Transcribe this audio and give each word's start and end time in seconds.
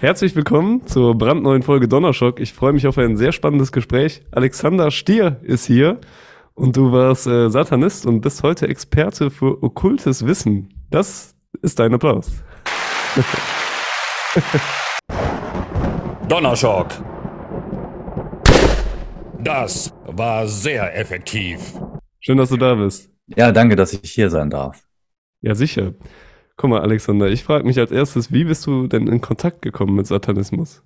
Herzlich 0.00 0.36
willkommen 0.36 0.86
zur 0.86 1.16
brandneuen 1.16 1.62
Folge 1.62 1.88
Donnerschock. 1.88 2.38
Ich 2.38 2.52
freue 2.52 2.74
mich 2.74 2.86
auf 2.86 2.98
ein 2.98 3.16
sehr 3.16 3.32
spannendes 3.32 3.72
Gespräch. 3.72 4.20
Alexander 4.30 4.90
Stier 4.90 5.40
ist 5.42 5.64
hier 5.64 6.02
und 6.52 6.76
du 6.76 6.92
warst 6.92 7.26
äh, 7.26 7.48
Satanist 7.48 8.04
und 8.04 8.20
bist 8.20 8.42
heute 8.42 8.68
Experte 8.68 9.30
für 9.30 9.62
okkultes 9.62 10.26
Wissen. 10.26 10.68
Das 10.90 11.34
ist 11.62 11.78
dein 11.78 11.94
Applaus. 11.94 12.30
Donnerschock. 16.28 16.88
Das 19.38 19.94
war 20.04 20.46
sehr 20.46 20.94
effektiv. 20.94 21.72
Schön, 22.20 22.36
dass 22.36 22.50
du 22.50 22.58
da 22.58 22.74
bist. 22.74 23.10
Ja, 23.28 23.50
danke, 23.50 23.76
dass 23.76 23.94
ich 23.94 24.12
hier 24.12 24.28
sein 24.28 24.50
darf. 24.50 24.82
Ja, 25.40 25.54
sicher. 25.54 25.94
Guck 26.56 26.70
mal, 26.70 26.80
Alexander, 26.80 27.28
ich 27.28 27.44
frage 27.44 27.64
mich 27.64 27.78
als 27.78 27.90
erstes, 27.90 28.32
wie 28.32 28.44
bist 28.44 28.66
du 28.66 28.86
denn 28.86 29.06
in 29.08 29.20
Kontakt 29.20 29.62
gekommen 29.62 29.94
mit 29.94 30.06
Satanismus? 30.06 30.82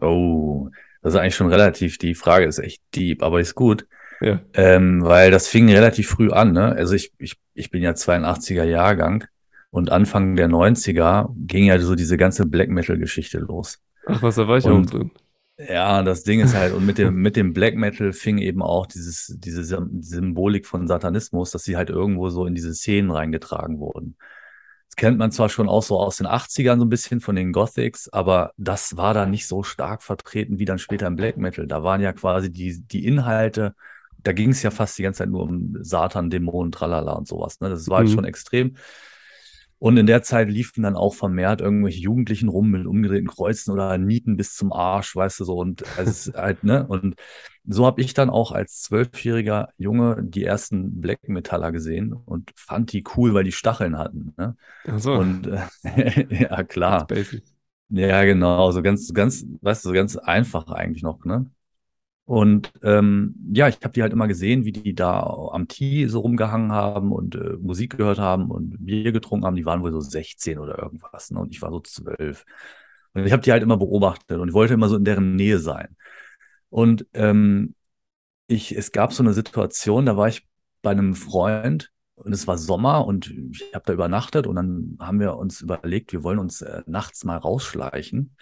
Oh, 0.00 0.70
das 1.02 1.14
ist 1.14 1.20
eigentlich 1.20 1.34
schon 1.36 1.48
relativ, 1.48 1.98
die 1.98 2.14
Frage 2.14 2.46
ist 2.46 2.58
echt 2.58 2.82
deep, 2.94 3.22
aber 3.22 3.40
ist 3.40 3.54
gut. 3.54 3.86
Ja. 4.20 4.40
Ähm, 4.54 5.02
weil 5.04 5.30
das 5.30 5.48
fing 5.48 5.68
relativ 5.68 6.08
früh 6.08 6.30
an, 6.30 6.52
ne? 6.52 6.72
Also 6.72 6.94
ich, 6.94 7.12
ich, 7.18 7.36
ich 7.52 7.70
bin 7.70 7.82
ja 7.82 7.90
82er 7.94 8.64
Jahrgang 8.64 9.24
und 9.70 9.90
Anfang 9.92 10.36
der 10.36 10.48
90er 10.48 11.28
ging 11.36 11.64
ja 11.64 11.78
so 11.78 11.94
diese 11.94 12.16
ganze 12.16 12.46
Black 12.46 12.70
Metal-Geschichte 12.70 13.38
los. 13.40 13.80
Ach, 14.06 14.22
was, 14.22 14.36
da 14.36 14.48
war 14.48 14.56
ich 14.56 14.64
Und- 14.64 14.86
auch 14.86 14.90
drin. 14.90 15.10
Ja, 15.56 16.02
das 16.02 16.24
Ding 16.24 16.40
ist 16.40 16.56
halt, 16.56 16.72
und 16.74 16.84
mit 16.84 16.98
dem, 16.98 17.14
mit 17.14 17.36
dem 17.36 17.52
Black 17.52 17.76
Metal 17.76 18.12
fing 18.12 18.38
eben 18.38 18.60
auch 18.60 18.86
dieses, 18.86 19.36
diese 19.38 19.62
Sym- 19.62 20.02
Symbolik 20.02 20.66
von 20.66 20.88
Satanismus, 20.88 21.52
dass 21.52 21.62
sie 21.62 21.76
halt 21.76 21.90
irgendwo 21.90 22.28
so 22.28 22.44
in 22.46 22.56
diese 22.56 22.74
Szenen 22.74 23.12
reingetragen 23.12 23.78
wurden. 23.78 24.16
Das 24.94 25.00
kennt 25.00 25.18
man 25.18 25.32
zwar 25.32 25.48
schon 25.48 25.68
auch 25.68 25.82
so 25.82 25.98
aus 25.98 26.18
den 26.18 26.28
80ern 26.28 26.78
so 26.78 26.84
ein 26.84 26.88
bisschen 26.88 27.20
von 27.20 27.34
den 27.34 27.50
Gothics, 27.52 28.08
aber 28.12 28.52
das 28.56 28.96
war 28.96 29.12
da 29.12 29.26
nicht 29.26 29.48
so 29.48 29.64
stark 29.64 30.04
vertreten 30.04 30.60
wie 30.60 30.66
dann 30.66 30.78
später 30.78 31.08
im 31.08 31.16
Black 31.16 31.36
Metal. 31.36 31.66
Da 31.66 31.82
waren 31.82 32.00
ja 32.00 32.12
quasi 32.12 32.48
die, 32.52 32.80
die 32.80 33.04
Inhalte, 33.04 33.74
da 34.22 34.32
ging 34.32 34.50
es 34.50 34.62
ja 34.62 34.70
fast 34.70 34.96
die 34.96 35.02
ganze 35.02 35.18
Zeit 35.18 35.30
nur 35.30 35.42
um 35.42 35.76
Satan, 35.80 36.30
Dämonen, 36.30 36.70
Tralala 36.70 37.12
und 37.12 37.26
sowas. 37.26 37.58
Ne? 37.58 37.70
Das 37.70 37.88
war 37.88 37.98
halt 37.98 38.08
Mhm. 38.08 38.12
schon 38.12 38.24
extrem. 38.24 38.76
Und 39.80 39.96
in 39.96 40.06
der 40.06 40.22
Zeit 40.22 40.48
liefen 40.48 40.84
dann 40.84 40.94
auch 40.96 41.14
vermehrt 41.14 41.60
irgendwelche 41.60 42.00
Jugendlichen 42.00 42.48
rum 42.48 42.70
mit 42.70 42.86
umgedrehten 42.86 43.26
Kreuzen 43.28 43.72
oder 43.72 43.98
Nieten 43.98 44.36
bis 44.36 44.54
zum 44.54 44.72
Arsch, 44.72 45.14
weißt 45.16 45.40
du 45.40 45.44
so. 45.44 45.56
Und 45.56 45.82
es 45.98 46.28
ist 46.28 46.36
halt, 46.36 46.62
ne? 46.62 46.86
Und 46.86 47.16
so 47.66 47.86
habe 47.86 48.00
ich 48.00 48.14
dann 48.14 48.30
auch 48.30 48.52
als 48.52 48.82
zwölfjähriger 48.82 49.70
Junge 49.78 50.22
die 50.22 50.44
ersten 50.44 51.00
Black 51.00 51.28
Metaller 51.28 51.72
gesehen 51.72 52.12
und 52.12 52.52
fand 52.56 52.92
die 52.92 53.04
cool, 53.16 53.34
weil 53.34 53.44
die 53.44 53.52
Stacheln 53.52 53.98
hatten. 53.98 54.34
Ne? 54.36 54.56
Ach 54.86 54.98
so, 54.98 55.14
Und 55.14 55.46
äh, 55.46 56.26
ja, 56.42 56.62
klar. 56.64 57.06
Ja, 57.88 58.24
genau. 58.24 58.70
So 58.72 58.82
ganz, 58.82 59.12
ganz, 59.12 59.44
weißt 59.60 59.84
du, 59.84 59.88
so 59.90 59.94
ganz 59.94 60.16
einfach 60.16 60.68
eigentlich 60.68 61.02
noch, 61.02 61.24
ne? 61.24 61.50
Und 62.26 62.72
ähm, 62.82 63.34
ja, 63.52 63.68
ich 63.68 63.76
habe 63.82 63.92
die 63.92 64.02
halt 64.02 64.12
immer 64.14 64.28
gesehen, 64.28 64.64
wie 64.64 64.72
die 64.72 64.94
da 64.94 65.20
am 65.52 65.68
Tee 65.68 66.06
so 66.06 66.20
rumgehangen 66.20 66.72
haben 66.72 67.12
und 67.12 67.34
äh, 67.34 67.56
Musik 67.60 67.98
gehört 67.98 68.18
haben 68.18 68.50
und 68.50 68.76
Bier 68.86 69.12
getrunken 69.12 69.44
haben. 69.46 69.56
Die 69.56 69.66
waren 69.66 69.82
wohl 69.82 69.92
so 69.92 70.00
16 70.00 70.58
oder 70.58 70.78
irgendwas, 70.78 71.30
ne? 71.30 71.40
Und 71.40 71.52
ich 71.52 71.60
war 71.62 71.70
so 71.70 71.80
12. 71.80 72.46
Und 73.12 73.26
ich 73.26 73.32
habe 73.32 73.42
die 73.42 73.52
halt 73.52 73.62
immer 73.62 73.76
beobachtet 73.76 74.38
und 74.40 74.52
wollte 74.54 74.74
immer 74.74 74.88
so 74.88 74.96
in 74.96 75.04
deren 75.04 75.36
Nähe 75.36 75.58
sein. 75.58 75.96
Und 76.74 77.06
ähm, 77.14 77.76
ich, 78.48 78.76
es 78.76 78.90
gab 78.90 79.12
so 79.12 79.22
eine 79.22 79.32
Situation, 79.32 80.06
da 80.06 80.16
war 80.16 80.26
ich 80.26 80.44
bei 80.82 80.90
einem 80.90 81.14
Freund 81.14 81.92
und 82.16 82.32
es 82.32 82.48
war 82.48 82.58
Sommer 82.58 83.06
und 83.06 83.30
ich 83.30 83.72
habe 83.72 83.84
da 83.86 83.92
übernachtet 83.92 84.48
und 84.48 84.56
dann 84.56 84.96
haben 84.98 85.20
wir 85.20 85.36
uns 85.36 85.60
überlegt, 85.60 86.12
wir 86.12 86.24
wollen 86.24 86.40
uns 86.40 86.62
äh, 86.62 86.82
nachts 86.86 87.22
mal 87.22 87.36
rausschleichen, 87.36 88.34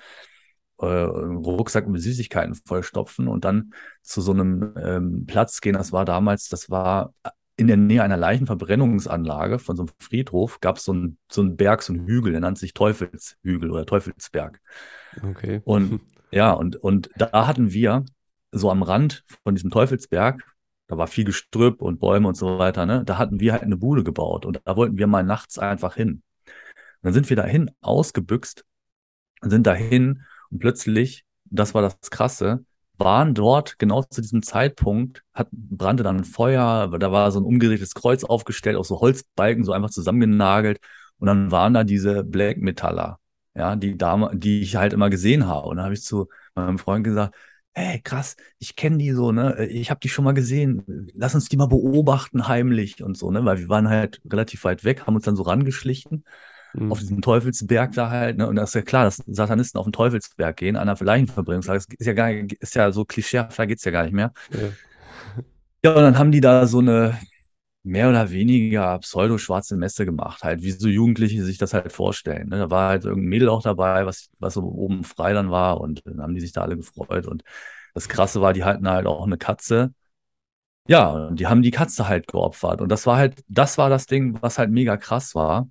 äh, 0.79 0.87
Rucksack 0.87 1.87
mit 1.89 2.01
Süßigkeiten 2.01 2.55
vollstopfen 2.55 3.29
und 3.29 3.45
dann 3.45 3.75
zu 4.01 4.23
so 4.23 4.33
einem 4.33 4.73
ähm, 4.83 5.27
Platz 5.27 5.61
gehen. 5.61 5.75
Das 5.75 5.93
war 5.93 6.07
damals, 6.07 6.49
das 6.49 6.71
war 6.71 7.13
in 7.57 7.67
der 7.67 7.77
Nähe 7.77 8.03
einer 8.03 8.17
Leichenverbrennungsanlage 8.17 9.59
von 9.59 9.77
so 9.77 9.83
einem 9.83 9.92
Friedhof, 9.98 10.59
gab 10.61 10.79
es 10.79 10.85
so 10.85 10.92
einen 10.92 11.19
so 11.31 11.42
einen 11.42 11.59
Berg, 11.59 11.83
so 11.83 11.92
einen 11.92 12.07
Hügel, 12.07 12.33
der 12.33 12.41
nannte 12.41 12.61
sich 12.61 12.73
Teufelshügel 12.73 13.71
oder 13.71 13.85
Teufelsberg. 13.85 14.59
Okay. 15.23 15.61
Und 15.65 16.01
ja, 16.31 16.53
und, 16.53 16.77
und 16.77 17.11
da 17.15 17.47
hatten 17.47 17.75
wir 17.75 18.07
so 18.52 18.70
am 18.70 18.83
Rand 18.83 19.24
von 19.45 19.55
diesem 19.55 19.70
Teufelsberg, 19.70 20.45
da 20.89 20.98
war 20.98 21.07
viel 21.07 21.24
Gestrüpp 21.24 21.83
und 21.83 22.01
Bäume 22.01 22.29
und 22.29 22.36
so 22.36 22.58
weiter, 22.58 22.86
ne? 22.86 23.05
Da 23.05 23.18
hatten 23.18 23.40
wir 23.40 23.52
halt 23.52 23.63
eine 23.63 23.77
Bude 23.77 24.05
gebaut 24.05 24.46
und 24.46 24.61
da 24.64 24.77
wollten 24.77 24.98
wir 24.98 25.07
mal 25.07 25.24
nachts 25.24 25.58
einfach 25.58 25.95
hin. 25.96 26.23
Und 26.46 26.52
dann 27.02 27.14
sind 27.14 27.30
wir 27.30 27.36
dahin 27.36 27.70
ausgebüxt 27.80 28.64
und 29.41 29.51
sind 29.51 29.67
dahin 29.67 30.23
und 30.51 30.58
plötzlich, 30.58 31.24
das 31.46 31.74
war 31.74 31.83
das 31.83 31.98
Krasse, 32.11 32.64
waren 32.98 33.35
dort 33.35 33.79
genau 33.79 34.02
zu 34.02 34.20
diesem 34.20 34.42
Zeitpunkt, 34.42 35.24
hat, 35.35 35.48
brannte 35.51 36.02
dann 36.02 36.18
ein 36.18 36.24
Feuer, 36.24 36.89
da 36.98 37.12
war 37.12 37.33
so 37.33 37.41
ein 37.41 37.45
umgedrehtes 37.45 37.95
Kreuz 37.95 38.24
aufgestellt, 38.24 38.77
aus 38.77 38.89
so 38.89 39.01
Holzbalken, 39.01 39.64
so 39.64 39.73
einfach 39.73 39.91
zusammengenagelt. 39.91 40.79
Und 41.18 41.27
dann 41.27 41.51
waren 41.51 41.74
da 41.74 41.85
diese 41.85 42.24
Black 42.24 42.58
Metaller, 42.58 43.18
ja, 43.55 43.77
die 43.77 43.96
Dame, 43.96 44.30
die 44.35 44.61
ich 44.61 44.77
halt 44.77 44.92
immer 44.92 45.11
gesehen 45.11 45.46
habe. 45.46 45.68
Und 45.68 45.77
dann 45.77 45.85
habe 45.85 45.95
ich 45.95 46.02
zu 46.02 46.29
meinem 46.55 46.79
Freund 46.79 47.05
gesagt, 47.05 47.35
hey, 47.75 48.01
krass, 48.03 48.37
ich 48.59 48.77
kenne 48.77 48.99
die 48.99 49.13
so, 49.13 49.33
ne? 49.33 49.67
Ich 49.67 49.91
habe 49.91 50.01
die 50.01 50.09
schon 50.09 50.25
mal 50.25 50.35
gesehen. 50.35 51.11
Lass 51.15 51.35
uns 51.35 51.49
die 51.49 51.57
mal 51.57 51.67
beobachten 51.69 52.49
heimlich 52.49 53.03
und 53.03 53.17
so, 53.17 53.31
ne? 53.31 53.45
Weil 53.45 53.59
wir 53.59 53.69
waren 53.69 53.89
halt 53.89 54.21
relativ 54.31 54.65
weit 54.65 54.85
weg, 54.85 55.07
haben 55.07 55.15
uns 55.17 55.25
dann 55.25 55.37
so 55.37 55.43
rangeschlichen 55.43 56.25
Mhm. 56.75 56.91
auf 56.91 57.01
diesem 57.01 57.21
Teufelsberg 57.21 57.93
da 57.93 58.11
halt, 58.11 58.39
ne? 58.39 58.47
Und 58.49 58.57
das 58.57 58.71
ist 58.71 58.75
ja 58.75 58.83
klar, 58.83 59.05
dass 59.05 59.23
Satanisten 59.27 59.79
auf 59.79 59.85
den 59.87 59.93
Teufelsberg 59.93 60.57
gehen, 60.57 60.77
an 60.77 60.89
einer 60.89 60.99
Leichenverbrennungslage. 60.99 61.79
Das 61.81 61.87
ist 61.99 62.07
ja 62.07 62.15
gar 62.15 62.31
ist 62.31 62.75
ja 62.75 62.93
so 62.93 63.05
klischeehaft, 63.05 63.59
da 63.59 63.67
geht's 63.67 63.85
ja 63.85 63.93
gar 63.93 64.05
nicht 64.05 64.15
mehr. 64.15 64.33
Ja. 64.51 64.71
Ja, 65.85 65.95
und 65.95 66.03
dann 66.03 66.19
haben 66.19 66.33
die 66.33 66.41
da 66.41 66.67
so 66.67 66.79
eine 66.79 67.19
mehr 67.85 68.09
oder 68.09 68.31
weniger 68.31 68.98
pseudo-schwarze 69.01 69.77
Messe 69.77 70.05
gemacht, 70.07 70.45
halt, 70.45 70.63
wie 70.63 70.70
so 70.70 70.89
Jugendliche 70.89 71.45
sich 71.45 71.59
das 71.59 71.75
halt 71.75 71.93
vorstellen. 71.93 72.48
Ne? 72.48 72.59
Da 72.59 72.70
war 72.70 72.91
halt 72.91 73.05
irgendein 73.05 73.29
Mädel 73.29 73.48
auch 73.48 73.63
dabei, 73.63 74.07
was, 74.07 74.31
was 74.39 74.55
so 74.55 74.63
oben 74.63 75.05
frei 75.05 75.33
dann 75.33 75.51
war 75.51 75.81
und 75.81 76.03
dann 76.07 76.21
haben 76.23 76.35
die 76.35 76.41
sich 76.41 76.53
da 76.53 76.63
alle 76.63 76.77
gefreut. 76.77 77.27
Und 77.27 77.42
das 77.95 78.09
Krasse 78.09 78.41
war, 78.41 78.53
die 78.53 78.65
hatten 78.65 78.89
halt 78.89 79.07
auch 79.07 79.27
eine 79.27 79.39
Katze. 79.39 79.92
Ja, 80.89 81.11
und 81.29 81.39
die 81.41 81.47
haben 81.47 81.63
die 81.63 81.71
Katze 81.71 82.09
halt 82.09 82.27
geopfert. 82.27 82.81
Und 82.81 82.89
das 82.91 83.07
war 83.07 83.17
halt, 83.17 83.45
das 83.48 83.79
war 83.79 83.89
das 83.91 84.07
Ding, 84.07 84.41
was 84.42 84.59
halt 84.59 84.71
mega 84.71 84.97
krass 84.97 85.35
war. 85.35 85.69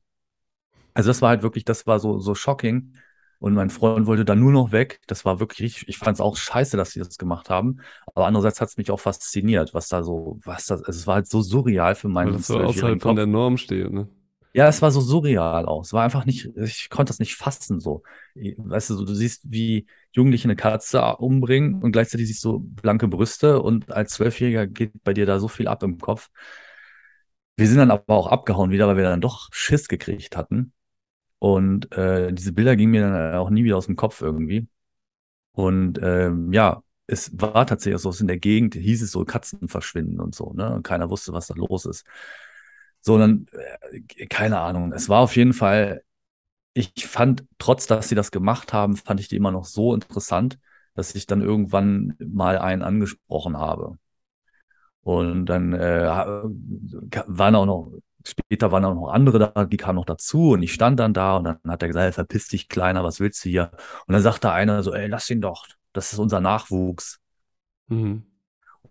Also 0.93 1.09
das 1.09 1.21
war 1.21 1.29
halt 1.29 1.43
wirklich, 1.43 1.65
das 1.65 1.87
war 1.87 1.99
so, 1.99 2.19
so 2.19 2.35
shocking. 2.35 2.93
Und 3.41 3.55
mein 3.55 3.71
Freund 3.71 4.05
wollte 4.05 4.23
da 4.23 4.35
nur 4.35 4.51
noch 4.51 4.71
weg. 4.71 4.99
Das 5.07 5.25
war 5.25 5.39
wirklich 5.39 5.61
richtig, 5.61 5.89
ich 5.89 5.97
fand 5.97 6.15
es 6.15 6.21
auch 6.21 6.37
scheiße, 6.37 6.77
dass 6.77 6.91
sie 6.91 6.99
das 6.99 7.17
gemacht 7.17 7.49
haben. 7.49 7.79
Aber 8.05 8.27
andererseits 8.27 8.61
hat 8.61 8.69
es 8.69 8.77
mich 8.77 8.91
auch 8.91 8.99
fasziniert, 8.99 9.73
was 9.73 9.87
da 9.87 10.03
so, 10.03 10.39
was 10.45 10.67
das, 10.67 10.81
es 10.87 11.07
war 11.07 11.15
halt 11.15 11.27
so 11.27 11.41
surreal 11.41 11.95
für 11.95 12.07
Weil 12.07 12.13
meinen 12.13 12.33
das 12.33 12.45
so 12.45 12.53
zwölfjährigen 12.53 12.99
außerhalb 12.99 13.01
von 13.01 13.15
der 13.15 13.25
Norm 13.25 13.57
steht, 13.57 13.91
ne? 13.91 14.07
Ja, 14.53 14.67
es 14.67 14.83
war 14.83 14.91
so 14.91 15.01
surreal 15.01 15.65
auch. 15.65 15.81
Es 15.81 15.91
war 15.91 16.03
einfach 16.03 16.25
nicht, 16.25 16.55
ich 16.55 16.91
konnte 16.91 17.09
das 17.09 17.17
nicht 17.17 17.33
fassen 17.33 17.79
so. 17.79 18.03
Weißt 18.35 18.91
du, 18.91 18.95
so, 18.95 19.05
du 19.05 19.15
siehst, 19.15 19.49
wie 19.49 19.87
Jugendliche 20.11 20.43
eine 20.45 20.55
Katze 20.55 21.01
umbringen 21.17 21.81
und 21.81 21.93
gleichzeitig 21.93 22.27
siehst 22.27 22.43
du 22.43 22.59
blanke 22.59 23.07
Brüste 23.07 23.59
und 23.59 23.91
als 23.91 24.13
Zwölfjähriger 24.13 24.67
geht 24.67 25.03
bei 25.03 25.15
dir 25.15 25.25
da 25.25 25.39
so 25.39 25.47
viel 25.47 25.67
ab 25.67 25.81
im 25.81 25.97
Kopf. 25.97 26.29
Wir 27.57 27.67
sind 27.67 27.77
dann 27.77 27.89
aber 27.89 28.13
auch 28.13 28.27
abgehauen 28.27 28.69
wieder, 28.69 28.87
weil 28.87 28.97
wir 28.97 29.03
dann 29.03 29.21
doch 29.21 29.49
Schiss 29.51 29.87
gekriegt 29.87 30.37
hatten. 30.37 30.73
Und 31.41 31.91
äh, 31.93 32.31
diese 32.31 32.53
Bilder 32.53 32.75
gingen 32.75 32.91
mir 32.91 33.01
dann 33.01 33.33
auch 33.33 33.49
nie 33.49 33.63
wieder 33.63 33.75
aus 33.75 33.87
dem 33.87 33.95
Kopf 33.95 34.21
irgendwie. 34.21 34.67
Und 35.53 35.99
ähm, 36.03 36.53
ja, 36.53 36.83
es 37.07 37.31
war 37.41 37.65
tatsächlich 37.65 38.01
so, 38.01 38.11
in 38.11 38.27
der 38.27 38.39
Gegend 38.39 38.75
hieß 38.75 39.01
es 39.01 39.11
so, 39.11 39.25
Katzen 39.25 39.67
verschwinden 39.67 40.19
und 40.19 40.35
so, 40.35 40.53
ne? 40.53 40.73
Und 40.75 40.83
keiner 40.83 41.09
wusste, 41.09 41.33
was 41.33 41.47
da 41.47 41.55
los 41.55 41.85
ist. 41.85 42.05
So, 43.01 43.17
dann, 43.17 43.47
äh, 43.91 44.27
keine 44.27 44.59
Ahnung. 44.59 44.93
Es 44.93 45.09
war 45.09 45.21
auf 45.21 45.35
jeden 45.35 45.53
Fall, 45.53 46.03
ich 46.73 47.07
fand, 47.07 47.45
trotz 47.59 47.87
dass 47.87 48.09
sie 48.09 48.15
das 48.15 48.31
gemacht 48.31 48.73
haben, 48.73 48.97
fand 48.97 49.19
ich 49.19 49.27
die 49.29 49.37
immer 49.37 49.51
noch 49.51 49.65
so 49.65 49.93
interessant, 49.95 50.59
dass 50.95 51.15
ich 51.15 51.27
dann 51.27 51.41
irgendwann 51.41 52.15
mal 52.19 52.59
einen 52.59 52.83
angesprochen 52.83 53.57
habe. 53.57 53.97
Und 55.03 55.47
dann 55.47 55.73
äh, 55.73 56.05
waren 56.05 57.55
auch 57.55 57.65
noch, 57.65 57.91
später 58.27 58.71
waren 58.71 58.85
auch 58.85 58.93
noch 58.95 59.09
andere 59.09 59.39
da, 59.39 59.65
die 59.65 59.77
kamen 59.77 59.95
noch 59.97 60.05
dazu 60.05 60.51
und 60.51 60.63
ich 60.63 60.73
stand 60.73 60.99
dann 60.99 61.13
da 61.13 61.37
und 61.37 61.43
dann 61.45 61.59
hat 61.67 61.81
er 61.81 61.87
gesagt, 61.87 62.03
hey, 62.03 62.11
verpiss 62.11 62.47
dich, 62.47 62.69
Kleiner, 62.69 63.03
was 63.03 63.19
willst 63.19 63.43
du 63.45 63.49
hier? 63.49 63.71
Und 64.07 64.13
dann 64.13 64.21
sagte 64.21 64.51
einer 64.51 64.83
so, 64.83 64.93
ey, 64.93 65.07
lass 65.07 65.29
ihn 65.29 65.41
doch, 65.41 65.67
das 65.93 66.13
ist 66.13 66.19
unser 66.19 66.39
Nachwuchs. 66.41 67.19
Mhm. 67.87 68.23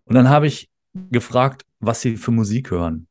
Und 0.05 0.15
dann 0.15 0.29
habe 0.29 0.47
ich 0.47 0.69
gefragt, 1.11 1.65
was 1.79 2.01
sie 2.01 2.17
für 2.17 2.31
Musik 2.31 2.71
hören. 2.71 3.07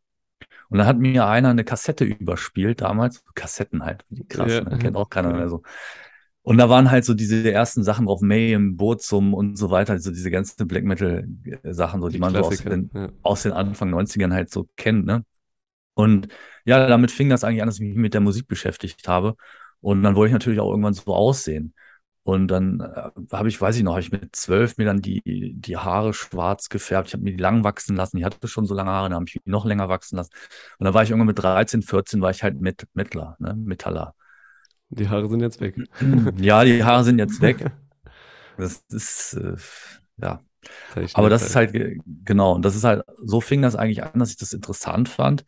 Und 0.69 0.77
dann 0.77 0.86
hat 0.88 0.98
mir 1.00 1.25
einer 1.27 1.50
eine 1.50 1.63
Kassette 1.63 2.04
überspielt 2.06 2.81
damals. 2.81 3.24
Kassetten 3.33 3.83
halt, 3.83 4.06
krass, 4.27 4.51
Ja. 4.54 4.62
ne? 4.63 4.77
kennt 4.77 4.95
auch 4.98 5.10
keiner 5.10 5.33
mehr 5.33 5.50
so. 5.50 5.63
Und 6.42 6.57
da 6.57 6.69
waren 6.69 6.89
halt 6.89 7.06
so 7.06 7.13
diese 7.13 7.51
ersten 7.51 7.83
Sachen 7.83 8.06
drauf, 8.06 8.21
Mayhem, 8.21 8.77
Burzum 8.77 9.33
und 9.33 9.56
so 9.57 9.71
weiter, 9.71 10.00
so 10.00 10.10
diese 10.10 10.31
ganzen 10.31 10.68
Black 10.68 10.83
Metal 10.83 11.27
Sachen, 11.63 12.01
so 12.01 12.07
die, 12.07 12.13
Die 12.13 12.19
man 12.19 12.33
so 12.33 12.39
aus 12.39 12.57
den, 12.63 12.89
Ja. 12.94 13.10
aus 13.24 13.44
den 13.44 13.51
Anfang 13.51 13.89
90ern 13.94 14.33
halt 14.33 14.50
so 14.50 14.68
kennt, 14.75 15.06
ne? 15.06 15.25
Und 16.00 16.30
ja, 16.63 16.88
damit 16.88 17.12
fing 17.12 17.28
das 17.28 17.44
eigentlich 17.44 17.62
an, 17.62 17.68
dass 17.68 17.75
ich 17.75 17.81
mich 17.81 17.96
mit 17.96 18.13
der 18.13 18.22
Musik 18.22 18.48
beschäftigt 18.48 19.06
habe. 19.10 19.36
Und 19.81 20.01
dann 20.01 20.16
wollte 20.16 20.30
ich 20.30 20.34
natürlich 20.34 20.62
auch 20.62 20.69
irgendwann 20.69 20.94
so 20.94 21.13
aussehen. 21.13 21.74
Und 22.24 22.48
dann 22.48 22.80
äh, 22.80 23.10
habe 23.34 23.50
ich, 23.50 23.60
weiß 23.60 23.75
ich 23.75 23.84
noch, 23.84 23.92
habe 23.92 24.01
ich 24.01 24.12
mit 24.13 24.34
zwölf 24.34 24.78
mir 24.78 24.86
dann 24.86 25.01
die, 25.01 25.22
die 25.25 25.75
Haare 25.75 26.13
schwarz 26.13 26.69
gefärbt. 26.69 27.10
Ich 27.10 27.13
habe 27.16 27.24
mir 27.25 27.31
die 27.31 27.42
lang 27.42 27.66
wachsen 27.66 27.98
lassen. 27.98 28.18
Ich 28.18 28.24
hatte 28.24 28.48
schon 28.48 28.66
so 28.66 28.74
lange 28.74 28.92
Haare, 28.92 29.10
dann 29.10 29.16
habe 29.16 29.25
ich 29.28 29.42
noch 29.44 29.66
länger 29.66 29.90
wachsen 29.90 30.16
lassen. 30.16 30.31
Und 30.78 30.86
dann 30.86 30.94
war 30.94 31.04
ich 31.04 31.10
irgendwann 31.10 31.28
mit 31.28 31.40
13, 31.40 31.81
14, 31.81 32.22
war 32.22 32.31
ich 32.31 32.44
halt 32.44 32.62
mit 32.62 32.88
Mittler, 32.94 33.36
ne? 33.40 33.54
Metaller. 33.56 34.16
Die 34.88 35.10
Haare 35.10 35.28
sind 35.28 35.42
jetzt 35.42 35.60
weg. 35.60 35.75
Ja, 36.40 36.63
die 36.63 36.81
Haare 36.81 37.04
sind 37.04 37.19
jetzt 37.19 37.42
weg. 37.42 37.66
Das 38.57 38.84
ist, 38.90 39.36
äh, 39.36 39.56
ja. 40.18 40.42
Aber 41.13 41.30
das 41.30 41.44
ist 41.44 41.56
halt, 41.56 41.74
genau, 42.25 42.56
und 42.56 42.66
das 42.66 42.75
ist 42.75 42.84
halt, 42.84 43.04
so 43.24 43.40
fing 43.40 43.62
das 43.62 43.78
eigentlich 43.78 44.04
an, 44.04 44.19
dass 44.19 44.31
ich 44.31 44.38
das 44.38 44.52
interessant 44.52 45.07
fand. 45.07 45.45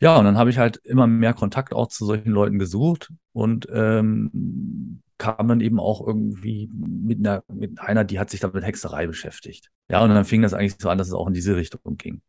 Ja, 0.00 0.16
und 0.16 0.24
dann 0.24 0.38
habe 0.38 0.50
ich 0.50 0.58
halt 0.58 0.78
immer 0.78 1.06
mehr 1.06 1.34
Kontakt 1.34 1.74
auch 1.74 1.88
zu 1.88 2.06
solchen 2.06 2.30
Leuten 2.30 2.58
gesucht 2.58 3.12
und 3.32 3.68
ähm, 3.70 5.02
kam 5.18 5.48
dann 5.48 5.60
eben 5.60 5.78
auch 5.78 6.06
irgendwie 6.06 6.70
mit 6.72 7.18
einer, 7.18 7.44
mit 7.52 7.78
einer, 7.80 8.04
die 8.04 8.18
hat 8.18 8.30
sich 8.30 8.40
dann 8.40 8.52
mit 8.52 8.64
Hexerei 8.64 9.06
beschäftigt. 9.06 9.70
Ja, 9.90 10.02
und 10.02 10.08
dann 10.10 10.24
fing 10.24 10.40
das 10.40 10.54
eigentlich 10.54 10.76
so 10.78 10.88
an, 10.88 10.96
dass 10.96 11.08
es 11.08 11.12
auch 11.12 11.26
in 11.26 11.34
diese 11.34 11.54
Richtung 11.54 11.98
ging. 11.98 12.22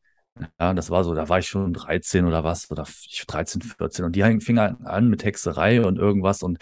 Ja, 0.60 0.74
das 0.74 0.90
war 0.90 1.04
so, 1.04 1.14
da 1.14 1.30
war 1.30 1.40
ich 1.40 1.48
schon 1.48 1.74
13 1.74 2.26
oder 2.26 2.44
was, 2.44 2.70
oder 2.72 2.86
13, 3.28 3.62
14. 3.62 4.06
Und 4.06 4.16
die 4.16 4.40
fing 4.42 4.58
an 4.58 5.10
mit 5.10 5.24
Hexerei 5.24 5.82
und 5.82 5.98
irgendwas 5.98 6.44
und 6.44 6.58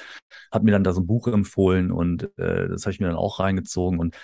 hat 0.52 0.64
mir 0.64 0.72
dann 0.72 0.84
da 0.84 0.94
so 0.94 1.02
ein 1.02 1.08
Buch 1.08 1.28
empfohlen 1.28 1.92
und 1.92 2.24
äh, 2.38 2.68
das 2.68 2.84
habe 2.84 2.92
ich 2.92 3.00
mir 3.00 3.08
dann 3.08 3.16
auch 3.16 3.40
reingezogen. 3.40 4.00
Und 4.00 4.16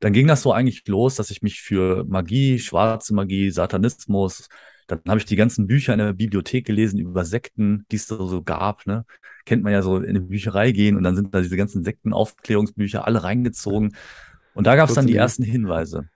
dann 0.00 0.12
ging 0.12 0.26
das 0.26 0.42
so 0.42 0.52
eigentlich 0.52 0.86
los, 0.88 1.14
dass 1.16 1.30
ich 1.30 1.42
mich 1.42 1.60
für 1.60 2.04
Magie, 2.04 2.58
schwarze 2.58 3.14
Magie, 3.14 3.50
Satanismus, 3.50 4.48
dann 4.96 5.10
habe 5.10 5.18
ich 5.18 5.24
die 5.24 5.36
ganzen 5.36 5.66
Bücher 5.66 5.92
in 5.92 5.98
der 5.98 6.12
Bibliothek 6.12 6.66
gelesen 6.66 6.98
über 6.98 7.24
Sekten, 7.24 7.84
die 7.90 7.96
es 7.96 8.06
so, 8.06 8.26
so 8.26 8.42
gab. 8.42 8.86
Ne? 8.86 9.04
Kennt 9.44 9.62
man 9.62 9.72
ja 9.72 9.82
so 9.82 9.96
in 9.98 10.08
eine 10.08 10.20
Bücherei 10.20 10.72
gehen 10.72 10.96
und 10.96 11.02
dann 11.02 11.16
sind 11.16 11.34
da 11.34 11.40
diese 11.40 11.56
ganzen 11.56 11.84
Sektenaufklärungsbücher 11.84 13.06
alle 13.06 13.22
reingezogen. 13.22 13.94
Und 14.54 14.66
da 14.66 14.76
gab 14.76 14.88
es 14.88 14.94
dann 14.94 15.06
die 15.06 15.16
ersten 15.16 15.42
Hinweise. 15.42 16.08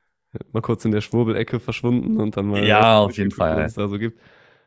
Mal 0.52 0.60
kurz 0.60 0.84
in 0.84 0.92
der 0.92 1.00
Schwurbelecke 1.00 1.60
verschwunden 1.60 2.18
und 2.20 2.36
dann 2.36 2.46
mal. 2.46 2.64
Ja, 2.64 2.98
auf 2.98 3.16
jeden 3.16 3.30
Fall. 3.30 3.56
Was 3.56 3.72
es 3.72 3.74
da 3.74 3.88
so 3.88 3.98
gibt. 3.98 4.20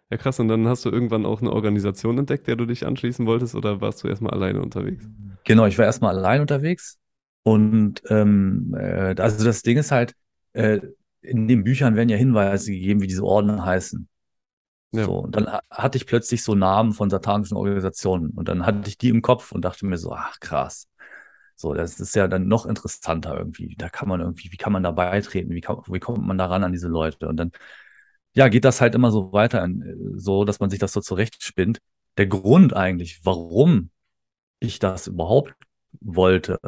Ja, 0.09 0.17
krass. 0.17 0.39
Und 0.39 0.47
dann 0.47 0.67
hast 0.67 0.85
du 0.85 0.89
irgendwann 0.89 1.25
auch 1.25 1.41
eine 1.41 1.51
Organisation 1.51 2.17
entdeckt, 2.17 2.47
der 2.47 2.56
du 2.56 2.65
dich 2.65 2.85
anschließen 2.85 3.25
wolltest, 3.27 3.56
oder 3.56 3.79
warst 3.81 4.03
du 4.03 4.07
erstmal 4.07 4.33
alleine 4.33 4.61
unterwegs? 4.61 5.07
Genau, 5.44 5.67
ich 5.67 5.77
war 5.77 5.85
erstmal 5.85 6.17
allein 6.17 6.41
unterwegs. 6.41 6.97
Und 7.44 8.01
ähm, 8.09 8.75
äh, 8.77 9.15
also 9.17 9.45
das 9.45 9.61
Ding 9.61 9.77
ist 9.77 9.91
halt, 9.91 10.15
äh, 10.53 10.79
in 11.21 11.48
den 11.48 11.63
Büchern 11.63 11.95
werden 11.95 12.10
ja 12.10 12.18
Hinweise 12.18 12.71
gegeben, 12.71 13.01
wie 13.01 13.07
diese 13.07 13.24
Orden 13.24 13.63
heißen. 13.63 14.07
Ja. 14.92 15.06
So, 15.06 15.19
und 15.19 15.36
dann 15.36 15.48
hatte 15.69 15.98
ich 15.98 16.07
plötzlich 16.07 16.44
so 16.44 16.56
Namen 16.56 16.94
von 16.94 17.10
satanischen 17.10 17.57
Organisationen 17.57 18.31
und 18.31 18.48
dann 18.50 18.66
hatte 18.66 18.89
ich 18.89 18.98
die 18.98 19.10
im 19.10 19.21
Kopf 19.21 19.51
und 19.51 19.63
dachte 19.63 19.86
mir 19.86 19.98
so, 19.98 20.12
ach 20.12 20.39
krass. 20.39 20.88
So, 21.56 21.74
das 21.74 22.00
ist 22.00 22.16
ja 22.16 22.27
dann 22.27 22.48
noch 22.48 22.66
interessanter 22.66 23.38
irgendwie. 23.38 23.75
Da 23.77 23.89
kann 23.89 24.07
man 24.07 24.21
irgendwie, 24.21 24.51
wie 24.51 24.57
kann 24.57 24.71
man 24.71 24.81
da 24.81 24.92
beitreten? 24.92 25.51
Wie, 25.51 25.62
kann, 25.62 25.77
wie 25.88 26.00
kommt 26.00 26.25
man 26.25 26.38
da 26.38 26.45
ran 26.45 26.63
an 26.63 26.71
diese 26.71 26.88
Leute? 26.88 27.27
Und 27.27 27.38
dann, 27.38 27.51
ja, 28.33 28.48
geht 28.48 28.66
das 28.66 28.81
halt 28.81 28.95
immer 28.95 29.12
so 29.12 29.33
weiter, 29.33 29.68
so 30.16 30.45
dass 30.45 30.60
man 30.60 30.69
sich 30.69 30.80
das 30.80 30.94
so 30.94 31.01
zurechtspinnt. 31.01 31.80
Der 32.18 32.27
Grund 32.27 32.74
eigentlich, 32.75 33.25
warum 33.25 33.92
ich 34.60 34.80
das 34.80 35.07
überhaupt 35.07 35.54
wollte, 36.00 36.60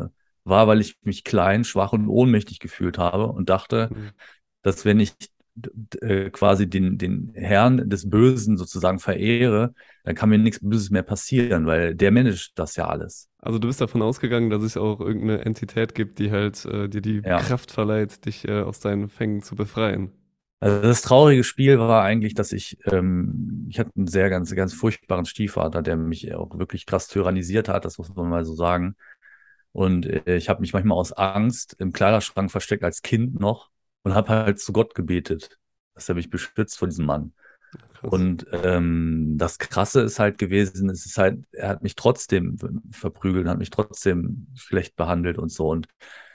war, 0.43 0.67
weil 0.67 0.81
ich 0.81 0.97
mich 1.03 1.23
klein, 1.23 1.63
schwach 1.63 1.93
und 1.93 2.07
ohnmächtig 2.07 2.59
gefühlt 2.59 2.97
habe 2.97 3.27
und 3.27 3.49
dachte, 3.49 3.89
mhm 3.91 4.11
dass 4.61 4.85
wenn 4.85 4.99
ich 4.99 5.13
äh, 6.01 6.29
quasi 6.29 6.69
den, 6.69 6.97
den 6.97 7.31
Herrn 7.33 7.89
des 7.89 8.09
Bösen 8.09 8.57
sozusagen 8.57 8.99
verehre, 8.99 9.73
dann 10.03 10.15
kann 10.15 10.29
mir 10.29 10.37
nichts 10.37 10.59
Böses 10.61 10.89
mehr 10.91 11.03
passieren, 11.03 11.65
weil 11.65 11.93
der 11.93 12.11
managt 12.11 12.53
das 12.55 12.75
ja 12.77 12.87
alles. 12.87 13.29
Also 13.39 13.59
du 13.59 13.67
bist 13.67 13.81
davon 13.81 14.01
ausgegangen, 14.01 14.49
dass 14.49 14.63
es 14.63 14.77
auch 14.77 14.99
irgendeine 14.99 15.43
Entität 15.43 15.93
gibt, 15.93 16.19
die 16.19 16.31
halt 16.31 16.63
äh, 16.65 16.87
dir 16.87 17.01
die 17.01 17.21
ja. 17.25 17.39
Kraft 17.39 17.71
verleiht, 17.71 18.25
dich 18.25 18.47
äh, 18.47 18.61
aus 18.61 18.79
deinen 18.79 19.09
Fängen 19.09 19.41
zu 19.41 19.55
befreien. 19.55 20.11
Also 20.61 20.81
das 20.81 21.01
traurige 21.01 21.43
Spiel 21.43 21.79
war 21.79 22.03
eigentlich, 22.03 22.35
dass 22.35 22.51
ich, 22.51 22.77
ähm, 22.85 23.67
ich 23.69 23.79
hatte 23.79 23.91
einen 23.97 24.07
sehr 24.07 24.29
ganz, 24.29 24.53
ganz 24.55 24.73
furchtbaren 24.73 25.25
Stiefvater, 25.25 25.81
der 25.81 25.97
mich 25.97 26.33
auch 26.35 26.57
wirklich 26.57 26.85
krass 26.85 27.07
tyrannisiert 27.07 27.67
hat, 27.67 27.83
das 27.83 27.97
muss 27.97 28.13
man 28.13 28.29
mal 28.29 28.45
so 28.45 28.53
sagen. 28.53 28.95
Und 29.73 30.05
äh, 30.05 30.35
ich 30.37 30.49
habe 30.49 30.61
mich 30.61 30.71
manchmal 30.73 30.97
aus 30.97 31.13
Angst 31.13 31.75
im 31.79 31.91
Kleiderschrank 31.91 32.51
versteckt 32.51 32.83
als 32.83 33.01
Kind 33.01 33.39
noch 33.39 33.71
und 34.03 34.13
habe 34.15 34.29
halt 34.29 34.59
zu 34.59 34.73
Gott 34.73 34.95
gebetet, 34.95 35.59
dass 35.93 36.09
er 36.09 36.15
mich 36.15 36.29
beschützt 36.29 36.77
vor 36.77 36.87
diesem 36.87 37.05
Mann. 37.05 37.33
Krass. 37.93 38.11
Und 38.11 38.45
ähm, 38.51 39.35
das 39.37 39.59
Krasse 39.59 40.01
ist 40.01 40.19
halt 40.19 40.37
gewesen, 40.37 40.89
es 40.89 41.05
ist 41.05 41.17
halt, 41.17 41.45
er 41.51 41.69
hat 41.69 41.83
mich 41.83 41.95
trotzdem 41.95 42.57
verprügelt, 42.91 43.47
hat 43.47 43.59
mich 43.59 43.69
trotzdem 43.69 44.47
schlecht 44.55 44.95
behandelt 44.95 45.37
und 45.37 45.49
so. 45.49 45.69
Und 45.69 45.87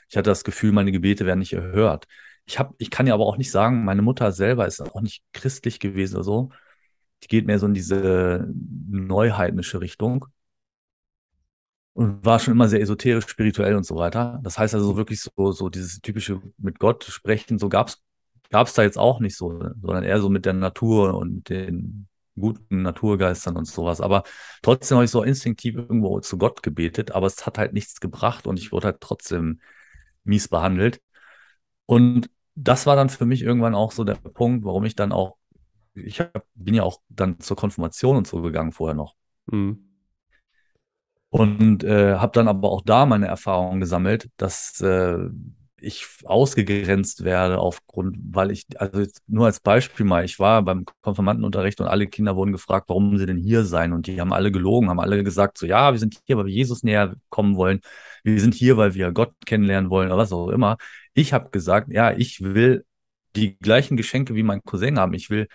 ich 0.09 0.17
hatte 0.17 0.31
das 0.31 0.45
Gefühl, 0.45 0.73
meine 0.73 0.93
Gebete 0.93 1.27
werden 1.27 1.41
nicht 1.41 1.53
erhört. 1.53 2.07
Ich 2.47 2.59
habe, 2.59 2.75
ich 2.79 2.91
kann 2.91 3.07
ja 3.07 3.15
aber 3.15 3.27
auch 3.27 3.37
nicht 3.37 3.51
sagen, 3.51 3.85
meine 3.85 4.03
Mutter 4.03 4.31
selber 4.33 4.67
ist 4.67 4.81
auch 4.81 5.01
nicht 5.01 5.25
christlich 5.33 5.81
gewesen 5.81 6.15
oder 6.17 6.25
so. 6.25 6.51
Die 7.23 7.29
geht 7.29 7.47
mehr 7.47 7.59
so 7.59 7.67
in 7.67 7.75
diese 7.75 8.47
neuheidnische 8.89 9.81
Richtung 9.81 10.27
und 11.97 12.23
war 12.27 12.39
schon 12.39 12.53
immer 12.53 12.69
sehr 12.69 12.83
esoterisch, 12.83 13.27
spirituell 13.27 13.75
und 13.75 13.87
so 13.87 13.97
weiter. 13.97 14.39
Das 14.43 14.59
heißt 14.59 14.75
also 14.75 14.97
wirklich 14.99 15.23
so, 15.23 15.53
so 15.53 15.71
dieses 15.71 16.01
typische 16.03 16.43
mit 16.59 16.79
Gott 16.79 17.05
sprechen, 17.05 17.59
so 17.59 17.71
gab's 17.71 18.03
gab's 18.51 18.75
da 18.75 18.83
jetzt 18.83 18.99
auch 18.99 19.19
nicht 19.19 19.35
so, 19.35 19.59
sondern 19.81 20.05
eher 20.05 20.21
so 20.21 20.29
mit 20.29 20.45
der 20.45 20.53
Natur 20.53 21.15
und 21.17 21.49
den 21.49 22.07
guten 22.39 22.83
Naturgeistern 22.83 23.57
und 23.57 23.67
sowas. 23.67 24.03
Aber 24.03 24.25
trotzdem 24.61 24.97
habe 24.97 25.07
ich 25.07 25.11
so 25.11 25.23
instinktiv 25.23 25.75
irgendwo 25.75 26.21
zu 26.21 26.37
Gott 26.37 26.63
gebetet, 26.63 27.13
aber 27.13 27.27
es 27.29 27.47
hat 27.47 27.57
halt 27.57 27.73
nichts 27.73 27.99
gebracht 27.99 28.47
und 28.47 28.59
ich 28.59 28.73
wurde 28.73 28.89
halt 28.89 29.01
trotzdem 29.01 29.61
mies 30.23 30.49
behandelt. 30.49 31.01
Und 31.87 32.29
das 32.55 32.85
war 32.85 32.95
dann 32.95 33.09
für 33.09 33.25
mich 33.25 33.41
irgendwann 33.41 33.75
auch 33.75 33.91
so 33.91 34.05
der 34.05 34.17
Punkt, 34.17 34.67
warum 34.67 34.85
ich 34.85 34.97
dann 34.97 35.13
auch, 35.13 35.39
ich 35.95 36.21
hab, 36.21 36.45
bin 36.55 36.75
ja 36.75 36.83
auch 36.83 37.01
dann 37.09 37.41
zur 37.41 37.57
Konfirmation 37.57 38.19
und 38.19 38.27
so 38.27 38.43
gegangen 38.43 38.73
vorher 38.73 38.95
noch. 38.95 39.15
Mhm. 39.47 39.96
Und 41.31 41.85
äh, 41.85 42.15
habe 42.15 42.33
dann 42.33 42.49
aber 42.49 42.71
auch 42.71 42.83
da 42.83 43.05
meine 43.05 43.27
Erfahrungen 43.27 43.81
gesammelt, 43.81 44.29
dass 44.37 44.81
äh, 44.81 45.19
ich 45.79 46.07
ausgegrenzt 46.25 47.25
werde 47.25 47.59
aufgrund, 47.59 48.17
weil 48.31 48.51
ich, 48.51 48.65
also 48.77 49.05
nur 49.27 49.47
als 49.47 49.61
Beispiel 49.61 50.07
mal, 50.07 50.25
ich 50.25 50.39
war 50.39 50.63
beim 50.63 50.85
Konfirmandenunterricht 51.03 51.81
und 51.81 51.87
alle 51.89 52.07
Kinder 52.07 52.37
wurden 52.37 52.53
gefragt, 52.53 52.89
warum 52.89 53.19
sie 53.19 53.27
denn 53.27 53.37
hier 53.37 53.65
seien. 53.65 53.93
Und 53.93 54.07
die 54.07 54.21
haben 54.21 54.33
alle 54.33 54.51
gelogen, 54.51 54.89
haben 54.89 55.01
alle 55.01 55.23
gesagt, 55.23 55.59
so 55.59 55.67
ja, 55.67 55.93
wir 55.93 55.99
sind 55.99 56.19
hier, 56.27 56.39
weil 56.39 56.47
wir 56.47 56.53
Jesus 56.53 56.83
näher 56.83 57.15
kommen 57.29 57.57
wollen. 57.57 57.81
Wir 58.25 58.41
sind 58.41 58.55
hier, 58.55 58.77
weil 58.77 58.95
wir 58.95 59.13
Gott 59.13 59.33
kennenlernen 59.45 59.91
wollen 59.91 60.09
oder 60.09 60.19
was 60.19 60.33
auch 60.33 60.49
immer. 60.49 60.79
Ich 61.15 61.33
habe 61.33 61.51
gesagt, 61.51 61.89
ja, 61.93 62.13
ich 62.13 62.41
will 62.43 62.85
die 63.37 63.59
gleichen 63.59 63.97
Geschenke 63.97 64.35
wie 64.35 64.43
mein 64.43 64.63
Cousin 64.63 64.99
haben. 64.99 65.13
Ich 65.15 65.29
will 65.31 65.47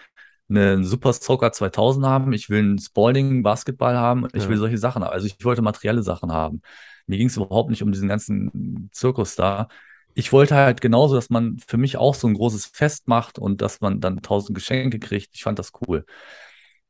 einen 0.51 0.84
Super 0.84 1.13
Soccer 1.13 1.51
2000 1.51 2.05
haben, 2.05 2.34
ich 2.34 2.50
will 2.50 2.60
einen 2.60 2.79
Spalding 2.79 3.43
Basketball 3.43 3.98
haben, 3.98 4.27
ich 4.34 4.43
ja. 4.43 4.50
will 4.50 4.58
solche 4.58 4.77
Sachen 4.77 5.03
haben. 5.03 5.12
Also 5.12 5.27
ich 5.27 5.43
wollte 5.43 5.62
materielle 5.62 6.03
Sachen 6.03 6.31
haben. 6.31 6.62
Mir 7.08 7.17
ging 7.17 7.27
es 7.27 7.38
überhaupt 7.38 7.70
nicht 7.70 7.84
um 7.84 7.91
diesen 7.91 8.08
ganzen 8.08 8.89
Zirkus 8.91 9.36
da. 9.36 9.67
Ich 10.13 10.31
wollte 10.34 10.55
halt 10.55 10.81
genauso, 10.81 11.15
dass 11.15 11.29
man 11.29 11.58
für 11.65 11.77
mich 11.77 11.98
auch 11.98 12.15
so 12.15 12.27
ein 12.27 12.34
großes 12.34 12.65
Fest 12.67 13.08
macht 13.08 13.39
und 13.39 13.62
dass 13.62 13.81
man 13.81 14.01
dann 14.01 14.22
tausend 14.22 14.55
Geschenke 14.55 15.00
kriegt. 15.00 15.29
Ich 15.34 15.43
fand 15.43 15.58
das 15.58 15.72
cool. 15.88 16.05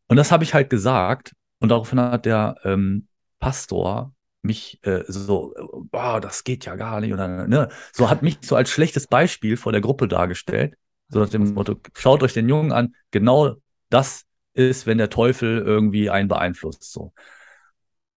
Und 0.08 0.18
das 0.18 0.32
habe 0.32 0.44
ich 0.44 0.54
halt 0.54 0.70
gesagt. 0.70 1.34
Und 1.60 1.70
daraufhin 1.70 2.00
hat 2.00 2.26
der 2.26 2.56
ähm, 2.64 3.08
Pastor 3.40 4.14
mich 4.42 4.80
äh, 4.84 5.04
so, 5.08 5.54
boah, 5.92 6.20
das 6.20 6.44
geht 6.44 6.66
ja 6.66 6.76
gar 6.76 7.00
nicht. 7.00 7.14
Dann, 7.18 7.50
ne, 7.50 7.70
so 7.94 8.10
hat 8.10 8.24
mich 8.24 8.40
so 8.42 8.56
als 8.56 8.70
schlechtes 8.70 9.08
Beispiel 9.08 9.58
vor 9.58 9.72
der 9.72 9.82
Gruppe 9.82 10.08
dargestellt. 10.08 10.76
So 11.12 11.20
nach 11.20 11.30
dem 11.30 11.54
Motto, 11.54 11.76
schaut 11.96 12.24
euch 12.24 12.34
den 12.34 12.50
Jungen 12.50 12.72
an, 12.72 12.96
genau 13.12 13.56
das 13.90 14.24
ist, 14.54 14.88
wenn 14.88 14.98
der 14.98 15.10
Teufel 15.10 15.60
irgendwie 15.60 16.10
einen 16.10 16.28
beeinflusst. 16.28 16.92
So. 16.92 17.14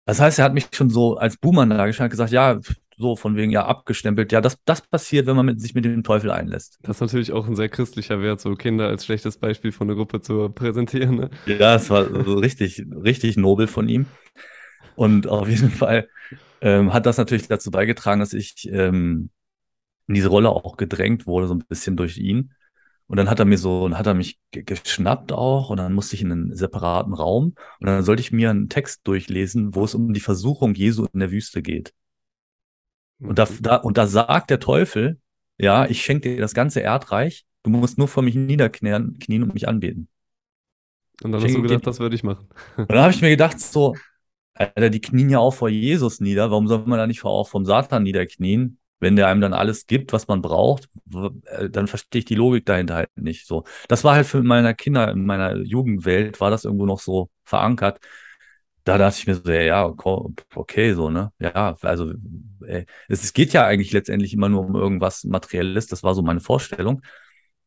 Das 0.05 0.19
heißt, 0.19 0.39
er 0.39 0.45
hat 0.45 0.53
mich 0.53 0.67
schon 0.73 0.89
so 0.89 1.17
als 1.17 1.38
Boomer 1.38 1.65
dargestellt, 1.65 2.12
gesagt, 2.12 2.31
ja, 2.31 2.59
so 2.97 3.15
von 3.15 3.35
wegen 3.35 3.51
ja 3.51 3.65
abgestempelt, 3.65 4.31
ja, 4.31 4.41
das, 4.41 4.57
das 4.65 4.81
passiert, 4.81 5.25
wenn 5.25 5.35
man 5.35 5.45
mit, 5.45 5.59
sich 5.59 5.73
mit 5.73 5.85
dem 5.85 6.03
Teufel 6.03 6.31
einlässt. 6.31 6.77
Das 6.83 6.97
ist 6.97 7.01
natürlich 7.01 7.31
auch 7.31 7.47
ein 7.47 7.55
sehr 7.55 7.69
christlicher 7.69 8.21
Wert, 8.21 8.39
so 8.39 8.53
Kinder 8.55 8.88
als 8.88 9.05
schlechtes 9.05 9.38
Beispiel 9.38 9.71
von 9.71 9.88
der 9.88 9.97
Gruppe 9.97 10.21
zu 10.21 10.50
präsentieren. 10.50 11.15
Ne? 11.15 11.29
Ja, 11.45 11.75
es 11.75 11.89
war 11.89 12.05
so 12.05 12.35
richtig, 12.35 12.85
richtig 12.91 13.38
nobel 13.38 13.67
von 13.67 13.89
ihm. 13.89 14.05
Und 14.95 15.27
auf 15.27 15.50
jeden 15.50 15.71
Fall 15.71 16.07
ähm, 16.62 16.93
hat 16.93 17.05
das 17.05 17.17
natürlich 17.17 17.47
dazu 17.47 17.71
beigetragen, 17.71 18.19
dass 18.19 18.33
ich 18.33 18.69
ähm, 18.71 19.31
in 20.07 20.13
diese 20.13 20.29
Rolle 20.29 20.50
auch 20.50 20.77
gedrängt 20.77 21.25
wurde, 21.25 21.47
so 21.47 21.55
ein 21.55 21.63
bisschen 21.67 21.97
durch 21.97 22.17
ihn. 22.17 22.53
Und 23.07 23.17
dann 23.17 23.29
hat 23.29 23.39
er 23.39 23.45
mir 23.45 23.57
so, 23.57 23.89
hat 23.91 24.07
er 24.07 24.13
mich 24.13 24.39
geschnappt 24.51 25.31
auch 25.31 25.69
und 25.69 25.77
dann 25.77 25.93
musste 25.93 26.15
ich 26.15 26.22
in 26.22 26.31
einen 26.31 26.55
separaten 26.55 27.13
Raum 27.13 27.55
und 27.79 27.88
dann 27.88 28.03
sollte 28.03 28.22
ich 28.22 28.31
mir 28.31 28.50
einen 28.50 28.69
Text 28.69 29.01
durchlesen, 29.05 29.75
wo 29.75 29.83
es 29.83 29.93
um 29.93 30.13
die 30.13 30.19
Versuchung 30.19 30.74
Jesu 30.74 31.05
in 31.13 31.19
der 31.19 31.31
Wüste 31.31 31.62
geht. 31.62 31.93
Und 33.19 33.39
da, 33.39 33.48
da, 33.62 33.77
und 33.77 33.98
da 33.98 34.07
sagt 34.07 34.50
der 34.50 34.60
Teufel, 34.60 35.19
ja, 35.57 35.86
ich 35.86 36.03
schenke 36.03 36.29
dir 36.29 36.41
das 36.41 36.53
ganze 36.53 36.81
Erdreich, 36.81 37.45
du 37.63 37.69
musst 37.69 37.98
nur 37.98 38.07
vor 38.07 38.24
mich 38.24 38.36
niederknien 38.36 39.17
knien 39.19 39.43
und 39.43 39.53
mich 39.53 39.67
anbeten. 39.67 40.07
Und 41.22 41.31
dann 41.31 41.41
hast 41.43 41.55
du 41.55 41.62
gedacht, 41.62 41.86
das 41.88 42.00
würde 42.00 42.15
ich 42.15 42.24
machen. 42.24 42.48
Und 42.75 42.91
dann 42.91 43.03
habe 43.03 43.13
ich 43.13 43.22
mir 43.22 43.29
gedacht, 43.29 43.60
so, 43.60 43.95
Alter, 44.55 44.89
die 44.89 45.01
knien 45.01 45.29
ja 45.29 45.39
auch 45.39 45.53
vor 45.53 45.69
Jesus 45.69 46.19
nieder. 46.19 46.51
Warum 46.51 46.67
soll 46.67 46.86
man 46.86 47.00
da 47.00 47.07
nicht 47.07 47.24
auch 47.24 47.48
vom 47.48 47.65
Satan 47.65 48.03
niederknien? 48.03 48.79
Wenn 49.03 49.15
der 49.17 49.27
einem 49.27 49.41
dann 49.41 49.53
alles 49.53 49.88
gibt, 49.88 50.13
was 50.13 50.27
man 50.27 50.41
braucht, 50.41 50.89
äh, 51.45 51.69
dann 51.69 51.88
verstehe 51.88 52.19
ich 52.19 52.25
die 52.25 52.36
Logik 52.36 52.65
dahinter 52.65 52.95
halt 52.95 53.10
nicht 53.15 53.48
so. 53.48 53.63
Das 53.88 54.03
war 54.03 54.15
halt 54.15 54.27
für 54.27 54.43
meine 54.43 54.75
Kinder 54.75 55.12
in 55.12 55.25
meiner 55.25 55.57
Jugendwelt, 55.57 56.39
war 56.41 56.51
das 56.51 56.65
irgendwo 56.65 56.86
noch 56.88 57.00
so 57.00 57.29
verankert. 57.45 58.00
Da 58.86 58.98
dachte 58.98 59.17
ich 59.19 59.27
mir 59.27 59.36
so, 59.36 59.50
ja, 59.51 59.86
okay, 60.55 60.93
so, 60.93 61.10
ne? 61.10 61.31
Ja, 61.39 61.77
also 61.81 62.13
ey, 62.65 62.86
es, 63.07 63.24
es 63.24 63.31
geht 63.33 63.53
ja 63.53 63.65
eigentlich 63.65 63.93
letztendlich 63.93 64.33
immer 64.33 64.50
nur 64.50 64.65
um 64.65 64.75
irgendwas 64.75 65.24
Materielles. 65.24 65.88
Das 65.88 66.03
war 66.03 66.13
so 66.15 66.22
meine 66.22 66.41
Vorstellung. 66.41 67.01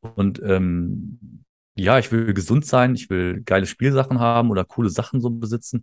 Und 0.00 0.40
ähm, 0.45 1.45
ja, 1.75 1.99
ich 1.99 2.12
will 2.12 2.35
gesund 2.35 2.66
sein, 2.66 2.95
ich 2.95 3.11
will 3.11 3.43
geile 3.45 3.66
Spielsachen 3.66 4.21
haben 4.21 4.50
oder 4.50 4.64
coole 4.64 4.90
Sachen 4.90 5.21
so 5.21 5.31
besitzen. 5.31 5.83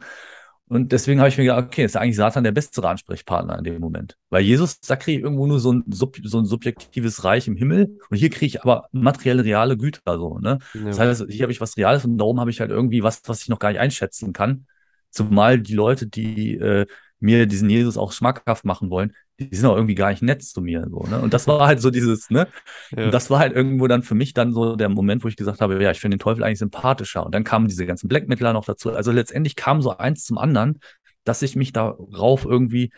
Und 0.70 0.91
deswegen 0.91 1.20
habe 1.20 1.29
ich 1.29 1.38
mir 1.38 1.43
gedacht, 1.43 1.65
okay, 1.65 1.84
ist 1.84 1.98
eigentlich 1.98 2.15
Satan 2.15 2.43
der 2.43 2.51
bessere 2.51 2.88
Ansprechpartner 2.88 3.58
in 3.58 3.63
dem 3.63 3.79
Moment. 3.79 4.17
Weil 4.29 4.43
Jesus, 4.43 4.79
da 4.79 4.96
kriege 4.96 5.20
ich 5.20 5.24
irgendwo 5.24 5.46
nur 5.46 5.60
so 5.60 5.74
ein, 5.74 5.84
so 5.88 6.10
ein 6.39 6.46
subjektives 6.46 7.24
Reich 7.24 7.48
im 7.48 7.55
Himmel 7.55 8.00
und 8.10 8.17
hier 8.17 8.29
kriege 8.29 8.46
ich 8.46 8.62
aber 8.63 8.88
materielle, 8.91 9.43
reale 9.43 9.77
Güter 9.77 10.17
so. 10.17 10.39
Ne? 10.39 10.60
Ja. 10.74 10.82
Das 10.86 11.00
heißt, 11.00 11.25
hier 11.29 11.43
habe 11.43 11.51
ich 11.51 11.62
was 11.62 11.77
Reales 11.77 12.05
und 12.05 12.17
darum 12.17 12.39
habe 12.39 12.50
ich 12.50 12.60
halt 12.60 12.72
irgendwie 12.72 13.03
was, 13.03 13.22
was 13.25 13.41
ich 13.41 13.50
noch 13.50 13.60
gar 13.60 13.70
nicht 13.70 13.79
einschätzen 13.79 14.34
kann. 14.34 14.65
Zumal 15.10 15.60
die 15.60 15.75
Leute, 15.75 16.08
die 16.08 16.55
äh, 16.55 16.88
mir 17.20 17.46
diesen 17.46 17.70
Jesus 17.70 17.98
auch 17.98 18.12
schmackhaft 18.12 18.65
machen 18.65 18.89
wollen, 18.89 19.13
die 19.39 19.55
sind 19.55 19.65
auch 19.65 19.75
irgendwie 19.75 19.95
gar 19.95 20.09
nicht 20.09 20.21
nett 20.21 20.43
zu 20.43 20.61
mir. 20.61 20.85
So, 20.89 21.05
ne? 21.09 21.19
Und 21.21 21.33
das 21.33 21.47
war 21.47 21.65
halt 21.65 21.81
so 21.81 21.89
dieses, 21.89 22.29
ne? 22.29 22.47
Ja. 22.95 23.05
Und 23.05 23.13
das 23.13 23.29
war 23.29 23.39
halt 23.39 23.53
irgendwo 23.53 23.87
dann 23.87 24.03
für 24.03 24.15
mich 24.15 24.33
dann 24.33 24.53
so 24.53 24.75
der 24.75 24.89
Moment, 24.89 25.23
wo 25.23 25.27
ich 25.27 25.35
gesagt 25.35 25.61
habe, 25.61 25.81
ja, 25.81 25.91
ich 25.91 25.99
finde 25.99 26.17
den 26.17 26.21
Teufel 26.21 26.43
eigentlich 26.43 26.59
sympathischer. 26.59 27.25
Und 27.25 27.33
dann 27.33 27.43
kamen 27.43 27.67
diese 27.67 27.85
ganzen 27.85 28.07
Black 28.07 28.27
Metaler 28.27 28.53
noch 28.53 28.65
dazu. 28.65 28.91
Also 28.91 29.11
letztendlich 29.11 29.55
kam 29.55 29.81
so 29.81 29.97
eins 29.97 30.25
zum 30.25 30.37
anderen, 30.37 30.79
dass 31.23 31.41
ich 31.41 31.55
mich 31.55 31.73
darauf 31.73 32.45
irgendwie 32.45 32.91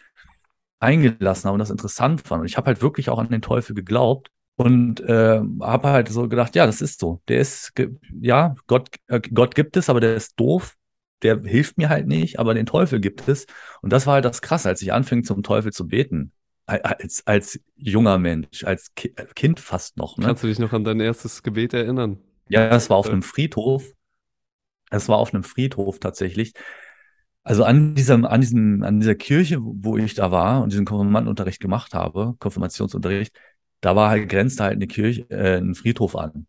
eingelassen 0.80 1.48
habe 1.48 1.54
und 1.54 1.60
das 1.60 1.70
interessant 1.70 2.22
fand. 2.22 2.42
Und 2.42 2.48
ich 2.48 2.58
habe 2.58 2.68
halt 2.68 2.82
wirklich 2.82 3.10
auch 3.10 3.20
an 3.20 3.30
den 3.30 3.42
Teufel 3.42 3.74
geglaubt 3.76 4.30
und 4.58 5.00
äh, 5.02 5.42
habe 5.62 5.90
halt 5.90 6.10
so 6.10 6.28
gedacht, 6.28 6.56
ja, 6.56 6.66
das 6.66 6.82
ist 6.82 7.00
so. 7.00 7.22
Der 7.28 7.40
ist, 7.40 7.74
ja, 8.20 8.56
Gott, 8.68 8.90
äh, 9.08 9.22
Gott 9.34 9.56
gibt 9.56 9.78
es, 9.78 9.90
aber 9.90 10.00
der 10.00 10.16
ist 10.16 10.40
doof 10.40 10.76
der 11.22 11.42
hilft 11.42 11.78
mir 11.78 11.90
halt 11.90 12.08
nicht, 12.08 12.40
aber 12.40 12.54
den 12.54 12.66
Teufel 12.66 13.00
gibt 13.00 13.28
es. 13.28 13.46
Und 13.82 13.92
das 13.94 14.06
war 14.06 14.16
halt 14.16 14.26
das 14.26 14.42
Krasse, 14.42 14.70
als 14.70 14.82
ich 14.82 14.94
anfing, 14.94 15.24
zum 15.24 15.44
Teufel 15.44 15.72
zu 15.72 15.88
beten. 15.88 16.32
Als, 16.68 17.26
als 17.28 17.60
junger 17.76 18.18
Mensch, 18.18 18.64
als 18.64 18.94
Kind 19.36 19.60
fast 19.60 19.98
noch. 19.98 20.18
Ne? 20.18 20.26
Kannst 20.26 20.44
du 20.44 20.48
dich 20.48 20.58
noch 20.58 20.74
an 20.74 20.84
dein 20.84 21.00
erstes 21.00 21.44
Gebet 21.44 21.76
erinnern? 21.76 22.18
Ja, 22.50 22.70
das 22.70 22.90
war 22.90 22.98
auf 22.98 23.08
einem 23.08 23.22
Friedhof. 23.22 23.94
Es 24.90 25.08
war 25.08 25.18
auf 25.18 25.34
einem 25.34 25.44
Friedhof 25.44 26.00
tatsächlich. 26.00 26.54
Also 27.44 27.64
an 27.64 27.94
diesem, 27.94 28.26
an 28.26 28.42
diesem, 28.42 28.82
an 28.82 29.00
dieser 29.00 29.14
Kirche, 29.14 29.60
wo 29.62 29.98
ich 29.98 30.16
da 30.16 30.32
war 30.32 30.64
und 30.64 30.72
diesen 30.72 30.86
Konfirmandenunterricht 30.86 31.60
gemacht 31.60 31.94
habe, 31.94 32.36
Konfirmationsunterricht, 32.40 33.36
da 33.82 33.96
war 33.96 34.10
halt, 34.10 34.28
grenzte 34.30 34.64
halt 34.64 34.74
eine 34.74 34.88
Kirche, 34.88 35.30
äh, 35.30 35.58
ein 35.58 35.76
Friedhof 35.76 36.16
an. 36.16 36.48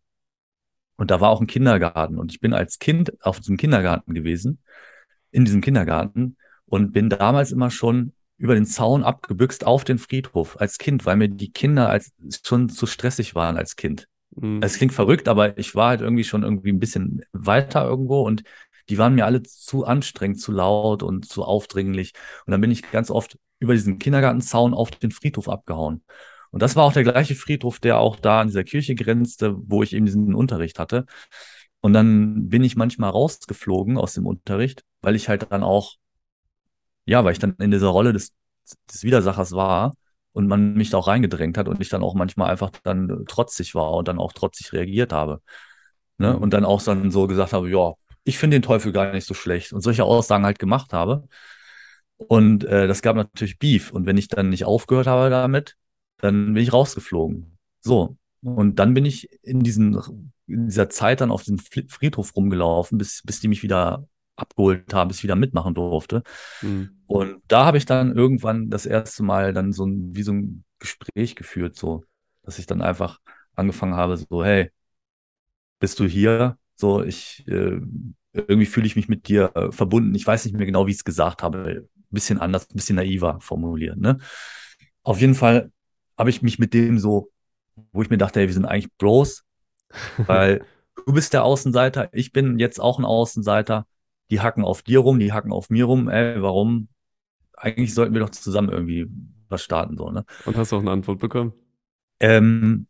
Und 0.96 1.10
da 1.10 1.20
war 1.20 1.30
auch 1.30 1.40
ein 1.40 1.46
Kindergarten. 1.46 2.18
Und 2.18 2.32
ich 2.32 2.40
bin 2.40 2.52
als 2.52 2.78
Kind 2.78 3.12
auf 3.24 3.38
diesem 3.38 3.56
Kindergarten 3.56 4.14
gewesen, 4.14 4.60
in 5.30 5.44
diesem 5.44 5.60
Kindergarten, 5.60 6.36
und 6.66 6.92
bin 6.92 7.08
damals 7.08 7.52
immer 7.52 7.70
schon 7.70 8.12
über 8.38 8.54
den 8.54 8.66
Zaun 8.66 9.02
abgebüxt 9.02 9.64
auf 9.64 9.84
den 9.84 9.98
Friedhof 9.98 10.60
als 10.60 10.78
Kind, 10.78 11.06
weil 11.06 11.16
mir 11.16 11.28
die 11.28 11.52
Kinder 11.52 11.88
als 11.88 12.12
schon 12.44 12.68
zu 12.68 12.86
stressig 12.86 13.34
waren 13.34 13.56
als 13.56 13.76
Kind. 13.76 14.08
Mhm. 14.34 14.60
Es 14.62 14.76
klingt 14.76 14.92
verrückt, 14.92 15.28
aber 15.28 15.56
ich 15.58 15.74
war 15.74 15.90
halt 15.90 16.00
irgendwie 16.00 16.24
schon 16.24 16.42
irgendwie 16.42 16.70
ein 16.70 16.80
bisschen 16.80 17.22
weiter 17.32 17.84
irgendwo 17.84 18.22
und 18.22 18.42
die 18.88 18.98
waren 18.98 19.14
mir 19.14 19.24
alle 19.24 19.42
zu 19.42 19.84
anstrengend, 19.84 20.40
zu 20.40 20.52
laut 20.52 21.02
und 21.02 21.26
zu 21.26 21.44
aufdringlich. 21.44 22.12
Und 22.44 22.52
dann 22.52 22.60
bin 22.60 22.70
ich 22.70 22.88
ganz 22.90 23.10
oft 23.10 23.38
über 23.58 23.72
diesen 23.72 23.98
Kindergartenzaun 23.98 24.74
auf 24.74 24.90
den 24.90 25.10
Friedhof 25.10 25.48
abgehauen. 25.48 26.04
Und 26.50 26.62
das 26.62 26.76
war 26.76 26.84
auch 26.84 26.92
der 26.92 27.04
gleiche 27.04 27.34
Friedhof, 27.34 27.80
der 27.80 27.98
auch 27.98 28.16
da 28.16 28.40
an 28.40 28.48
dieser 28.48 28.64
Kirche 28.64 28.94
grenzte, 28.94 29.54
wo 29.56 29.82
ich 29.82 29.92
eben 29.92 30.06
diesen 30.06 30.34
Unterricht 30.34 30.78
hatte. 30.78 31.06
Und 31.80 31.92
dann 31.92 32.48
bin 32.48 32.64
ich 32.64 32.76
manchmal 32.76 33.10
rausgeflogen 33.10 33.98
aus 33.98 34.14
dem 34.14 34.26
Unterricht, 34.26 34.84
weil 35.02 35.14
ich 35.14 35.28
halt 35.28 35.50
dann 35.50 35.62
auch, 35.62 35.94
ja, 37.04 37.24
weil 37.24 37.32
ich 37.32 37.38
dann 37.38 37.54
in 37.58 37.70
dieser 37.70 37.88
Rolle 37.88 38.12
des, 38.12 38.32
des 38.92 39.04
Widersachers 39.04 39.52
war 39.52 39.94
und 40.32 40.48
man 40.48 40.74
mich 40.74 40.90
da 40.90 40.98
auch 40.98 41.08
reingedrängt 41.08 41.58
hat 41.58 41.68
und 41.68 41.80
ich 41.80 41.88
dann 41.88 42.02
auch 42.02 42.14
manchmal 42.14 42.50
einfach 42.50 42.70
dann 42.82 43.24
trotzig 43.26 43.74
war 43.74 43.92
und 43.92 44.08
dann 44.08 44.18
auch 44.18 44.32
trotzig 44.32 44.72
reagiert 44.72 45.12
habe. 45.12 45.40
Ne? 46.18 46.32
Mhm. 46.34 46.42
Und 46.42 46.50
dann 46.52 46.64
auch 46.64 46.82
dann 46.82 47.10
so 47.10 47.26
gesagt 47.26 47.52
habe, 47.52 47.70
ja, 47.70 47.94
ich 48.24 48.38
finde 48.38 48.56
den 48.56 48.62
Teufel 48.62 48.92
gar 48.92 49.12
nicht 49.12 49.26
so 49.26 49.34
schlecht 49.34 49.72
und 49.72 49.80
solche 49.80 50.04
Aussagen 50.04 50.44
halt 50.44 50.58
gemacht 50.58 50.92
habe. 50.92 51.28
Und 52.16 52.64
äh, 52.64 52.88
das 52.88 53.02
gab 53.02 53.16
natürlich 53.16 53.58
Beef. 53.58 53.92
Und 53.92 54.06
wenn 54.06 54.16
ich 54.16 54.28
dann 54.28 54.48
nicht 54.48 54.64
aufgehört 54.64 55.06
habe 55.06 55.30
damit, 55.30 55.76
dann 56.18 56.54
bin 56.54 56.62
ich 56.62 56.72
rausgeflogen. 56.72 57.58
So. 57.80 58.16
Und 58.42 58.78
dann 58.78 58.94
bin 58.94 59.04
ich 59.04 59.28
in, 59.42 59.60
diesen, 59.60 59.98
in 60.46 60.66
dieser 60.66 60.88
Zeit 60.88 61.20
dann 61.20 61.30
auf 61.30 61.42
diesem 61.42 61.58
Friedhof 61.58 62.36
rumgelaufen, 62.36 62.98
bis, 62.98 63.22
bis 63.24 63.40
die 63.40 63.48
mich 63.48 63.62
wieder 63.62 64.06
abgeholt 64.36 64.92
haben, 64.94 65.08
bis 65.08 65.18
ich 65.18 65.24
wieder 65.24 65.36
mitmachen 65.36 65.74
durfte. 65.74 66.22
Mhm. 66.62 66.90
Und 67.06 67.42
da 67.48 67.64
habe 67.64 67.78
ich 67.78 67.86
dann 67.86 68.14
irgendwann 68.14 68.70
das 68.70 68.86
erste 68.86 69.22
Mal 69.22 69.52
dann 69.52 69.72
so 69.72 69.84
ein, 69.84 70.14
wie 70.14 70.22
so 70.22 70.32
ein 70.32 70.64
Gespräch 70.78 71.34
geführt, 71.34 71.76
so, 71.76 72.04
dass 72.42 72.58
ich 72.58 72.66
dann 72.66 72.82
einfach 72.82 73.20
angefangen 73.54 73.94
habe, 73.94 74.16
so, 74.16 74.44
hey, 74.44 74.70
bist 75.80 75.98
du 75.98 76.04
hier? 76.04 76.58
So, 76.76 77.02
ich, 77.02 77.44
äh, 77.48 77.80
irgendwie 78.32 78.66
fühle 78.66 78.86
ich 78.86 78.96
mich 78.96 79.08
mit 79.08 79.28
dir 79.28 79.52
äh, 79.54 79.72
verbunden. 79.72 80.14
Ich 80.14 80.26
weiß 80.26 80.44
nicht 80.44 80.54
mehr 80.54 80.66
genau, 80.66 80.86
wie 80.86 80.90
ich 80.90 80.98
es 80.98 81.04
gesagt 81.04 81.42
habe. 81.42 81.86
Ein 81.86 81.88
bisschen 82.10 82.38
anders, 82.38 82.68
ein 82.70 82.76
bisschen 82.76 82.96
naiver 82.96 83.40
formuliert, 83.40 83.96
ne? 83.98 84.18
Auf 85.02 85.20
jeden 85.20 85.34
Fall 85.34 85.70
habe 86.18 86.30
ich 86.30 86.42
mich 86.42 86.58
mit 86.58 86.74
dem 86.74 86.98
so, 86.98 87.30
wo 87.92 88.02
ich 88.02 88.10
mir 88.10 88.18
dachte, 88.18 88.40
hey, 88.40 88.46
wir 88.46 88.54
sind 88.54 88.64
eigentlich 88.64 88.92
Bros, 88.98 89.44
weil 90.18 90.64
du 91.06 91.12
bist 91.12 91.32
der 91.32 91.44
Außenseiter, 91.44 92.08
ich 92.12 92.32
bin 92.32 92.58
jetzt 92.58 92.80
auch 92.80 92.98
ein 92.98 93.04
Außenseiter. 93.04 93.86
Die 94.30 94.40
hacken 94.40 94.64
auf 94.64 94.82
dir 94.82 94.98
rum, 94.98 95.20
die 95.20 95.32
hacken 95.32 95.52
auf 95.52 95.70
mir 95.70 95.84
rum. 95.84 96.08
Ey, 96.08 96.42
warum? 96.42 96.88
Eigentlich 97.56 97.94
sollten 97.94 98.12
wir 98.12 98.20
doch 98.20 98.30
zusammen 98.30 98.70
irgendwie 98.70 99.06
was 99.48 99.62
starten, 99.62 99.96
so, 99.96 100.10
ne? 100.10 100.24
Und 100.44 100.56
hast 100.56 100.72
du 100.72 100.76
auch 100.76 100.80
eine 100.80 100.90
Antwort 100.90 101.20
bekommen? 101.20 101.52
Ähm, 102.18 102.88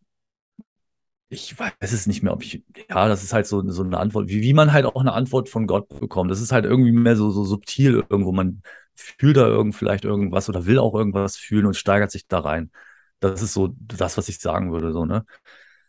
ich 1.28 1.58
weiß 1.58 1.92
es 1.92 2.06
nicht 2.06 2.22
mehr, 2.22 2.32
ob 2.32 2.42
ich, 2.42 2.62
ja, 2.88 3.08
das 3.08 3.24
ist 3.24 3.32
halt 3.32 3.46
so, 3.46 3.68
so 3.70 3.82
eine 3.82 3.98
Antwort, 3.98 4.28
wie, 4.28 4.42
wie 4.42 4.52
man 4.52 4.72
halt 4.72 4.86
auch 4.86 5.00
eine 5.00 5.12
Antwort 5.12 5.48
von 5.48 5.66
Gott 5.66 5.88
bekommt. 6.00 6.30
Das 6.30 6.40
ist 6.40 6.52
halt 6.52 6.64
irgendwie 6.64 6.92
mehr 6.92 7.16
so, 7.16 7.30
so 7.30 7.44
subtil 7.44 8.04
irgendwo. 8.08 8.32
Man 8.32 8.62
fühlt 8.94 9.36
da 9.36 9.46
irgend, 9.46 9.74
vielleicht 9.74 10.04
irgendwas 10.04 10.48
oder 10.48 10.66
will 10.66 10.78
auch 10.78 10.94
irgendwas 10.94 11.36
fühlen 11.36 11.66
und 11.66 11.74
steigert 11.76 12.10
sich 12.12 12.28
da 12.28 12.40
rein. 12.40 12.70
Das 13.20 13.42
ist 13.42 13.54
so 13.54 13.74
das, 13.78 14.18
was 14.18 14.28
ich 14.28 14.38
sagen 14.38 14.72
würde, 14.72 14.92
so, 14.92 15.04
ne? 15.04 15.24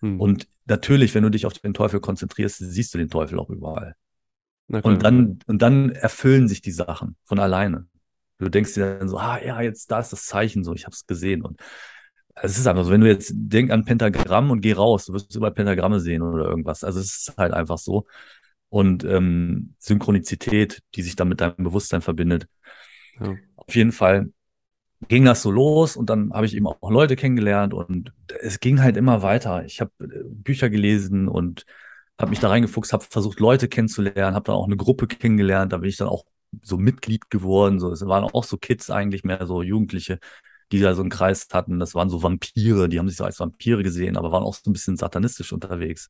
Hm. 0.02 0.20
Und 0.20 0.48
natürlich, 0.66 1.14
wenn 1.16 1.24
du 1.24 1.30
dich 1.30 1.46
auf 1.46 1.54
den 1.54 1.74
Teufel 1.74 2.00
konzentrierst, 2.00 2.58
siehst 2.60 2.94
du 2.94 2.98
den 2.98 3.10
Teufel 3.10 3.40
auch 3.40 3.50
überall. 3.50 3.96
Und 4.68 5.04
dann, 5.04 5.40
und 5.48 5.62
dann 5.62 5.92
erfüllen 5.92 6.48
sich 6.48 6.62
die 6.62 6.72
Sachen 6.72 7.16
von 7.24 7.40
alleine. 7.40 7.88
Du 8.38 8.50
denkst 8.50 8.74
dir 8.74 9.00
dann 9.00 9.10
so, 9.10 9.18
ah 9.18 9.40
ja, 9.44 9.62
jetzt 9.62 9.90
da 9.92 10.00
ist 10.00 10.12
das 10.12 10.26
Zeichen 10.26 10.64
so, 10.64 10.74
ich 10.74 10.86
habe 10.86 10.94
es 10.94 11.08
gesehen. 11.08 11.42
Und 11.42 11.60
es 12.36 12.58
ist 12.58 12.68
einfach 12.68 12.84
so, 12.84 12.92
wenn 12.92 13.02
du 13.02 13.08
jetzt 13.08 13.32
denk 13.34 13.72
an 13.72 13.86
Pentagramm 13.86 14.52
und 14.52 14.62
geh 14.62 14.74
raus, 14.74 15.06
du 15.06 15.14
wirst 15.14 15.34
überall 15.36 15.54
Pentagramme 15.54 16.00
sehen 16.00 16.22
oder 16.22 16.46
irgendwas. 16.46 16.84
Also 16.84 17.00
es 17.00 17.18
ist 17.18 17.38
halt 17.38 17.54
einfach 17.54 17.78
so. 17.78 18.06
Und 18.70 19.06
ähm, 19.06 19.74
Synchronizität, 19.80 20.82
die 20.96 21.02
sich 21.02 21.16
dann 21.16 21.30
mit 21.30 21.40
deinem 21.40 21.56
Bewusstsein 21.58 22.02
verbindet. 22.02 22.48
Ja. 23.20 23.36
Auf 23.56 23.74
jeden 23.74 23.94
Fall 23.94 24.32
ging 25.08 25.26
das 25.26 25.42
so 25.42 25.52
los 25.52 25.96
und 25.96 26.10
dann 26.10 26.34
habe 26.34 26.46
ich 26.46 26.56
eben 26.56 26.68
auch 26.68 26.90
Leute 26.90 27.16
kennengelernt 27.16 27.74
und 27.74 28.12
es 28.42 28.60
ging 28.60 28.82
halt 28.82 28.98
immer 28.98 29.22
weiter. 29.22 29.64
Ich 29.66 29.80
habe 29.82 29.92
äh, 30.02 30.24
Bücher 30.26 30.70
gelesen 30.70 31.28
und 31.28 31.66
habe 32.20 32.32
mich 32.32 32.40
da 32.40 32.50
reingefuchst, 32.50 32.94
habe 32.94 33.06
versucht, 33.08 33.40
Leute 33.40 33.68
kennenzulernen, 33.68 34.36
habe 34.36 34.46
dann 34.46 34.56
auch 34.56 34.66
eine 34.66 34.78
Gruppe 34.78 35.08
kennengelernt, 35.08 35.72
da 35.72 35.78
bin 35.78 35.90
ich 35.90 35.98
dann 35.98 36.08
auch 36.08 36.26
so 36.64 36.78
Mitglied 36.78 37.30
geworden. 37.30 37.80
So, 37.80 37.92
es 37.92 38.06
waren 38.06 38.24
auch 38.24 38.44
so 38.44 38.58
Kids 38.58 38.90
eigentlich, 38.90 39.24
mehr 39.24 39.46
so 39.46 39.62
Jugendliche, 39.62 40.20
die 40.72 40.80
da 40.80 40.96
so 40.96 41.02
einen 41.02 41.12
Kreis 41.12 41.48
hatten. 41.54 41.80
Das 41.80 41.94
waren 41.96 42.10
so 42.10 42.24
Vampire, 42.24 42.90
die 42.90 43.00
haben 43.00 43.08
sich 43.08 43.18
so 43.18 43.24
als 43.26 43.40
Vampire 43.40 43.84
gesehen, 43.84 44.18
aber 44.18 44.32
waren 44.32 44.44
auch 44.44 44.56
so 44.56 44.70
ein 44.70 44.74
bisschen 44.74 44.98
satanistisch 44.98 45.54
unterwegs. 45.54 46.10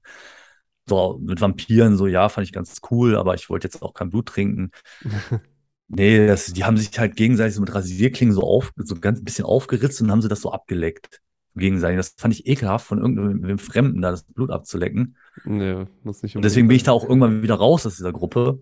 So, 0.87 1.19
mit 1.21 1.41
Vampiren, 1.41 1.97
so 1.97 2.07
ja, 2.07 2.29
fand 2.29 2.47
ich 2.47 2.53
ganz 2.53 2.79
cool, 2.91 3.17
aber 3.17 3.35
ich 3.35 3.49
wollte 3.49 3.67
jetzt 3.67 3.81
auch 3.81 3.93
kein 3.93 4.09
Blut 4.09 4.27
trinken. 4.27 4.71
Nee, 5.89 6.27
das, 6.27 6.47
die 6.47 6.65
haben 6.65 6.77
sich 6.77 6.97
halt 6.99 7.15
gegenseitig 7.15 7.55
so 7.55 7.61
mit 7.61 7.73
Rasierklingen 7.73 8.33
so 8.33 8.41
auf, 8.41 8.73
so 8.75 8.95
ganz 8.99 9.23
bisschen 9.23 9.45
aufgeritzt 9.45 10.01
und 10.01 10.11
haben 10.11 10.21
sie 10.21 10.27
das 10.27 10.41
so 10.41 10.51
abgeleckt. 10.51 11.21
Gegenseitig. 11.55 11.97
Das 11.97 12.13
fand 12.17 12.33
ich 12.33 12.45
ekelhaft, 12.45 12.85
von 12.85 12.99
irgendeinem 12.99 13.57
Fremden 13.57 14.01
da 14.01 14.11
das 14.11 14.23
Blut 14.23 14.51
abzulecken. 14.51 15.15
Nee, 15.45 15.85
muss 16.03 16.21
nicht 16.23 16.35
und 16.35 16.43
deswegen 16.43 16.67
bin 16.67 16.75
ich 16.75 16.83
da 16.83 16.91
auch 16.91 17.03
irgendwann 17.07 17.41
wieder 17.41 17.55
raus 17.55 17.85
aus 17.85 17.95
dieser 17.95 18.11
Gruppe, 18.11 18.61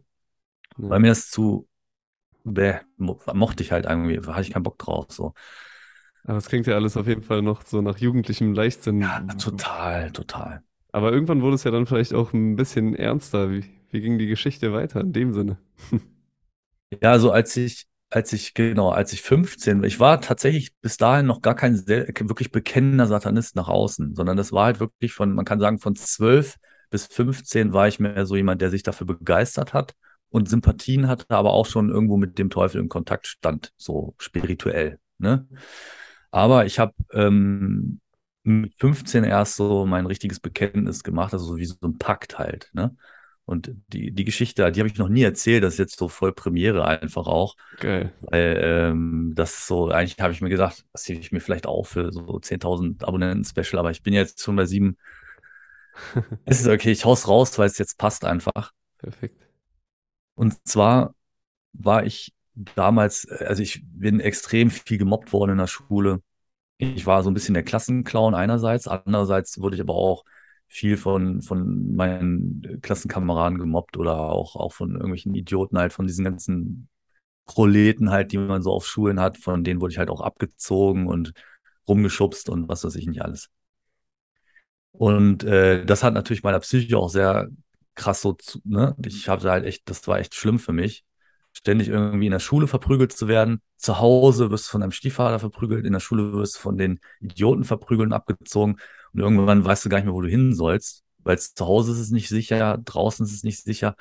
ja. 0.78 0.90
weil 0.90 1.00
mir 1.00 1.08
das 1.08 1.30
zu, 1.30 1.68
bäh, 2.44 2.76
mochte 2.98 3.64
ich 3.64 3.72
halt 3.72 3.86
irgendwie, 3.86 4.20
hatte 4.20 4.42
ich 4.42 4.52
keinen 4.52 4.64
Bock 4.64 4.78
drauf, 4.78 5.08
so. 5.10 5.34
Aber 6.24 6.38
es 6.38 6.48
klingt 6.48 6.68
ja 6.68 6.76
alles 6.76 6.98
auf 6.98 7.08
jeden 7.08 7.22
Fall 7.22 7.42
noch 7.42 7.64
so 7.64 7.82
nach 7.82 7.98
jugendlichem 7.98 8.54
Leichtsinn. 8.54 9.02
Ja, 9.02 9.22
total, 9.22 10.12
total. 10.12 10.64
Aber 10.92 11.12
irgendwann 11.12 11.42
wurde 11.42 11.56
es 11.56 11.64
ja 11.64 11.72
dann 11.72 11.86
vielleicht 11.86 12.14
auch 12.14 12.34
ein 12.34 12.56
bisschen 12.56 12.96
ernster. 12.96 13.52
Wie, 13.52 13.66
wie 13.92 14.02
ging 14.02 14.18
die 14.18 14.28
Geschichte 14.28 14.74
weiter 14.74 15.02
in 15.02 15.14
dem 15.14 15.34
Sinne? 15.34 15.58
Ja, 17.02 17.12
also 17.12 17.32
als 17.32 17.56
ich 17.58 17.88
als 18.10 18.32
ich, 18.32 18.54
genau, 18.54 18.90
als 18.92 19.12
ich 19.14 19.22
15, 19.22 19.84
ich 19.84 20.00
war 20.00 20.22
tatsächlich 20.22 20.74
bis 20.82 20.96
dahin 20.96 21.26
noch 21.26 21.42
gar 21.42 21.56
kein 21.56 21.76
sehr, 21.76 22.08
wirklich 22.08 22.52
bekennender 22.52 23.08
Satanist 23.08 23.56
nach 23.58 23.68
außen, 23.68 24.16
sondern 24.16 24.38
das 24.38 24.52
war 24.54 24.66
halt 24.66 24.80
wirklich 24.80 25.12
von, 25.14 25.34
man 25.34 25.44
kann 25.44 25.60
sagen, 25.60 25.80
von 25.80 25.96
12 25.96 26.56
bis 26.90 27.08
15 27.08 27.74
war 27.74 27.88
ich 27.88 28.00
mehr 28.00 28.26
so 28.26 28.36
jemand, 28.38 28.62
der 28.62 28.70
sich 28.70 28.84
dafür 28.84 29.08
begeistert 29.08 29.74
hat 29.74 29.96
und 30.30 30.48
Sympathien 30.48 31.08
hatte, 31.08 31.26
aber 31.30 31.52
auch 31.54 31.66
schon 31.66 31.90
irgendwo 31.90 32.16
mit 32.16 32.38
dem 32.38 32.50
Teufel 32.50 32.80
in 32.80 32.90
Kontakt 32.90 33.28
stand, 33.28 33.74
so 33.76 34.16
spirituell. 34.18 35.00
Ne? 35.18 35.48
Aber 36.32 36.66
ich 36.66 36.80
habe 36.80 36.94
ähm, 37.12 38.00
mit 38.44 38.76
15 38.78 39.24
erst 39.24 39.56
so 39.56 39.86
mein 39.86 40.06
richtiges 40.06 40.40
Bekenntnis 40.40 41.04
gemacht, 41.04 41.34
also 41.34 41.46
so 41.46 41.58
wie 41.58 41.66
so 41.66 41.76
ein 41.82 41.98
Pakt 41.98 42.38
halt. 42.38 42.70
Ne? 42.74 42.96
Und 43.46 43.72
die, 43.90 44.12
die 44.12 44.26
Geschichte, 44.26 44.72
die 44.72 44.80
habe 44.80 44.90
ich 44.90 44.98
noch 44.98 45.08
nie 45.08 45.22
erzählt, 45.22 45.64
das 45.64 45.74
ist 45.74 45.80
jetzt 45.80 46.00
so 46.00 46.08
voll 46.08 46.34
Premiere 46.34 46.86
einfach 46.86 47.28
auch. 47.28 47.56
Geil. 47.80 48.12
Weil 48.22 48.60
ähm, 48.64 49.34
das 49.36 49.68
so, 49.68 49.90
eigentlich 49.90 50.20
habe 50.20 50.34
ich 50.34 50.42
mir 50.42 50.50
gedacht, 50.50 50.84
das 50.92 51.08
hebe 51.08 51.20
ich 51.20 51.32
mir 51.32 51.40
vielleicht 51.40 51.68
auch 51.68 51.86
für 51.86 52.12
so 52.12 52.40
10.000 52.40 53.04
Abonnenten-Special, 53.04 53.80
aber 53.80 53.92
ich 53.92 54.02
bin 54.02 54.14
jetzt 54.14 54.42
schon 54.42 54.56
bei 54.56 54.66
sieben. 54.66 54.98
es 56.46 56.62
ist 56.62 56.68
okay, 56.68 56.92
ich 56.92 57.06
hau's 57.06 57.28
raus, 57.28 57.58
weil 57.60 57.68
es 57.68 57.78
jetzt 57.78 58.00
passt 58.00 58.26
einfach. 58.26 58.72
Perfekt. 58.98 59.48
Und 60.34 60.68
zwar 60.68 61.14
war 61.74 62.04
ich 62.04 62.34
damals, 62.56 63.28
also 63.30 63.62
ich 63.62 63.84
bin 63.86 64.20
extrem 64.20 64.72
viel 64.72 64.98
gemobbt 64.98 65.34
worden 65.34 65.52
in 65.52 65.58
der 65.60 65.68
Schule. 65.68 66.22
Ich 66.78 67.06
war 67.06 67.22
so 67.24 67.30
ein 67.30 67.34
bisschen 67.36 67.54
der 67.54 67.64
Klassenclown 67.64 68.34
einerseits, 68.34 68.88
andererseits 68.88 69.62
wurde 69.62 69.76
ich 69.76 69.82
aber 69.82 69.94
auch 69.94 70.26
viel 70.76 70.98
von, 70.98 71.42
von 71.42 71.96
meinen 71.96 72.80
Klassenkameraden 72.82 73.58
gemobbt 73.58 73.96
oder 73.98 74.18
auch, 74.18 74.58
auch 74.58 74.74
von 74.74 74.92
irgendwelchen 74.92 75.34
Idioten 75.34 75.78
halt, 75.78 75.94
von 75.94 76.06
diesen 76.06 76.26
ganzen 76.26 76.90
Proleten 77.46 78.10
halt, 78.10 78.34
die 78.34 78.38
man 78.38 78.62
so 78.62 78.72
auf 78.72 78.86
Schulen 78.86 79.22
hat, 79.22 79.38
von 79.38 79.64
denen 79.64 79.80
wurde 79.80 79.94
ich 79.94 79.98
halt 80.00 80.10
auch 80.10 80.20
abgezogen 80.20 81.08
und 81.08 81.32
rumgeschubst 81.88 82.50
und 82.50 82.68
was 82.68 82.84
weiß 82.84 82.96
ich 82.96 83.08
nicht 83.08 83.22
alles. 83.22 83.50
Und 84.92 85.44
äh, 85.46 85.86
das 85.86 86.04
hat 86.04 86.14
natürlich 86.14 86.44
meiner 86.44 86.60
Psyche 86.60 86.98
auch 86.98 87.10
sehr 87.10 87.50
krass 87.96 88.22
so, 88.22 88.34
zu, 88.34 88.60
ne? 88.66 88.96
Ich 89.06 89.30
habe 89.30 89.50
halt 89.50 89.66
echt, 89.66 89.90
das 89.90 90.06
war 90.08 90.20
echt 90.20 90.36
schlimm 90.36 90.60
für 90.60 90.74
mich, 90.74 91.06
ständig 91.54 91.88
irgendwie 91.88 92.26
in 92.26 92.32
der 92.32 92.40
Schule 92.40 92.68
verprügelt 92.68 93.14
zu 93.14 93.30
werden. 93.30 93.62
Zu 93.78 94.00
Hause 94.00 94.52
wirst 94.52 94.68
du 94.68 94.72
von 94.72 94.82
deinem 94.82 94.92
Stiefvater 94.92 95.40
verprügelt, 95.40 95.86
in 95.86 95.94
der 95.94 96.02
Schule 96.02 96.34
wirst 96.34 96.58
du 96.58 96.60
von 96.60 96.78
den 96.78 97.00
Idioten 97.22 97.64
verprügelt 97.64 98.08
und 98.08 98.14
abgezogen. 98.14 98.78
Und 99.16 99.22
irgendwann 99.22 99.64
weißt 99.64 99.86
du 99.86 99.90
gar 99.90 99.98
nicht 99.98 100.06
mehr, 100.06 100.14
wo 100.14 100.22
du 100.22 100.28
hin 100.28 100.54
sollst, 100.54 101.06
weil 101.20 101.40
zu 101.40 101.66
Hause 101.66 101.94
ist 101.94 102.00
es 102.00 102.12
nicht 102.12 102.28
sicher, 102.28 102.78
draußen 102.84 103.26
ist 103.26 103.34
es 103.34 103.44
nicht 103.44 103.64
sicher. 103.64 103.96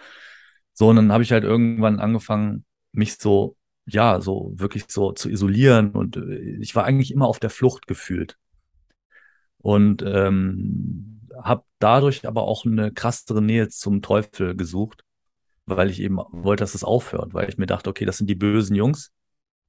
So, 0.73 0.89
und 0.89 0.97
dann 0.97 1.13
habe 1.13 1.23
ich 1.23 1.31
halt 1.31 1.45
irgendwann 1.45 2.01
angefangen, 2.01 2.65
mich 2.93 3.17
so, 3.19 3.57
ja, 3.87 4.21
so 4.21 4.53
wirklich 4.57 4.87
so 4.89 5.13
zu 5.13 5.31
isolieren. 5.31 5.93
Und 5.93 6.17
äh, 6.17 6.59
ich 6.61 6.75
war 6.75 6.85
eigentlich 6.85 7.13
immer 7.13 7.29
auf 7.29 7.39
der 7.39 7.51
Flucht 7.51 7.87
gefühlt. 7.87 8.39
Und 9.59 10.03
ähm, 10.03 11.21
habe 11.41 11.65
dadurch 11.79 12.27
aber 12.27 12.43
auch 12.43 12.67
eine 12.67 12.93
krassere 12.93 13.41
Nähe 13.41 13.69
zum 13.69 14.03
Teufel 14.03 14.57
gesucht, 14.57 15.05
weil 15.65 15.91
ich 15.91 16.01
eben 16.01 16.19
wollte, 16.31 16.63
dass 16.63 16.75
es 16.75 16.85
aufhört, 16.85 17.35
weil 17.35 17.49
ich 17.49 17.57
mir 17.57 17.67
dachte, 17.67 17.89
okay, 17.89 18.05
das 18.05 18.19
sind 18.19 18.29
die 18.29 18.35
bösen 18.35 18.75
Jungs. 18.75 19.13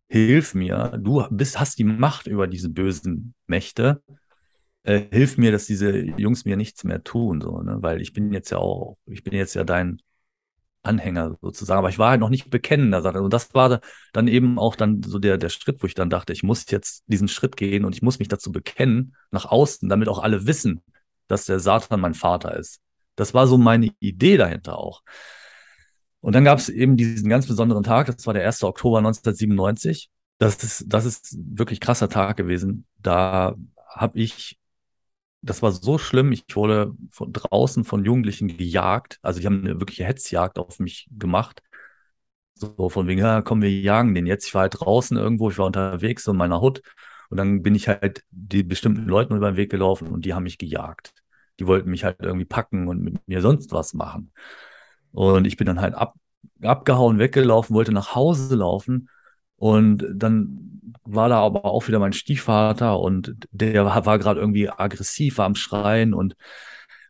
Hilf 0.07 0.55
mir, 0.55 0.99
du 0.99 1.23
bist, 1.29 1.59
hast 1.59 1.77
die 1.77 1.83
Macht 1.83 2.27
über 2.27 2.47
diese 2.47 2.69
bösen 2.69 3.35
Mächte 3.47 4.01
äh, 4.85 5.01
hilf 5.11 5.37
mir, 5.37 5.51
dass 5.51 5.65
diese 5.65 5.97
Jungs 5.97 6.45
mir 6.45 6.57
nichts 6.57 6.83
mehr 6.83 7.03
tun, 7.03 7.41
so, 7.41 7.61
ne? 7.61 7.77
Weil 7.81 8.01
ich 8.01 8.13
bin 8.13 8.31
jetzt 8.31 8.51
ja 8.51 8.57
auch, 8.59 8.97
ich 9.07 9.23
bin 9.23 9.33
jetzt 9.33 9.55
ja 9.55 9.63
dein 9.63 10.01
Anhänger 10.83 11.37
sozusagen, 11.41 11.79
aber 11.79 11.89
ich 11.89 11.97
war 11.97 12.11
halt 12.11 12.19
noch 12.19 12.29
nicht 12.29 12.49
bekennender. 12.51 13.03
Und 13.21 13.33
das 13.33 13.53
war 13.55 13.81
dann 14.13 14.27
eben 14.27 14.59
auch 14.59 14.75
dann 14.75 15.01
so 15.01 15.17
der, 15.19 15.37
der 15.37 15.49
Schritt, 15.49 15.81
wo 15.81 15.87
ich 15.87 15.95
dann 15.95 16.11
dachte, 16.11 16.33
ich 16.33 16.43
muss 16.43 16.69
jetzt 16.69 17.03
diesen 17.07 17.27
Schritt 17.27 17.57
gehen 17.57 17.85
und 17.85 17.95
ich 17.95 18.03
muss 18.03 18.19
mich 18.19 18.27
dazu 18.27 18.51
bekennen, 18.51 19.15
nach 19.31 19.45
außen, 19.45 19.89
damit 19.89 20.07
auch 20.07 20.19
alle 20.19 20.45
wissen, 20.45 20.81
dass 21.27 21.45
der 21.45 21.59
Satan 21.59 21.99
mein 21.99 22.13
Vater 22.13 22.55
ist. 22.55 22.79
Das 23.15 23.33
war 23.33 23.47
so 23.47 23.57
meine 23.57 23.89
Idee 23.99 24.37
dahinter 24.37 24.77
auch. 24.77 25.01
Und 26.21 26.33
dann 26.35 26.43
gab 26.43 26.59
es 26.59 26.69
eben 26.69 26.97
diesen 26.97 27.29
ganz 27.29 27.47
besonderen 27.47 27.83
Tag, 27.83 28.07
das 28.07 28.25
war 28.27 28.33
der 28.33 28.45
1. 28.45 28.63
Oktober 28.63 28.99
1997. 28.99 30.09
Das 30.37 30.63
ist, 30.63 30.85
das 30.87 31.05
ist 31.05 31.35
wirklich 31.39 31.79
krasser 31.79 32.09
Tag 32.09 32.37
gewesen. 32.37 32.85
Da 32.97 33.55
habe 33.89 34.19
ich 34.19 34.59
das 35.45 35.61
war 35.61 35.71
so 35.71 35.97
schlimm. 35.97 36.31
Ich 36.31 36.43
wurde 36.55 36.93
von 37.11 37.31
draußen 37.31 37.83
von 37.83 38.03
Jugendlichen 38.03 38.47
gejagt. 38.47 39.19
Also 39.21 39.39
die 39.39 39.45
haben 39.45 39.59
eine 39.61 39.79
wirkliche 39.79 40.05
Hetzjagd 40.05 40.57
auf 40.59 40.79
mich 40.79 41.07
gemacht. 41.11 41.61
So 42.55 42.89
von 42.89 43.07
wegen, 43.07 43.19
ja, 43.19 43.41
komm, 43.41 43.61
wir 43.61 43.69
jagen 43.71 44.15
den 44.15 44.25
jetzt. 44.25 44.47
Ich 44.47 44.53
war 44.55 44.63
halt 44.63 44.79
draußen 44.79 45.17
irgendwo, 45.17 45.49
ich 45.49 45.57
war 45.57 45.65
unterwegs 45.67 46.23
so 46.23 46.31
in 46.31 46.37
meiner 46.37 46.61
Hut. 46.61 46.81
Und 47.29 47.37
dann 47.37 47.61
bin 47.61 47.75
ich 47.75 47.87
halt 47.87 48.23
die 48.31 48.63
bestimmten 48.63 49.05
Leuten 49.05 49.35
über 49.35 49.51
den 49.51 49.57
Weg 49.57 49.71
gelaufen 49.71 50.07
und 50.07 50.25
die 50.25 50.33
haben 50.33 50.43
mich 50.43 50.57
gejagt. 50.57 51.13
Die 51.59 51.67
wollten 51.67 51.89
mich 51.89 52.03
halt 52.03 52.17
irgendwie 52.21 52.45
packen 52.45 52.87
und 52.87 53.01
mit 53.01 53.27
mir 53.27 53.41
sonst 53.41 53.71
was 53.71 53.93
machen. 53.93 54.31
Und 55.11 55.45
ich 55.45 55.57
bin 55.57 55.67
dann 55.67 55.81
halt 55.81 55.95
ab, 55.95 56.15
abgehauen, 56.61 57.19
weggelaufen, 57.19 57.75
wollte 57.75 57.91
nach 57.93 58.15
Hause 58.15 58.55
laufen 58.55 59.09
und 59.57 60.05
dann 60.13 60.91
war 61.03 61.29
da 61.29 61.39
aber 61.39 61.65
auch 61.65 61.87
wieder 61.87 61.99
mein 61.99 62.13
Stiefvater 62.13 62.99
und 62.99 63.35
der 63.51 63.85
war, 63.85 64.05
war 64.05 64.19
gerade 64.19 64.39
irgendwie 64.39 64.69
aggressiv, 64.69 65.37
war 65.37 65.45
am 65.45 65.55
Schreien 65.55 66.13
und 66.13 66.35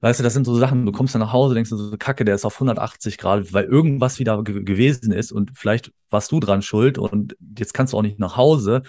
weißt 0.01 0.19
du, 0.19 0.23
das 0.23 0.33
sind 0.33 0.45
so 0.45 0.55
Sachen, 0.55 0.85
du 0.85 0.91
kommst 0.91 1.15
dann 1.15 1.21
nach 1.21 1.33
Hause, 1.33 1.55
denkst 1.55 1.69
du 1.69 1.77
so, 1.77 1.97
Kacke, 1.97 2.25
der 2.25 2.35
ist 2.35 2.45
auf 2.45 2.55
180 2.55 3.17
Grad, 3.17 3.53
weil 3.53 3.65
irgendwas 3.65 4.19
wieder 4.19 4.43
ge 4.43 4.63
gewesen 4.63 5.11
ist 5.11 5.31
und 5.31 5.51
vielleicht 5.55 5.91
warst 6.09 6.31
du 6.31 6.39
dran 6.39 6.61
schuld 6.61 6.97
und 6.97 7.35
jetzt 7.57 7.73
kannst 7.73 7.93
du 7.93 7.97
auch 7.97 8.01
nicht 8.01 8.19
nach 8.19 8.37
Hause. 8.37 8.83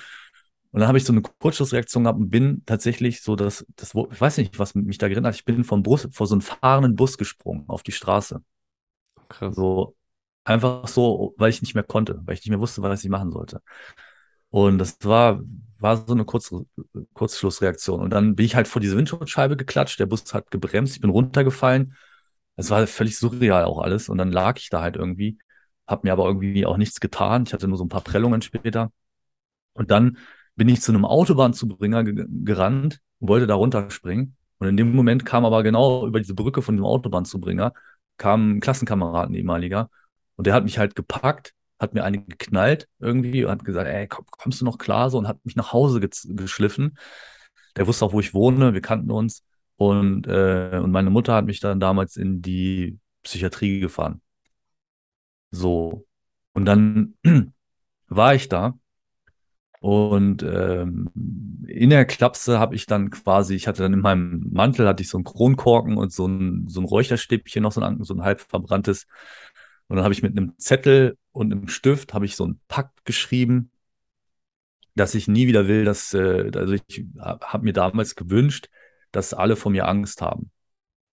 Und 0.73 0.81
dann 0.81 0.89
habe 0.89 0.99
ich 0.99 1.05
so 1.05 1.13
eine 1.13 1.23
Kurzschlussreaktion 1.23 2.05
gehabt 2.05 2.19
und 2.19 2.29
bin 2.29 2.63
tatsächlich 2.67 3.23
so, 3.23 3.35
dass, 3.35 3.65
das, 3.77 3.95
ich 3.95 4.21
weiß 4.21 4.37
nicht, 4.37 4.59
was 4.59 4.75
mich 4.75 4.99
da 4.99 5.09
gerinnert 5.09 5.33
hat, 5.33 5.39
ich 5.41 5.47
bin 5.47 5.65
vom 5.65 5.83
Bus, 5.83 6.07
vor 6.13 6.27
so 6.27 6.35
einen 6.35 6.43
fahrenden 6.43 6.97
Bus 6.97 7.17
gesprungen 7.17 7.65
auf 7.69 7.83
die 7.83 7.93
Straße. 7.93 8.43
Krass. 9.31 9.57
So, 9.57 9.95
Einfach 10.47 10.87
so, 10.87 11.35
weil 11.39 11.51
ich 11.51 11.61
nicht 11.61 11.75
mehr 11.75 11.83
konnte, 11.83 12.21
weil 12.25 12.35
ich 12.35 12.41
nicht 12.43 12.51
mehr 12.51 12.61
wusste, 12.61 12.81
was 12.81 13.03
ich 13.03 13.11
machen 13.11 13.33
sollte. 13.33 13.63
Und 14.51 14.79
das 14.79 14.97
war, 15.03 15.41
war 15.81 15.97
so 15.97 16.15
eine 16.15 16.25
Kurz, 16.25 16.55
Kurzschlussreaktion. 17.15 18.01
Und 18.01 18.11
dann 18.11 18.37
bin 18.37 18.47
ich 18.47 18.55
halt 18.55 18.69
vor 18.69 18.81
diese 18.81 18.97
Windschutzscheibe 18.97 19.57
geklatscht, 19.57 19.99
der 19.99 20.07
Bus 20.07 20.33
hat 20.33 20.53
gebremst, 20.53 20.95
ich 20.95 21.01
bin 21.01 21.11
runtergefallen. 21.11 21.97
Es 22.55 22.71
war 22.71 22.87
völlig 22.87 23.19
surreal 23.19 23.65
auch 23.65 23.81
alles. 23.81 24.09
Und 24.09 24.19
dann 24.19 24.31
lag 24.31 24.59
ich 24.59 24.71
da 24.71 24.83
halt 24.83 24.95
irgendwie, 24.95 25.37
habe 25.89 26.03
mir 26.07 26.13
aber 26.13 26.27
irgendwie 26.27 26.65
auch 26.65 26.77
nichts 26.77 27.01
getan. 27.01 27.43
Ich 27.45 27.53
hatte 27.53 27.67
nur 27.67 27.77
so 27.79 27.85
ein 27.85 27.89
paar 27.89 28.03
Prellungen 28.03 28.41
später. 28.41 28.93
Und 29.75 29.91
dann 29.91 30.19
bin 30.55 30.69
ich 30.69 30.81
zu 30.81 30.93
einem 30.93 31.05
Autobahnzubringer 31.05 32.05
gerannt 32.05 33.01
und 33.19 33.29
wollte 33.29 33.49
da 33.49 33.57
runterspringen. 33.57 34.37
Und 34.59 34.69
in 34.69 34.77
dem 34.77 34.95
Moment 34.95 35.27
kam 35.27 35.45
aber 35.45 35.65
genau 35.65 36.07
über 36.07 36.21
diese 36.21 36.35
Brücke 36.35 36.63
von 36.63 36.77
dem 36.77 36.85
Autobahnzubringer, 36.85 37.73
kam 38.17 38.57
ein 38.57 38.61
Klassenkameraden 38.61 39.35
ehemaliger 39.35 39.91
und 40.37 40.47
der 40.47 40.55
hat 40.55 40.65
mich 40.65 40.79
halt 40.79 40.95
gepackt, 40.95 41.55
hat 41.79 41.95
mir 41.95 42.05
eine 42.05 42.23
geknallt 42.23 42.89
irgendwie 42.99 43.45
und 43.45 43.51
hat 43.51 43.65
gesagt, 43.65 43.89
ey, 43.89 44.07
komm, 44.09 44.25
kommst 44.31 44.61
du 44.61 44.65
noch 44.65 44.79
klar 44.79 45.11
so 45.11 45.19
und 45.19 45.29
hat 45.29 45.45
mich 45.45 45.57
nach 45.57 45.73
Hause 45.73 46.01
geschliffen. 46.01 46.99
Der 47.77 47.87
wusste 47.87 48.05
auch, 48.05 48.13
wo 48.13 48.21
ich 48.21 48.35
wohne, 48.35 48.75
wir 48.75 48.81
kannten 48.81 49.11
uns. 49.11 49.45
Und, 49.77 50.27
äh, 50.27 50.81
und 50.83 50.91
meine 50.91 51.11
Mutter 51.11 51.35
hat 51.35 51.45
mich 51.45 51.61
dann 51.61 51.81
damals 51.81 52.17
in 52.17 52.41
die 52.41 52.99
Psychiatrie 53.23 53.81
gefahren. 53.81 54.23
So. 55.51 56.07
Und 56.53 56.65
dann 56.65 57.15
war 58.09 58.35
ich 58.35 58.49
da 58.49 58.79
und 59.81 60.43
ähm, 60.43 61.11
in 61.67 61.91
der 61.91 62.07
Klapse 62.07 62.59
habe 62.59 62.75
ich 62.75 62.87
dann 62.87 63.11
quasi, 63.11 63.55
ich 63.55 63.69
hatte 63.69 63.83
dann 63.83 63.93
in 63.93 64.01
meinem 64.01 64.49
Mantel 64.51 64.89
hatte 64.89 65.03
ich 65.03 65.09
so 65.09 65.19
einen 65.19 65.25
Kronkorken 65.25 65.97
und 65.97 66.13
so 66.13 66.27
ein, 66.27 66.67
so 66.69 66.81
ein 66.81 66.87
Räucherstäbchen, 66.87 67.63
noch 67.63 67.73
so 67.73 67.81
ein, 67.81 68.03
so 68.03 68.15
ein 68.15 68.23
halb 68.23 68.41
verbranntes. 68.41 69.07
Und 69.89 69.97
dann 69.97 70.05
habe 70.05 70.15
ich 70.15 70.23
mit 70.23 70.37
einem 70.37 70.59
Zettel 70.59 71.17
und 71.33 71.53
einem 71.53 71.69
Stift 71.69 72.15
habe 72.15 72.25
ich 72.25 72.37
so 72.37 72.45
einen 72.45 72.61
Pakt 72.69 73.05
geschrieben, 73.05 73.71
dass 74.95 75.15
ich 75.15 75.29
nie 75.29 75.47
wieder 75.47 75.69
will, 75.69 75.85
dass, 75.85 76.15
äh, 76.15 76.51
also 76.55 76.73
ich 76.73 77.05
habe 77.19 77.65
mir 77.65 77.73
damals 77.73 78.17
gewünscht, 78.17 78.69
dass 79.13 79.35
alle 79.35 79.57
vor 79.57 79.71
mir 79.71 79.87
Angst 79.87 80.23
haben. 80.23 80.51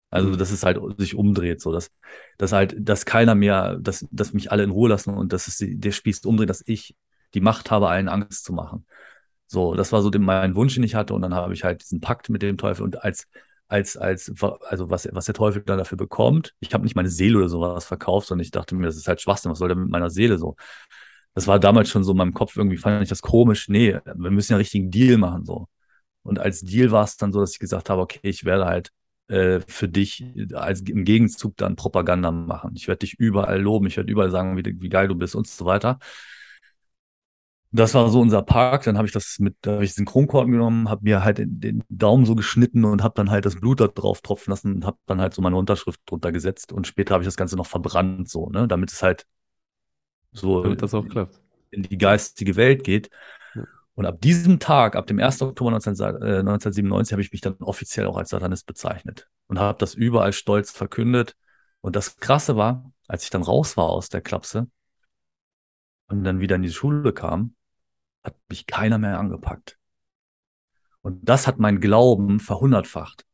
Also, 0.09 0.29
mhm. 0.29 0.37
dass 0.37 0.51
es 0.51 0.63
halt 0.63 0.77
sich 0.97 1.15
umdreht, 1.15 1.61
so 1.61 1.71
dass, 1.71 1.89
dass 2.37 2.51
halt, 2.51 2.75
dass 2.77 3.05
keiner 3.05 3.33
mehr, 3.33 3.77
dass, 3.77 4.05
dass 4.11 4.33
mich 4.33 4.51
alle 4.51 4.63
in 4.63 4.69
Ruhe 4.69 4.89
lassen 4.89 5.15
und 5.15 5.31
dass 5.31 5.47
es 5.47 5.57
der 5.61 5.91
Spieß 5.91 6.25
umdreht, 6.25 6.49
dass 6.49 6.63
ich 6.65 6.95
die 7.33 7.39
Macht 7.39 7.71
habe, 7.71 7.87
allen 7.87 8.09
Angst 8.09 8.43
zu 8.43 8.51
machen. 8.51 8.85
So, 9.47 9.73
das 9.73 9.91
war 9.91 10.01
so 10.01 10.11
mein 10.17 10.55
Wunsch, 10.55 10.75
den 10.75 10.83
ich 10.83 10.95
hatte. 10.95 11.13
Und 11.13 11.21
dann 11.21 11.33
habe 11.33 11.53
ich 11.53 11.63
halt 11.63 11.81
diesen 11.81 12.01
Pakt 12.01 12.29
mit 12.29 12.41
dem 12.41 12.57
Teufel 12.57 12.83
und 12.83 13.03
als 13.03 13.27
als, 13.71 13.95
als, 13.95 14.31
also 14.67 14.89
was, 14.89 15.07
was 15.13 15.25
der 15.25 15.33
Teufel 15.33 15.63
dann 15.63 15.77
dafür 15.77 15.97
bekommt. 15.97 16.53
Ich 16.59 16.73
habe 16.73 16.83
nicht 16.83 16.95
meine 16.95 17.09
Seele 17.09 17.37
oder 17.37 17.47
sowas 17.47 17.85
verkauft, 17.85 18.27
sondern 18.27 18.43
ich 18.43 18.51
dachte 18.51 18.75
mir, 18.75 18.85
das 18.85 18.97
ist 18.97 19.07
halt 19.07 19.21
Schwachsinn, 19.21 19.49
was 19.49 19.59
soll 19.59 19.69
der 19.69 19.77
mit 19.77 19.89
meiner 19.89 20.09
Seele 20.09 20.37
so? 20.37 20.57
Das 21.33 21.47
war 21.47 21.57
damals 21.57 21.89
schon 21.89 22.03
so 22.03 22.11
in 22.11 22.17
meinem 22.17 22.33
Kopf, 22.33 22.57
irgendwie 22.57 22.75
fand 22.75 23.01
ich 23.01 23.07
das 23.07 23.21
komisch. 23.21 23.69
Nee, 23.69 23.97
wir 24.03 24.31
müssen 24.31 24.51
ja 24.51 24.57
einen 24.57 24.61
richtigen 24.61 24.91
Deal 24.91 25.17
machen, 25.17 25.45
so. 25.45 25.67
Und 26.23 26.37
als 26.39 26.61
Deal 26.61 26.91
war 26.91 27.05
es 27.05 27.15
dann 27.15 27.31
so, 27.31 27.39
dass 27.39 27.53
ich 27.53 27.59
gesagt 27.59 27.89
habe, 27.89 28.01
okay, 28.01 28.19
ich 28.23 28.43
werde 28.43 28.65
halt 28.65 28.91
äh, 29.29 29.61
für 29.65 29.87
dich 29.87 30.25
als 30.53 30.81
im 30.81 31.05
Gegenzug 31.05 31.55
dann 31.55 31.77
Propaganda 31.77 32.31
machen. 32.31 32.73
Ich 32.75 32.89
werde 32.89 32.99
dich 32.99 33.13
überall 33.19 33.61
loben, 33.61 33.87
ich 33.87 33.95
werde 33.95 34.11
überall 34.11 34.31
sagen, 34.31 34.57
wie, 34.57 34.81
wie 34.81 34.89
geil 34.89 35.07
du 35.07 35.15
bist 35.15 35.35
und 35.35 35.47
so 35.47 35.65
weiter. 35.65 35.97
Das 37.73 37.93
war 37.93 38.09
so 38.09 38.19
unser 38.19 38.41
Park. 38.41 38.83
Dann 38.83 38.97
habe 38.97 39.07
ich 39.07 39.13
das 39.13 39.37
mit, 39.39 39.55
da 39.61 39.73
habe 39.73 39.83
ich 39.85 39.91
diesen 39.91 40.05
Kronkorken 40.05 40.51
genommen, 40.51 40.89
habe 40.89 41.03
mir 41.03 41.23
halt 41.23 41.37
den, 41.37 41.59
den 41.59 41.83
Daumen 41.89 42.25
so 42.25 42.35
geschnitten 42.35 42.83
und 42.83 43.01
habe 43.01 43.13
dann 43.15 43.29
halt 43.31 43.45
das 43.45 43.55
Blut 43.55 43.79
da 43.79 43.87
drauf 43.87 44.21
tropfen 44.21 44.51
lassen 44.51 44.75
und 44.75 44.85
habe 44.85 44.97
dann 45.05 45.21
halt 45.21 45.33
so 45.33 45.41
meine 45.41 45.55
Unterschrift 45.55 46.01
drunter 46.05 46.31
gesetzt. 46.31 46.73
Und 46.73 46.85
später 46.85 47.13
habe 47.13 47.23
ich 47.23 47.27
das 47.27 47.37
Ganze 47.37 47.55
noch 47.55 47.65
verbrannt, 47.67 48.29
so, 48.29 48.49
ne, 48.49 48.67
damit 48.67 48.91
es 48.91 49.01
halt 49.01 49.25
so 50.33 50.63
Damit 50.63 50.81
das 50.81 50.93
auch 50.93 51.07
klappt. 51.07 51.39
in 51.71 51.83
die 51.83 51.97
geistige 51.97 52.55
Welt 52.55 52.83
geht. 52.83 53.09
Ja. 53.55 53.63
Und 53.95 54.05
ab 54.05 54.21
diesem 54.21 54.59
Tag, 54.59 54.95
ab 54.95 55.07
dem 55.07 55.19
1. 55.19 55.41
Oktober 55.41 55.71
19, 55.71 55.93
äh, 55.93 56.39
1997, 56.39 57.13
habe 57.13 57.21
ich 57.21 57.31
mich 57.31 57.41
dann 57.41 57.55
offiziell 57.59 58.05
auch 58.05 58.17
als 58.17 58.29
Satanist 58.29 58.65
bezeichnet 58.65 59.29
und 59.47 59.59
habe 59.59 59.77
das 59.77 59.93
überall 59.93 60.33
stolz 60.33 60.71
verkündet. 60.71 61.35
Und 61.81 61.95
das 61.95 62.17
Krasse 62.17 62.55
war, 62.55 62.91
als 63.07 63.23
ich 63.23 63.29
dann 63.29 63.43
raus 63.43 63.77
war 63.77 63.89
aus 63.89 64.09
der 64.09 64.21
Klapse 64.21 64.67
und 66.07 66.23
dann 66.23 66.39
wieder 66.39 66.55
in 66.55 66.61
die 66.61 66.71
Schule 66.71 67.13
kam, 67.13 67.55
hat 68.23 68.35
mich 68.49 68.67
keiner 68.67 68.97
mehr 68.97 69.19
angepackt. 69.19 69.77
Und 71.01 71.27
das 71.27 71.47
hat 71.47 71.59
mein 71.59 71.79
Glauben 71.79 72.39
verhundertfacht. 72.39 73.25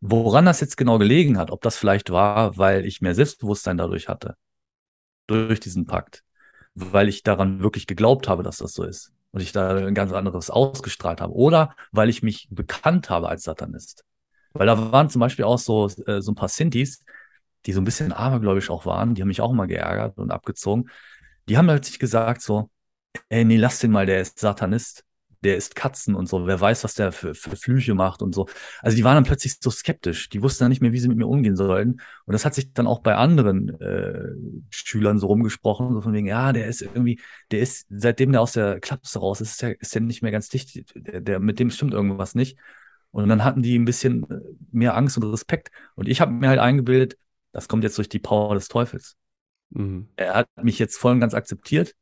Woran 0.00 0.46
das 0.46 0.60
jetzt 0.60 0.76
genau 0.76 0.98
gelegen 0.98 1.38
hat, 1.38 1.50
ob 1.50 1.60
das 1.60 1.76
vielleicht 1.76 2.10
war, 2.10 2.56
weil 2.56 2.86
ich 2.86 3.00
mehr 3.00 3.14
Selbstbewusstsein 3.14 3.76
dadurch 3.76 4.08
hatte, 4.08 4.36
durch 5.26 5.60
diesen 5.60 5.86
Pakt, 5.86 6.24
weil 6.74 7.08
ich 7.08 7.22
daran 7.22 7.62
wirklich 7.62 7.86
geglaubt 7.86 8.28
habe, 8.28 8.42
dass 8.42 8.58
das 8.58 8.72
so 8.72 8.84
ist 8.84 9.12
und 9.32 9.42
ich 9.42 9.52
da 9.52 9.76
ein 9.76 9.94
ganz 9.94 10.12
anderes 10.12 10.50
ausgestrahlt 10.50 11.20
habe 11.20 11.34
oder 11.34 11.74
weil 11.92 12.08
ich 12.08 12.22
mich 12.22 12.48
bekannt 12.50 13.10
habe 13.10 13.28
als 13.28 13.42
Satanist. 13.42 14.04
Weil 14.52 14.66
da 14.66 14.92
waren 14.92 15.10
zum 15.10 15.20
Beispiel 15.20 15.44
auch 15.44 15.58
so, 15.58 15.88
äh, 16.06 16.22
so 16.22 16.32
ein 16.32 16.36
paar 16.36 16.48
Sintis, 16.48 17.04
die 17.66 17.72
so 17.72 17.80
ein 17.80 17.84
bisschen 17.84 18.12
abergläubisch 18.12 18.70
auch 18.70 18.86
waren, 18.86 19.14
die 19.14 19.22
haben 19.22 19.28
mich 19.28 19.40
auch 19.40 19.52
mal 19.52 19.66
geärgert 19.66 20.16
und 20.16 20.30
abgezogen. 20.30 20.88
Die 21.48 21.58
haben 21.58 21.66
plötzlich 21.66 21.98
gesagt 21.98 22.40
so, 22.40 22.70
ey, 23.28 23.44
nee, 23.44 23.56
lass 23.56 23.80
den 23.80 23.90
mal, 23.90 24.06
der 24.06 24.20
ist 24.20 24.38
Satanist, 24.38 25.04
der 25.42 25.56
isst 25.56 25.76
Katzen 25.76 26.14
und 26.14 26.28
so, 26.28 26.46
wer 26.46 26.60
weiß, 26.60 26.84
was 26.84 26.94
der 26.94 27.12
für, 27.12 27.34
für 27.34 27.56
Flüche 27.56 27.94
macht 27.94 28.22
und 28.22 28.34
so. 28.34 28.48
Also 28.80 28.96
die 28.96 29.04
waren 29.04 29.14
dann 29.14 29.24
plötzlich 29.24 29.56
so 29.60 29.70
skeptisch, 29.70 30.28
die 30.28 30.42
wussten 30.42 30.64
dann 30.64 30.70
nicht 30.70 30.80
mehr, 30.80 30.92
wie 30.92 30.98
sie 30.98 31.08
mit 31.08 31.16
mir 31.18 31.28
umgehen 31.28 31.56
sollten. 31.56 32.00
Und 32.24 32.32
das 32.32 32.44
hat 32.44 32.54
sich 32.54 32.72
dann 32.72 32.86
auch 32.86 33.00
bei 33.00 33.14
anderen 33.14 33.80
äh, 33.80 34.24
Schülern 34.70 35.18
so 35.18 35.28
rumgesprochen, 35.28 35.92
so 35.94 36.00
von 36.00 36.12
wegen, 36.12 36.26
ja, 36.26 36.52
der 36.52 36.66
ist 36.66 36.82
irgendwie, 36.82 37.20
der 37.50 37.60
ist, 37.60 37.86
seitdem 37.88 38.32
der 38.32 38.40
aus 38.40 38.52
der 38.52 38.80
Klapse 38.80 39.20
raus 39.20 39.40
ist, 39.40 39.52
ist 39.52 39.62
der, 39.62 39.80
ist 39.80 39.94
der 39.94 40.02
nicht 40.02 40.22
mehr 40.22 40.32
ganz 40.32 40.48
dicht, 40.48 40.84
der, 40.94 41.20
der, 41.20 41.38
mit 41.38 41.58
dem 41.60 41.70
stimmt 41.70 41.94
irgendwas 41.94 42.34
nicht. 42.34 42.58
Und 43.10 43.28
dann 43.28 43.44
hatten 43.44 43.62
die 43.62 43.78
ein 43.78 43.84
bisschen 43.84 44.26
mehr 44.70 44.96
Angst 44.96 45.16
und 45.16 45.22
Respekt. 45.24 45.70
Und 45.94 46.08
ich 46.08 46.20
habe 46.20 46.32
mir 46.32 46.48
halt 46.48 46.58
eingebildet, 46.58 47.16
das 47.52 47.68
kommt 47.68 47.84
jetzt 47.84 47.96
durch 47.96 48.08
die 48.08 48.18
Power 48.18 48.54
des 48.54 48.68
Teufels. 48.68 49.16
Mhm. 49.70 50.08
Er 50.16 50.34
hat 50.34 50.48
mich 50.62 50.78
jetzt 50.78 50.98
voll 50.98 51.12
und 51.12 51.20
ganz 51.20 51.34
akzeptiert 51.34 51.94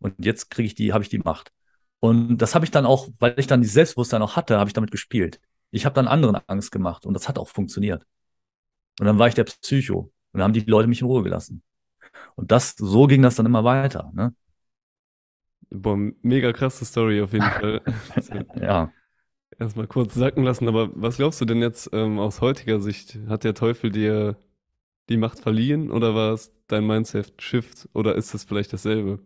und 0.00 0.14
jetzt 0.24 0.50
kriege 0.50 0.66
ich 0.66 0.74
die, 0.74 0.92
habe 0.92 1.04
ich 1.04 1.10
die 1.10 1.18
Macht. 1.18 1.52
Und 2.00 2.38
das 2.38 2.54
habe 2.54 2.64
ich 2.64 2.70
dann 2.70 2.86
auch, 2.86 3.08
weil 3.18 3.34
ich 3.38 3.46
dann 3.46 3.60
dieses 3.60 3.74
Selbstbewusstsein 3.74 4.22
auch 4.22 4.36
hatte, 4.36 4.58
habe 4.58 4.68
ich 4.68 4.74
damit 4.74 4.90
gespielt. 4.90 5.40
Ich 5.70 5.84
habe 5.84 5.94
dann 5.94 6.08
anderen 6.08 6.36
Angst 6.46 6.72
gemacht 6.72 7.06
und 7.06 7.14
das 7.14 7.28
hat 7.28 7.38
auch 7.38 7.48
funktioniert. 7.48 8.04
Und 8.98 9.06
dann 9.06 9.18
war 9.18 9.28
ich 9.28 9.34
der 9.34 9.44
Psycho 9.44 9.98
und 9.98 10.12
dann 10.32 10.42
haben 10.42 10.52
die 10.52 10.60
Leute 10.60 10.88
mich 10.88 11.00
in 11.00 11.06
Ruhe 11.06 11.22
gelassen. 11.22 11.62
Und 12.36 12.50
das, 12.50 12.74
so 12.76 13.06
ging 13.06 13.22
das 13.22 13.36
dann 13.36 13.46
immer 13.46 13.64
weiter. 13.64 14.10
Ne? 14.14 14.34
Boah, 15.70 15.96
mega 16.22 16.52
krasse 16.52 16.84
Story 16.84 17.22
auf 17.22 17.32
jeden 17.32 17.44
Fall. 17.50 17.82
Also, 18.14 18.34
Ja. 18.60 18.92
Erstmal 19.58 19.86
kurz 19.86 20.14
sacken 20.14 20.42
lassen, 20.42 20.68
aber 20.68 20.90
was 20.94 21.16
glaubst 21.16 21.40
du 21.40 21.44
denn 21.44 21.60
jetzt 21.60 21.90
ähm, 21.92 22.18
aus 22.18 22.40
heutiger 22.40 22.80
Sicht? 22.80 23.18
Hat 23.28 23.44
der 23.44 23.54
Teufel 23.54 23.90
dir 23.90 24.36
die 25.10 25.18
Macht 25.18 25.40
verliehen 25.40 25.90
oder 25.90 26.14
war 26.14 26.32
es 26.32 26.52
dein 26.68 26.86
Mindset-Shift 26.86 27.90
oder 27.92 28.14
ist 28.14 28.32
es 28.32 28.44
vielleicht 28.44 28.72
dasselbe? 28.72 29.20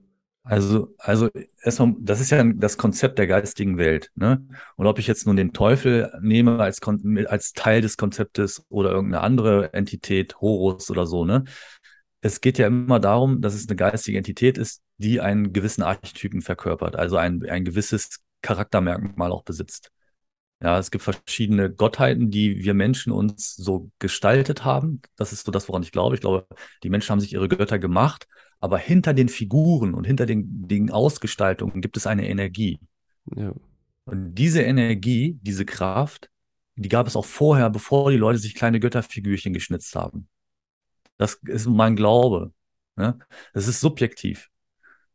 Also, 0.46 0.94
also 0.98 1.30
erstmal, 1.62 1.94
das 1.98 2.20
ist 2.20 2.30
ja 2.30 2.44
das 2.44 2.76
Konzept 2.76 3.18
der 3.18 3.26
geistigen 3.26 3.78
Welt. 3.78 4.10
Ne? 4.14 4.46
Und 4.76 4.86
ob 4.86 4.98
ich 4.98 5.06
jetzt 5.06 5.26
nun 5.26 5.36
den 5.36 5.54
Teufel 5.54 6.12
nehme 6.20 6.60
als, 6.60 6.80
als 7.26 7.52
Teil 7.54 7.80
des 7.80 7.96
Konzeptes 7.96 8.62
oder 8.68 8.90
irgendeine 8.90 9.22
andere 9.22 9.72
Entität, 9.72 10.36
Horus 10.40 10.90
oder 10.90 11.06
so, 11.06 11.24
ne? 11.24 11.44
Es 12.20 12.40
geht 12.40 12.58
ja 12.58 12.66
immer 12.66 13.00
darum, 13.00 13.42
dass 13.42 13.54
es 13.54 13.68
eine 13.68 13.76
geistige 13.76 14.16
Entität 14.16 14.56
ist, 14.56 14.82
die 14.96 15.20
einen 15.20 15.52
gewissen 15.52 15.82
Archetypen 15.82 16.40
verkörpert, 16.40 16.96
also 16.96 17.16
ein, 17.18 17.42
ein 17.48 17.64
gewisses 17.66 18.20
Charaktermerkmal 18.40 19.30
auch 19.30 19.42
besitzt. 19.44 19.90
Ja, 20.62 20.78
es 20.78 20.90
gibt 20.90 21.04
verschiedene 21.04 21.70
Gottheiten, 21.70 22.30
die 22.30 22.64
wir 22.64 22.72
Menschen 22.72 23.12
uns 23.12 23.54
so 23.54 23.90
gestaltet 23.98 24.64
haben. 24.64 25.02
Das 25.16 25.32
ist 25.34 25.44
so 25.44 25.52
das, 25.52 25.68
woran 25.68 25.82
ich 25.82 25.92
glaube. 25.92 26.14
Ich 26.14 26.22
glaube, 26.22 26.46
die 26.82 26.88
Menschen 26.88 27.10
haben 27.10 27.20
sich 27.20 27.34
ihre 27.34 27.48
Götter 27.48 27.78
gemacht, 27.78 28.26
aber 28.60 28.78
hinter 28.78 29.14
den 29.14 29.28
Figuren 29.28 29.94
und 29.94 30.04
hinter 30.04 30.26
den, 30.26 30.66
den 30.68 30.90
Ausgestaltungen 30.90 31.80
gibt 31.80 31.96
es 31.96 32.06
eine 32.06 32.28
Energie. 32.28 32.78
Ja. 33.34 33.52
Und 34.04 34.34
diese 34.34 34.62
Energie, 34.62 35.38
diese 35.42 35.64
Kraft, 35.64 36.30
die 36.76 36.88
gab 36.88 37.06
es 37.06 37.16
auch 37.16 37.24
vorher, 37.24 37.70
bevor 37.70 38.10
die 38.10 38.16
Leute 38.16 38.38
sich 38.38 38.54
kleine 38.54 38.80
Götterfigürchen 38.80 39.52
geschnitzt 39.52 39.94
haben. 39.94 40.28
Das 41.16 41.34
ist 41.46 41.66
mein 41.66 41.96
Glaube. 41.96 42.52
Ne? 42.96 43.18
Das 43.52 43.68
ist 43.68 43.80
subjektiv. 43.80 44.50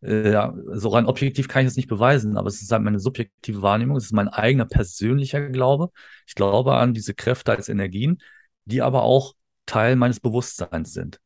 Äh, 0.02 0.32
ja, 0.32 0.56
so 0.74 0.90
rein 0.90 1.06
objektiv 1.06 1.48
kann 1.48 1.64
ich 1.64 1.68
das 1.68 1.76
nicht 1.76 1.90
beweisen, 1.90 2.38
aber 2.38 2.48
es 2.48 2.62
ist 2.62 2.72
halt 2.72 2.84
meine 2.84 3.00
subjektive 3.00 3.62
Wahrnehmung, 3.62 3.98
es 3.98 4.06
ist 4.06 4.14
mein 4.14 4.30
eigener 4.30 4.66
persönlicher 4.66 5.50
Glaube. 5.50 5.92
Ich 6.26 6.36
glaube 6.36 6.76
an 6.76 6.94
diese 6.94 7.14
Kräfte 7.14 7.52
als 7.52 7.70
Energien, 7.70 8.22
die 8.66 8.82
aber 8.82 9.04
auch 9.04 9.36
Teil 9.66 9.96
meines 9.96 10.20
Bewusstseins 10.20 10.94
sind. 10.94 11.20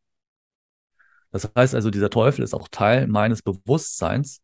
Das 1.34 1.52
heißt 1.58 1.76
also, 1.76 1.92
dieser 1.92 2.12
Teufel 2.12 2.44
ist 2.44 2.56
auch 2.56 2.70
Teil 2.70 3.08
meines 3.08 3.44
Bewusstseins 3.44 4.42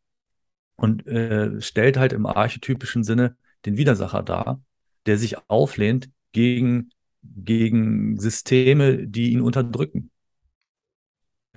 und 0.75 1.07
äh, 1.07 1.61
stellt 1.61 1.97
halt 1.97 2.13
im 2.13 2.25
archetypischen 2.25 3.03
Sinne 3.03 3.37
den 3.65 3.77
Widersacher 3.77 4.23
dar, 4.23 4.61
der 5.05 5.17
sich 5.17 5.37
auflehnt 5.49 6.09
gegen, 6.33 6.91
gegen 7.23 8.19
Systeme, 8.19 9.07
die 9.07 9.31
ihn 9.33 9.41
unterdrücken. 9.41 10.11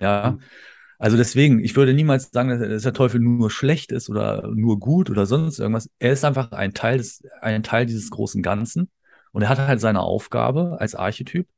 Ja, 0.00 0.32
Mhm. 0.32 0.42
also 0.98 1.16
deswegen, 1.16 1.60
ich 1.64 1.76
würde 1.76 1.94
niemals 1.94 2.30
sagen, 2.30 2.48
dass, 2.50 2.82
der 2.82 2.92
Teufel 2.94 3.20
nur 3.20 3.50
schlecht 3.50 3.92
ist 3.92 4.08
oder 4.10 4.48
nur 4.54 4.78
gut 4.80 5.10
oder 5.10 5.26
sonst 5.26 5.58
irgendwas. 5.58 5.90
Er 5.98 6.12
ist 6.12 6.24
einfach 6.24 6.52
ein 6.52 6.74
Teil 6.74 6.98
des, 6.98 7.22
ein 7.40 7.62
Teil 7.62 7.86
dieses 7.86 8.10
großen 8.10 8.42
Ganzen 8.42 8.90
und 9.32 9.42
er 9.42 9.48
hat 9.48 9.58
halt 9.58 9.80
seine 9.80 10.00
Aufgabe 10.00 10.78
als 10.80 10.94
Archetyp. 10.94 11.48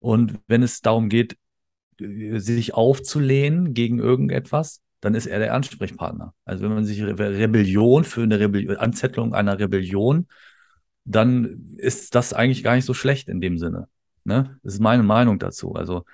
Und 0.00 0.40
wenn 0.48 0.62
es 0.62 0.80
darum 0.82 1.08
geht, 1.08 1.36
sich 1.98 2.74
aufzulehnen 2.74 3.74
gegen 3.74 3.98
irgendetwas, 3.98 4.82
dann 5.00 5.14
ist 5.14 5.26
er 5.26 5.38
der 5.38 5.54
Ansprechpartner. 5.54 6.34
Also 6.44 6.64
wenn 6.64 6.74
man 6.74 6.84
sich 6.84 7.02
Re 7.02 7.18
Rebellion 7.18 8.04
für 8.04 8.22
eine 8.22 8.40
Rebellion, 8.40 8.76
Anzettlung 8.76 9.34
einer 9.34 9.58
Rebellion, 9.58 10.26
dann 11.04 11.76
ist 11.76 12.14
das 12.14 12.32
eigentlich 12.32 12.64
gar 12.64 12.74
nicht 12.74 12.84
so 12.84 12.94
schlecht 12.94 13.28
in 13.28 13.40
dem 13.40 13.58
Sinne. 13.58 13.88
Ne? 14.24 14.58
Das 14.62 14.74
ist 14.74 14.80
meine 14.80 15.02
Meinung 15.02 15.38
dazu. 15.38 15.74
Also 15.74 16.04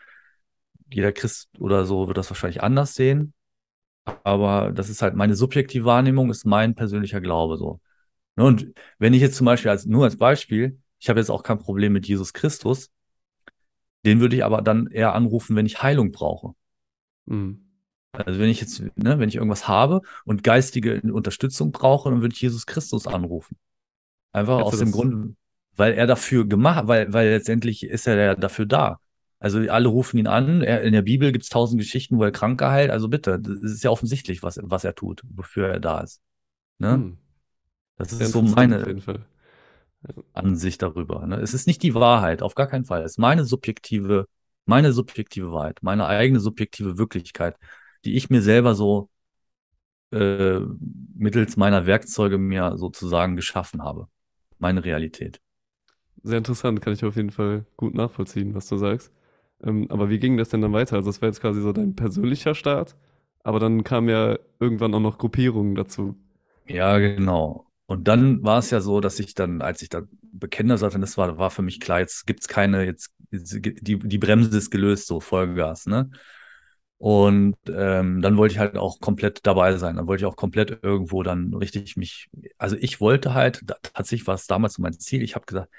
jeder 0.91 1.13
Christ 1.13 1.49
oder 1.59 1.85
so 1.85 2.07
wird 2.07 2.19
das 2.19 2.31
wahrscheinlich 2.31 2.63
anders 2.63 2.95
sehen. 2.95 3.33
Aber 4.23 4.71
das 4.73 4.91
ist 4.91 5.03
halt 5.03 5.15
meine 5.15 5.35
subjektive 5.35 5.87
Wahrnehmung, 5.87 6.31
ist 6.31 6.45
mein 6.45 6.75
persönlicher 6.75 7.21
Glaube 7.21 7.57
so. 7.57 7.81
Ne? 8.37 8.45
Und 8.45 8.75
wenn 8.99 9.15
ich 9.15 9.23
jetzt 9.23 9.37
zum 9.37 9.47
Beispiel 9.47 9.71
als, 9.71 9.87
nur 9.87 10.05
als 10.05 10.17
Beispiel, 10.17 10.79
ich 10.99 11.09
habe 11.09 11.21
jetzt 11.21 11.31
auch 11.31 11.43
kein 11.43 11.59
Problem 11.59 11.93
mit 11.93 12.07
Jesus 12.07 12.33
Christus, 12.33 12.91
den 14.05 14.21
würde 14.21 14.37
ich 14.37 14.45
aber 14.45 14.63
dann 14.63 14.87
eher 14.87 15.15
anrufen, 15.15 15.57
wenn 15.57 15.67
ich 15.67 15.83
Heilung 15.83 16.13
brauche. 16.13 16.55
Mhm. 17.27 17.61
Also 18.13 18.39
wenn 18.39 18.49
ich 18.49 18.61
jetzt, 18.61 18.81
ne, 18.97 19.19
wenn 19.19 19.29
ich 19.29 19.37
irgendwas 19.37 19.67
habe 19.67 20.03
und 20.25 20.45
geistige 20.45 21.01
Unterstützung 21.13 21.73
brauche, 21.73 22.11
dann 22.11 22.21
würde 22.21 22.33
ich 22.35 22.41
Jesus 22.41 22.67
Christus 22.67 23.07
anrufen. 23.07 23.57
Einfach 24.33 24.59
Hättest 24.59 24.75
aus 24.75 24.79
dem 24.79 24.89
das- 24.89 24.95
Grund, 24.95 25.37
weil 25.77 25.95
er 25.95 26.07
dafür 26.07 26.47
gemacht, 26.47 26.87
weil, 26.87 27.13
weil 27.13 27.31
letztendlich 27.31 27.83
ist 27.85 28.07
er 28.07 28.17
ja 28.17 28.35
dafür 28.37 28.67
da. 28.67 28.99
Also 29.41 29.59
alle 29.59 29.89
rufen 29.89 30.19
ihn 30.19 30.27
an. 30.29 30.63
Er, 30.63 30.83
in 30.83 30.93
der 30.93 31.03
Bibel 31.03 31.33
gibt 31.33 31.43
es 31.45 31.51
tausend 31.51 31.81
Geschichten, 31.81 32.17
wo 32.17 32.23
er 32.25 32.31
Kranke 32.31 32.69
heilt. 32.71 32.91
Also 32.91 33.09
bitte, 33.09 33.41
das 33.41 33.61
ist 33.61 33.83
ja 33.85 33.91
offensichtlich, 33.91 34.43
was, 34.43 34.59
was 34.63 34.85
er 34.85 34.95
tut, 34.95 35.23
wofür 35.29 35.69
er 35.69 35.81
da 35.81 36.01
ist. 36.01 36.21
Ne? 36.79 36.97
Mhm. 36.99 37.19
Das 37.97 38.11
Sehr 38.11 38.27
ist 38.27 38.33
so 38.33 38.43
meine. 38.43 38.85
Ansicht 40.33 40.83
darüber. 40.83 41.27
Ne? 41.27 41.37
Es 41.37 41.55
ist 41.55 41.67
nicht 41.67 41.83
die 41.83 41.95
Wahrheit, 41.95 42.43
auf 42.43 42.55
gar 42.55 42.67
keinen 42.67 42.85
Fall. 42.85 43.03
Es 43.03 43.13
ist 43.13 43.19
meine 43.19 43.45
subjektive, 43.45 44.27
meine 44.67 44.93
subjektive 44.93 45.53
Wahrheit, 45.53 45.79
meine 45.83 46.07
eigene 46.07 46.41
subjektive 46.41 46.99
Wirklichkeit, 46.99 47.57
die 48.05 48.17
ich 48.17 48.31
mir 48.31 48.43
selber 48.43 48.75
so 48.75 49.11
äh, 50.13 50.61
mittels 51.15 51.57
meiner 51.57 51.87
Werkzeuge 51.87 52.39
mir 52.39 52.77
sozusagen 52.77 53.37
geschaffen 53.37 53.83
habe. 53.83 54.09
Meine 54.59 54.85
Realität. 54.85 55.41
Sehr 56.23 56.39
interessant, 56.39 56.81
kann 56.81 56.93
ich 56.93 57.05
auf 57.05 57.17
jeden 57.17 57.31
Fall 57.31 57.67
gut 57.77 57.95
nachvollziehen, 57.95 58.55
was 58.55 58.69
du 58.69 58.77
sagst. 58.77 59.13
Ähm, 59.63 59.87
aber 59.91 60.09
wie 60.11 60.19
ging 60.19 60.37
das 60.37 60.49
denn 60.49 60.61
dann 60.61 60.73
weiter? 60.73 60.97
Also, 60.97 61.11
das 61.11 61.21
war 61.21 61.29
jetzt 61.29 61.41
quasi 61.41 61.61
so 61.61 61.73
dein 61.73 61.97
persönlicher 61.97 62.55
Start, 62.55 62.97
aber 63.43 63.59
dann 63.59 63.85
kamen 63.85 64.09
ja 64.09 64.39
irgendwann 64.61 64.95
auch 64.95 65.01
noch 65.01 65.19
Gruppierungen 65.19 65.75
dazu. 65.75 66.17
Ja, 66.67 66.99
genau. 66.99 67.67
Und 67.87 68.09
dann 68.09 68.43
war 68.43 68.59
es 68.59 68.71
ja 68.71 68.81
so, 68.81 69.01
dass 69.01 69.21
ich 69.21 69.35
dann, 69.35 69.61
als 69.61 69.83
ich 69.83 69.91
da 69.91 70.03
bekennender 70.33 70.79
Satanist 70.79 71.19
war, 71.19 71.37
war 71.39 71.51
für 71.51 71.63
mich 71.63 71.81
klar, 71.81 72.01
jetzt 72.01 72.27
gibt's 72.27 72.49
keine, 72.49 72.85
jetzt, 72.85 73.11
die, 73.31 73.99
die 73.99 74.19
Bremse 74.19 74.57
ist 74.57 74.71
gelöst, 74.71 75.07
so 75.07 75.21
Vollgas, 75.21 75.87
ne? 75.87 76.11
Und 76.99 77.57
ähm, 77.69 78.23
dann 78.23 78.37
wollte 78.37 78.55
ich 78.55 78.59
halt 78.59 78.77
auch 78.77 79.01
komplett 79.01 79.41
dabei 79.47 79.77
sein. 79.77 79.97
Dann 79.97 80.07
wollte 80.07 80.23
ich 80.23 80.27
auch 80.27 80.37
komplett 80.37 80.79
irgendwo 80.83 81.23
dann 81.23 81.53
richtig 81.55 81.97
mich, 81.97 82.31
also 82.57 82.77
ich 82.79 83.01
wollte 83.01 83.35
halt, 83.35 83.61
da, 83.65 83.77
tatsächlich 83.83 84.27
war 84.27 84.37
es 84.37 84.47
damals 84.47 84.75
so 84.75 84.83
mein 84.83 84.99
Ziel, 84.99 85.23
ich 85.23 85.35
habe 85.35 85.45
gesagt, 85.45 85.71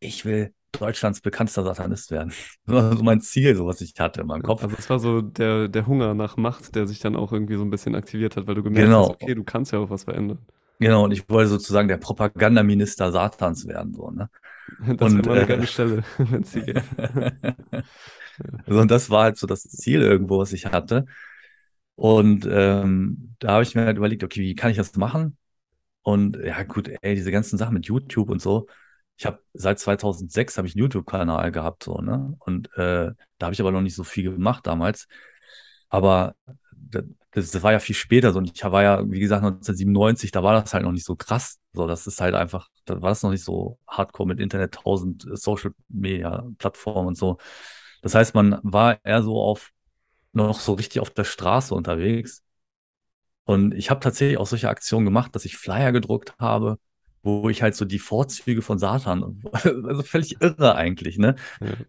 ich 0.00 0.24
will 0.24 0.52
Deutschlands 0.72 1.20
bekanntester 1.22 1.64
Satanist 1.64 2.10
werden. 2.10 2.32
Das 2.66 2.74
war 2.76 2.96
so 2.96 3.02
mein 3.04 3.20
Ziel, 3.22 3.56
so 3.56 3.66
was 3.66 3.80
ich 3.80 3.94
hatte 3.98 4.20
in 4.22 4.26
meinem 4.26 4.42
Kopf. 4.42 4.62
Also 4.62 4.76
es 4.78 4.90
war 4.90 4.98
so 4.98 5.22
der, 5.22 5.68
der 5.68 5.86
Hunger 5.86 6.14
nach 6.14 6.36
Macht, 6.36 6.74
der 6.74 6.86
sich 6.86 6.98
dann 7.00 7.16
auch 7.16 7.32
irgendwie 7.32 7.56
so 7.56 7.62
ein 7.62 7.70
bisschen 7.70 7.94
aktiviert 7.94 8.36
hat, 8.36 8.46
weil 8.46 8.54
du 8.56 8.62
gemerkt 8.62 8.96
Genau. 8.96 8.98
hast, 8.98 9.10
okay, 9.10 9.34
du 9.34 9.44
kannst 9.44 9.72
ja 9.72 9.78
auch 9.78 9.90
was 9.90 10.04
verändern. 10.04 10.46
Genau, 10.78 11.04
und 11.04 11.12
ich 11.12 11.28
wollte 11.30 11.48
sozusagen 11.48 11.88
der 11.88 11.96
Propagandaminister 11.96 13.10
Satans 13.10 13.66
werden, 13.66 13.94
so, 13.94 14.10
ne? 14.10 14.28
Das 14.98 14.98
Und, 15.00 15.24
wäre 15.24 15.36
eine 15.36 15.44
äh, 15.44 15.46
geile 15.46 15.66
Stelle, 15.66 16.04
wenn 16.18 16.42
es 16.42 16.52
die 16.52 16.62
geht. 16.62 16.82
Also, 18.66 18.80
und 18.80 18.90
das 18.90 19.10
war 19.10 19.24
halt 19.24 19.38
so 19.38 19.46
das 19.46 19.62
Ziel 19.62 20.02
irgendwo, 20.02 20.38
was 20.38 20.52
ich 20.52 20.66
hatte. 20.66 21.06
Und 21.96 22.46
ähm, 22.50 23.36
da 23.40 23.52
habe 23.52 23.62
ich 23.64 23.74
mir 23.74 23.86
halt 23.86 23.96
überlegt, 23.98 24.24
okay, 24.24 24.40
wie 24.42 24.54
kann 24.54 24.70
ich 24.70 24.76
das 24.76 24.96
machen? 24.96 25.38
Und 26.02 26.36
ja, 26.38 26.62
gut, 26.64 26.90
ey, 27.02 27.14
diese 27.14 27.32
ganzen 27.32 27.58
Sachen 27.58 27.74
mit 27.74 27.86
YouTube 27.86 28.30
und 28.30 28.42
so. 28.42 28.68
Ich 29.18 29.26
habe 29.26 29.40
seit 29.54 29.78
2006 29.80 30.58
habe 30.58 30.68
ich 30.68 30.74
einen 30.74 30.82
YouTube-Kanal 30.82 31.52
gehabt, 31.52 31.84
so, 31.84 31.98
ne? 32.00 32.34
Und 32.40 32.68
äh, 32.76 33.12
da 33.38 33.46
habe 33.46 33.54
ich 33.54 33.60
aber 33.60 33.72
noch 33.72 33.82
nicht 33.82 33.94
so 33.96 34.04
viel 34.04 34.32
gemacht 34.32 34.66
damals. 34.66 35.08
Aber 35.88 36.36
das, 37.36 37.50
das 37.50 37.62
war 37.62 37.72
ja 37.72 37.80
viel 37.80 37.94
später 37.94 38.32
so. 38.32 38.38
Und 38.38 38.50
ich 38.54 38.64
war 38.64 38.82
ja, 38.82 39.10
wie 39.10 39.20
gesagt, 39.20 39.42
1997, 39.42 40.30
da 40.32 40.42
war 40.42 40.58
das 40.58 40.72
halt 40.72 40.84
noch 40.84 40.92
nicht 40.92 41.04
so 41.04 41.16
krass. 41.16 41.58
So, 41.74 41.86
das 41.86 42.06
ist 42.06 42.20
halt 42.22 42.34
einfach, 42.34 42.70
da 42.86 43.02
war 43.02 43.10
das 43.10 43.22
noch 43.22 43.30
nicht 43.30 43.44
so 43.44 43.78
hardcore 43.86 44.26
mit 44.26 44.40
Internet, 44.40 44.78
1000 44.78 45.26
Social 45.38 45.72
Media 45.88 46.46
Plattformen 46.58 47.08
und 47.08 47.18
so. 47.18 47.36
Das 48.00 48.14
heißt, 48.14 48.34
man 48.34 48.58
war 48.62 49.04
eher 49.04 49.22
so 49.22 49.38
auf, 49.42 49.70
noch 50.32 50.60
so 50.60 50.74
richtig 50.74 51.00
auf 51.00 51.10
der 51.10 51.24
Straße 51.24 51.74
unterwegs. 51.74 52.42
Und 53.44 53.74
ich 53.74 53.90
habe 53.90 54.00
tatsächlich 54.00 54.38
auch 54.38 54.46
solche 54.46 54.68
Aktionen 54.70 55.04
gemacht, 55.04 55.34
dass 55.34 55.44
ich 55.44 55.56
Flyer 55.58 55.92
gedruckt 55.92 56.34
habe, 56.38 56.78
wo 57.22 57.50
ich 57.50 57.62
halt 57.62 57.74
so 57.76 57.84
die 57.84 57.98
Vorzüge 57.98 58.62
von 58.62 58.78
Satan, 58.78 59.42
also 59.52 60.02
völlig 60.02 60.40
irre 60.40 60.74
eigentlich, 60.74 61.18
ne? 61.18 61.36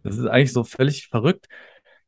Das 0.02 0.18
ist 0.18 0.26
eigentlich 0.26 0.52
so 0.52 0.64
völlig 0.64 1.08
verrückt. 1.08 1.48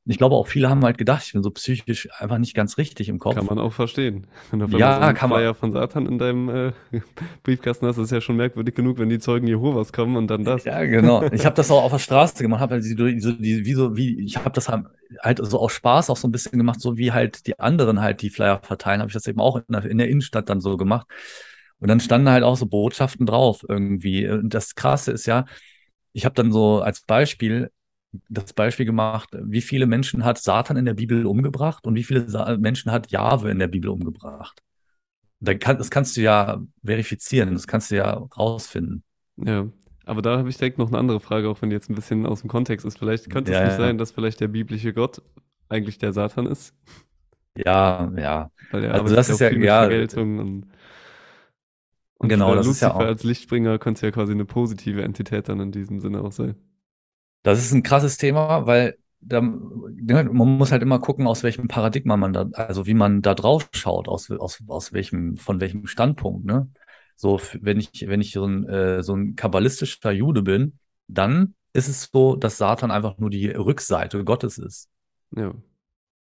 Ich 0.06 0.18
glaube 0.18 0.34
auch 0.34 0.46
viele 0.48 0.68
haben 0.70 0.82
halt 0.82 0.98
gedacht, 0.98 1.22
ich 1.26 1.32
bin 1.34 1.42
so 1.42 1.50
psychisch 1.50 2.08
einfach 2.18 2.38
nicht 2.38 2.54
ganz 2.54 2.78
richtig 2.78 3.08
im 3.08 3.18
Kopf. 3.18 3.34
Kann 3.34 3.46
man 3.46 3.58
auch 3.58 3.72
verstehen. 3.72 4.26
Wenn 4.50 4.60
du 4.60 4.78
Ja, 4.78 4.96
so 4.96 5.00
einen 5.02 5.16
kann 5.16 5.30
man. 5.30 5.40
Flyer 5.40 5.54
von 5.54 5.72
Satan 5.72 6.06
in 6.06 6.18
deinem 6.18 6.48
äh, 6.48 6.72
Briefkasten 7.42 7.86
hast, 7.86 7.98
ist 7.98 8.10
ja 8.10 8.20
schon 8.20 8.36
merkwürdig 8.36 8.74
genug, 8.74 8.98
wenn 8.98 9.08
die 9.08 9.18
Zeugen 9.18 9.46
Jehovas 9.46 9.92
kommen 9.92 10.16
und 10.16 10.28
dann 10.28 10.44
das. 10.44 10.64
Ja, 10.64 10.84
genau. 10.84 11.22
Ich 11.30 11.44
habe 11.44 11.54
das 11.54 11.70
auch 11.70 11.84
auf 11.84 11.92
der 11.92 11.98
Straße 11.98 12.42
gemacht, 12.42 12.60
habe 12.60 12.74
halt 12.74 12.84
so, 12.84 12.94
die, 12.94 13.64
wie 13.64 13.74
so, 13.74 13.96
wie, 13.96 14.24
ich 14.24 14.36
habe 14.36 14.50
das 14.50 14.68
halt 14.68 14.86
halt 15.22 15.40
so 15.42 15.58
aus 15.58 15.72
Spaß 15.72 16.10
auch 16.10 16.16
so 16.16 16.28
ein 16.28 16.32
bisschen 16.32 16.58
gemacht, 16.58 16.80
so 16.80 16.96
wie 16.96 17.12
halt 17.12 17.46
die 17.46 17.58
anderen 17.58 18.00
halt 18.00 18.22
die 18.22 18.30
Flyer 18.30 18.60
verteilen, 18.62 19.00
habe 19.00 19.08
ich 19.08 19.14
das 19.14 19.26
eben 19.26 19.40
auch 19.40 19.56
in 19.56 19.64
der, 19.68 19.84
in 19.84 19.98
der 19.98 20.08
Innenstadt 20.08 20.48
dann 20.48 20.60
so 20.60 20.76
gemacht. 20.76 21.06
Und 21.78 21.88
dann 21.88 22.00
standen 22.00 22.28
halt 22.28 22.44
auch 22.44 22.56
so 22.56 22.66
Botschaften 22.66 23.26
drauf 23.26 23.64
irgendwie. 23.68 24.28
Und 24.28 24.52
das 24.54 24.74
Krasse 24.74 25.12
ist 25.12 25.26
ja, 25.26 25.46
ich 26.12 26.24
habe 26.24 26.34
dann 26.34 26.52
so 26.52 26.80
als 26.80 27.00
Beispiel 27.02 27.70
das 28.28 28.52
Beispiel 28.52 28.86
gemacht, 28.86 29.28
wie 29.40 29.60
viele 29.60 29.86
Menschen 29.86 30.24
hat 30.24 30.38
Satan 30.38 30.76
in 30.76 30.84
der 30.84 30.94
Bibel 30.94 31.26
umgebracht 31.26 31.86
und 31.86 31.94
wie 31.94 32.02
viele 32.04 32.28
Sa 32.28 32.56
Menschen 32.58 32.90
hat 32.90 33.10
Jahwe 33.10 33.50
in 33.50 33.58
der 33.58 33.68
Bibel 33.68 33.90
umgebracht. 33.90 34.60
Da 35.40 35.54
kann, 35.54 35.78
das 35.78 35.90
kannst 35.90 36.16
du 36.16 36.20
ja 36.20 36.60
verifizieren, 36.84 37.52
das 37.54 37.66
kannst 37.66 37.90
du 37.90 37.96
ja 37.96 38.10
rausfinden. 38.36 39.04
Ja. 39.36 39.68
Aber 40.04 40.22
da 40.22 40.38
habe 40.38 40.48
ich 40.48 40.56
direkt 40.56 40.78
noch 40.78 40.88
eine 40.88 40.98
andere 40.98 41.20
Frage, 41.20 41.48
auch 41.48 41.62
wenn 41.62 41.70
die 41.70 41.74
jetzt 41.76 41.88
ein 41.88 41.94
bisschen 41.94 42.26
aus 42.26 42.40
dem 42.40 42.50
Kontext 42.50 42.84
ist. 42.84 42.98
Vielleicht 42.98 43.30
könnte 43.30 43.52
es 43.52 43.58
Ja, 43.58 43.64
nicht 43.64 43.72
ja. 43.72 43.78
sein, 43.78 43.96
dass 43.96 44.10
vielleicht 44.10 44.40
der 44.40 44.48
biblische 44.48 44.92
Gott 44.92 45.22
eigentlich 45.68 45.98
der 45.98 46.12
Satan 46.12 46.46
ist, 46.46 46.74
Ja, 47.56 48.10
ja. 48.16 48.50
weil 48.72 48.84
er 48.84 48.94
Also 48.94 49.14
das 49.14 49.28
ist 49.28 49.38
ja- 49.40 49.52
ja, 49.52 49.80
Vergeltung 49.82 50.38
und, 50.38 50.66
und 52.18 52.28
Genau, 52.28 52.54
das 52.54 52.66
ist 52.66 52.80
ja 52.80 52.88
Lucifer 52.88 52.96
auch- 53.04 53.08
als 53.08 53.22
Lichtbringer 53.22 53.78
könnte 53.78 53.98
es 53.98 54.02
ja 54.02 54.10
quasi 54.10 54.32
eine 54.32 54.44
positive 54.44 55.02
Entität 55.02 55.48
dann 55.48 55.60
in 55.60 55.70
diesem 55.72 56.00
Sinne 56.00 56.22
auch 56.22 56.32
sein. 56.32 56.56
Das 57.42 57.58
ist 57.58 57.72
ein 57.72 57.82
krasses 57.82 58.16
Thema, 58.16 58.66
weil 58.66 58.96
da, 59.20 59.40
ne, 59.40 60.24
man 60.24 60.48
muss 60.56 60.72
halt 60.72 60.82
immer 60.82 60.98
gucken, 60.98 61.26
aus 61.26 61.42
welchem 61.42 61.68
Paradigma 61.68 62.16
man 62.16 62.32
da, 62.32 62.48
also 62.52 62.86
wie 62.86 62.94
man 62.94 63.22
da 63.22 63.34
drauf 63.34 63.68
schaut, 63.72 64.08
aus, 64.08 64.30
aus, 64.30 64.62
aus 64.66 64.92
welchem, 64.92 65.36
von 65.36 65.60
welchem 65.60 65.86
Standpunkt, 65.86 66.44
ne? 66.44 66.70
So, 67.16 67.38
wenn 67.60 67.78
ich, 67.78 68.06
wenn 68.06 68.22
ich 68.22 68.32
so 68.32 68.46
ein, 68.46 68.66
äh, 68.66 69.02
so 69.02 69.14
ein 69.14 69.36
kabbalistischer 69.36 70.10
Jude 70.10 70.42
bin, 70.42 70.78
dann 71.06 71.54
ist 71.74 71.88
es 71.88 72.08
so, 72.10 72.34
dass 72.34 72.56
Satan 72.56 72.90
einfach 72.90 73.18
nur 73.18 73.28
die 73.28 73.48
Rückseite 73.50 74.24
Gottes 74.24 74.56
ist. 74.56 74.88
Ja. 75.36 75.52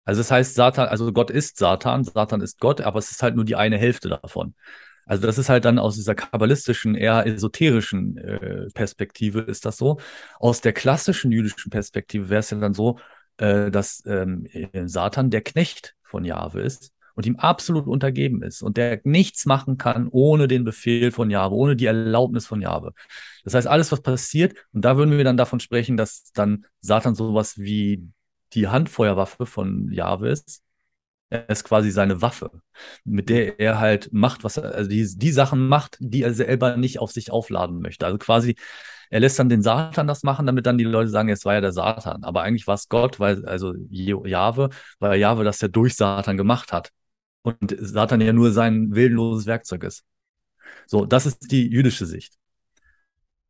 Also 0.05 0.21
das 0.21 0.31
heißt, 0.31 0.55
Satan, 0.55 0.89
also 0.89 1.13
Gott 1.13 1.31
ist 1.31 1.57
Satan, 1.57 2.05
Satan 2.05 2.41
ist 2.43 2.61
Gott, 2.61 2.81
aber 2.81 2.99
es 2.99 3.11
ist 3.11 3.23
halt 3.23 3.37
nur 3.37 3.45
die 3.45 3.57
eine 3.57 3.79
Hälfte 3.79 4.09
davon. 4.09 4.55
Also 5.13 5.27
das 5.27 5.37
ist 5.37 5.51
halt 5.51 5.67
dann 5.67 5.79
aus 5.79 5.97
dieser 5.97 6.15
kabbalistischen, 6.15 6.95
eher 6.95 7.27
esoterischen 7.27 8.17
äh, 8.17 8.69
Perspektive 8.73 9.41
ist 9.41 9.67
das 9.67 9.77
so. 9.77 9.99
Aus 10.39 10.63
der 10.63 10.73
klassischen 10.73 11.31
jüdischen 11.31 11.69
Perspektive 11.69 12.31
wäre 12.31 12.41
es 12.41 12.49
ja 12.49 12.57
dann 12.57 12.73
so, 12.73 12.99
äh, 13.37 13.71
dass 13.71 14.03
ähm, 14.07 14.47
äh, 14.47 14.89
Satan 14.89 15.29
der 15.29 15.43
Knecht 15.43 15.97
von 16.03 16.25
Jahwe 16.25 16.63
ist 16.63 16.95
und 17.15 17.27
ihm 17.27 17.37
absolut 17.37 17.87
untergeben 17.89 18.43
ist 18.43 18.63
und 18.63 18.79
der 18.79 19.03
nichts 19.05 19.45
machen 19.45 19.77
kann 19.77 20.09
ohne 20.11 20.49
den 20.49 20.65
Befehl 20.65 21.13
von 21.13 21.29
Jahwe, 21.29 21.57
ohne 21.57 21.77
die 21.77 21.85
Erlaubnis 21.85 22.47
von 22.47 22.63
Jahwe. 22.63 22.95
Das 23.45 23.53
heißt, 23.53 23.67
alles, 23.67 23.93
was 23.93 24.01
passiert, 24.01 24.55
und 24.73 24.83
da 24.83 24.97
würden 24.97 25.19
wir 25.19 25.25
dann 25.25 25.37
davon 25.37 25.61
sprechen, 25.61 25.99
dass 25.99 26.33
dann 26.33 26.65
Satan 26.81 27.15
sowas 27.15 27.59
wie 27.59 28.09
die 28.55 28.69
Handfeuerwaffe 28.69 29.45
von 29.45 29.93
Jahwe 29.93 30.31
ist. 30.31 30.62
Er 31.33 31.49
ist 31.49 31.65
quasi 31.65 31.91
seine 31.91 32.21
Waffe, 32.21 32.51
mit 33.05 33.31
der 33.31 33.59
er 33.59 33.81
halt 33.81 34.13
macht, 34.13 34.45
was 34.45 34.59
er, 34.59 34.75
also 34.75 34.91
die, 34.91 35.07
die 35.17 35.33
Sachen 35.33 35.67
macht, 35.67 35.97
die 35.99 36.23
er 36.23 36.35
selber 36.35 36.77
nicht 36.77 36.99
auf 36.99 37.11
sich 37.11 37.31
aufladen 37.31 37.81
möchte. 37.81 38.05
Also 38.05 38.19
quasi, 38.19 38.55
er 39.09 39.21
lässt 39.21 39.39
dann 39.39 39.49
den 39.49 39.63
Satan 39.63 40.07
das 40.07 40.25
machen, 40.25 40.45
damit 40.47 40.67
dann 40.67 40.77
die 40.77 40.85
Leute 40.85 41.09
sagen, 41.09 41.31
es 41.31 41.47
war 41.47 41.55
ja 41.55 41.63
der 41.63 41.73
Satan. 41.73 42.23
Aber 42.25 42.43
eigentlich 42.43 42.67
war 42.67 42.75
es 42.75 42.89
Gott, 42.91 43.19
weil, 43.19 43.47
also 43.47 43.75
Jahwe, 43.89 44.69
weil 44.99 45.19
Jahwe 45.19 45.45
das 45.45 45.61
ja 45.63 45.69
durch 45.69 45.95
Satan 45.97 46.37
gemacht 46.37 46.71
hat. 46.73 46.91
Und 47.43 47.75
Satan 47.79 48.21
ja 48.21 48.33
nur 48.35 48.53
sein 48.53 48.95
willenloses 48.95 49.47
Werkzeug 49.47 49.85
ist. 49.85 50.05
So, 50.87 51.07
das 51.07 51.27
ist 51.27 51.51
die 51.51 51.67
jüdische 51.69 52.07
Sicht. 52.07 52.35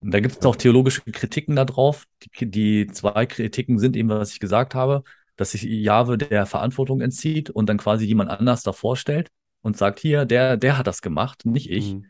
Und 0.01 0.13
da 0.13 0.21
gibt 0.21 0.37
es 0.39 0.47
auch 0.47 0.57
theologische 0.57 1.03
Kritiken 1.03 1.57
darauf. 1.57 2.07
Die, 2.41 2.51
die 2.51 2.87
zwei 2.89 3.27
Kritiken 3.27 3.79
sind 3.79 3.97
eben, 3.97 4.09
was 4.09 4.33
ich 4.33 4.41
gesagt 4.41 4.75
habe, 4.75 5.03
dass 5.37 5.53
sich 5.53 5.63
Jahwe 5.63 6.19
der 6.19 6.47
Verantwortung 6.47 7.01
entzieht 7.01 7.51
und 7.51 7.69
dann 7.69 7.79
quasi 7.79 8.05
jemand 8.05 8.31
anders 8.31 8.63
davor 8.63 8.97
stellt 8.97 9.31
und 9.63 9.77
sagt, 9.77 10.01
hier, 10.01 10.25
der, 10.25 10.57
der 10.57 10.79
hat 10.79 10.87
das 10.87 11.03
gemacht, 11.03 11.47
nicht 11.47 11.71
ich. 11.71 11.95
Mhm. 11.95 12.07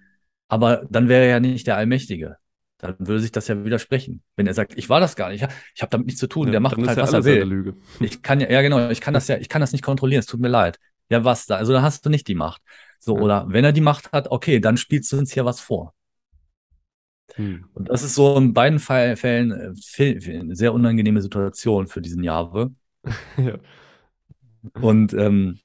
Aber 0.49 0.85
dann 0.91 1.09
wäre 1.09 1.25
er 1.25 1.31
ja 1.31 1.41
nicht 1.41 1.67
der 1.67 1.77
Allmächtige. 1.77 2.37
Dann 2.79 2.97
würde 2.99 3.21
sich 3.21 3.31
das 3.31 3.47
ja 3.49 3.65
widersprechen. 3.65 4.23
Wenn 4.37 4.47
er 4.47 4.55
sagt, 4.55 4.77
ich 4.77 4.89
war 4.89 4.99
das 4.99 5.15
gar 5.15 5.31
nicht, 5.31 5.47
ich, 5.75 5.83
habe 5.83 5.91
damit 5.91 6.07
nichts 6.07 6.21
zu 6.21 6.27
tun, 6.27 6.49
Ja, 6.49 6.53
der 6.53 6.61
macht 6.61 6.77
halt, 6.77 6.97
ja 6.99 7.03
was 7.05 7.13
er 7.13 7.25
will. 7.25 7.43
Lüge. 7.45 7.77
Ich 8.01 8.23
kann 8.23 8.41
ja, 8.41 8.51
ja 8.51 8.61
genau, 8.61 8.91
ich 8.91 9.01
kann 9.01 9.15
das 9.15 9.29
ja, 9.29 9.37
ich 9.39 9.49
kann 9.49 9.61
das 9.61 9.73
nicht 9.73 9.85
kontrollieren, 9.85 10.21
es 10.21 10.27
tut 10.27 10.41
mir 10.41 10.49
leid. 10.49 10.79
Ja, 11.09 11.25
was 11.25 11.47
da? 11.47 11.57
Also 11.57 11.73
dann 11.73 11.83
hast 11.83 12.05
du 12.05 12.11
nicht 12.11 12.27
die 12.27 12.35
Macht. 12.35 12.61
So, 12.99 13.17
Ja. 13.17 13.23
oder 13.23 13.47
wenn 13.49 13.65
er 13.65 13.73
die 13.73 13.81
Macht 13.81 14.13
hat, 14.13 14.31
okay, 14.31 14.59
dann 14.59 14.77
spielst 14.77 15.13
du 15.13 15.19
uns 15.19 15.33
hier 15.33 15.45
was 15.45 15.61
vor. 15.61 15.95
Hm. 17.35 17.67
Und 17.75 17.89
das 17.89 18.03
ist 18.03 18.15
so 18.15 18.37
in 18.37 18.53
beiden 18.53 18.79
Fällen 18.79 19.53
äh, 19.53 20.41
eine 20.41 20.57
sehr 20.57 20.75
unangenehme 20.75 21.23
Situation 21.23 21.87
für 21.87 22.03
diesen 22.03 22.25
Jahwe. 22.25 22.73
Ja. 23.37 23.59
Und 24.81 25.13
ähm, 25.15 25.59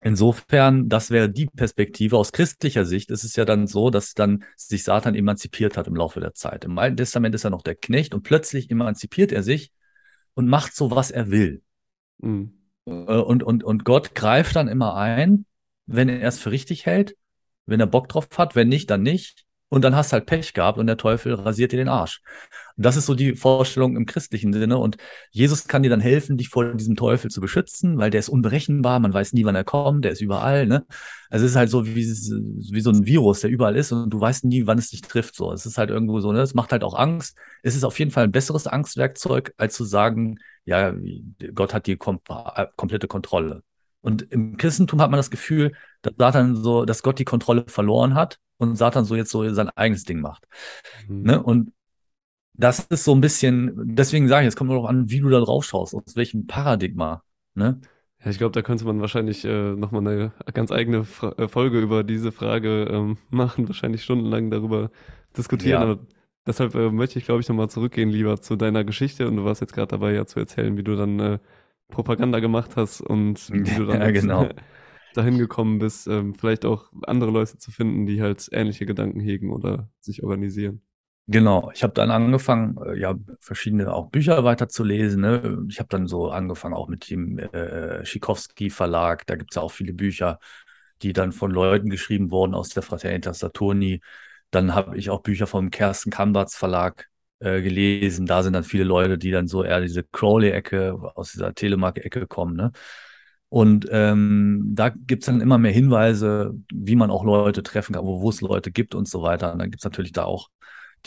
insofern, 0.00 0.88
das 0.88 1.10
wäre 1.10 1.28
die 1.28 1.46
Perspektive. 1.46 2.16
Aus 2.16 2.32
christlicher 2.32 2.84
Sicht 2.84 3.10
ist 3.10 3.24
es 3.24 3.36
ja 3.36 3.44
dann 3.44 3.66
so, 3.66 3.90
dass 3.90 4.14
dann 4.14 4.44
sich 4.56 4.84
Satan 4.84 5.14
emanzipiert 5.14 5.76
hat 5.76 5.86
im 5.86 5.96
Laufe 5.96 6.20
der 6.20 6.32
Zeit. 6.32 6.64
Im 6.64 6.78
Alten 6.78 6.96
Testament 6.96 7.34
ist 7.34 7.44
er 7.44 7.50
noch 7.50 7.62
der 7.62 7.74
Knecht 7.74 8.14
und 8.14 8.22
plötzlich 8.22 8.70
emanzipiert 8.70 9.32
er 9.32 9.42
sich 9.42 9.72
und 10.34 10.48
macht 10.48 10.74
so, 10.74 10.90
was 10.90 11.10
er 11.10 11.30
will. 11.30 11.62
Hm. 12.22 12.52
Äh, 12.86 12.90
Und, 12.92 13.42
und, 13.42 13.62
und 13.62 13.84
Gott 13.84 14.14
greift 14.14 14.56
dann 14.56 14.68
immer 14.68 14.96
ein, 14.96 15.44
wenn 15.86 16.08
er 16.08 16.26
es 16.28 16.38
für 16.38 16.50
richtig 16.50 16.86
hält, 16.86 17.16
wenn 17.66 17.80
er 17.80 17.86
Bock 17.86 18.08
drauf 18.08 18.28
hat, 18.38 18.56
wenn 18.56 18.68
nicht, 18.68 18.90
dann 18.90 19.02
nicht. 19.02 19.44
Und 19.70 19.82
dann 19.82 19.94
hast 19.94 20.12
halt 20.12 20.26
Pech 20.26 20.52
gehabt 20.52 20.78
und 20.78 20.88
der 20.88 20.96
Teufel 20.96 21.32
rasiert 21.32 21.70
dir 21.70 21.76
den 21.76 21.88
Arsch. 21.88 22.20
Und 22.76 22.84
das 22.84 22.96
ist 22.96 23.06
so 23.06 23.14
die 23.14 23.36
Vorstellung 23.36 23.96
im 23.96 24.04
christlichen 24.04 24.52
Sinne. 24.52 24.78
Und 24.78 24.96
Jesus 25.30 25.68
kann 25.68 25.84
dir 25.84 25.90
dann 25.90 26.00
helfen, 26.00 26.36
dich 26.36 26.48
vor 26.48 26.74
diesem 26.74 26.96
Teufel 26.96 27.30
zu 27.30 27.40
beschützen, 27.40 27.96
weil 27.96 28.10
der 28.10 28.18
ist 28.18 28.28
unberechenbar, 28.28 28.98
man 28.98 29.14
weiß 29.14 29.32
nie, 29.32 29.44
wann 29.44 29.54
er 29.54 29.62
kommt, 29.62 30.04
der 30.04 30.10
ist 30.12 30.20
überall. 30.20 30.66
Ne? 30.66 30.84
Also 31.30 31.46
es 31.46 31.52
ist 31.52 31.56
halt 31.56 31.70
so 31.70 31.86
wie, 31.86 31.94
wie 32.04 32.80
so 32.80 32.90
ein 32.90 33.06
Virus, 33.06 33.40
der 33.40 33.50
überall 33.50 33.76
ist 33.76 33.92
und 33.92 34.10
du 34.10 34.20
weißt 34.20 34.44
nie, 34.44 34.66
wann 34.66 34.78
es 34.78 34.90
dich 34.90 35.02
trifft. 35.02 35.36
So, 35.36 35.52
es 35.52 35.64
ist 35.66 35.78
halt 35.78 35.90
irgendwo 35.90 36.18
so, 36.20 36.32
ne? 36.32 36.40
Es 36.40 36.54
macht 36.54 36.72
halt 36.72 36.82
auch 36.82 36.94
Angst. 36.94 37.36
Es 37.62 37.76
ist 37.76 37.84
auf 37.84 37.98
jeden 38.00 38.10
Fall 38.10 38.24
ein 38.24 38.32
besseres 38.32 38.66
Angstwerkzeug, 38.66 39.54
als 39.56 39.74
zu 39.74 39.84
sagen, 39.84 40.40
ja, 40.64 40.92
Gott 41.54 41.72
hat 41.74 41.86
die 41.86 41.96
kom 41.96 42.20
äh, 42.28 42.66
komplette 42.76 43.06
Kontrolle. 43.06 43.62
Und 44.02 44.22
im 44.30 44.56
Christentum 44.56 45.00
hat 45.00 45.10
man 45.10 45.18
das 45.18 45.30
Gefühl, 45.30 45.72
dass 46.02 46.14
Satan 46.16 46.56
so, 46.56 46.84
dass 46.84 47.02
Gott 47.02 47.18
die 47.18 47.24
Kontrolle 47.24 47.64
verloren 47.66 48.14
hat 48.14 48.38
und 48.56 48.76
Satan 48.76 49.04
so 49.04 49.14
jetzt 49.14 49.30
so 49.30 49.48
sein 49.52 49.68
eigenes 49.70 50.04
Ding 50.04 50.20
macht. 50.20 50.46
Hm. 51.06 51.22
Ne? 51.22 51.42
Und 51.42 51.72
das 52.54 52.80
ist 52.80 53.04
so 53.04 53.14
ein 53.14 53.20
bisschen, 53.20 53.72
deswegen 53.94 54.28
sage 54.28 54.44
ich, 54.44 54.48
es 54.48 54.56
kommt 54.56 54.70
nur 54.70 54.80
noch 54.80 54.88
an, 54.88 55.10
wie 55.10 55.20
du 55.20 55.28
da 55.28 55.40
drauf 55.40 55.64
schaust, 55.64 55.94
aus 55.94 56.16
welchem 56.16 56.46
Paradigma. 56.46 57.22
Ne? 57.54 57.80
Ja, 58.22 58.30
ich 58.30 58.38
glaube, 58.38 58.52
da 58.52 58.60
könnte 58.60 58.84
man 58.84 59.00
wahrscheinlich 59.00 59.44
äh, 59.44 59.74
nochmal 59.74 60.06
eine 60.06 60.32
ganz 60.52 60.70
eigene 60.70 61.04
Fra 61.04 61.32
äh, 61.38 61.48
Folge 61.48 61.80
über 61.80 62.04
diese 62.04 62.32
Frage 62.32 62.84
ähm, 62.90 63.16
machen, 63.30 63.66
wahrscheinlich 63.66 64.04
stundenlang 64.04 64.50
darüber 64.50 64.90
diskutieren. 65.36 65.80
Ja. 65.80 65.80
Aber 65.80 66.06
deshalb 66.46 66.74
äh, 66.74 66.90
möchte 66.90 67.18
ich, 67.18 67.24
glaube 67.24 67.40
ich, 67.40 67.48
nochmal 67.48 67.70
zurückgehen 67.70 68.10
lieber 68.10 68.38
zu 68.40 68.56
deiner 68.56 68.84
Geschichte. 68.84 69.26
Und 69.26 69.36
du 69.36 69.44
warst 69.44 69.62
jetzt 69.62 69.72
gerade 69.72 69.88
dabei, 69.88 70.12
ja 70.12 70.26
zu 70.26 70.38
erzählen, 70.38 70.76
wie 70.76 70.82
du 70.82 70.96
dann 70.96 71.18
äh, 71.18 71.38
Propaganda 71.90 72.40
gemacht 72.40 72.76
hast 72.76 73.00
und 73.00 73.50
wie 73.52 73.74
du 73.74 73.86
dann 73.86 74.00
Ja, 74.00 74.10
genau. 74.10 74.48
dahin 75.12 75.38
gekommen 75.38 75.78
bist, 75.78 76.06
ähm, 76.06 76.34
vielleicht 76.34 76.64
auch 76.64 76.90
andere 77.02 77.30
Leute 77.30 77.58
zu 77.58 77.70
finden, 77.72 78.06
die 78.06 78.22
halt 78.22 78.48
ähnliche 78.52 78.86
Gedanken 78.86 79.20
hegen 79.20 79.52
oder 79.52 79.90
sich 80.00 80.22
organisieren. 80.22 80.82
Genau, 81.26 81.70
ich 81.72 81.84
habe 81.84 81.92
dann 81.92 82.10
angefangen, 82.10 82.76
äh, 82.84 82.98
ja, 82.98 83.14
verschiedene 83.40 83.92
auch 83.94 84.08
Bücher 84.10 84.42
weiterzulesen. 84.42 85.20
Ne? 85.20 85.64
Ich 85.68 85.78
habe 85.78 85.88
dann 85.88 86.08
so 86.08 86.30
angefangen 86.30 86.74
auch 86.74 86.88
mit 86.88 87.08
dem 87.08 87.38
äh, 87.38 88.04
Schikowski 88.04 88.68
Verlag. 88.68 89.26
Da 89.26 89.36
gibt 89.36 89.52
es 89.52 89.54
ja 89.56 89.62
auch 89.62 89.70
viele 89.70 89.92
Bücher, 89.92 90.40
die 91.02 91.12
dann 91.12 91.30
von 91.32 91.52
Leuten 91.52 91.88
geschrieben 91.88 92.32
wurden 92.32 92.54
aus 92.54 92.70
der 92.70 92.82
Fraternità 92.82 93.32
Saturni. 93.32 94.00
Dann 94.50 94.74
habe 94.74 94.96
ich 94.98 95.10
auch 95.10 95.22
Bücher 95.22 95.46
vom 95.46 95.70
Kersten 95.70 96.10
Kambatz 96.10 96.56
Verlag 96.56 97.08
äh, 97.40 97.62
gelesen. 97.62 98.26
Da 98.26 98.42
sind 98.42 98.52
dann 98.52 98.64
viele 98.64 98.84
Leute, 98.84 99.18
die 99.18 99.30
dann 99.30 99.48
so 99.48 99.64
eher 99.64 99.80
diese 99.80 100.04
Crowley-Ecke, 100.04 100.94
aus 101.14 101.32
dieser 101.32 101.54
Telemark-Ecke 101.54 102.26
kommen. 102.26 102.56
Ne? 102.56 102.72
Und 103.48 103.88
ähm, 103.90 104.70
da 104.74 104.90
gibt's 104.90 105.26
dann 105.26 105.40
immer 105.40 105.58
mehr 105.58 105.72
Hinweise, 105.72 106.54
wie 106.72 106.96
man 106.96 107.10
auch 107.10 107.24
Leute 107.24 107.62
treffen 107.62 107.94
kann, 107.94 108.04
wo 108.04 108.28
es 108.28 108.40
Leute 108.40 108.70
gibt 108.70 108.94
und 108.94 109.08
so 109.08 109.22
weiter. 109.22 109.52
Und 109.52 109.58
dann 109.58 109.70
gibt's 109.70 109.84
natürlich 109.84 110.12
da 110.12 110.24
auch 110.24 110.48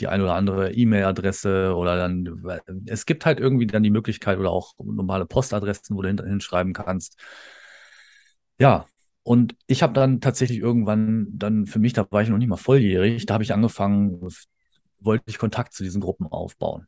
die 0.00 0.08
ein 0.08 0.20
oder 0.20 0.34
andere 0.34 0.72
E-Mail-Adresse 0.72 1.74
oder 1.74 1.96
dann, 1.96 2.42
es 2.86 3.06
gibt 3.06 3.24
halt 3.26 3.40
irgendwie 3.40 3.66
dann 3.66 3.82
die 3.82 3.90
Möglichkeit 3.90 4.38
oder 4.38 4.50
auch 4.50 4.74
normale 4.78 5.26
Postadressen, 5.26 5.96
wo 5.96 6.02
du 6.02 6.08
hin, 6.08 6.20
hinschreiben 6.22 6.72
kannst. 6.72 7.18
Ja, 8.58 8.86
und 9.22 9.56
ich 9.66 9.82
habe 9.82 9.92
dann 9.94 10.20
tatsächlich 10.20 10.58
irgendwann 10.58 11.28
dann 11.30 11.66
für 11.66 11.78
mich, 11.78 11.92
da 11.92 12.06
war 12.10 12.22
ich 12.22 12.28
noch 12.28 12.38
nicht 12.38 12.48
mal 12.48 12.56
volljährig, 12.56 13.24
da 13.26 13.34
habe 13.34 13.44
ich 13.44 13.52
angefangen, 13.54 14.20
wollte 15.04 15.24
ich 15.28 15.38
Kontakt 15.38 15.74
zu 15.74 15.82
diesen 15.82 16.00
Gruppen 16.00 16.26
aufbauen 16.26 16.86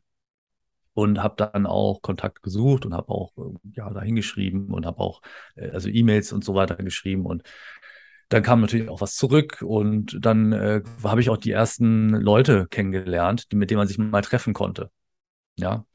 und 0.93 1.21
habe 1.21 1.35
dann 1.37 1.67
auch 1.67 2.01
Kontakt 2.01 2.41
gesucht 2.41 2.85
und 2.85 2.93
habe 2.93 3.09
auch 3.09 3.31
äh, 3.37 3.69
ja 3.75 3.89
da 3.91 4.01
hingeschrieben 4.01 4.73
und 4.73 4.85
habe 4.85 4.99
auch 4.99 5.21
äh, 5.55 5.69
also 5.69 5.89
E-Mails 5.89 6.33
und 6.33 6.43
so 6.43 6.55
weiter 6.55 6.75
geschrieben 6.75 7.25
und 7.25 7.43
dann 8.29 8.43
kam 8.43 8.61
natürlich 8.61 8.89
auch 8.89 8.99
was 8.99 9.15
zurück 9.15 9.63
und 9.65 10.17
dann 10.19 10.51
äh, 10.51 10.81
habe 11.03 11.21
ich 11.21 11.29
auch 11.29 11.37
die 11.37 11.51
ersten 11.51 12.09
Leute 12.09 12.67
kennengelernt, 12.67 13.51
die, 13.51 13.55
mit 13.55 13.69
denen 13.69 13.77
man 13.77 13.87
sich 13.87 13.97
mal 13.97 14.21
treffen 14.21 14.53
konnte. 14.53 14.89
Ja. 15.57 15.85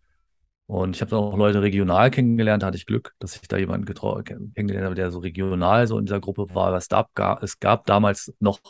Und 0.67 0.97
ich 0.97 1.03
habe 1.03 1.17
auch 1.17 1.37
Leute 1.37 1.61
regional 1.61 2.11
kennengelernt, 2.11 2.63
da 2.63 2.69
hatte 2.69 2.79
ich 2.79 2.87
Glück, 2.87 3.15
dass 3.19 3.37
ich 3.37 3.47
da 3.47 3.59
jemanden 3.59 3.85
kennengelernt 4.25 4.87
habe, 4.87 4.95
der 4.95 5.11
so 5.11 5.19
regional 5.19 5.87
so 5.87 5.99
in 5.99 6.07
dieser 6.07 6.21
Gruppe 6.21 6.47
war. 6.55 6.73
Es 6.75 6.89
gab, 6.89 7.15
ga- 7.15 7.39
es 7.43 7.61
gab 7.61 7.85
damals 7.87 8.33
noch 8.41 8.61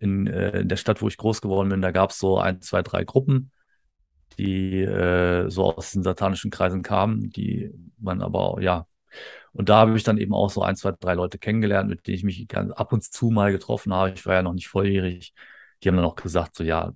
in, 0.00 0.26
äh, 0.26 0.60
in 0.60 0.68
der 0.68 0.76
Stadt, 0.76 1.00
wo 1.00 1.06
ich 1.08 1.16
groß 1.16 1.40
geworden 1.40 1.68
bin, 1.68 1.80
da 1.82 1.92
gab 1.92 2.10
es 2.10 2.18
so 2.18 2.38
ein, 2.38 2.60
zwei, 2.60 2.82
drei 2.82 3.04
Gruppen, 3.04 3.52
die 4.38 4.82
äh, 4.82 5.50
so 5.50 5.64
aus 5.74 5.92
den 5.92 6.02
satanischen 6.02 6.50
Kreisen 6.50 6.82
kamen, 6.82 7.30
die 7.30 7.72
man 7.98 8.22
aber, 8.22 8.58
ja, 8.62 8.86
und 9.52 9.68
da 9.68 9.78
habe 9.78 9.96
ich 9.96 10.04
dann 10.04 10.18
eben 10.18 10.34
auch 10.34 10.50
so 10.50 10.62
ein, 10.62 10.76
zwei, 10.76 10.92
drei 10.92 11.14
Leute 11.14 11.38
kennengelernt, 11.38 11.88
mit 11.90 12.06
denen 12.06 12.16
ich 12.16 12.24
mich 12.24 12.48
ganz 12.48 12.72
ab 12.72 12.92
und 12.92 13.04
zu 13.04 13.30
mal 13.30 13.52
getroffen 13.52 13.92
habe. 13.94 14.12
Ich 14.12 14.26
war 14.26 14.34
ja 14.34 14.42
noch 14.42 14.54
nicht 14.54 14.68
volljährig. 14.68 15.34
Die 15.82 15.88
haben 15.88 15.96
dann 15.96 16.04
auch 16.06 16.16
gesagt, 16.16 16.56
so 16.56 16.64
ja, 16.64 16.92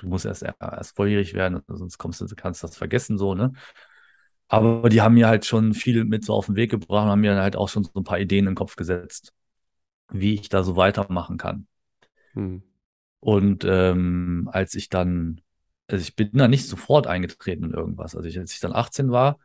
du 0.00 0.08
musst 0.08 0.24
erst, 0.24 0.42
erst 0.42 0.96
volljährig 0.96 1.34
werden, 1.34 1.60
sonst 1.68 1.98
kommst 1.98 2.20
du, 2.20 2.26
kannst 2.34 2.64
das 2.64 2.76
vergessen, 2.76 3.18
so, 3.18 3.34
ne? 3.34 3.52
Aber 4.48 4.88
die 4.88 5.00
haben 5.00 5.14
mir 5.14 5.28
halt 5.28 5.46
schon 5.46 5.74
viel 5.74 6.04
mit 6.04 6.24
so 6.24 6.34
auf 6.34 6.46
den 6.46 6.56
Weg 6.56 6.72
gebracht 6.72 7.04
und 7.04 7.10
haben 7.10 7.20
mir 7.20 7.36
halt 7.36 7.54
auch 7.54 7.68
schon 7.68 7.84
so 7.84 7.92
ein 7.94 8.04
paar 8.04 8.18
Ideen 8.18 8.46
in 8.46 8.52
den 8.52 8.54
Kopf 8.56 8.74
gesetzt, 8.74 9.32
wie 10.10 10.34
ich 10.34 10.48
da 10.48 10.64
so 10.64 10.74
weitermachen 10.74 11.38
kann. 11.38 11.68
Hm. 12.32 12.62
Und 13.20 13.64
ähm, 13.64 14.48
als 14.52 14.74
ich 14.74 14.88
dann, 14.88 15.40
also 15.86 16.02
ich 16.02 16.16
bin 16.16 16.30
da 16.32 16.48
nicht 16.48 16.66
sofort 16.66 17.06
eingetreten 17.06 17.64
in 17.64 17.70
irgendwas. 17.70 18.16
Also 18.16 18.28
ich, 18.28 18.38
als 18.40 18.52
ich 18.52 18.60
dann 18.60 18.72
18 18.72 19.12
war, 19.12 19.38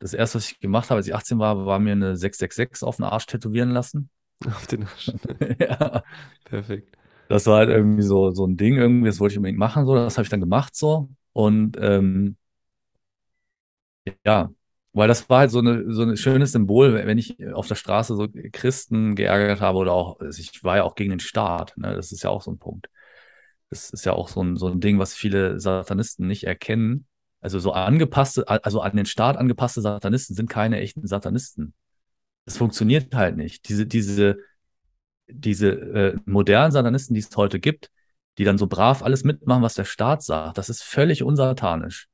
das 0.00 0.12
erste, 0.12 0.38
was 0.38 0.50
ich 0.50 0.58
gemacht 0.58 0.90
habe, 0.90 0.98
als 0.98 1.06
ich 1.06 1.14
18 1.14 1.38
war, 1.38 1.64
war 1.64 1.78
mir 1.78 1.92
eine 1.92 2.16
666 2.16 2.86
auf 2.86 2.96
den 2.96 3.04
Arsch 3.04 3.26
tätowieren 3.26 3.70
lassen. 3.70 4.10
Auf 4.44 4.66
den 4.66 4.84
Arsch. 4.84 5.12
ja. 5.60 6.02
Perfekt. 6.44 6.97
Das 7.28 7.46
war 7.46 7.58
halt 7.58 7.68
irgendwie 7.70 8.02
so, 8.02 8.30
so 8.30 8.46
ein 8.46 8.56
Ding, 8.56 8.76
irgendwie, 8.76 9.08
das 9.08 9.20
wollte 9.20 9.34
ich 9.34 9.38
unbedingt 9.38 9.58
machen, 9.58 9.86
so, 9.86 9.94
das 9.94 10.16
habe 10.16 10.24
ich 10.24 10.30
dann 10.30 10.40
gemacht, 10.40 10.74
so. 10.76 11.10
Und 11.32 11.76
ähm, 11.80 12.36
ja, 14.24 14.50
weil 14.92 15.08
das 15.08 15.28
war 15.28 15.40
halt 15.40 15.50
so 15.50 15.58
eine, 15.60 15.92
so 15.92 16.02
ein 16.02 16.16
schönes 16.16 16.52
Symbol, 16.52 16.94
wenn 16.94 17.18
ich 17.18 17.36
auf 17.54 17.68
der 17.68 17.74
Straße 17.74 18.16
so 18.16 18.28
Christen 18.52 19.14
geärgert 19.14 19.60
habe 19.60 19.78
oder 19.78 19.92
auch, 19.92 20.18
also 20.20 20.40
ich 20.40 20.64
war 20.64 20.76
ja 20.78 20.84
auch 20.84 20.94
gegen 20.94 21.10
den 21.10 21.20
Staat, 21.20 21.74
ne? 21.76 21.94
Das 21.94 22.12
ist 22.12 22.22
ja 22.22 22.30
auch 22.30 22.42
so 22.42 22.50
ein 22.50 22.58
Punkt. 22.58 22.88
Das 23.70 23.90
ist 23.90 24.04
ja 24.06 24.12
auch 24.14 24.28
so 24.28 24.42
ein, 24.42 24.56
so 24.56 24.68
ein 24.68 24.80
Ding, 24.80 24.98
was 24.98 25.14
viele 25.14 25.60
Satanisten 25.60 26.26
nicht 26.26 26.44
erkennen. 26.44 27.06
Also 27.40 27.58
so 27.60 27.72
angepasste, 27.72 28.48
also 28.48 28.80
an 28.80 28.96
den 28.96 29.06
Staat 29.06 29.36
angepasste 29.36 29.80
Satanisten 29.82 30.34
sind 30.34 30.50
keine 30.50 30.80
echten 30.80 31.06
Satanisten. 31.06 31.74
Das 32.46 32.56
funktioniert 32.58 33.14
halt 33.14 33.36
nicht. 33.36 33.68
Diese, 33.68 33.86
diese, 33.86 34.38
diese 35.28 35.68
äh, 35.70 36.16
modernen 36.24 36.72
Satanisten, 36.72 37.14
die 37.14 37.20
es 37.20 37.36
heute 37.36 37.60
gibt, 37.60 37.90
die 38.38 38.44
dann 38.44 38.58
so 38.58 38.66
brav 38.66 39.02
alles 39.02 39.24
mitmachen, 39.24 39.62
was 39.62 39.74
der 39.74 39.84
Staat 39.84 40.22
sagt, 40.22 40.58
das 40.58 40.68
ist 40.68 40.82
völlig 40.82 41.22
unsatanisch. 41.22 42.08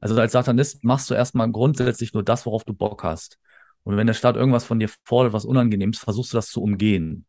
Also 0.00 0.18
als 0.18 0.32
Satanist 0.32 0.82
machst 0.82 1.10
du 1.10 1.14
erstmal 1.14 1.50
grundsätzlich 1.50 2.14
nur 2.14 2.22
das, 2.22 2.46
worauf 2.46 2.64
du 2.64 2.72
Bock 2.72 3.04
hast. 3.04 3.38
Und 3.82 3.96
wenn 3.96 4.06
der 4.06 4.14
Staat 4.14 4.36
irgendwas 4.36 4.64
von 4.64 4.78
dir 4.78 4.88
fordert, 5.04 5.32
was 5.32 5.44
Unangenehmes, 5.44 5.98
versuchst 5.98 6.32
du 6.32 6.38
das 6.38 6.48
zu 6.48 6.62
umgehen. 6.62 7.26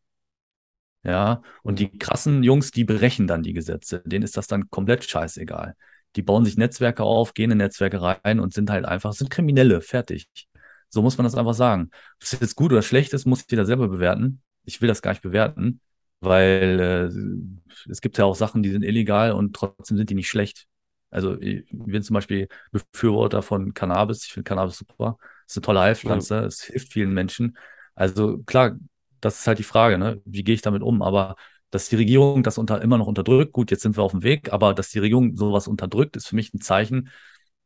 Ja, 1.04 1.42
und 1.62 1.78
die 1.80 1.98
krassen 1.98 2.42
Jungs, 2.42 2.70
die 2.70 2.84
brechen 2.84 3.26
dann 3.26 3.42
die 3.42 3.52
Gesetze. 3.52 4.02
Denen 4.06 4.22
ist 4.22 4.36
das 4.36 4.46
dann 4.46 4.70
komplett 4.70 5.04
scheißegal. 5.04 5.74
Die 6.14 6.22
bauen 6.22 6.44
sich 6.44 6.56
Netzwerke 6.56 7.02
auf, 7.02 7.34
gehen 7.34 7.50
in 7.50 7.58
Netzwerke 7.58 8.00
rein 8.00 8.38
und 8.38 8.54
sind 8.54 8.70
halt 8.70 8.84
einfach, 8.84 9.12
sind 9.12 9.30
Kriminelle, 9.30 9.80
fertig. 9.80 10.28
So 10.88 11.02
muss 11.02 11.16
man 11.18 11.24
das 11.24 11.34
einfach 11.34 11.54
sagen. 11.54 11.90
Ob 12.14 12.20
das 12.20 12.32
jetzt 12.40 12.54
gut 12.54 12.72
oder 12.72 12.82
schlecht 12.82 13.12
ist, 13.14 13.26
muss 13.26 13.44
jeder 13.50 13.64
selber 13.66 13.88
bewerten. 13.88 14.42
Ich 14.64 14.80
will 14.80 14.88
das 14.88 15.02
gar 15.02 15.12
nicht 15.12 15.22
bewerten, 15.22 15.80
weil 16.20 16.80
äh, 16.80 17.90
es 17.90 18.00
gibt 18.00 18.18
ja 18.18 18.24
auch 18.24 18.36
Sachen, 18.36 18.62
die 18.62 18.70
sind 18.70 18.82
illegal 18.82 19.32
und 19.32 19.54
trotzdem 19.54 19.96
sind 19.96 20.10
die 20.10 20.14
nicht 20.14 20.28
schlecht. 20.28 20.66
Also 21.10 21.38
ich 21.40 21.66
bin 21.70 22.02
zum 22.02 22.14
Beispiel 22.14 22.48
Befürworter 22.70 23.42
von 23.42 23.74
Cannabis. 23.74 24.24
Ich 24.24 24.32
finde 24.32 24.48
Cannabis 24.48 24.78
super. 24.78 25.18
Es 25.46 25.52
ist 25.52 25.58
eine 25.58 25.62
tolle 25.62 25.80
Heilpflanze. 25.80 26.34
Ja. 26.34 26.44
Es 26.44 26.62
hilft 26.62 26.92
vielen 26.92 27.12
Menschen. 27.12 27.58
Also 27.94 28.38
klar, 28.38 28.78
das 29.20 29.40
ist 29.40 29.46
halt 29.46 29.58
die 29.58 29.62
Frage, 29.62 29.98
ne? 29.98 30.22
Wie 30.24 30.42
gehe 30.42 30.54
ich 30.54 30.62
damit 30.62 30.82
um? 30.82 31.02
Aber 31.02 31.36
dass 31.70 31.88
die 31.88 31.96
Regierung 31.96 32.42
das 32.42 32.58
unter, 32.58 32.80
immer 32.82 32.98
noch 32.98 33.06
unterdrückt, 33.06 33.52
gut, 33.52 33.70
jetzt 33.70 33.82
sind 33.82 33.96
wir 33.96 34.02
auf 34.02 34.12
dem 34.12 34.22
Weg, 34.22 34.52
aber 34.52 34.74
dass 34.74 34.90
die 34.90 34.98
Regierung 34.98 35.36
sowas 35.36 35.68
unterdrückt, 35.68 36.16
ist 36.16 36.28
für 36.28 36.36
mich 36.36 36.52
ein 36.52 36.60
Zeichen, 36.60 37.10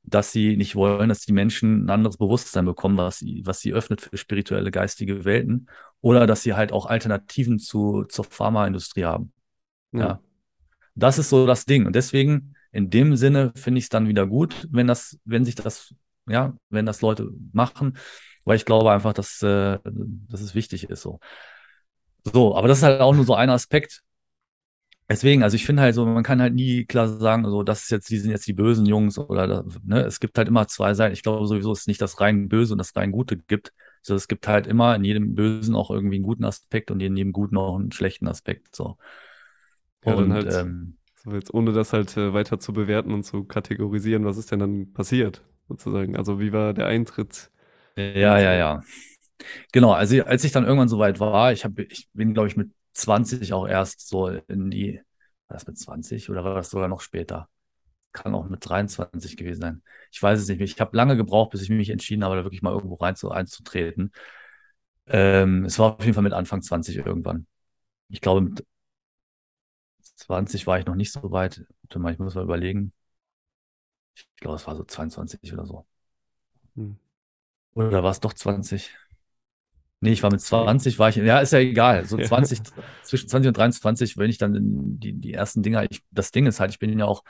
dass 0.02 0.30
sie 0.30 0.56
nicht 0.56 0.76
wollen, 0.76 1.09
dass 1.09 1.20
die 1.20 1.32
Menschen 1.32 1.87
ein 1.87 1.90
anderes 1.90 2.16
Bewusstsein 2.16 2.64
bekommen, 2.64 2.96
was 2.96 3.18
sie, 3.18 3.42
was 3.44 3.61
sie 3.61 3.72
öffnet 3.72 4.00
für 4.02 4.16
spirituelle, 4.16 4.70
geistige 4.70 5.24
Welten. 5.24 5.68
Oder 6.00 6.26
dass 6.26 6.42
sie 6.42 6.54
halt 6.54 6.72
auch 6.72 6.87
Alternativen 6.87 7.59
zu, 7.59 8.04
zur 8.04 8.24
Pharmaindustrie 8.24 9.04
haben. 9.04 9.32
Ja. 9.92 10.00
ja. 10.00 10.20
Das 10.94 11.18
ist 11.18 11.28
so 11.30 11.46
das 11.46 11.66
Ding. 11.66 11.87
Und 11.87 11.94
deswegen, 11.94 12.54
in 12.72 12.90
dem 12.90 13.16
Sinne, 13.16 13.52
finde 13.54 13.78
ich 13.78 13.85
es 13.85 13.90
dann 13.90 14.09
wieder 14.09 14.26
gut, 14.26 14.66
wenn 14.70 14.87
das, 14.87 15.18
wenn 15.24 15.44
sich 15.44 15.54
das, 15.54 15.94
ja, 16.28 16.56
wenn 16.70 16.87
das 16.87 17.00
Leute 17.02 17.30
machen, 17.52 17.96
weil 18.44 18.56
ich 18.56 18.64
glaube 18.64 18.92
einfach, 18.92 19.12
dass, 19.12 19.42
äh, 19.42 19.78
dass 19.85 20.40
es 20.40 20.54
wichtig 20.54 20.88
ist. 20.88 21.02
So. 21.02 21.20
So, 22.24 22.56
aber 22.56 22.68
das 22.68 22.78
ist 22.78 22.85
halt 22.85 23.00
auch 23.00 23.14
nur 23.14 23.24
so 23.24 23.35
ein 23.35 23.50
Aspekt. 23.50 24.02
Deswegen, 25.09 25.44
also 25.44 25.54
ich 25.54 25.64
finde 25.64 25.82
halt 25.82 25.94
so, 25.94 26.04
man 26.04 26.24
kann 26.24 26.40
halt 26.40 26.54
nie 26.54 26.85
klar 26.85 27.06
sagen, 27.09 27.44
so, 27.44 27.62
das 27.62 27.85
ist 27.85 27.90
jetzt, 27.90 28.11
die 28.11 28.18
sind 28.18 28.32
jetzt 28.32 28.46
die 28.48 28.52
bösen 28.52 28.87
Jungs 28.87 29.18
oder, 29.18 29.64
ne, 29.85 30.00
es 30.02 30.18
gibt 30.18 30.37
halt 30.37 30.48
immer 30.48 30.66
zwei 30.66 30.94
Seiten. 30.94 31.12
Ich 31.12 31.22
glaube 31.22 31.46
sowieso, 31.46 31.70
dass 31.70 31.80
es 31.80 31.87
nicht 31.87 32.00
das 32.02 32.20
rein 32.20 32.48
Böse 32.48 32.74
und 32.74 32.78
das 32.78 32.96
rein 32.96 33.12
Gute 33.12 33.37
gibt. 33.37 33.72
So, 34.02 34.14
es 34.14 34.28
gibt 34.28 34.46
halt 34.48 34.66
immer 34.66 34.94
in 34.94 35.04
jedem 35.04 35.35
Bösen 35.35 35.75
auch 35.75 35.90
irgendwie 35.90 36.16
einen 36.16 36.25
guten 36.25 36.44
Aspekt 36.44 36.90
und 36.90 37.00
in 37.00 37.16
jedem 37.16 37.33
Guten 37.33 37.56
auch 37.56 37.77
einen 37.77 37.92
schlechten 37.92 38.29
Aspekt, 38.29 38.75
so. 38.75 38.96
Ja, 40.04 40.14
und, 40.14 40.33
halt, 40.33 40.52
ähm, 40.52 40.96
so 41.25 41.33
jetzt, 41.33 41.52
ohne 41.52 41.73
das 41.73 41.92
halt 41.92 42.16
äh, 42.16 42.33
weiter 42.33 42.58
zu 42.58 42.73
bewerten 42.73 43.12
und 43.12 43.25
zu 43.25 43.44
kategorisieren, 43.44 44.25
was 44.25 44.37
ist 44.37 44.52
denn 44.52 44.60
dann 44.60 44.92
passiert, 44.92 45.42
sozusagen? 45.68 46.16
Also, 46.16 46.40
wie 46.40 46.52
war 46.52 46.73
der 46.75 46.87
Eintritt? 46.87 47.50
Ja, 47.96 48.38
ja, 48.38 48.52
ja. 48.54 48.83
Genau, 49.73 49.92
also 49.92 50.23
als 50.25 50.44
ich 50.44 50.52
dann 50.52 50.64
irgendwann 50.64 50.88
soweit 50.88 51.21
war, 51.21 51.52
ich, 51.52 51.64
hab, 51.64 51.79
ich 51.79 52.08
bin, 52.14 52.35
glaube 52.35 52.48
ich, 52.48 52.56
mit 52.56 52.73
20 52.94 53.52
auch 53.52 53.66
erst 53.68 54.08
so 54.08 54.29
in 54.29 54.71
die, 54.71 55.00
war 55.48 55.56
das 55.56 55.66
mit 55.66 55.79
20 55.79 56.31
oder 56.31 56.44
war 56.44 56.54
das 56.54 56.71
sogar 56.71 56.88
noch 56.88 57.00
später? 57.00 57.48
Kann 58.12 58.35
auch 58.35 58.48
mit 58.48 58.68
23 58.68 59.37
gewesen 59.37 59.62
sein. 59.62 59.83
Ich 60.17 60.23
weiß 60.23 60.40
es 60.40 60.48
nicht 60.48 60.56
mehr. 60.56 60.64
Ich 60.64 60.81
habe 60.81 60.96
lange 60.96 61.14
gebraucht, 61.14 61.50
bis 61.50 61.60
ich 61.60 61.69
mich 61.69 61.90
entschieden 61.90 62.25
habe, 62.25 62.37
da 62.37 62.42
wirklich 62.42 62.62
mal 62.62 62.73
irgendwo 62.73 62.94
rein 62.94 63.17
zu, 63.17 63.31
einzutreten. 63.31 64.12
Ähm, 65.06 65.67
es 65.67 65.79
war 65.79 65.96
auf 65.96 66.00
jeden 66.00 66.14
Fall 66.14 66.23
mit 66.23 66.33
Anfang 66.33 66.62
20 66.62 66.96
irgendwann. 66.96 67.46
Ich 68.08 68.23
glaube, 68.23 68.40
mit 68.40 68.64
20 70.00 70.67
war 70.67 70.79
ich 70.79 70.87
noch 70.87 70.94
nicht 70.94 71.12
so 71.12 71.33
weit. 71.33 71.67
Warte 71.83 71.98
mal, 71.98 72.14
ich 72.14 72.19
muss 72.19 72.35
mal 72.35 72.44
überlegen. 72.44 72.94
Ich 74.14 74.27
glaube, 74.37 74.56
es 74.56 74.67
war 74.67 74.75
so 74.75 74.85
22 74.85 75.52
oder 75.52 75.67
so. 75.67 75.85
Hm. 76.77 76.96
Oder 77.75 78.02
war 78.02 78.10
es 78.10 78.21
doch 78.21 78.33
20? 78.33 78.96
Nee, 80.00 80.12
ich 80.12 80.23
war 80.23 80.31
mit 80.31 80.40
20, 80.40 80.98
war 80.98 81.10
ich, 81.10 81.17
ja, 81.17 81.40
ist 81.40 81.52
ja 81.52 81.58
egal. 81.58 82.06
So 82.06 82.17
20, 82.23 82.62
zwischen 83.02 83.29
20 83.29 83.48
und 83.48 83.58
23, 83.58 84.17
wenn 84.17 84.31
ich 84.31 84.38
dann 84.38 84.98
die, 84.98 85.12
die 85.12 85.35
ersten 85.35 85.62
Dinger, 85.62 85.85
ich, 85.90 86.02
das 86.10 86.31
Ding 86.31 86.46
ist 86.46 86.58
halt, 86.58 86.71
ich 86.71 86.79
bin 86.79 86.98
ja 86.98 87.04
auch 87.04 87.23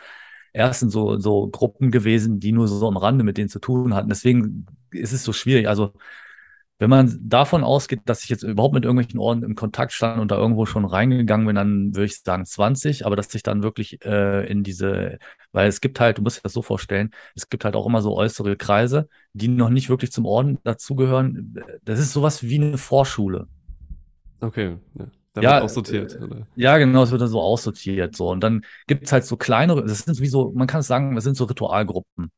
erst 0.57 0.83
in 0.83 0.91
so, 0.91 1.19
so 1.19 1.49
Gruppen 1.49 1.91
gewesen, 1.91 2.41
die 2.41 2.53
nur 2.53 2.67
so 2.69 2.89
am 2.89 2.97
Rande 2.97 3.25
mit 3.25 3.39
denen 3.39 3.49
zu 3.49 3.61
tun 3.61 3.95
hatten. 3.95 4.09
Deswegen 4.09 4.67
ist 4.91 5.13
es 5.13 5.23
so 5.25 5.33
schwierig. 5.33 5.69
Also 5.69 5.93
wenn 6.79 6.91
man 6.91 7.19
davon 7.23 7.65
ausgeht, 7.65 8.01
dass 8.05 8.23
ich 8.23 8.29
jetzt 8.29 8.43
überhaupt 8.43 8.75
mit 8.75 8.85
irgendwelchen 8.85 9.19
Orden 9.19 9.43
im 9.43 9.55
Kontakt 9.55 9.93
stand 9.93 10.21
und 10.21 10.31
da 10.31 10.37
irgendwo 10.37 10.67
schon 10.67 10.85
reingegangen 10.85 11.47
bin, 11.47 11.57
dann 11.57 11.95
würde 11.95 12.05
ich 12.05 12.21
sagen 12.21 12.45
20, 12.45 13.07
aber 13.07 13.17
dass 13.17 13.35
ich 13.35 13.43
dann 13.43 13.63
wirklich 13.63 14.05
äh, 14.05 14.47
in 14.47 14.63
diese, 14.63 15.19
weil 15.53 15.69
es 15.69 15.81
gibt 15.81 16.01
halt, 16.01 16.19
du 16.19 16.23
musst 16.23 16.39
dir 16.39 16.43
das 16.43 16.53
so 16.53 16.61
vorstellen, 16.63 17.13
es 17.35 17.49
gibt 17.49 17.65
halt 17.65 17.77
auch 17.77 17.87
immer 17.87 18.03
so 18.03 18.15
äußere 18.15 18.57
Kreise, 18.57 19.09
die 19.33 19.49
noch 19.49 19.71
nicht 19.71 19.89
wirklich 19.89 20.13
zum 20.13 20.27
Orden 20.27 20.59
dazugehören. 20.65 21.55
Das 21.85 21.99
ist 21.99 22.13
sowas 22.13 22.43
wie 22.43 22.57
eine 22.57 22.79
Vorschule. 22.79 23.49
Okay, 24.41 24.77
ja. 24.99 25.07
Da 25.37 25.43
ja, 25.43 25.55
wird 25.57 25.65
aussortiert, 25.65 26.19
oder? 26.23 26.47
Ja, 26.57 26.79
genau, 26.79 27.03
es 27.03 27.11
wird 27.11 27.21
dann 27.21 27.29
so 27.29 27.43
aussortiert. 27.43 28.17
So. 28.17 28.31
Und 28.31 28.41
dann 28.41 28.65
gibt 28.87 29.05
es 29.05 29.13
halt 29.13 29.27
so 29.27 29.37
kleinere, 29.37 29.85
das 29.85 29.99
sind 29.99 30.19
wie 30.21 30.29
so, 30.29 30.51
man 30.55 30.67
kann 30.67 30.81
es 30.81 30.87
sagen, 30.87 31.15
das 31.15 31.25
sind 31.25 31.37
so 31.37 31.45
Ritualgruppen. 31.45 32.31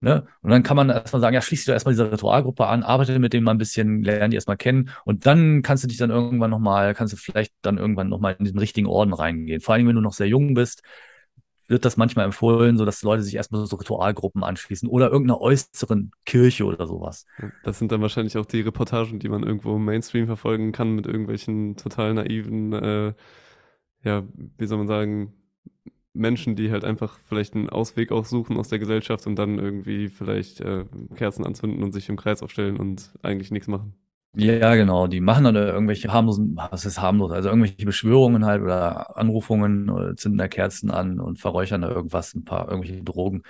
Ne? 0.00 0.26
Und 0.40 0.50
dann 0.50 0.62
kann 0.62 0.78
man 0.78 0.88
erstmal 0.88 1.20
sagen, 1.20 1.34
ja, 1.34 1.42
schließ 1.42 1.60
dich 1.60 1.66
doch 1.66 1.74
erstmal 1.74 1.92
diese 1.92 2.10
Ritualgruppe 2.10 2.66
an, 2.66 2.82
arbeite 2.82 3.18
mit 3.18 3.34
denen 3.34 3.44
mal 3.44 3.50
ein 3.50 3.58
bisschen, 3.58 4.02
lerne 4.02 4.30
die 4.30 4.36
erstmal 4.36 4.56
kennen 4.56 4.88
und 5.04 5.26
dann 5.26 5.60
kannst 5.60 5.84
du 5.84 5.88
dich 5.88 5.98
dann 5.98 6.10
irgendwann 6.10 6.50
nochmal, 6.50 6.94
kannst 6.94 7.12
du 7.12 7.18
vielleicht 7.18 7.52
dann 7.60 7.76
irgendwann 7.76 8.08
nochmal 8.08 8.36
in 8.38 8.46
den 8.46 8.58
richtigen 8.58 8.86
Orden 8.86 9.12
reingehen. 9.12 9.60
Vor 9.60 9.74
allem, 9.74 9.86
wenn 9.86 9.96
du 9.96 10.00
noch 10.00 10.14
sehr 10.14 10.28
jung 10.28 10.54
bist, 10.54 10.82
wird 11.68 11.84
das 11.84 11.96
manchmal 11.96 12.24
empfohlen, 12.24 12.78
so 12.78 12.84
dass 12.84 13.02
Leute 13.02 13.22
sich 13.22 13.34
erstmal 13.34 13.64
so 13.66 13.76
Ritualgruppen 13.76 14.44
anschließen 14.44 14.88
oder 14.88 15.10
irgendeiner 15.10 15.40
äußeren 15.40 16.12
Kirche 16.24 16.64
oder 16.64 16.86
sowas. 16.86 17.26
Das 17.64 17.78
sind 17.78 17.92
dann 17.92 18.02
wahrscheinlich 18.02 18.36
auch 18.36 18.46
die 18.46 18.60
Reportagen, 18.60 19.18
die 19.18 19.28
man 19.28 19.42
irgendwo 19.42 19.76
im 19.76 19.84
Mainstream 19.84 20.26
verfolgen 20.26 20.72
kann 20.72 20.94
mit 20.94 21.06
irgendwelchen 21.06 21.76
total 21.76 22.14
naiven, 22.14 22.72
äh, 22.72 23.14
ja, 24.02 24.24
wie 24.58 24.66
soll 24.66 24.78
man 24.78 24.88
sagen, 24.88 25.34
Menschen, 26.12 26.56
die 26.56 26.70
halt 26.70 26.84
einfach 26.84 27.18
vielleicht 27.28 27.54
einen 27.54 27.68
Ausweg 27.68 28.10
auch 28.10 28.24
suchen 28.24 28.56
aus 28.56 28.68
der 28.68 28.78
Gesellschaft 28.78 29.26
und 29.26 29.36
dann 29.36 29.58
irgendwie 29.58 30.08
vielleicht 30.08 30.60
äh, 30.60 30.86
Kerzen 31.14 31.44
anzünden 31.44 31.82
und 31.82 31.92
sich 31.92 32.08
im 32.08 32.16
Kreis 32.16 32.42
aufstellen 32.42 32.78
und 32.78 33.12
eigentlich 33.22 33.50
nichts 33.50 33.68
machen. 33.68 33.94
Ja, 34.38 34.74
genau. 34.74 35.06
Die 35.06 35.20
machen 35.20 35.44
dann 35.44 35.56
irgendwelche 35.56 36.12
harmlosen, 36.12 36.54
was 36.56 36.84
ist 36.84 37.00
harmlos? 37.00 37.32
Also 37.32 37.48
irgendwelche 37.48 37.86
Beschwörungen 37.86 38.44
halt 38.44 38.62
oder 38.62 39.16
Anrufungen, 39.16 39.88
oder 39.88 40.10
äh, 40.10 40.16
zünden 40.16 40.36
da 40.38 40.46
Kerzen 40.46 40.90
an 40.90 41.20
und 41.20 41.38
verräuchern 41.40 41.80
da 41.80 41.88
irgendwas, 41.88 42.34
ein 42.34 42.44
paar 42.44 42.68
irgendwelche 42.68 43.02
Drogen 43.02 43.44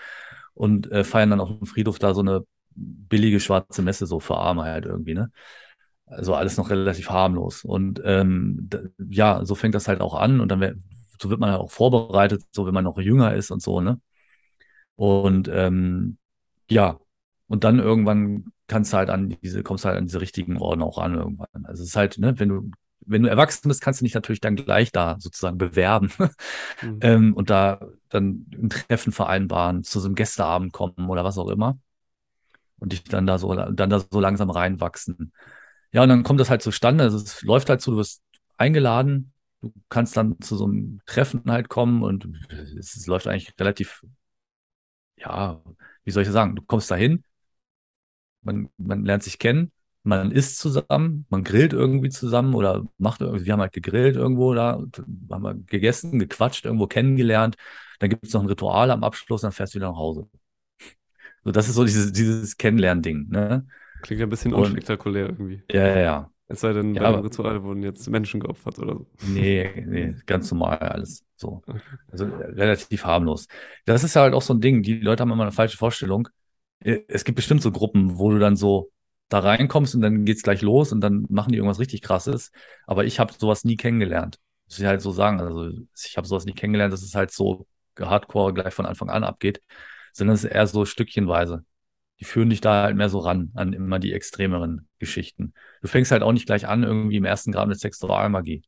und 0.54 0.90
äh, 0.92 1.02
feiern 1.02 1.30
dann 1.30 1.40
auf 1.40 1.48
dem 1.58 1.66
Friedhof 1.66 1.98
da 1.98 2.14
so 2.14 2.20
eine 2.20 2.44
billige 2.76 3.40
schwarze 3.40 3.82
Messe 3.82 4.06
so 4.06 4.20
für 4.20 4.36
Arme 4.36 4.62
halt 4.64 4.86
irgendwie, 4.86 5.14
ne? 5.14 5.30
Also 6.06 6.34
alles 6.34 6.56
noch 6.56 6.70
relativ 6.70 7.10
harmlos. 7.10 7.64
Und 7.64 8.00
ähm, 8.04 8.68
ja, 9.10 9.44
so 9.44 9.54
fängt 9.56 9.74
das 9.74 9.88
halt 9.88 10.00
auch 10.00 10.14
an 10.14 10.40
und 10.40 10.48
dann 10.50 10.84
so 11.20 11.30
wird 11.30 11.40
man 11.40 11.50
halt 11.50 11.60
auch 11.60 11.70
vorbereitet, 11.72 12.44
so 12.52 12.66
wenn 12.66 12.74
man 12.74 12.84
noch 12.84 12.98
jünger 12.98 13.34
ist 13.34 13.50
und 13.50 13.62
so, 13.62 13.80
ne? 13.80 14.00
Und 14.96 15.48
ähm, 15.52 16.18
ja, 16.70 16.98
und 17.48 17.64
dann 17.64 17.78
irgendwann 17.78 18.52
kannst 18.66 18.92
du 18.92 18.96
halt 18.96 19.10
an 19.10 19.36
diese, 19.42 19.62
kommst 19.62 19.84
halt 19.84 19.96
an 19.96 20.06
diese 20.06 20.20
richtigen 20.20 20.58
Orden 20.58 20.82
auch 20.82 20.98
an 20.98 21.14
irgendwann. 21.14 21.64
Also 21.64 21.82
es 21.82 21.90
ist 21.90 21.96
halt, 21.96 22.18
ne, 22.18 22.38
wenn 22.38 22.48
du, 22.48 22.70
wenn 23.00 23.22
du 23.22 23.28
erwachsen 23.28 23.68
bist, 23.68 23.80
kannst 23.80 24.00
du 24.00 24.04
dich 24.04 24.14
natürlich 24.14 24.40
dann 24.40 24.56
gleich 24.56 24.92
da 24.92 25.16
sozusagen 25.18 25.58
bewerben 25.58 26.10
mhm. 26.82 26.98
ähm, 27.02 27.34
und 27.34 27.50
da 27.50 27.80
dann 28.08 28.46
ein 28.52 28.70
Treffen 28.70 29.12
vereinbaren, 29.12 29.84
zu 29.84 30.00
so 30.00 30.06
einem 30.06 30.14
Gästeabend 30.14 30.72
kommen 30.72 31.08
oder 31.08 31.24
was 31.24 31.38
auch 31.38 31.48
immer. 31.48 31.78
Und 32.78 32.92
dich 32.92 33.04
dann 33.04 33.26
da 33.26 33.38
so, 33.38 33.54
dann 33.54 33.90
da 33.90 34.00
so 34.00 34.20
langsam 34.20 34.50
reinwachsen. 34.50 35.32
Ja, 35.92 36.02
und 36.02 36.10
dann 36.10 36.24
kommt 36.24 36.40
das 36.40 36.50
halt 36.50 36.62
zustande. 36.62 37.04
Also 37.04 37.16
es 37.16 37.42
läuft 37.42 37.70
halt 37.70 37.80
so, 37.80 37.92
du 37.92 37.98
wirst 37.98 38.22
eingeladen 38.58 39.32
du 39.62 39.72
kannst 39.88 40.16
dann 40.16 40.40
zu 40.40 40.56
so 40.56 40.64
einem 40.64 41.00
Treffen 41.06 41.42
halt 41.46 41.68
kommen 41.68 42.02
und 42.02 42.28
es, 42.78 42.96
es 42.96 43.06
läuft 43.06 43.26
eigentlich 43.26 43.54
relativ, 43.58 44.04
ja, 45.16 45.62
wie 46.04 46.10
soll 46.10 46.22
ich 46.22 46.28
sagen, 46.28 46.56
du 46.56 46.62
kommst 46.62 46.90
dahin, 46.90 47.24
man, 48.46 48.68
man 48.78 49.04
lernt 49.04 49.22
sich 49.24 49.38
kennen, 49.38 49.72
man 50.04 50.30
isst 50.30 50.58
zusammen, 50.58 51.26
man 51.28 51.44
grillt 51.44 51.72
irgendwie 51.74 52.08
zusammen 52.10 52.54
oder 52.54 52.86
macht 52.98 53.20
irgendwie, 53.20 53.44
wir 53.44 53.52
haben 53.52 53.60
halt 53.60 53.72
gegrillt 53.72 54.16
irgendwo 54.16 54.54
da, 54.54 54.82
haben 55.30 55.42
wir 55.42 55.54
gegessen, 55.66 56.18
gequatscht, 56.18 56.64
irgendwo 56.64 56.86
kennengelernt, 56.86 57.56
dann 57.98 58.10
gibt 58.10 58.26
es 58.26 58.32
noch 58.32 58.42
ein 58.42 58.48
Ritual 58.48 58.90
am 58.90 59.04
Abschluss, 59.04 59.42
dann 59.42 59.52
fährst 59.52 59.74
du 59.74 59.78
wieder 59.78 59.90
nach 59.90 59.98
Hause. 59.98 60.28
So, 61.44 61.50
das 61.52 61.68
ist 61.68 61.74
so 61.74 61.84
dieses, 61.84 62.12
dieses 62.12 62.56
Kennenlernen-Ding, 62.56 63.28
ne? 63.28 63.66
Klingt 64.02 64.22
ein 64.22 64.28
bisschen 64.28 64.52
unspektakulär 64.54 65.26
irgendwie. 65.30 65.62
Ja, 65.70 65.86
ja, 65.86 65.98
ja. 66.00 66.30
Es 66.48 66.60
sei 66.60 66.72
denn, 66.72 66.94
Ja, 66.94 67.02
bei 67.02 67.08
aber- 67.08 67.24
Ritual 67.24 67.62
wurden 67.64 67.82
jetzt 67.82 68.08
Menschen 68.08 68.40
geopfert 68.40 68.78
oder 68.78 68.94
so. 68.94 69.06
Nee, 69.26 69.84
nee, 69.86 70.14
ganz 70.26 70.50
normal 70.52 70.78
alles. 70.78 71.24
So. 71.36 71.62
Also 72.10 72.26
äh, 72.26 72.52
relativ 72.52 73.04
harmlos. 73.04 73.48
Das 73.84 74.04
ist 74.04 74.14
ja 74.14 74.22
halt 74.22 74.34
auch 74.34 74.42
so 74.42 74.54
ein 74.54 74.60
Ding. 74.60 74.82
Die 74.82 75.00
Leute 75.00 75.22
haben 75.22 75.32
immer 75.32 75.42
eine 75.42 75.50
falsche 75.52 75.76
Vorstellung. 75.76 76.28
Äh, 76.80 77.00
Es 77.08 77.24
gibt 77.24 77.36
bestimmt 77.36 77.62
so 77.62 77.70
Gruppen, 77.72 78.18
wo 78.18 78.30
du 78.30 78.38
dann 78.38 78.56
so 78.56 78.90
da 79.28 79.40
reinkommst 79.40 79.94
und 79.94 80.02
dann 80.02 80.24
geht's 80.24 80.42
gleich 80.42 80.62
los 80.62 80.92
und 80.92 81.00
dann 81.00 81.26
machen 81.28 81.50
die 81.52 81.58
irgendwas 81.58 81.80
richtig 81.80 82.02
krasses. 82.02 82.52
Aber 82.86 83.04
ich 83.04 83.18
habe 83.18 83.32
sowas 83.36 83.64
nie 83.64 83.76
kennengelernt. 83.76 84.38
Muss 84.68 84.78
ich 84.78 84.84
halt 84.86 85.00
so 85.00 85.10
sagen. 85.10 85.40
Also 85.40 85.70
ich 85.96 86.16
habe 86.16 86.26
sowas 86.26 86.44
nie 86.44 86.52
kennengelernt, 86.52 86.92
dass 86.92 87.02
es 87.02 87.14
halt 87.14 87.32
so 87.32 87.66
hardcore 87.98 88.54
gleich 88.54 88.74
von 88.74 88.86
Anfang 88.86 89.10
an 89.10 89.24
abgeht, 89.24 89.62
sondern 90.12 90.34
es 90.34 90.44
ist 90.44 90.50
eher 90.50 90.66
so 90.66 90.84
stückchenweise. 90.84 91.64
Die 92.20 92.24
führen 92.24 92.50
dich 92.50 92.60
da 92.60 92.84
halt 92.84 92.96
mehr 92.96 93.08
so 93.08 93.18
ran 93.18 93.50
an 93.54 93.72
immer 93.72 93.98
die 93.98 94.12
extremeren 94.12 94.88
Geschichten. 94.98 95.52
Du 95.82 95.88
fängst 95.88 96.12
halt 96.12 96.22
auch 96.22 96.32
nicht 96.32 96.46
gleich 96.46 96.66
an, 96.66 96.82
irgendwie 96.82 97.16
im 97.16 97.24
ersten 97.24 97.52
Grad 97.52 97.68
mit 97.68 97.78
Sexualmagie. 97.78 98.62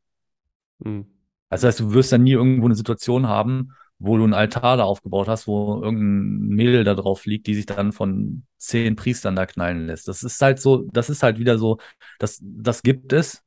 Hm. 0.83 1.07
Das 1.49 1.65
heißt, 1.65 1.81
du 1.81 1.93
wirst 1.95 2.13
dann 2.13 2.25
nie 2.25 2.33
irgendwo 2.33 2.67
eine 2.67 2.75
Situation 2.75 3.27
haben, 3.27 3.73
wo 3.99 4.17
du 4.17 4.25
einen 4.25 4.35
Altar 4.35 4.77
da 4.77 4.85
aufgebaut 4.85 5.29
hast, 5.29 5.47
wo 5.47 5.83
irgendein 5.83 6.49
Mädel 6.57 6.85
da 6.85 6.95
drauf 6.95 7.27
liegt, 7.27 7.47
die 7.47 7.55
sich 7.55 7.67
dann 7.67 7.93
von 7.93 8.45
zehn 8.59 8.97
Priestern 8.97 9.37
da 9.37 9.47
knallen 9.47 9.87
lässt. 9.87 10.09
Das 10.09 10.23
ist 10.23 10.41
halt 10.41 10.61
so, 10.61 10.87
das 10.93 11.11
ist 11.11 11.23
halt 11.23 11.39
wieder 11.39 11.59
so, 11.59 11.79
das, 12.19 12.39
das 12.43 12.83
gibt 12.83 13.13
es, 13.13 13.43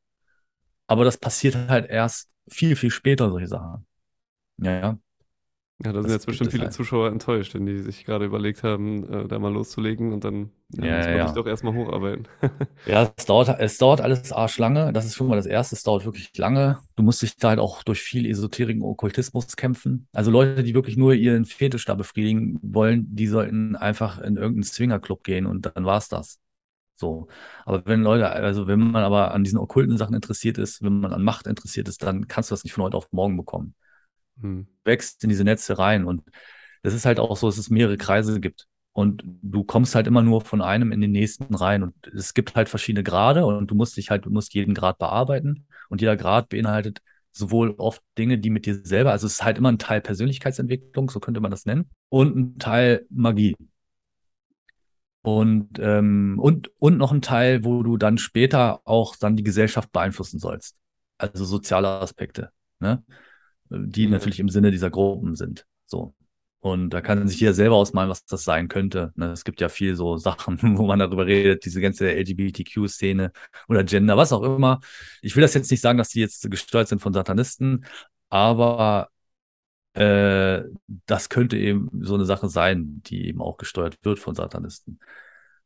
aber 0.88 1.06
das 1.06 1.18
passiert 1.18 1.56
halt 1.70 1.89
erst 1.89 2.30
viel, 2.49 2.76
viel 2.76 2.91
später, 2.91 3.30
solche 3.30 3.47
Sachen. 3.47 3.86
Ja. 4.58 4.99
Ja, 5.84 5.94
da 5.94 6.02
Das 6.02 6.12
sind 6.12 6.12
jetzt 6.12 6.26
bestimmt 6.28 6.52
es 6.52 6.52
viele 6.52 6.70
halt. 6.70 6.74
Zuschauer 6.74 7.08
enttäuscht, 7.10 7.54
wenn 7.56 7.66
die 7.66 7.80
sich 7.80 8.06
gerade 8.06 8.26
überlegt 8.26 8.62
haben, 8.64 9.04
äh, 9.12 9.28
da 9.28 9.40
mal 9.40 9.52
loszulegen 9.52 10.14
und 10.14 10.24
dann 10.24 10.52
ja, 10.70 10.86
Ja, 10.86 10.92
muss 10.92 11.10
man 11.10 11.20
ja. 11.20 11.26
sich 11.26 11.34
doch 11.34 11.48
erstmal 11.48 11.74
hocharbeiten. 11.74 12.28
Ja, 12.84 13.14
es 13.16 13.26
dauert, 13.26 13.48
es 13.60 13.78
dauert 13.78 14.02
alles 14.02 14.32
arschlange. 14.32 14.92
Das 14.92 15.06
ist 15.06 15.16
schon 15.16 15.28
mal 15.28 15.36
das 15.36 15.46
Erste. 15.46 15.76
Es 15.76 15.84
dauert 15.84 16.04
wirklich 16.04 16.36
lange. 16.38 16.80
Du 16.96 17.04
musst 17.04 17.22
dich 17.22 17.38
da 17.38 17.50
halt 17.50 17.60
auch 17.60 17.84
durch 17.84 18.02
viel 18.02 18.26
Esoterik 18.26 18.78
und 18.78 18.84
Okkultismus 18.90 19.56
kämpfen. 19.56 20.08
Also 20.14 20.32
Leute, 20.32 20.64
die 20.64 20.74
wirklich 20.74 20.98
nur 20.98 21.14
ihren 21.14 21.46
Fetisch 21.46 21.86
da 21.86 21.94
befriedigen 21.94 22.60
wollen, 22.64 23.06
die 23.16 23.28
sollten 23.28 23.76
einfach 23.76 24.18
in 24.20 24.36
irgendeinen 24.36 24.64
Swingerclub 24.64 25.24
gehen 25.24 25.46
und 25.46 25.68
dann 25.76 25.86
war's 25.86 26.10
das. 26.10 26.40
So. 26.96 27.28
Aber 27.66 27.84
wenn 27.86 28.04
Leute, 28.04 28.30
also 28.32 28.68
wenn 28.68 28.80
man 28.80 29.04
aber 29.04 29.34
an 29.34 29.44
diesen 29.44 29.60
okkulten 29.60 29.98
Sachen 29.98 30.16
interessiert 30.16 30.58
ist, 30.58 30.84
wenn 30.84 31.02
man 31.02 31.14
an 31.14 31.24
Macht 31.24 31.48
interessiert 31.48 31.88
ist, 31.90 32.04
dann 32.04 32.28
kannst 32.28 32.52
du 32.52 32.54
das 32.56 32.64
nicht 32.64 32.74
von 32.74 32.86
heute 32.86 32.98
auf 32.98 33.12
morgen 33.14 33.38
bekommen. 33.38 33.76
Hm. 34.42 34.68
wächst 34.84 35.24
in 35.24 35.30
diese 35.30 35.44
Netze 35.44 35.78
rein. 35.78 36.06
Und 36.06 36.24
das 36.84 36.94
ist 36.94 37.06
halt 37.06 37.20
auch 37.20 37.38
so, 37.38 37.48
dass 37.48 37.58
es 37.58 37.70
mehrere 37.70 37.98
Kreise 37.98 38.39
gibt. 38.39 38.68
Und 38.94 39.24
du 39.26 39.64
kommst 39.64 39.96
halt 39.96 40.08
immer 40.08 40.22
nur 40.22 40.42
von 40.42 40.62
einem 40.62 40.92
in 40.92 41.00
den 41.00 41.12
nächsten 41.12 41.54
rein. 41.56 41.84
Und 41.84 41.96
es 42.08 42.34
gibt 42.34 42.56
halt 42.56 42.68
verschiedene 42.68 43.04
Grade 43.04 43.46
und 43.46 43.72
du 43.72 43.76
musst 43.76 43.96
dich 43.98 44.10
halt, 44.10 44.26
du 44.26 44.30
musst 44.30 44.54
jeden 44.54 44.74
Grad 44.74 44.98
bearbeiten. 44.98 45.68
Und 45.89 46.02
jeder 46.02 46.18
Grad 46.18 46.50
beinhaltet 46.50 47.02
sowohl 47.32 47.72
oft 47.78 48.02
Dinge, 48.18 48.38
die 48.38 48.50
mit 48.50 48.66
dir 48.66 48.82
selber, 48.84 49.12
also 49.12 49.28
es 49.28 49.34
ist 49.34 49.44
halt 49.44 49.58
immer 49.58 49.72
ein 49.72 49.80
Teil 49.80 50.02
Persönlichkeitsentwicklung, 50.02 51.10
so 51.10 51.20
könnte 51.20 51.39
man 51.39 51.52
das 51.52 51.66
nennen, 51.66 51.89
und 52.10 52.36
ein 52.36 52.60
Teil 52.60 53.06
Magie. 53.10 53.56
Und, 55.24 55.78
ähm, 55.80 56.39
und, 56.39 56.72
und 56.80 56.98
noch 56.98 57.12
ein 57.12 57.22
Teil, 57.22 57.64
wo 57.64 57.84
du 57.84 57.98
dann 57.98 58.18
später 58.18 58.82
auch 58.86 59.16
dann 59.16 59.36
die 59.36 59.44
Gesellschaft 59.44 59.92
beeinflussen 59.92 60.39
sollst. 60.39 60.76
Also 61.18 61.46
soziale 61.46 61.88
Aspekte, 61.88 62.50
ne? 62.80 63.04
Die 63.72 64.05
Ja. 64.05 64.09
natürlich 64.09 64.39
im 64.39 64.49
Sinne 64.49 64.72
dieser 64.72 64.89
Gruppen 64.89 65.36
sind. 65.36 65.65
So. 65.86 66.13
Und 66.59 66.91
da 66.91 67.01
kann 67.01 67.28
sich 67.28 67.39
jeder 67.39 67.53
selber 67.53 67.76
ausmalen, 67.76 68.09
was 68.09 68.24
das 68.26 68.43
sein 68.43 68.67
könnte. 68.67 69.11
Ne? 69.15 69.32
Es 69.32 69.43
gibt 69.43 69.61
ja 69.61 69.69
viel 69.69 69.95
so 69.95 70.17
Sachen, 70.17 70.59
wo 70.78 70.86
man 70.86 70.99
darüber 70.99 71.26
redet, 71.26 71.65
diese 71.65 71.82
ganze 71.82 72.11
LGBTQ-Szene 72.13 73.32
oder 73.67 73.84
Gender, 73.84 74.15
was 74.17 74.32
auch 74.32 74.43
immer. 74.43 74.80
Ich 75.22 75.36
will 75.36 75.41
das 75.41 75.55
jetzt 75.55 75.72
nicht 75.72 75.82
sagen, 75.82 75.97
dass 75.97 76.09
die 76.09 76.19
jetzt 76.19 76.49
gesteuert 76.51 76.88
sind 76.88 77.01
von 77.01 77.13
Satanisten, 77.13 77.86
aber 78.30 79.09
äh, 79.93 80.61
das 81.07 81.30
könnte 81.30 81.57
eben 81.57 81.89
so 82.01 82.13
eine 82.13 82.26
Sache 82.26 82.47
sein, 82.47 83.01
die 83.07 83.28
eben 83.28 83.41
auch 83.41 83.57
gesteuert 83.57 83.97
wird 84.03 84.19
von 84.19 84.36
Satanisten. 84.36 84.99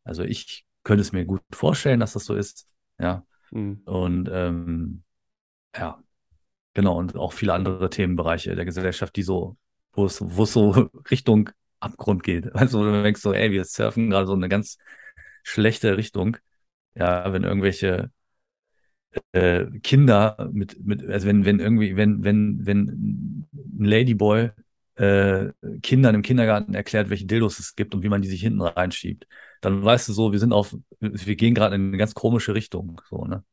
Also 0.04 0.24
ich 0.24 0.66
könnte 0.84 1.02
es 1.02 1.12
mir 1.12 1.26
gut 1.26 1.42
vorstellen, 1.52 2.00
dass 2.00 2.14
das 2.14 2.26
so 2.26 2.36
ist. 2.36 2.68
Ja. 3.00 3.26
Hm. 3.52 3.82
Und 3.86 4.30
ähm, 4.32 5.04
ja, 5.76 6.02
genau, 6.76 6.98
und 7.00 7.18
auch 7.18 7.34
viele 7.34 7.54
andere 7.56 7.90
Themenbereiche 7.90 8.56
der 8.56 8.66
Gesellschaft, 8.66 9.16
die 9.18 9.24
so, 9.24 9.58
wo 9.94 10.06
es, 10.06 10.22
wo 10.24 10.44
es 10.44 10.54
so 10.54 10.72
Richtung 11.12 11.52
Abgrund 11.82 12.24
geht. 12.24 12.56
Also, 12.56 12.84
du 12.86 13.04
denkst 13.04 13.22
so, 13.22 13.34
ey, 13.34 13.52
wir 13.52 13.66
surfen 13.66 14.12
gerade 14.12 14.28
so 14.28 14.34
eine 14.36 14.50
ganz 14.50 14.78
schlechte 15.44 15.98
Richtung. 15.98 16.38
Ja, 16.96 17.34
wenn 17.34 17.44
irgendwelche 17.46 18.12
äh, 19.32 19.66
Kinder 19.82 20.50
mit, 20.52 20.84
mit, 20.86 21.06
also 21.10 21.28
wenn, 21.28 21.46
wenn 21.46 21.60
irgendwie, 21.60 21.96
wenn, 21.96 22.24
wenn, 22.24 22.66
wenn 22.66 23.48
ein 23.54 23.86
Ladyboy 23.86 24.52
äh, 24.96 25.48
Kindern 25.82 26.16
im 26.16 26.22
Kindergarten 26.22 26.74
erklärt, 26.74 27.10
welche 27.10 27.26
Dildos 27.26 27.60
es 27.60 27.76
gibt 27.76 27.94
und 27.96 28.04
wie 28.04 28.10
man 28.10 28.22
die 28.22 28.28
sich 28.30 28.42
hinten 28.42 28.62
reinschiebt, 28.62 29.28
dann 29.62 29.84
weißt 29.84 30.08
du 30.10 30.14
so, 30.14 30.32
wir 30.32 30.40
sind 30.40 30.54
auf, 30.54 30.76
wir 31.00 31.36
gehen 31.36 31.54
gerade 31.54 31.76
in 31.76 31.88
eine 31.90 31.98
ganz 31.98 32.14
komische 32.14 32.54
Richtung, 32.56 33.02
so, 33.10 33.26
ne? 33.26 33.44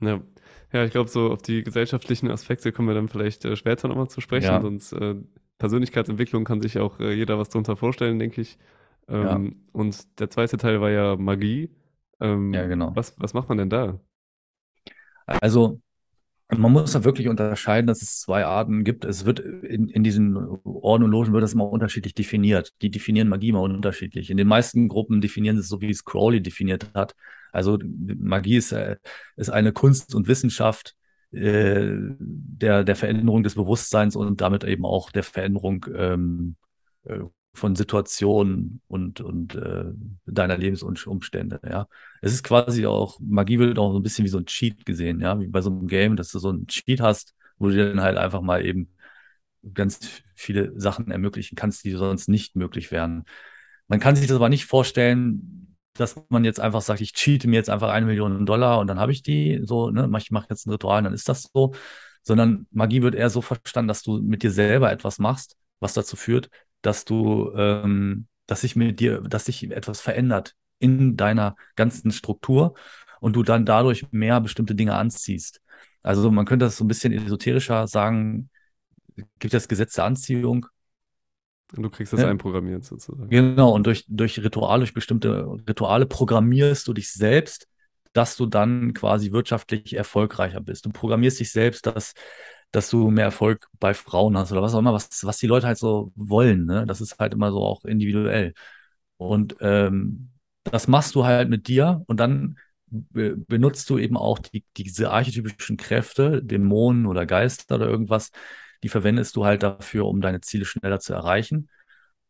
Ja. 0.00 0.22
Ja, 0.72 0.84
ich 0.84 0.90
glaube, 0.90 1.10
so 1.10 1.30
auf 1.30 1.42
die 1.42 1.62
gesellschaftlichen 1.62 2.30
Aspekte 2.30 2.72
kommen 2.72 2.88
wir 2.88 2.94
dann 2.94 3.08
vielleicht 3.08 3.44
äh, 3.44 3.56
später 3.56 3.88
nochmal 3.88 4.08
zu 4.08 4.20
sprechen. 4.20 4.46
Ja. 4.46 4.60
Sonst 4.60 4.92
äh, 4.92 5.16
Persönlichkeitsentwicklung 5.58 6.44
kann 6.44 6.60
sich 6.60 6.78
auch 6.78 6.98
äh, 6.98 7.12
jeder 7.12 7.38
was 7.38 7.50
drunter 7.50 7.76
vorstellen, 7.76 8.18
denke 8.18 8.40
ich. 8.40 8.58
Ähm, 9.08 9.62
Und 9.72 10.18
der 10.18 10.30
zweite 10.30 10.56
Teil 10.56 10.80
war 10.80 10.90
ja 10.90 11.16
Magie. 11.16 11.70
Ähm, 12.20 12.54
Ja, 12.54 12.66
genau. 12.66 12.92
Was, 12.94 13.14
was 13.18 13.34
macht 13.34 13.48
man 13.48 13.58
denn 13.58 13.70
da? 13.70 14.00
Also, 15.26 15.80
man 16.50 16.72
muss 16.72 16.92
da 16.92 17.04
wirklich 17.04 17.28
unterscheiden, 17.28 17.86
dass 17.86 18.02
es 18.02 18.20
zwei 18.20 18.44
Arten 18.44 18.84
gibt. 18.84 19.04
Es 19.04 19.24
wird 19.24 19.40
in, 19.40 19.88
in 19.88 20.04
diesen 20.04 20.36
Orden 20.64 21.04
und 21.04 21.10
Logen 21.10 21.32
wird 21.32 21.42
das 21.42 21.54
immer 21.54 21.68
unterschiedlich 21.68 22.14
definiert. 22.14 22.72
Die 22.82 22.90
definieren 22.90 23.28
Magie 23.28 23.48
immer 23.50 23.62
unterschiedlich. 23.62 24.30
In 24.30 24.36
den 24.36 24.48
meisten 24.48 24.88
Gruppen 24.88 25.20
definieren 25.20 25.56
sie 25.56 25.62
es 25.62 25.68
so, 25.68 25.80
wie 25.80 25.90
es 25.90 26.04
Crowley 26.04 26.42
definiert 26.42 26.90
hat. 26.94 27.14
Also 27.52 27.78
Magie 27.82 28.56
ist, 28.56 28.72
äh, 28.72 28.96
ist 29.36 29.50
eine 29.50 29.72
Kunst 29.72 30.14
und 30.14 30.28
Wissenschaft 30.28 30.94
äh, 31.32 31.94
der, 32.18 32.84
der 32.84 32.96
Veränderung 32.96 33.42
des 33.42 33.54
Bewusstseins 33.54 34.16
und 34.16 34.40
damit 34.40 34.64
eben 34.64 34.84
auch 34.84 35.10
der 35.10 35.22
Veränderung 35.22 35.86
ähm, 35.94 36.56
äh, 37.04 37.20
von 37.54 37.76
Situationen 37.76 38.80
und, 38.88 39.20
und 39.20 39.54
äh, 39.54 39.84
deiner 40.26 40.56
Lebensumstände, 40.56 41.60
ja. 41.68 41.86
Es 42.22 42.32
ist 42.32 42.42
quasi 42.42 42.86
auch, 42.86 43.18
Magie 43.20 43.58
wird 43.58 43.78
auch 43.78 43.92
so 43.92 43.98
ein 43.98 44.02
bisschen 44.02 44.24
wie 44.24 44.30
so 44.30 44.38
ein 44.38 44.46
Cheat 44.46 44.86
gesehen, 44.86 45.20
ja, 45.20 45.38
wie 45.38 45.48
bei 45.48 45.60
so 45.60 45.70
einem 45.70 45.86
Game, 45.86 46.16
dass 46.16 46.30
du 46.30 46.38
so 46.38 46.48
einen 46.48 46.66
Cheat 46.66 47.00
hast, 47.00 47.34
wo 47.58 47.68
du 47.68 47.74
dir 47.74 47.88
dann 47.88 48.00
halt 48.00 48.16
einfach 48.16 48.40
mal 48.40 48.64
eben 48.64 48.88
ganz 49.74 50.22
viele 50.34 50.78
Sachen 50.80 51.10
ermöglichen 51.10 51.56
kannst, 51.56 51.84
die 51.84 51.90
sonst 51.92 52.28
nicht 52.28 52.56
möglich 52.56 52.90
wären. 52.90 53.24
Man 53.86 54.00
kann 54.00 54.16
sich 54.16 54.26
das 54.26 54.36
aber 54.36 54.48
nicht 54.48 54.64
vorstellen, 54.64 55.71
dass 55.94 56.16
man 56.28 56.44
jetzt 56.44 56.60
einfach 56.60 56.82
sagt, 56.82 57.00
ich 57.00 57.12
cheate 57.12 57.48
mir 57.48 57.56
jetzt 57.56 57.70
einfach 57.70 57.90
eine 57.90 58.06
Million 58.06 58.46
Dollar 58.46 58.78
und 58.80 58.86
dann 58.86 58.98
habe 58.98 59.12
ich 59.12 59.22
die, 59.22 59.60
so, 59.64 59.90
ne, 59.90 60.10
ich 60.18 60.30
mache 60.30 60.46
jetzt 60.50 60.66
ein 60.66 60.70
Ritual 60.70 60.98
und 60.98 61.04
dann 61.04 61.14
ist 61.14 61.28
das 61.28 61.50
so, 61.52 61.74
sondern 62.22 62.66
Magie 62.70 63.02
wird 63.02 63.14
eher 63.14 63.30
so 63.30 63.42
verstanden, 63.42 63.88
dass 63.88 64.02
du 64.02 64.20
mit 64.22 64.42
dir 64.42 64.50
selber 64.50 64.90
etwas 64.92 65.18
machst, 65.18 65.56
was 65.80 65.94
dazu 65.94 66.16
führt, 66.16 66.48
dass 66.82 67.04
du, 67.04 67.52
ähm, 67.56 68.26
dass 68.46 68.62
sich 68.62 68.76
mit 68.76 69.00
dir, 69.00 69.20
dass 69.22 69.44
sich 69.46 69.70
etwas 69.70 70.00
verändert 70.00 70.54
in 70.78 71.16
deiner 71.16 71.56
ganzen 71.76 72.10
Struktur 72.10 72.74
und 73.20 73.36
du 73.36 73.42
dann 73.42 73.66
dadurch 73.66 74.06
mehr 74.12 74.40
bestimmte 74.40 74.74
Dinge 74.74 74.94
anziehst. 74.94 75.60
Also 76.02 76.30
man 76.30 76.44
könnte 76.46 76.64
das 76.66 76.76
so 76.76 76.84
ein 76.84 76.88
bisschen 76.88 77.12
esoterischer 77.12 77.86
sagen, 77.86 78.50
gibt 79.38 79.54
das 79.54 79.68
Gesetz 79.68 79.94
der 79.94 80.04
Anziehung. 80.04 80.66
Und 81.76 81.82
du 81.82 81.90
kriegst 81.90 82.12
das 82.12 82.20
Ja. 82.20 82.28
einprogrammiert 82.28 82.84
sozusagen. 82.84 83.28
Genau, 83.28 83.72
und 83.72 83.86
durch, 83.86 84.04
durch 84.08 84.42
Ritual, 84.42 84.80
durch 84.80 84.94
bestimmte 84.94 85.46
Rituale 85.68 86.06
programmierst 86.06 86.86
du 86.86 86.92
dich 86.92 87.12
selbst, 87.12 87.66
dass 88.12 88.36
du 88.36 88.46
dann 88.46 88.92
quasi 88.92 89.32
wirtschaftlich 89.32 89.96
erfolgreicher 89.96 90.60
bist. 90.60 90.84
Du 90.84 90.90
programmierst 90.90 91.40
dich 91.40 91.50
selbst, 91.50 91.86
dass, 91.86 92.12
dass 92.70 92.90
du 92.90 93.10
mehr 93.10 93.24
Erfolg 93.24 93.68
bei 93.80 93.94
Frauen 93.94 94.36
hast 94.36 94.52
oder 94.52 94.62
was 94.62 94.74
auch 94.74 94.80
immer, 94.80 94.92
was, 94.92 95.08
was 95.24 95.38
die 95.38 95.46
Leute 95.46 95.66
halt 95.66 95.78
so 95.78 96.12
wollen. 96.14 96.66
Ne? 96.66 96.84
Das 96.86 97.00
ist 97.00 97.18
halt 97.18 97.32
immer 97.32 97.50
so 97.52 97.64
auch 97.64 97.84
individuell. 97.84 98.52
Und 99.16 99.56
ähm, 99.60 100.30
das 100.64 100.88
machst 100.88 101.14
du 101.14 101.24
halt 101.24 101.48
mit 101.48 101.68
dir 101.68 102.02
und 102.06 102.20
dann 102.20 102.58
be 102.86 103.36
benutzt 103.36 103.88
du 103.88 103.98
eben 103.98 104.16
auch 104.16 104.38
die, 104.38 104.64
diese 104.76 105.10
archetypischen 105.10 105.76
Kräfte, 105.78 106.42
Dämonen 106.42 107.06
oder 107.06 107.24
Geister 107.24 107.76
oder 107.76 107.88
irgendwas, 107.88 108.30
die 108.82 108.88
verwendest 108.88 109.36
du 109.36 109.44
halt 109.44 109.62
dafür, 109.62 110.06
um 110.06 110.20
deine 110.20 110.40
Ziele 110.40 110.64
schneller 110.64 111.00
zu 111.00 111.12
erreichen. 111.14 111.68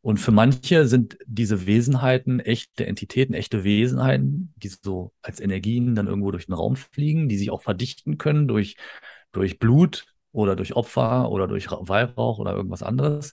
Und 0.00 0.18
für 0.18 0.32
manche 0.32 0.86
sind 0.88 1.16
diese 1.26 1.66
Wesenheiten 1.66 2.40
echte 2.40 2.86
Entitäten, 2.86 3.34
echte 3.34 3.62
Wesenheiten, 3.62 4.52
die 4.56 4.68
so 4.68 5.12
als 5.22 5.38
Energien 5.40 5.94
dann 5.94 6.08
irgendwo 6.08 6.32
durch 6.32 6.46
den 6.46 6.54
Raum 6.54 6.74
fliegen, 6.76 7.28
die 7.28 7.38
sich 7.38 7.50
auch 7.50 7.62
verdichten 7.62 8.18
können 8.18 8.48
durch, 8.48 8.76
durch 9.32 9.58
Blut 9.60 10.06
oder 10.32 10.56
durch 10.56 10.74
Opfer 10.74 11.30
oder 11.30 11.46
durch 11.46 11.70
Ra- 11.70 11.80
Weihrauch 11.88 12.38
oder 12.38 12.52
irgendwas 12.54 12.82
anderes. 12.82 13.32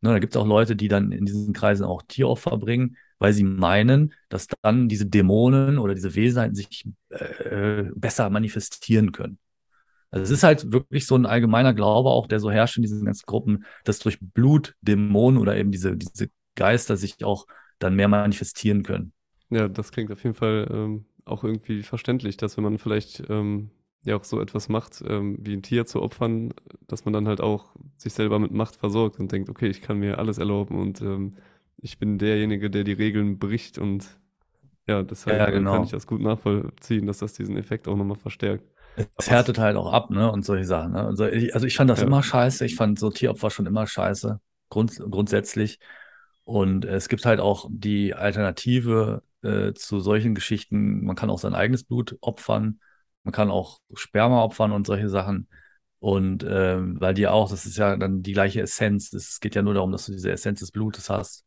Ne, 0.00 0.10
da 0.10 0.18
gibt 0.18 0.34
es 0.34 0.40
auch 0.40 0.46
Leute, 0.46 0.76
die 0.76 0.88
dann 0.88 1.12
in 1.12 1.24
diesen 1.26 1.52
Kreisen 1.52 1.84
auch 1.84 2.02
Tieropfer 2.06 2.56
bringen, 2.58 2.96
weil 3.18 3.32
sie 3.32 3.44
meinen, 3.44 4.14
dass 4.28 4.46
dann 4.62 4.88
diese 4.88 5.06
Dämonen 5.06 5.78
oder 5.78 5.94
diese 5.94 6.14
Wesenheiten 6.14 6.54
sich 6.54 6.84
äh, 7.10 7.84
besser 7.94 8.30
manifestieren 8.30 9.12
können. 9.12 9.38
Also 10.10 10.24
es 10.24 10.30
ist 10.30 10.42
halt 10.42 10.72
wirklich 10.72 11.06
so 11.06 11.16
ein 11.16 11.26
allgemeiner 11.26 11.74
Glaube 11.74 12.10
auch, 12.10 12.26
der 12.26 12.40
so 12.40 12.50
herrscht 12.50 12.76
in 12.76 12.82
diesen 12.82 13.04
ganzen 13.04 13.26
Gruppen, 13.26 13.64
dass 13.84 13.98
durch 13.98 14.18
Blut 14.20 14.74
Dämonen 14.82 15.38
oder 15.38 15.56
eben 15.56 15.70
diese, 15.70 15.96
diese 15.96 16.30
Geister 16.56 16.96
sich 16.96 17.24
auch 17.24 17.46
dann 17.78 17.94
mehr 17.94 18.08
manifestieren 18.08 18.82
können. 18.82 19.12
Ja, 19.50 19.68
das 19.68 19.92
klingt 19.92 20.10
auf 20.12 20.22
jeden 20.22 20.34
Fall 20.34 20.68
ähm, 20.70 21.06
auch 21.24 21.42
irgendwie 21.44 21.82
verständlich, 21.82 22.36
dass 22.36 22.56
wenn 22.56 22.64
man 22.64 22.78
vielleicht 22.78 23.22
ähm, 23.30 23.70
ja 24.04 24.16
auch 24.16 24.24
so 24.24 24.40
etwas 24.40 24.68
macht, 24.68 25.02
ähm, 25.06 25.38
wie 25.40 25.54
ein 25.54 25.62
Tier 25.62 25.86
zu 25.86 26.02
opfern, 26.02 26.52
dass 26.86 27.04
man 27.04 27.14
dann 27.14 27.26
halt 27.28 27.40
auch 27.40 27.74
sich 27.96 28.12
selber 28.12 28.38
mit 28.38 28.52
Macht 28.52 28.76
versorgt 28.76 29.18
und 29.18 29.32
denkt, 29.32 29.48
okay, 29.48 29.68
ich 29.68 29.80
kann 29.80 29.98
mir 29.98 30.18
alles 30.18 30.38
erlauben 30.38 30.78
und 30.78 31.00
ähm, 31.00 31.36
ich 31.80 31.98
bin 31.98 32.18
derjenige, 32.18 32.70
der 32.70 32.84
die 32.84 32.92
Regeln 32.92 33.38
bricht 33.38 33.78
und 33.78 34.06
ja, 34.88 35.02
deshalb 35.04 35.46
Ja, 35.46 35.50
äh, 35.50 35.52
genau. 35.52 35.66
kann 35.66 35.84
ich 35.84 35.90
das 35.92 36.06
gut 36.06 36.20
nachvollziehen, 36.22 37.06
dass 37.06 37.18
das 37.18 37.34
diesen 37.34 37.56
Effekt 37.58 37.88
auch 37.88 37.96
nochmal 37.96 38.18
verstärkt. 38.18 38.64
Es 39.16 39.30
härtet 39.30 39.58
halt 39.58 39.76
auch 39.76 39.92
ab, 39.92 40.10
ne? 40.10 40.30
Und 40.30 40.44
solche 40.44 40.64
Sachen. 40.64 40.92
Ne? 40.92 41.04
Also, 41.04 41.26
ich, 41.26 41.54
also 41.54 41.66
ich 41.66 41.76
fand 41.76 41.90
das 41.90 42.00
Ja. 42.00 42.06
immer 42.06 42.22
scheiße. 42.22 42.64
Ich 42.64 42.76
fand 42.76 42.98
so 42.98 43.10
Tieropfer 43.10 43.50
schon 43.50 43.66
immer 43.66 43.86
scheiße, 43.86 44.40
grund, 44.70 44.98
grundsätzlich. 45.10 45.78
Und 46.44 46.84
es 46.84 47.08
gibt 47.08 47.26
halt 47.26 47.40
auch 47.40 47.68
die 47.70 48.14
Alternative 48.14 49.22
äh, 49.42 49.72
zu 49.74 50.00
solchen 50.00 50.34
Geschichten. 50.34 51.04
Man 51.04 51.16
kann 51.16 51.30
auch 51.30 51.38
sein 51.38 51.54
eigenes 51.54 51.84
Blut 51.84 52.16
opfern. 52.20 52.80
Man 53.24 53.32
kann 53.32 53.50
auch 53.50 53.80
Sperma 53.94 54.42
opfern 54.42 54.72
und 54.72 54.86
solche 54.86 55.08
Sachen. 55.08 55.48
Und 56.00 56.44
ähm, 56.48 57.00
weil 57.00 57.14
die 57.14 57.26
auch, 57.26 57.50
das 57.50 57.66
ist 57.66 57.76
ja 57.76 57.96
dann 57.96 58.22
die 58.22 58.32
gleiche 58.32 58.62
Essenz. 58.62 59.12
Es 59.12 59.40
geht 59.40 59.54
ja 59.54 59.62
nur 59.62 59.74
darum, 59.74 59.92
dass 59.92 60.06
du 60.06 60.12
diese 60.12 60.30
Essenz 60.30 60.60
des 60.60 60.70
Blutes 60.70 61.10
hast. 61.10 61.44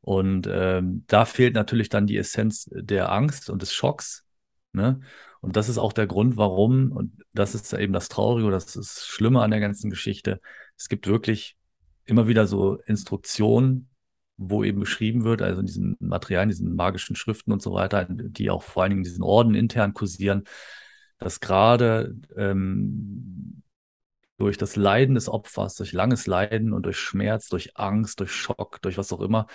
Und 0.00 0.48
ähm, 0.50 1.04
da 1.06 1.26
fehlt 1.26 1.54
natürlich 1.54 1.90
dann 1.90 2.06
die 2.06 2.16
Essenz 2.16 2.68
der 2.72 3.12
Angst 3.12 3.50
und 3.50 3.62
des 3.62 3.72
Schocks. 3.72 4.24
Ne? 4.72 5.00
Und 5.40 5.56
das 5.56 5.68
ist 5.68 5.78
auch 5.78 5.92
der 5.92 6.06
Grund, 6.06 6.36
warum, 6.36 6.92
und 6.92 7.22
das 7.32 7.54
ist 7.54 7.72
eben 7.72 7.92
das 7.92 8.08
Traurige 8.08 8.46
oder 8.46 8.56
das 8.56 8.76
ist 8.76 8.76
das 8.76 9.06
Schlimme 9.06 9.42
an 9.42 9.50
der 9.50 9.60
ganzen 9.60 9.90
Geschichte. 9.90 10.40
Es 10.76 10.88
gibt 10.88 11.06
wirklich 11.06 11.56
immer 12.04 12.28
wieder 12.28 12.46
so 12.46 12.76
Instruktionen, 12.86 13.88
wo 14.36 14.64
eben 14.64 14.80
beschrieben 14.80 15.24
wird, 15.24 15.42
also 15.42 15.60
in 15.60 15.66
diesen 15.66 15.96
Materialien, 16.00 16.48
diesen 16.48 16.74
magischen 16.74 17.16
Schriften 17.16 17.52
und 17.52 17.62
so 17.62 17.72
weiter, 17.72 18.06
die 18.08 18.50
auch 18.50 18.62
vor 18.62 18.82
allen 18.82 18.90
Dingen 18.90 19.00
in 19.00 19.10
diesen 19.10 19.22
Orden 19.22 19.54
intern 19.54 19.92
kursieren, 19.92 20.44
dass 21.18 21.40
gerade 21.40 22.16
ähm, 22.36 23.62
durch 24.38 24.56
das 24.56 24.76
Leiden 24.76 25.14
des 25.14 25.28
Opfers, 25.28 25.74
durch 25.74 25.92
langes 25.92 26.26
Leiden 26.26 26.72
und 26.72 26.86
durch 26.86 26.98
Schmerz, 26.98 27.48
durch 27.48 27.76
Angst, 27.76 28.20
durch 28.20 28.32
Schock, 28.32 28.80
durch 28.80 28.96
was 28.96 29.12
auch 29.12 29.20
immer, 29.20 29.46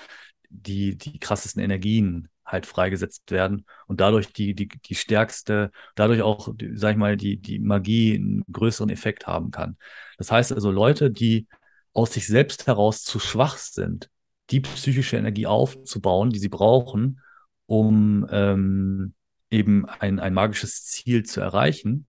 die, 0.49 0.95
die 0.95 1.18
krassesten 1.18 1.63
Energien 1.63 2.30
halt 2.45 2.65
freigesetzt 2.65 3.31
werden 3.31 3.65
und 3.87 4.01
dadurch 4.01 4.31
die, 4.33 4.53
die, 4.53 4.67
die 4.67 4.95
stärkste, 4.95 5.71
dadurch 5.95 6.21
auch, 6.21 6.53
sag 6.73 6.91
ich 6.91 6.97
mal, 6.97 7.17
die, 7.17 7.37
die 7.37 7.59
Magie 7.59 8.15
einen 8.15 8.43
größeren 8.51 8.89
Effekt 8.89 9.27
haben 9.27 9.51
kann. 9.51 9.77
Das 10.17 10.31
heißt 10.31 10.53
also, 10.53 10.71
Leute, 10.71 11.11
die 11.11 11.47
aus 11.93 12.13
sich 12.13 12.27
selbst 12.27 12.67
heraus 12.67 13.03
zu 13.03 13.19
schwach 13.19 13.57
sind, 13.57 14.09
die 14.51 14.59
psychische 14.61 15.17
Energie 15.17 15.47
aufzubauen, 15.47 16.29
die 16.29 16.39
sie 16.39 16.49
brauchen, 16.49 17.21
um 17.65 18.27
ähm, 18.29 19.13
eben 19.49 19.85
ein, 19.85 20.19
ein 20.19 20.33
magisches 20.33 20.85
Ziel 20.85 21.23
zu 21.23 21.41
erreichen, 21.41 22.05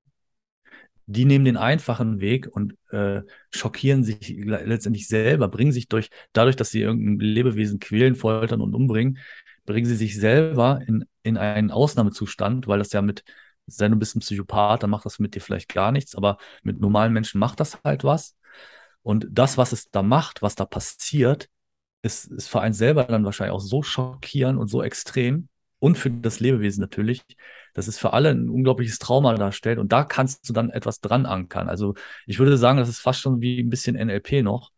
die 1.07 1.25
nehmen 1.25 1.45
den 1.45 1.57
einfachen 1.57 2.21
Weg 2.21 2.49
und 2.51 2.75
äh, 2.91 3.23
schockieren 3.51 4.03
sich 4.03 4.29
le- 4.31 4.65
letztendlich 4.65 5.07
selber, 5.07 5.49
bringen 5.49 5.71
sich 5.73 5.89
durch, 5.89 6.11
dadurch, 6.33 6.57
dass 6.57 6.71
sie 6.71 6.81
irgendein 6.81 7.21
Lebewesen 7.21 7.79
quälen, 7.79 8.17
foltern 8.17 8.61
und 8.61 8.75
umbringen, 8.75 9.19
bringen 9.67 9.87
sie 9.87 9.97
sich 9.97 10.17
selber 10.19 10.81
in, 10.87 11.05
in 11.23 11.37
einen 11.37 11.71
Ausnahmezustand, 11.71 12.67
weil 12.69 12.79
das 12.79 12.93
ja 12.93 13.03
mit, 13.03 13.25
sei 13.67 13.89
du 13.89 13.97
bist 13.97 14.17
ein 14.17 14.21
Psychopath, 14.21 14.83
dann 14.83 14.91
macht 14.91 15.05
das 15.07 15.19
mit 15.19 15.35
dir 15.35 15.41
vielleicht 15.41 15.69
gar 15.73 15.93
nichts, 15.93 16.15
aber 16.15 16.39
mit 16.63 16.81
normalen 16.81 17.13
Menschen 17.13 17.39
macht 17.41 17.61
das 17.61 17.79
halt 17.85 18.05
was. 18.05 18.37
Und 19.03 19.27
das, 19.31 19.59
was 19.59 19.73
es 19.73 19.91
da 19.91 20.03
macht, 20.03 20.43
was 20.43 20.55
da 20.57 20.65
passiert, 20.65 21.49
ist, 22.03 22.27
ist 22.27 22.49
für 22.49 22.61
einen 22.61 22.75
selber 22.75 23.05
dann 23.05 23.25
wahrscheinlich 23.25 23.55
auch 23.55 23.61
so 23.61 23.83
schockierend 23.83 24.59
und 24.59 24.69
so 24.69 24.83
extrem 24.83 25.49
und 25.79 25.99
für 25.99 26.11
das 26.11 26.41
Lebewesen 26.41 26.81
natürlich, 26.81 27.23
dass 27.75 27.89
es 27.89 27.99
für 27.99 28.13
alle 28.13 28.31
ein 28.31 28.49
unglaubliches 28.49 28.99
Trauma 28.99 29.35
darstellt 29.35 29.79
und 29.79 29.93
da 29.93 30.05
kannst 30.05 30.49
du 30.49 30.53
dann 30.53 30.71
etwas 30.71 31.01
dran 31.01 31.27
ankern. 31.27 31.69
Also 31.69 31.95
ich 32.27 32.39
würde 32.39 32.57
sagen, 32.57 32.79
das 32.79 32.89
ist 32.89 33.01
fast 33.01 33.21
schon 33.21 33.41
wie 33.41 33.61
ein 33.61 33.71
bisschen 33.71 33.97
NLP 33.97 34.43
noch. 34.43 34.73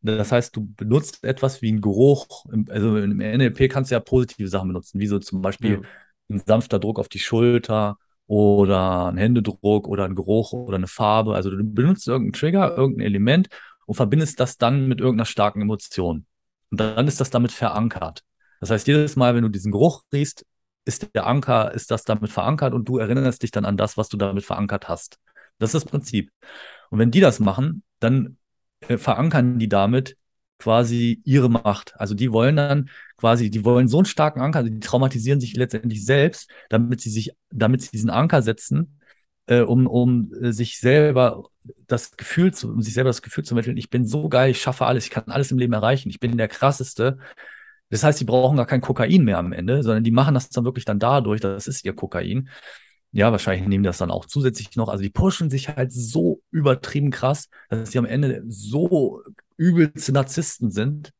Das 0.00 0.30
heißt, 0.32 0.54
du 0.54 0.66
benutzt 0.76 1.24
etwas 1.24 1.60
wie 1.62 1.72
ein 1.72 1.80
Geruch. 1.80 2.44
Also 2.68 2.96
im 2.98 3.20
NLP 3.20 3.68
kannst 3.68 3.90
du 3.90 3.96
ja 3.96 4.00
positive 4.00 4.48
Sachen 4.48 4.68
benutzen, 4.68 5.00
wie 5.00 5.06
so 5.06 5.18
zum 5.18 5.42
Beispiel 5.42 5.80
Ja. 5.82 5.88
ein 6.30 6.40
sanfter 6.44 6.78
Druck 6.78 6.98
auf 6.98 7.08
die 7.08 7.18
Schulter 7.18 7.96
oder 8.26 9.06
ein 9.06 9.16
Händedruck 9.16 9.88
oder 9.88 10.04
ein 10.04 10.14
Geruch 10.14 10.52
oder 10.52 10.76
eine 10.76 10.86
Farbe. 10.86 11.34
Also 11.34 11.50
du 11.50 11.64
benutzt 11.64 12.06
irgendeinen 12.06 12.32
Trigger, 12.34 12.76
irgendein 12.76 13.06
Element 13.06 13.48
und 13.86 13.94
verbindest 13.94 14.38
das 14.40 14.56
dann 14.58 14.86
mit 14.86 15.00
irgendeiner 15.00 15.26
starken 15.26 15.62
Emotion. 15.62 16.26
Und 16.70 16.80
dann 16.80 17.08
ist 17.08 17.20
das 17.20 17.30
damit 17.30 17.52
verankert. 17.52 18.22
Das 18.60 18.70
heißt, 18.70 18.86
jedes 18.86 19.16
Mal, 19.16 19.34
wenn 19.34 19.42
du 19.42 19.48
diesen 19.48 19.72
Geruch 19.72 20.02
riechst, 20.12 20.44
ist 20.84 21.14
der 21.14 21.26
Anker, 21.26 21.72
ist 21.74 21.90
das 21.90 22.04
damit 22.04 22.30
verankert 22.30 22.72
und 22.74 22.88
du 22.88 22.98
erinnerst 22.98 23.42
dich 23.42 23.50
dann 23.50 23.64
an 23.64 23.76
das, 23.76 23.96
was 23.96 24.08
du 24.08 24.16
damit 24.16 24.44
verankert 24.44 24.88
hast. 24.88 25.18
Das 25.58 25.74
ist 25.74 25.84
das 25.84 25.90
Prinzip. 25.90 26.30
Und 26.90 26.98
wenn 26.98 27.10
die 27.10 27.20
das 27.20 27.40
machen, 27.40 27.82
dann 28.00 28.37
äh, 28.80 28.98
verankern 28.98 29.58
die 29.58 29.68
damit 29.68 30.16
quasi 30.58 31.22
ihre 31.24 31.48
Macht. 31.48 31.94
Also 31.96 32.14
die 32.14 32.32
wollen 32.32 32.56
dann 32.56 32.90
quasi, 33.16 33.50
die 33.50 33.64
wollen 33.64 33.88
so 33.88 33.98
einen 33.98 34.06
starken 34.06 34.40
Anker, 34.40 34.60
also 34.60 34.70
die 34.70 34.80
traumatisieren 34.80 35.40
sich 35.40 35.54
letztendlich 35.56 36.04
selbst, 36.04 36.50
damit 36.68 37.00
sie 37.00 37.10
sich, 37.10 37.32
damit 37.50 37.82
sie 37.82 37.90
diesen 37.90 38.10
Anker 38.10 38.42
setzen, 38.42 39.00
äh, 39.46 39.60
um, 39.60 39.86
um 39.86 40.32
äh, 40.34 40.52
sich 40.52 40.78
selber 40.78 41.44
das 41.86 42.16
Gefühl 42.16 42.52
zu, 42.52 42.72
um 42.72 42.82
sich 42.82 42.94
selber 42.94 43.10
das 43.10 43.22
Gefühl 43.22 43.44
zu 43.44 43.50
vermitteln, 43.50 43.76
ich 43.76 43.90
bin 43.90 44.06
so 44.06 44.28
geil, 44.28 44.50
ich 44.50 44.60
schaffe 44.60 44.86
alles, 44.86 45.04
ich 45.04 45.10
kann 45.10 45.24
alles 45.28 45.50
im 45.50 45.58
Leben 45.58 45.72
erreichen, 45.72 46.10
ich 46.10 46.20
bin 46.20 46.36
der 46.36 46.48
krasseste. 46.48 47.18
Das 47.90 48.04
heißt, 48.04 48.20
die 48.20 48.24
brauchen 48.24 48.56
gar 48.56 48.66
kein 48.66 48.80
Kokain 48.80 49.24
mehr 49.24 49.38
am 49.38 49.52
Ende, 49.52 49.82
sondern 49.82 50.04
die 50.04 50.10
machen 50.10 50.34
das 50.34 50.50
dann 50.50 50.64
wirklich 50.64 50.84
dann 50.84 50.98
dadurch, 50.98 51.40
das 51.40 51.66
ist 51.66 51.84
ihr 51.84 51.94
Kokain. 51.94 52.48
Ja, 53.12 53.32
wahrscheinlich 53.32 53.66
nehmen 53.66 53.84
das 53.84 53.98
dann 53.98 54.10
auch 54.10 54.26
zusätzlich 54.26 54.76
noch. 54.76 54.88
Also 54.88 55.02
die 55.02 55.10
pushen 55.10 55.50
sich 55.50 55.68
halt 55.68 55.92
so 55.92 56.42
übertrieben 56.50 57.10
krass, 57.10 57.48
dass 57.70 57.90
sie 57.92 57.98
am 57.98 58.04
Ende 58.04 58.44
so 58.48 59.22
übelste 59.56 60.12
Narzissten 60.12 60.70
sind, 60.70 61.12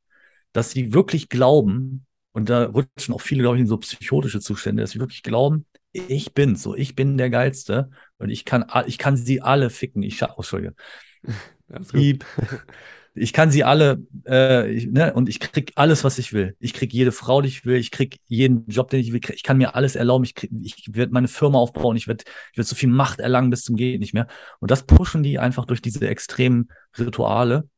dass 0.52 0.70
sie 0.70 0.92
wirklich 0.92 1.28
glauben, 1.28 2.06
und 2.32 2.50
da 2.50 2.66
rutschen 2.66 3.14
auch 3.14 3.20
viele, 3.20 3.42
glaube 3.42 3.56
ich, 3.56 3.62
in 3.62 3.66
so 3.66 3.78
psychotische 3.78 4.40
Zustände, 4.40 4.82
dass 4.82 4.92
sie 4.92 5.00
wirklich 5.00 5.22
glauben, 5.22 5.66
ich 5.92 6.34
bin 6.34 6.54
so, 6.56 6.74
ich 6.76 6.94
bin 6.94 7.18
der 7.18 7.30
Geilste 7.30 7.90
und 8.18 8.30
ich 8.30 8.44
kann, 8.44 8.66
ich 8.86 8.98
kann 8.98 9.16
sie 9.16 9.40
alle 9.40 9.70
ficken. 9.70 10.02
Ich 10.02 10.18
schaffe, 10.18 10.34
oh, 10.36 10.40
Entschuldige. 10.42 10.74
Die, 11.94 12.18
ich 13.18 13.32
kann 13.32 13.50
sie 13.50 13.64
alle, 13.64 14.02
äh, 14.26 14.70
ich, 14.70 14.86
ne, 14.86 15.12
und 15.14 15.28
ich 15.28 15.40
krieg 15.40 15.72
alles, 15.74 16.04
was 16.04 16.18
ich 16.18 16.32
will. 16.32 16.56
Ich 16.58 16.74
krieg 16.74 16.92
jede 16.92 17.12
Frau, 17.12 17.42
die 17.42 17.48
ich 17.48 17.64
will. 17.64 17.76
Ich 17.76 17.90
krieg 17.90 18.18
jeden 18.26 18.66
Job, 18.68 18.90
den 18.90 19.00
ich 19.00 19.12
will. 19.12 19.20
Ich 19.34 19.42
kann 19.42 19.58
mir 19.58 19.74
alles 19.74 19.96
erlauben. 19.96 20.24
Ich, 20.24 20.34
krieg, 20.34 20.50
ich 20.62 20.94
werde 20.94 21.12
meine 21.12 21.28
Firma 21.28 21.58
aufbauen. 21.58 21.96
Ich 21.96 22.08
werde 22.08 22.24
ich 22.52 22.58
werd 22.58 22.68
so 22.68 22.74
viel 22.74 22.88
Macht 22.88 23.20
erlangen 23.20 23.50
bis 23.50 23.62
zum 23.64 23.76
geht 23.76 24.00
nicht 24.00 24.14
mehr. 24.14 24.26
Und 24.60 24.70
das 24.70 24.84
pushen 24.84 25.22
die 25.22 25.38
einfach 25.38 25.64
durch 25.64 25.82
diese 25.82 26.08
extremen 26.08 26.68
Rituale, 26.98 27.68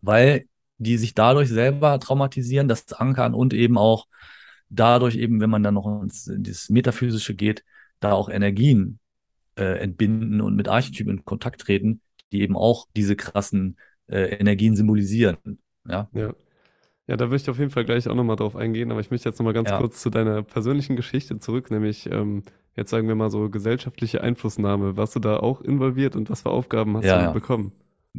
weil 0.00 0.46
die 0.78 0.96
sich 0.96 1.14
dadurch 1.14 1.48
selber 1.48 1.98
traumatisieren, 1.98 2.68
das 2.68 2.92
ankern 2.92 3.34
und 3.34 3.52
eben 3.52 3.76
auch 3.76 4.06
dadurch 4.70 5.16
eben, 5.16 5.40
wenn 5.40 5.50
man 5.50 5.62
dann 5.62 5.74
noch 5.74 6.02
ins, 6.02 6.26
in 6.26 6.42
dieses 6.42 6.68
Metaphysische 6.68 7.34
geht, 7.34 7.64
da 8.00 8.12
auch 8.12 8.28
Energien 8.28 9.00
äh, 9.56 9.78
entbinden 9.80 10.40
und 10.40 10.54
mit 10.54 10.68
Archetypen 10.68 11.18
in 11.18 11.24
Kontakt 11.24 11.62
treten, 11.62 12.00
die 12.32 12.42
eben 12.42 12.56
auch 12.56 12.86
diese 12.94 13.16
krassen 13.16 13.76
äh, 14.08 14.36
Energien 14.36 14.76
symbolisieren. 14.76 15.36
Ja. 15.88 16.08
ja. 16.12 16.34
Ja, 17.08 17.16
da 17.16 17.30
würde 17.30 17.36
ich 17.36 17.48
auf 17.48 17.58
jeden 17.58 17.70
Fall 17.70 17.86
gleich 17.86 18.06
auch 18.06 18.14
nochmal 18.14 18.36
drauf 18.36 18.54
eingehen, 18.54 18.90
aber 18.90 19.00
ich 19.00 19.10
möchte 19.10 19.26
jetzt 19.30 19.38
nochmal 19.38 19.54
ganz 19.54 19.70
ja. 19.70 19.78
kurz 19.78 20.02
zu 20.02 20.10
deiner 20.10 20.42
persönlichen 20.42 20.94
Geschichte 20.94 21.38
zurück, 21.38 21.70
nämlich 21.70 22.08
ähm, 22.12 22.42
jetzt 22.76 22.90
sagen 22.90 23.08
wir 23.08 23.14
mal 23.14 23.30
so 23.30 23.48
gesellschaftliche 23.48 24.20
Einflussnahme. 24.20 24.98
Warst 24.98 25.16
du 25.16 25.18
da 25.18 25.38
auch 25.38 25.62
involviert 25.62 26.16
und 26.16 26.28
was 26.28 26.42
für 26.42 26.50
Aufgaben 26.50 26.98
hast 26.98 27.06
ja, 27.06 27.28
du 27.28 27.32
bekommen? 27.32 27.72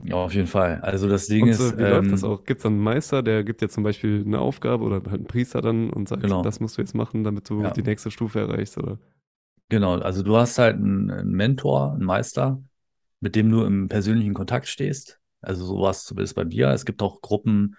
Ja, 0.04 0.16
auf 0.16 0.34
jeden 0.34 0.48
Fall. 0.48 0.80
Also 0.82 1.08
das 1.08 1.28
Ding 1.28 1.44
und, 1.44 1.50
ist. 1.50 1.78
Wie 1.78 1.84
ähm, 1.84 1.90
läuft 1.90 2.12
das 2.14 2.24
auch? 2.24 2.44
Gibt 2.46 2.60
es 2.60 2.64
dann 2.64 2.74
einen 2.74 2.82
Meister, 2.82 3.22
der 3.22 3.44
gibt 3.44 3.62
dir 3.62 3.70
zum 3.70 3.84
Beispiel 3.84 4.24
eine 4.26 4.40
Aufgabe 4.40 4.84
oder 4.84 4.96
halt 4.96 5.14
einen 5.14 5.26
Priester 5.26 5.62
dann 5.62 5.92
und 5.92 6.10
sagt, 6.10 6.24
genau. 6.24 6.42
das 6.42 6.60
musst 6.60 6.78
du 6.78 6.82
jetzt 6.82 6.96
machen, 6.96 7.24
damit 7.24 7.48
du 7.48 7.62
ja. 7.62 7.70
die 7.70 7.84
nächste 7.84 8.10
Stufe 8.10 8.40
erreichst, 8.40 8.78
oder? 8.80 8.98
Genau, 9.70 10.00
also 10.00 10.24
du 10.24 10.36
hast 10.36 10.58
halt 10.58 10.78
einen, 10.78 11.12
einen 11.12 11.32
Mentor, 11.32 11.94
einen 11.94 12.06
Meister, 12.06 12.60
mit 13.20 13.36
dem 13.36 13.52
du 13.52 13.64
im 13.66 13.88
persönlichen 13.88 14.34
Kontakt 14.34 14.68
stehst 14.68 15.19
also 15.42 15.66
sowas 15.66 16.06
zumindest 16.06 16.36
bei 16.36 16.46
mir. 16.46 16.70
Es 16.70 16.86
gibt 16.86 17.02
auch 17.02 17.22
Gruppen, 17.22 17.76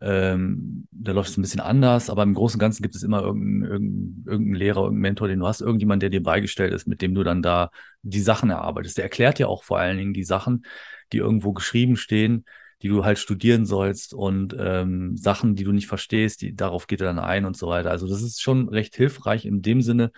ähm, 0.00 0.88
da 0.90 1.12
läuft 1.12 1.30
es 1.30 1.36
ein 1.36 1.42
bisschen 1.42 1.60
anders, 1.60 2.10
aber 2.10 2.24
im 2.24 2.34
Großen 2.34 2.56
und 2.56 2.60
Ganzen 2.60 2.82
gibt 2.82 2.96
es 2.96 3.04
immer 3.04 3.22
irgendeinen, 3.22 3.62
irgendeinen, 3.62 4.24
irgendeinen 4.26 4.54
Lehrer, 4.54 4.76
irgendeinen 4.78 5.00
Mentor, 5.00 5.28
den 5.28 5.38
du 5.38 5.46
hast, 5.46 5.60
irgendjemand, 5.60 6.02
der 6.02 6.10
dir 6.10 6.22
beigestellt 6.22 6.72
ist, 6.72 6.88
mit 6.88 7.02
dem 7.02 7.14
du 7.14 7.22
dann 7.22 7.40
da 7.40 7.70
die 8.02 8.20
Sachen 8.20 8.50
erarbeitest. 8.50 8.98
Der 8.98 9.04
erklärt 9.04 9.38
dir 9.38 9.48
auch 9.48 9.62
vor 9.62 9.78
allen 9.78 9.98
Dingen 9.98 10.12
die 10.12 10.24
Sachen, 10.24 10.64
die 11.12 11.18
irgendwo 11.18 11.52
geschrieben 11.52 11.96
stehen, 11.96 12.44
die 12.82 12.88
du 12.88 13.04
halt 13.04 13.18
studieren 13.18 13.64
sollst 13.64 14.12
und 14.12 14.56
ähm, 14.58 15.16
Sachen, 15.16 15.54
die 15.54 15.62
du 15.62 15.70
nicht 15.70 15.86
verstehst, 15.86 16.42
die, 16.42 16.56
darauf 16.56 16.88
geht 16.88 17.00
er 17.00 17.06
dann 17.06 17.20
ein 17.20 17.44
und 17.44 17.56
so 17.56 17.68
weiter. 17.68 17.92
Also 17.92 18.08
das 18.08 18.22
ist 18.22 18.42
schon 18.42 18.68
recht 18.68 18.96
hilfreich 18.96 19.46
in 19.46 19.62
dem 19.62 19.82
Sinne, 19.82 20.10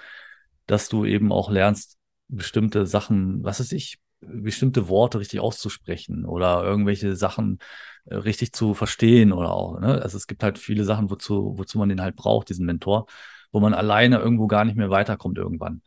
dass 0.66 0.88
du 0.88 1.04
eben 1.04 1.30
auch 1.30 1.50
lernst, 1.50 1.98
bestimmte 2.28 2.86
Sachen, 2.86 3.44
was 3.44 3.60
weiß 3.60 3.72
ich, 3.72 3.98
bestimmte 4.28 4.88
Worte 4.88 5.18
richtig 5.18 5.40
auszusprechen 5.40 6.24
oder 6.24 6.64
irgendwelche 6.64 7.16
Sachen 7.16 7.58
äh, 8.06 8.16
richtig 8.16 8.52
zu 8.52 8.74
verstehen 8.74 9.32
oder 9.32 9.52
auch. 9.52 9.80
Ne? 9.80 10.02
Also 10.02 10.16
es 10.16 10.26
gibt 10.26 10.42
halt 10.42 10.58
viele 10.58 10.84
Sachen, 10.84 11.10
wozu, 11.10 11.54
wozu 11.56 11.78
man 11.78 11.88
den 11.88 12.00
halt 12.00 12.16
braucht, 12.16 12.48
diesen 12.48 12.66
Mentor, 12.66 13.06
wo 13.52 13.60
man 13.60 13.74
alleine 13.74 14.18
irgendwo 14.18 14.46
gar 14.46 14.64
nicht 14.64 14.76
mehr 14.76 14.90
weiterkommt 14.90 15.38
irgendwann. 15.38 15.82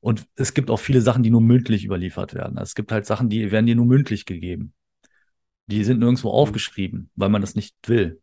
Und 0.00 0.26
es 0.36 0.54
gibt 0.54 0.70
auch 0.70 0.78
viele 0.78 1.02
Sachen, 1.02 1.22
die 1.22 1.30
nur 1.30 1.42
mündlich 1.42 1.84
überliefert 1.84 2.34
werden. 2.34 2.58
Also 2.58 2.70
es 2.70 2.74
gibt 2.74 2.90
halt 2.90 3.06
Sachen, 3.06 3.28
die 3.28 3.52
werden 3.52 3.66
dir 3.66 3.76
nur 3.76 3.86
mündlich 3.86 4.24
gegeben. 4.24 4.72
Die 5.66 5.84
sind 5.84 6.00
nirgendwo 6.00 6.28
mhm. 6.28 6.34
aufgeschrieben, 6.34 7.10
weil 7.16 7.28
man 7.28 7.42
das 7.42 7.54
nicht 7.54 7.76
will. 7.86 8.20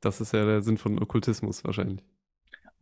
Das 0.00 0.20
ist 0.20 0.32
ja 0.32 0.44
der 0.44 0.62
Sinn 0.62 0.78
von 0.78 0.98
Okkultismus 1.02 1.64
wahrscheinlich. 1.64 2.04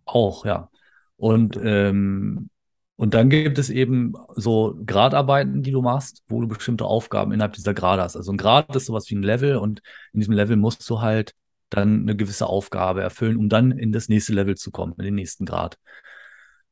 Auch, 0.04 0.44
ja. 0.44 0.68
Und 1.16 1.58
ähm, 1.62 2.50
und 2.96 3.14
dann 3.14 3.28
gibt 3.28 3.58
es 3.58 3.70
eben 3.70 4.14
so 4.36 4.78
Gradarbeiten, 4.86 5.62
die 5.62 5.72
du 5.72 5.82
machst, 5.82 6.22
wo 6.28 6.40
du 6.40 6.46
bestimmte 6.46 6.84
Aufgaben 6.84 7.32
innerhalb 7.32 7.54
dieser 7.54 7.74
Grade 7.74 8.02
hast. 8.02 8.16
Also 8.16 8.32
ein 8.32 8.36
Grad 8.36 8.74
ist 8.76 8.86
sowas 8.86 9.10
wie 9.10 9.16
ein 9.16 9.22
Level 9.22 9.56
und 9.56 9.80
in 10.12 10.20
diesem 10.20 10.34
Level 10.34 10.56
musst 10.56 10.88
du 10.88 11.00
halt 11.00 11.34
dann 11.70 12.02
eine 12.02 12.14
gewisse 12.14 12.46
Aufgabe 12.46 13.02
erfüllen, 13.02 13.36
um 13.36 13.48
dann 13.48 13.72
in 13.72 13.90
das 13.90 14.08
nächste 14.08 14.32
Level 14.32 14.54
zu 14.54 14.70
kommen, 14.70 14.94
in 14.98 15.04
den 15.04 15.14
nächsten 15.16 15.44
Grad. 15.44 15.76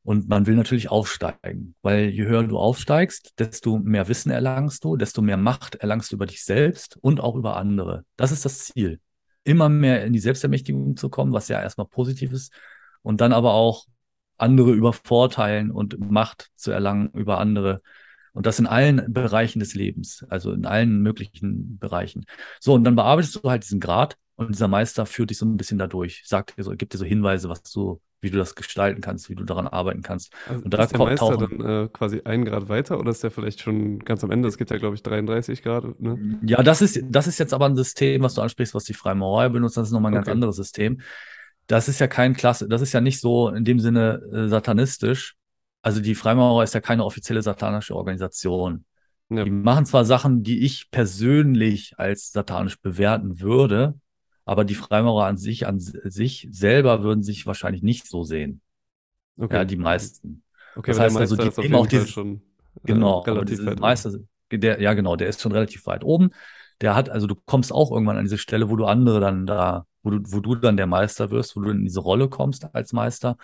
Und 0.03 0.29
man 0.29 0.45
will 0.45 0.55
natürlich 0.55 0.89
aufsteigen, 0.89 1.75
weil 1.81 2.09
je 2.09 2.25
höher 2.25 2.43
du 2.43 2.57
aufsteigst, 2.57 3.33
desto 3.39 3.79
mehr 3.79 4.07
Wissen 4.07 4.31
erlangst 4.31 4.83
du, 4.83 4.95
desto 4.95 5.21
mehr 5.21 5.37
Macht 5.37 5.75
erlangst 5.75 6.11
du 6.11 6.15
über 6.15 6.25
dich 6.25 6.43
selbst 6.43 6.97
und 7.01 7.19
auch 7.19 7.35
über 7.35 7.57
andere. 7.57 8.05
Das 8.15 8.31
ist 8.31 8.45
das 8.45 8.65
Ziel. 8.65 8.99
Immer 9.45 9.67
mehr 9.67 10.05
in 10.05 10.13
die 10.13 10.19
Selbstermächtigung 10.19 10.95
zu 10.95 11.09
kommen, 11.09 11.33
was 11.33 11.49
ja 11.49 11.61
erstmal 11.61 11.87
positiv 11.87 12.31
ist. 12.31 12.53
Und 13.01 13.19
dann 13.19 13.33
aber 13.33 13.53
auch 13.53 13.85
andere 14.37 14.73
übervorteilen 14.73 15.71
und 15.71 15.99
Macht 15.99 16.49
zu 16.55 16.71
erlangen 16.71 17.09
über 17.13 17.39
andere. 17.39 17.81
Und 18.33 18.47
das 18.47 18.59
in 18.59 18.65
allen 18.65 19.13
Bereichen 19.13 19.59
des 19.59 19.75
Lebens, 19.75 20.25
also 20.27 20.51
in 20.51 20.65
allen 20.65 21.01
möglichen 21.01 21.77
Bereichen. 21.77 22.25
So, 22.59 22.73
und 22.73 22.83
dann 22.83 22.95
bearbeitest 22.95 23.35
du 23.35 23.49
halt 23.49 23.63
diesen 23.63 23.79
Grad 23.79 24.17
und 24.35 24.49
dieser 24.49 24.67
Meister 24.67 25.05
führt 25.05 25.29
dich 25.29 25.37
so 25.37 25.45
ein 25.45 25.57
bisschen 25.57 25.77
dadurch, 25.77 26.23
sagt 26.25 26.57
dir 26.57 26.63
so, 26.63 26.71
gibt 26.71 26.93
dir 26.93 26.97
so 26.97 27.05
Hinweise, 27.05 27.47
was 27.49 27.61
du, 27.61 28.01
wie 28.21 28.31
du 28.31 28.39
das 28.39 28.55
gestalten 28.55 29.01
kannst, 29.01 29.29
wie 29.29 29.35
du 29.35 29.43
daran 29.43 29.67
arbeiten 29.67 30.01
kannst. 30.01 30.33
Also 30.49 30.63
und 30.63 30.73
da 30.73 30.83
ist 30.83 30.91
der 30.91 30.99
Meister 30.99 31.37
dann 31.37 31.61
äh, 31.61 31.89
quasi 31.89 32.21
ein 32.25 32.43
Grad 32.43 32.69
weiter 32.69 32.99
oder 32.99 33.11
ist 33.11 33.21
der 33.23 33.29
vielleicht 33.29 33.61
schon 33.61 33.99
ganz 33.99 34.23
am 34.23 34.31
Ende? 34.31 34.47
Es 34.47 34.57
gibt 34.57 34.71
ja, 34.71 34.77
glaube 34.77 34.95
ich, 34.95 35.03
33 35.03 35.61
Grad. 35.61 35.99
Ne? 35.99 36.39
Ja, 36.43 36.63
das 36.63 36.81
ist, 36.81 37.01
das 37.07 37.27
ist 37.27 37.37
jetzt 37.37 37.53
aber 37.53 37.67
ein 37.67 37.75
System, 37.75 38.23
was 38.23 38.33
du 38.33 38.41
ansprichst, 38.41 38.73
was 38.73 38.85
die 38.85 38.95
Freimaurerei 38.95 39.49
benutzt. 39.49 39.77
Das 39.77 39.89
ist 39.89 39.93
nochmal 39.93 40.11
ein 40.11 40.17
okay. 40.17 40.25
ganz 40.25 40.33
anderes 40.33 40.55
System 40.55 41.01
das 41.67 41.87
ist 41.87 41.99
ja 41.99 42.07
kein 42.07 42.33
Klasse, 42.33 42.67
das 42.67 42.81
ist 42.81 42.93
ja 42.93 43.01
nicht 43.01 43.19
so 43.19 43.49
in 43.49 43.65
dem 43.65 43.79
Sinne 43.79 44.21
äh, 44.33 44.47
satanistisch. 44.47 45.35
Also 45.81 46.01
die 46.01 46.15
Freimaurer 46.15 46.63
ist 46.63 46.73
ja 46.73 46.81
keine 46.81 47.03
offizielle 47.03 47.41
satanische 47.41 47.95
Organisation. 47.95 48.85
Ja. 49.29 49.43
Die 49.43 49.51
machen 49.51 49.85
zwar 49.85 50.05
Sachen, 50.05 50.43
die 50.43 50.63
ich 50.63 50.89
persönlich 50.91 51.93
als 51.97 52.31
satanisch 52.31 52.79
bewerten 52.79 53.39
würde, 53.39 53.95
aber 54.45 54.65
die 54.65 54.75
Freimaurer 54.75 55.25
an 55.25 55.37
sich, 55.37 55.67
an 55.67 55.79
sich 55.79 56.47
selber 56.51 57.03
würden 57.03 57.23
sich 57.23 57.45
wahrscheinlich 57.45 57.83
nicht 57.83 58.07
so 58.07 58.23
sehen. 58.23 58.61
Okay. 59.37 59.55
Ja, 59.55 59.65
die 59.65 59.77
meisten. 59.77 60.43
Okay, 60.75 60.91
das 60.91 60.99
heißt 60.99 61.17
also, 61.17 61.35
die 61.35 61.61
nehmen 61.61 61.75
auch 61.75 61.87
dieses, 61.87 62.09
schon 62.09 62.35
äh, 62.35 62.39
genau, 62.85 63.19
relativ 63.19 63.65
weit 63.65 63.79
Meister, 63.79 64.11
der, 64.51 64.81
ja 64.81 64.93
genau, 64.93 65.15
der 65.15 65.27
ist 65.27 65.41
schon 65.41 65.51
relativ 65.51 65.85
weit 65.85 66.03
oben. 66.03 66.31
Der 66.81 66.95
hat, 66.95 67.09
also 67.09 67.27
du 67.27 67.35
kommst 67.35 67.71
auch 67.71 67.91
irgendwann 67.91 68.17
an 68.17 68.25
diese 68.25 68.37
Stelle, 68.37 68.69
wo 68.69 68.75
du 68.75 68.85
andere 68.85 69.19
dann 69.19 69.45
da 69.45 69.85
wo 70.03 70.11
du, 70.11 70.19
wo 70.25 70.39
du 70.39 70.55
dann 70.55 70.77
der 70.77 70.87
Meister 70.87 71.31
wirst, 71.31 71.55
wo 71.55 71.61
du 71.61 71.71
in 71.71 71.83
diese 71.83 72.01
Rolle 72.01 72.29
kommst 72.29 72.73
als 72.75 72.93
Meister, 72.93 73.37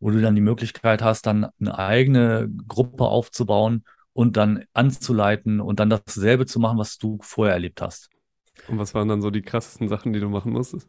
wo 0.00 0.10
du 0.10 0.20
dann 0.20 0.34
die 0.34 0.40
Möglichkeit 0.40 1.02
hast, 1.02 1.26
dann 1.26 1.48
eine 1.60 1.78
eigene 1.78 2.48
Gruppe 2.68 3.04
aufzubauen 3.04 3.84
und 4.12 4.36
dann 4.36 4.64
anzuleiten 4.72 5.60
und 5.60 5.80
dann 5.80 5.90
dasselbe 5.90 6.46
zu 6.46 6.60
machen, 6.60 6.78
was 6.78 6.98
du 6.98 7.18
vorher 7.22 7.54
erlebt 7.54 7.80
hast. 7.82 8.10
Und 8.68 8.78
was 8.78 8.94
waren 8.94 9.08
dann 9.08 9.22
so 9.22 9.30
die 9.30 9.42
krassesten 9.42 9.88
Sachen, 9.88 10.12
die 10.12 10.20
du 10.20 10.28
machen 10.28 10.52
musstest? 10.52 10.88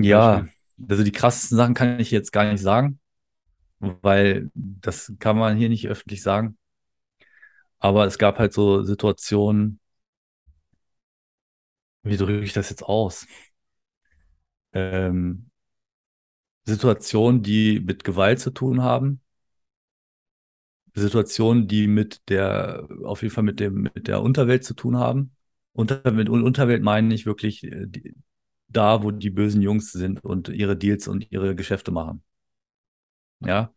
ja, 0.00 0.46
also 0.88 1.04
die 1.04 1.12
krassesten 1.12 1.56
Sachen 1.56 1.74
kann 1.74 2.00
ich 2.00 2.10
jetzt 2.10 2.32
gar 2.32 2.50
nicht 2.50 2.62
sagen, 2.62 2.98
weil 3.78 4.50
das 4.54 5.12
kann 5.18 5.36
man 5.36 5.56
hier 5.56 5.68
nicht 5.68 5.88
öffentlich 5.88 6.22
sagen. 6.22 6.56
Aber 7.78 8.06
es 8.06 8.18
gab 8.18 8.38
halt 8.38 8.52
so 8.52 8.82
Situationen, 8.82 9.80
wie 12.06 12.16
drücke 12.16 12.40
ich 12.40 12.52
das 12.52 12.70
jetzt 12.70 12.82
aus? 12.84 13.26
Ähm, 14.72 15.50
Situationen, 16.66 17.42
die 17.42 17.80
mit 17.80 18.04
Gewalt 18.04 18.40
zu 18.40 18.50
tun 18.50 18.82
haben, 18.82 19.22
Situationen, 20.94 21.68
die 21.68 21.86
mit 21.88 22.28
der, 22.30 22.88
auf 23.04 23.22
jeden 23.22 23.34
Fall 23.34 23.44
mit 23.44 23.60
dem, 23.60 23.82
mit 23.82 24.08
der 24.08 24.22
Unterwelt 24.22 24.64
zu 24.64 24.74
tun 24.74 24.96
haben. 24.96 25.32
Unter, 25.72 26.10
mit 26.10 26.28
Unterwelt 26.30 26.82
meine 26.82 27.14
ich 27.14 27.26
wirklich 27.26 27.64
äh, 27.64 27.86
die, 27.86 28.14
da, 28.68 29.02
wo 29.02 29.10
die 29.10 29.30
bösen 29.30 29.60
Jungs 29.62 29.92
sind 29.92 30.24
und 30.24 30.48
ihre 30.48 30.76
Deals 30.76 31.06
und 31.08 31.30
ihre 31.30 31.54
Geschäfte 31.54 31.90
machen. 31.92 32.22
Ja, 33.40 33.72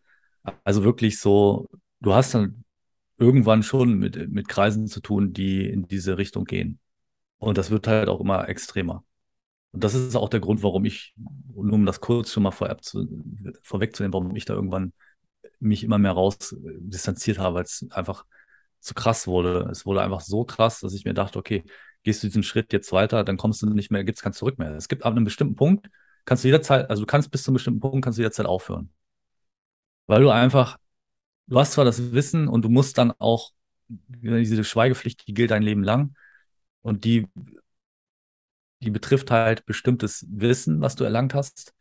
also 0.64 0.84
wirklich 0.84 1.20
so, 1.20 1.68
du 2.02 2.14
hast 2.14 2.34
dann 2.36 2.64
irgendwann 3.18 3.64
schon 3.64 3.96
mit, 4.00 4.30
mit 4.30 4.48
Kreisen 4.50 4.88
zu 4.88 5.02
tun, 5.02 5.34
die 5.34 5.68
in 5.70 5.88
diese 5.88 6.18
Richtung 6.18 6.46
gehen. 6.46 6.80
Und 7.40 7.58
das 7.58 7.72
wird 7.72 7.88
halt 7.88 8.10
auch 8.10 8.20
immer 8.20 8.48
extremer. 8.50 9.04
Und 9.72 9.84
das 9.84 9.94
ist 9.94 10.16
auch 10.16 10.30
der 10.30 10.40
Grund, 10.40 10.64
warum 10.64 10.86
ich, 10.86 11.14
nur 11.16 11.74
um 11.74 11.86
das 11.86 12.02
kurz 12.02 12.32
schon 12.32 12.44
mal 12.44 12.52
vorab 12.52 12.84
zu, 12.84 13.08
vorwegzunehmen, 13.64 14.14
warum 14.14 14.36
ich 14.36 14.46
da 14.46 14.54
irgendwann 14.54 14.94
mich 15.60 15.84
immer 15.84 15.98
mehr 15.98 16.12
raus 16.12 16.54
äh, 16.54 16.58
distanziert 16.80 17.40
habe, 17.40 17.56
weil 17.56 17.64
es 17.64 17.86
einfach 17.92 18.26
zu 18.80 18.94
krass 18.94 19.28
wurde. 19.28 19.68
Es 19.72 19.86
wurde 19.86 20.02
einfach 20.02 20.22
so 20.22 20.44
krass, 20.44 20.80
dass 20.80 20.94
ich 20.94 21.06
mir 21.06 21.14
dachte, 21.14 21.38
okay, 21.40 21.64
gehst 22.04 22.24
du 22.24 22.28
diesen 22.28 22.44
Schritt 22.44 22.74
jetzt 22.74 22.92
weiter, 22.92 23.24
dann 23.24 23.38
kommst 23.38 23.62
du 23.62 23.70
nicht 23.70 23.92
mehr, 23.92 24.04
gibt 24.04 24.18
es 24.18 24.24
kein 24.24 24.34
Zurück 24.34 24.58
mehr. 24.58 24.72
Es 24.76 24.88
gibt 24.88 25.04
ab 25.04 25.14
einem 25.14 25.26
bestimmten 25.26 25.56
Punkt, 25.56 25.90
kannst 26.26 26.44
du 26.44 26.48
jederzeit, 26.48 26.90
also 26.90 27.04
du 27.04 27.08
kannst 27.08 27.32
bis 27.32 27.44
zu 27.44 27.52
einem 27.52 27.56
bestimmten 27.56 27.80
Punkt, 27.82 28.04
kannst 28.04 28.18
du 28.18 28.22
jederzeit 28.22 28.46
aufhören. 28.46 28.92
Weil 30.08 30.22
du 30.22 30.30
einfach, 30.30 30.78
du 31.48 31.60
hast 31.60 31.74
zwar 31.74 31.86
das 31.86 32.14
Wissen 32.14 32.48
und 32.48 32.64
du 32.64 32.70
musst 32.70 32.98
dann 32.98 33.12
auch, 33.20 33.52
diese 33.88 34.64
Schweigepflicht, 34.64 35.28
die 35.28 35.34
gilt 35.34 35.52
dein 35.52 35.64
Leben 35.64 35.84
lang 35.84 36.16
und 36.82 37.04
die, 37.04 37.28
die 38.82 38.92
betrifft 38.92 39.32
halt 39.32 39.66
bestimmtes 39.66 40.26
Wissen, 40.30 40.82
was 40.82 40.96
du 40.96 41.04
erlangt 41.04 41.34
hast. 41.34 41.74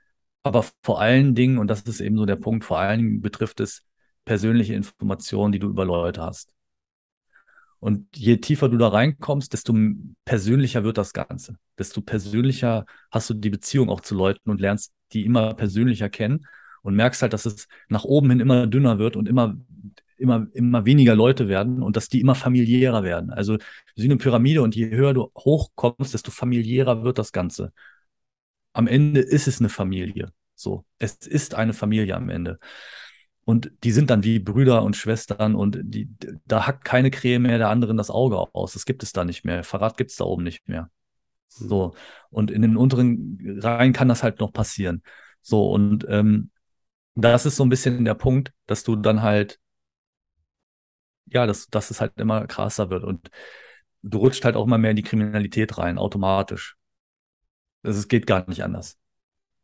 Aber 0.42 0.64
vor 0.82 1.01
allen 1.01 1.34
Dingen, 1.34 1.59
und 1.59 1.68
das 1.68 1.82
ist 1.82 2.01
eben 2.01 2.16
so 2.16 2.26
der 2.26 2.36
Punkt, 2.36 2.64
vor 2.64 2.78
allen 2.78 2.99
Dingen 2.99 3.20
betrifft 3.20 3.61
es 3.61 3.84
persönliche 4.24 4.74
Informationen, 4.74 5.53
die 5.53 5.59
du 5.59 5.68
über 5.68 5.84
Leute 5.84 6.22
hast. 6.22 6.53
Und 7.80 8.09
je 8.16 8.38
tiefer 8.38 8.68
du 8.68 8.76
da 8.76 8.88
reinkommst, 8.88 9.53
desto 9.53 9.74
persönlicher 10.24 10.82
wird 10.82 10.99
das 10.99 11.12
Ganze. 11.12 11.57
Desto 11.78 12.01
persönlicher 12.01 12.84
hast 13.11 13.30
du 13.30 13.34
die 13.34 13.51
Beziehung 13.51 13.88
auch 13.88 14.01
zu 14.01 14.16
Leuten 14.16 14.51
und 14.51 14.61
lernst 14.61 14.92
die 15.12 15.24
immer 15.24 15.55
persönlicher 15.55 16.09
kennen 16.09 16.46
und 16.82 16.94
merkst 16.94 17.22
halt, 17.22 17.32
dass 17.32 17.46
es 17.46 17.68
nach 17.88 18.05
oben 18.05 18.30
hin 18.30 18.40
immer 18.40 18.66
dünner 18.66 18.99
wird 18.99 19.16
und 19.16 19.28
immer, 19.28 19.57
immer, 20.18 20.46
immer 20.52 20.84
weniger 20.84 21.14
Leute 21.14 21.48
werden 21.48 21.82
und 21.82 21.96
dass 21.96 22.08
die 22.08 22.20
immer 22.20 22.34
familiärer 22.34 23.02
werden. 23.02 23.30
Also 23.30 23.58
wie 23.96 24.04
eine 24.04 24.16
Pyramide 24.16 24.62
und 24.62 24.74
je 24.74 24.90
höher 24.90 25.14
du 25.14 25.30
hochkommst, 25.36 26.14
desto 26.14 26.30
familiärer 26.30 27.04
wird 27.04 27.18
das 27.18 27.32
Ganze. 27.32 27.72
Am 28.72 28.86
Ende 28.86 29.20
ist 29.20 29.48
es 29.48 29.60
eine 29.60 29.68
Familie. 29.68 30.32
So, 30.54 30.84
es 30.98 31.14
ist 31.14 31.54
eine 31.54 31.72
Familie 31.72 32.16
am 32.16 32.30
Ende. 32.30 32.58
Und 33.44 33.70
die 33.82 33.92
sind 33.92 34.10
dann 34.10 34.24
wie 34.24 34.40
Brüder 34.40 34.82
und 34.82 34.96
Schwestern 34.96 35.54
und 35.54 35.78
die, 35.82 36.10
da 36.44 36.66
hackt 36.66 36.84
keine 36.84 37.10
Krähe 37.10 37.38
mehr 37.38 37.56
der 37.56 37.70
anderen 37.70 37.96
das 37.96 38.10
Auge 38.10 38.36
aus. 38.54 38.74
Das 38.74 38.84
gibt 38.84 39.02
es 39.02 39.12
da 39.12 39.24
nicht 39.24 39.44
mehr. 39.44 39.64
Verrat 39.64 39.96
gibt 39.96 40.10
es 40.10 40.16
da 40.16 40.24
oben 40.24 40.42
nicht 40.42 40.68
mehr. 40.68 40.90
So. 41.48 41.94
Und 42.28 42.50
in 42.50 42.60
den 42.62 42.76
unteren 42.76 43.58
Reihen 43.60 43.94
kann 43.94 44.08
das 44.08 44.22
halt 44.22 44.40
noch 44.40 44.52
passieren. 44.52 45.02
So, 45.40 45.70
und 45.70 46.04
ähm, 46.10 46.50
das 47.14 47.46
ist 47.46 47.56
so 47.56 47.64
ein 47.64 47.68
bisschen 47.68 48.04
der 48.04 48.14
Punkt, 48.14 48.52
dass 48.66 48.84
du 48.84 48.96
dann 48.96 49.22
halt, 49.22 49.58
ja, 51.33 51.47
dass, 51.47 51.68
dass 51.68 51.91
es 51.91 52.01
halt 52.01 52.12
immer 52.16 52.47
krasser 52.47 52.91
wird. 52.91 53.05
Und 53.05 53.31
du 54.03 54.18
rutscht 54.18 54.45
halt 54.45 54.57
auch 54.57 54.64
immer 54.66 54.79
mehr 54.79 54.91
in 54.91 54.97
die 54.97 55.03
Kriminalität 55.03 55.79
rein, 55.79 55.99
automatisch. 55.99 56.76
Es 57.83 58.09
geht 58.09 58.26
gar 58.26 58.49
nicht 58.49 58.62
anders. 58.64 58.99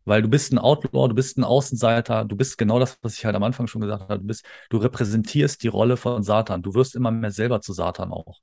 Weil 0.04 0.22
du 0.22 0.28
bist 0.28 0.52
ein 0.52 0.58
Outlaw, 0.58 1.08
du 1.08 1.14
bist 1.14 1.38
ein 1.38 1.44
Außenseiter, 1.44 2.24
du 2.26 2.36
bist 2.36 2.58
genau 2.58 2.78
das, 2.78 2.98
was 3.02 3.14
ich 3.14 3.24
halt 3.24 3.34
am 3.36 3.42
Anfang 3.42 3.66
schon 3.66 3.80
gesagt 3.80 4.02
habe. 4.02 4.18
Du 4.18 4.26
bist, 4.26 4.44
du 4.68 4.76
repräsentierst 4.76 5.62
die 5.62 5.68
Rolle 5.68 5.96
von 5.96 6.22
Satan. 6.22 6.62
Du 6.62 6.74
wirst 6.74 6.94
immer 6.94 7.10
mehr 7.10 7.30
selber 7.30 7.60
zu 7.62 7.72
Satan 7.72 8.12
auch. 8.12 8.40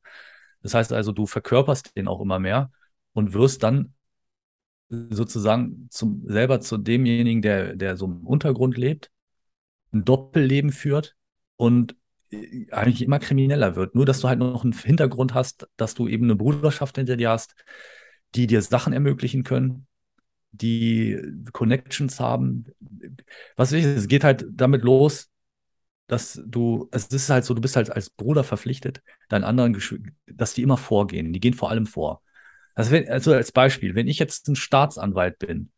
Das 0.64 0.74
heißt 0.74 0.92
also, 0.94 1.12
du 1.12 1.28
verkörperst 1.28 1.96
den 1.96 2.08
auch 2.08 2.20
immer 2.22 2.40
mehr 2.40 2.72
und 3.14 3.34
wirst 3.34 3.64
dann 3.64 3.94
sozusagen 4.90 5.88
zum, 5.90 6.24
selber 6.28 6.60
zu 6.62 6.78
demjenigen, 6.78 7.42
der, 7.42 7.76
der 7.76 7.96
so 7.96 8.06
im 8.06 8.26
Untergrund 8.26 8.78
lebt, 8.78 9.12
ein 9.94 10.04
Doppelleben 10.04 10.72
führt 10.72 11.16
und 11.56 11.96
eigentlich 12.72 13.02
immer 13.02 13.20
krimineller 13.20 13.76
wird. 13.76 13.96
Nur, 13.96 14.06
dass 14.06 14.20
du 14.20 14.28
halt 14.28 14.40
noch 14.40 14.64
einen 14.64 14.74
Hintergrund 14.74 15.34
hast, 15.34 15.68
dass 15.78 15.94
du 15.94 16.08
eben 16.08 16.26
eine 16.26 16.36
Bruderschaft 16.36 16.98
hinter 16.98 17.18
dir 17.18 17.30
hast, 17.30 17.56
die 18.36 18.48
dir 18.48 18.62
Sachen 18.62 18.94
ermöglichen 18.94 19.44
können, 19.44 19.88
die 20.52 21.20
Connections 21.52 22.20
haben. 22.20 22.66
Was 23.56 23.72
ich, 23.72 23.86
es 23.86 24.08
geht 24.08 24.24
halt 24.24 24.46
damit 24.52 24.84
los, 24.84 25.30
dass 26.08 26.42
du, 26.46 26.90
es 26.92 27.08
ist 27.08 27.30
halt 27.30 27.46
so, 27.46 27.54
du 27.54 27.62
bist 27.62 27.76
halt 27.76 27.90
als 27.90 28.10
Bruder 28.10 28.44
verpflichtet, 28.44 29.02
deinen 29.30 29.44
anderen, 29.44 29.78
dass 30.28 30.54
die 30.54 30.62
immer 30.62 30.78
vorgehen. 30.78 31.32
Die 31.32 31.40
gehen 31.40 31.54
vor 31.54 31.70
allem 31.70 31.86
vor. 31.86 32.22
Also, 32.76 32.96
also 32.96 33.34
als 33.34 33.52
Beispiel, 33.52 33.96
wenn 33.96 34.08
ich 34.08 34.20
jetzt 34.20 34.48
ein 34.48 34.56
Staatsanwalt 34.56 35.40
bin 35.40 35.72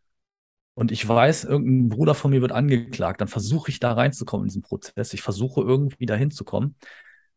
und 0.76 0.92
ich 0.92 1.08
weiß, 1.08 1.44
irgendein 1.44 1.90
Bruder 1.90 2.16
von 2.16 2.32
mir 2.32 2.42
wird 2.42 2.52
angeklagt, 2.52 3.22
dann 3.22 3.28
versuche 3.28 3.70
ich 3.70 3.80
da 3.80 3.94
reinzukommen 3.94 4.46
in 4.46 4.50
diesen 4.50 4.64
Prozess. 4.64 5.14
Ich 5.14 5.22
versuche 5.22 5.62
irgendwie 5.62 6.06
dahin 6.06 6.32
zu 6.32 6.44
kommen 6.44 6.76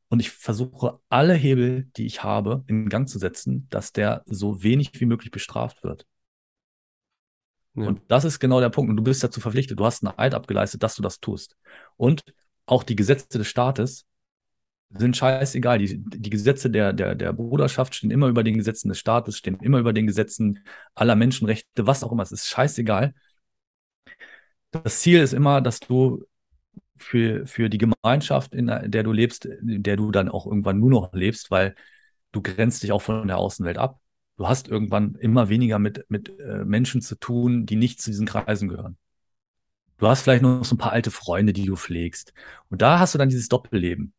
und 0.09 0.21
ich 0.21 0.31
versuche 0.31 1.01
alle 1.09 1.35
Hebel, 1.35 1.89
die 1.97 2.07
ich 2.07 2.23
habe, 2.23 2.65
in 2.67 2.89
Gang 2.89 3.09
zu 3.09 3.19
setzen, 3.19 3.67
dass 3.71 3.93
der 3.93 4.23
so 4.27 4.63
wenig 4.63 4.99
wie 5.01 5.07
möglich 5.07 5.31
bestraft 5.31 5.83
wird. 5.83 6.07
Ja. 7.75 7.89
Und 7.89 8.01
das 8.09 8.25
ist 8.25 8.39
genau 8.39 8.61
der 8.61 8.71
Punkt. 8.71 8.89
Und 8.89 8.97
du 8.97 9.03
bist 9.03 9.23
dazu 9.23 9.41
verpflichtet, 9.41 9.79
du 9.79 9.85
hast 9.85 10.05
einen 10.05 10.19
Eid 10.19 10.35
abgeleistet, 10.35 10.83
dass 10.83 10.97
du 10.97 11.03
das 11.03 11.21
tust. 11.21 11.57
Und 11.97 12.25
auch 12.65 12.83
die 12.83 12.97
Gesetze 12.97 13.37
des 13.37 13.49
Staates 13.49 14.07
sind 14.91 15.17
scheißegal. 15.17 15.79
Die, 15.79 15.99
die 15.99 16.31
Gesetze 16.31 16.71
der, 16.71 16.93
der, 16.93 17.15
der 17.15 17.33
Bruderschaft 17.33 17.95
stehen 17.95 18.11
immer 18.11 18.29
über 18.29 18.45
den 18.45 18.57
Gesetzen 18.57 18.89
des 18.89 18.99
Staates, 18.99 19.37
stehen 19.37 19.59
immer 19.61 19.79
über 19.79 19.93
den 19.93 20.07
Gesetzen 20.07 20.65
aller 20.95 21.17
Menschenrechte, 21.17 21.87
was 21.87 22.03
auch 22.03 22.13
immer. 22.13 22.23
Es 22.23 22.33
ist 22.33 22.47
scheißegal. 22.47 23.13
Das 24.71 25.01
Ziel 25.01 25.21
ist 25.21 25.33
immer, 25.33 25.61
dass 25.61 25.81
du 25.81 26.25
für, 26.97 27.47
für 27.47 27.69
die 27.69 27.79
Gemeinschaft, 27.79 28.55
in 28.55 28.67
der 28.67 29.03
du 29.03 29.13
lebst, 29.13 29.47
in 29.47 29.83
der 29.83 29.97
du 29.97 30.11
dann 30.11 30.29
auch 30.29 30.47
irgendwann 30.47 30.79
nur 30.79 30.91
noch 30.91 31.13
lebst, 31.13 31.51
weil 31.51 31.75
du 32.33 32.43
grenzt 32.43 32.83
dich 32.83 32.93
auch 32.93 33.03
von 33.03 33.27
der 33.29 33.39
Außenwelt 33.39 33.79
ab 33.79 34.01
du 34.37 34.47
hast 34.47 34.69
irgendwann 34.69 35.15
immer 35.17 35.49
weniger 35.49 35.79
mit, 35.79 36.05
mit 36.09 36.39
äh, 36.41 36.65
Menschen 36.65 37.01
zu 37.01 37.17
tun, 37.17 37.67
die 37.67 37.77
nicht 37.77 38.01
zu 38.01 38.11
diesen 38.11 38.27
Kreisen 38.27 38.69
gehören. 38.69 38.97
Du 39.99 40.07
hast 40.07 40.23
vielleicht 40.23 40.43
noch 40.43 40.65
so 40.65 40.75
ein 40.75 40.79
paar 40.79 40.93
alte 40.93 41.11
Freunde, 41.11 41.53
die 41.55 41.65
du 41.65 41.77
pflegst. 41.77 42.35
Und 42.69 42.83
da 42.83 42.99
hast 42.99 43.15
du 43.15 43.19
dann 43.19 43.31
dieses 43.31 43.49
Doppelleben. 43.49 44.13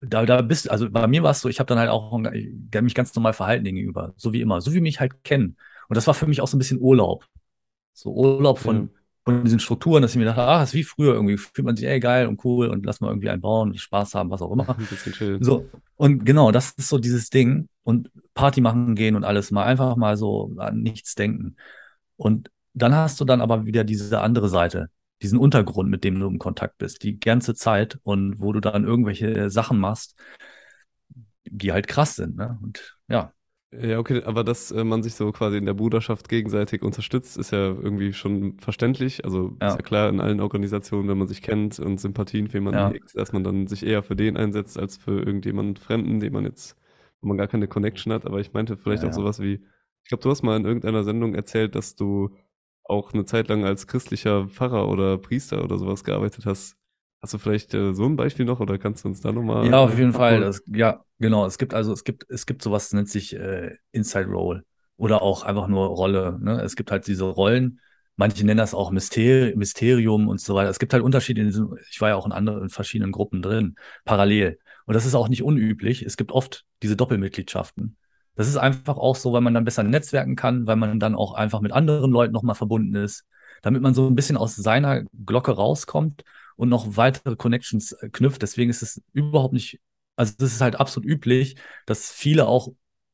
Da, 0.00 0.24
da 0.24 0.42
bist, 0.42 0.70
also 0.70 0.88
bei 0.88 1.08
mir 1.08 1.24
war 1.24 1.32
es 1.32 1.40
so, 1.40 1.48
ich 1.48 1.58
habe 1.58 1.66
dann 1.66 1.78
halt 1.78 1.90
auch 1.90 2.16
mich 2.16 2.94
ganz 2.94 3.14
normal 3.16 3.32
verhalten 3.32 3.64
gegenüber, 3.64 4.14
so 4.16 4.32
wie 4.32 4.40
immer, 4.40 4.60
so 4.60 4.72
wie 4.72 4.80
mich 4.80 5.00
halt 5.00 5.24
kennen. 5.24 5.56
Und 5.88 5.96
das 5.96 6.06
war 6.06 6.14
für 6.14 6.28
mich 6.28 6.40
auch 6.40 6.46
so 6.46 6.56
ein 6.56 6.60
bisschen 6.60 6.80
Urlaub. 6.80 7.26
So 7.94 8.12
Urlaub 8.14 8.60
von, 8.60 8.90
ja 8.92 8.97
von 9.28 9.44
diesen 9.44 9.60
Strukturen, 9.60 10.00
dass 10.00 10.12
ich 10.12 10.16
mir 10.16 10.24
dachte, 10.24 10.40
ah, 10.40 10.60
das 10.60 10.70
ist 10.70 10.74
wie 10.74 10.84
früher 10.84 11.12
irgendwie, 11.12 11.36
fühlt 11.36 11.66
man 11.66 11.76
sich, 11.76 11.86
ey, 11.86 12.00
geil 12.00 12.28
und 12.28 12.42
cool 12.46 12.68
und 12.68 12.86
lass 12.86 13.02
mal 13.02 13.08
irgendwie 13.08 13.28
einen 13.28 13.42
bauen 13.42 13.72
und 13.72 13.78
Spaß 13.78 14.14
haben, 14.14 14.30
was 14.30 14.40
auch 14.40 14.50
immer. 14.50 14.66
Ein 14.78 14.86
bisschen 14.86 15.12
chill. 15.12 15.38
So, 15.42 15.68
und 15.96 16.24
genau, 16.24 16.50
das 16.50 16.70
ist 16.70 16.88
so 16.88 16.96
dieses 16.96 17.28
Ding 17.28 17.68
und 17.82 18.10
Party 18.32 18.62
machen 18.62 18.94
gehen 18.94 19.16
und 19.16 19.24
alles 19.24 19.50
mal 19.50 19.64
einfach 19.64 19.96
mal 19.96 20.16
so 20.16 20.54
an 20.56 20.80
nichts 20.80 21.14
denken. 21.14 21.56
Und 22.16 22.50
dann 22.72 22.94
hast 22.94 23.20
du 23.20 23.26
dann 23.26 23.42
aber 23.42 23.66
wieder 23.66 23.84
diese 23.84 24.18
andere 24.22 24.48
Seite, 24.48 24.88
diesen 25.20 25.38
Untergrund, 25.38 25.90
mit 25.90 26.04
dem 26.04 26.18
du 26.18 26.26
im 26.26 26.38
Kontakt 26.38 26.78
bist, 26.78 27.02
die 27.02 27.20
ganze 27.20 27.54
Zeit 27.54 27.98
und 28.04 28.40
wo 28.40 28.54
du 28.54 28.60
dann 28.60 28.84
irgendwelche 28.84 29.50
Sachen 29.50 29.78
machst, 29.78 30.14
die 31.44 31.72
halt 31.72 31.86
krass 31.86 32.16
sind, 32.16 32.36
ne? 32.36 32.58
Und 32.62 32.96
ja, 33.08 33.34
ja, 33.70 33.98
okay, 33.98 34.22
aber 34.24 34.44
dass 34.44 34.70
äh, 34.70 34.82
man 34.82 35.02
sich 35.02 35.14
so 35.14 35.30
quasi 35.30 35.58
in 35.58 35.66
der 35.66 35.74
Bruderschaft 35.74 36.30
gegenseitig 36.30 36.82
unterstützt, 36.82 37.36
ist 37.36 37.50
ja 37.50 37.66
irgendwie 37.66 38.14
schon 38.14 38.58
verständlich. 38.58 39.24
Also 39.26 39.56
ja. 39.60 39.68
ist 39.68 39.76
ja 39.76 39.82
klar 39.82 40.08
in 40.08 40.20
allen 40.20 40.40
Organisationen, 40.40 41.06
wenn 41.08 41.18
man 41.18 41.26
sich 41.26 41.42
kennt 41.42 41.78
und 41.78 42.00
Sympathien 42.00 42.48
für 42.48 42.56
jemanden 42.56 42.80
ja. 42.80 42.90
hegt, 42.90 43.14
dass 43.14 43.34
man 43.34 43.44
dann 43.44 43.66
sich 43.66 43.84
eher 43.84 44.02
für 44.02 44.16
den 44.16 44.38
einsetzt 44.38 44.78
als 44.78 44.96
für 44.96 45.20
irgendjemanden 45.20 45.76
Fremden, 45.76 46.18
den 46.18 46.32
man 46.32 46.44
jetzt, 46.44 46.78
wo 47.20 47.28
man 47.28 47.36
gar 47.36 47.46
keine 47.46 47.68
Connection 47.68 48.10
hat. 48.10 48.24
Aber 48.24 48.40
ich 48.40 48.54
meinte 48.54 48.78
vielleicht 48.78 49.02
ja, 49.02 49.10
auch 49.10 49.12
sowas 49.12 49.38
wie, 49.38 49.60
ich 50.02 50.08
glaube, 50.08 50.22
du 50.22 50.30
hast 50.30 50.42
mal 50.42 50.56
in 50.56 50.64
irgendeiner 50.64 51.04
Sendung 51.04 51.34
erzählt, 51.34 51.74
dass 51.74 51.94
du 51.94 52.30
auch 52.84 53.12
eine 53.12 53.26
Zeit 53.26 53.48
lang 53.48 53.66
als 53.66 53.86
christlicher 53.86 54.48
Pfarrer 54.48 54.88
oder 54.88 55.18
Priester 55.18 55.62
oder 55.62 55.76
sowas 55.76 56.04
gearbeitet 56.04 56.46
hast. 56.46 56.77
Hast 57.20 57.34
du 57.34 57.38
vielleicht 57.38 57.74
äh, 57.74 57.92
so 57.94 58.04
ein 58.04 58.16
Beispiel 58.16 58.44
noch 58.44 58.60
oder 58.60 58.78
kannst 58.78 59.04
du 59.04 59.08
uns 59.08 59.20
da 59.20 59.32
nochmal? 59.32 59.66
Ja, 59.66 59.78
auf 59.78 59.98
jeden 59.98 60.12
Fall. 60.12 60.40
Das, 60.40 60.62
ja, 60.66 61.04
genau. 61.18 61.46
Es 61.46 61.58
gibt 61.58 61.74
also, 61.74 61.92
es 61.92 62.04
gibt, 62.04 62.26
es 62.28 62.46
gibt 62.46 62.62
sowas, 62.62 62.92
nennt 62.92 63.08
sich 63.08 63.34
äh, 63.34 63.76
Inside 63.90 64.26
Role 64.26 64.64
oder 64.96 65.22
auch 65.22 65.42
einfach 65.42 65.66
nur 65.66 65.86
Rolle. 65.88 66.38
Ne? 66.40 66.60
Es 66.62 66.76
gibt 66.76 66.90
halt 66.92 67.06
diese 67.06 67.24
Rollen. 67.24 67.80
Manche 68.16 68.44
nennen 68.44 68.58
das 68.58 68.74
auch 68.74 68.90
Mysteri 68.90 69.54
Mysterium 69.56 70.28
und 70.28 70.40
so 70.40 70.54
weiter. 70.54 70.70
Es 70.70 70.78
gibt 70.78 70.92
halt 70.92 71.02
Unterschiede. 71.02 71.40
In 71.40 71.48
diesem, 71.48 71.76
ich 71.90 72.00
war 72.00 72.10
ja 72.10 72.16
auch 72.16 72.26
in 72.26 72.32
anderen, 72.32 72.62
in 72.62 72.68
verschiedenen 72.68 73.12
Gruppen 73.12 73.42
drin, 73.42 73.74
parallel. 74.04 74.58
Und 74.86 74.94
das 74.94 75.04
ist 75.04 75.14
auch 75.14 75.28
nicht 75.28 75.42
unüblich. 75.42 76.02
Es 76.02 76.16
gibt 76.16 76.32
oft 76.32 76.64
diese 76.82 76.96
Doppelmitgliedschaften. 76.96 77.96
Das 78.36 78.48
ist 78.48 78.56
einfach 78.56 78.96
auch 78.96 79.16
so, 79.16 79.32
weil 79.32 79.40
man 79.40 79.54
dann 79.54 79.64
besser 79.64 79.82
netzwerken 79.82 80.36
kann, 80.36 80.68
weil 80.68 80.76
man 80.76 81.00
dann 81.00 81.16
auch 81.16 81.34
einfach 81.34 81.60
mit 81.60 81.72
anderen 81.72 82.12
Leuten 82.12 82.32
nochmal 82.32 82.54
verbunden 82.54 82.94
ist 82.94 83.24
damit 83.62 83.82
man 83.82 83.94
so 83.94 84.06
ein 84.06 84.14
bisschen 84.14 84.36
aus 84.36 84.56
seiner 84.56 85.04
Glocke 85.26 85.52
rauskommt 85.52 86.24
und 86.58 86.68
noch 86.68 86.96
weitere 86.96 87.36
Connections 87.36 87.92
äh, 87.92 88.10
knüpft. 88.10 88.42
Deswegen 88.42 88.68
ist 88.68 88.82
es 88.82 89.00
überhaupt 89.12 89.54
nicht, 89.54 89.80
also 90.16 90.34
das 90.36 90.52
ist 90.52 90.60
halt 90.60 90.76
absolut 90.76 91.08
üblich, 91.08 91.56
dass 91.86 92.10
viele 92.10 92.48
auch 92.48 92.68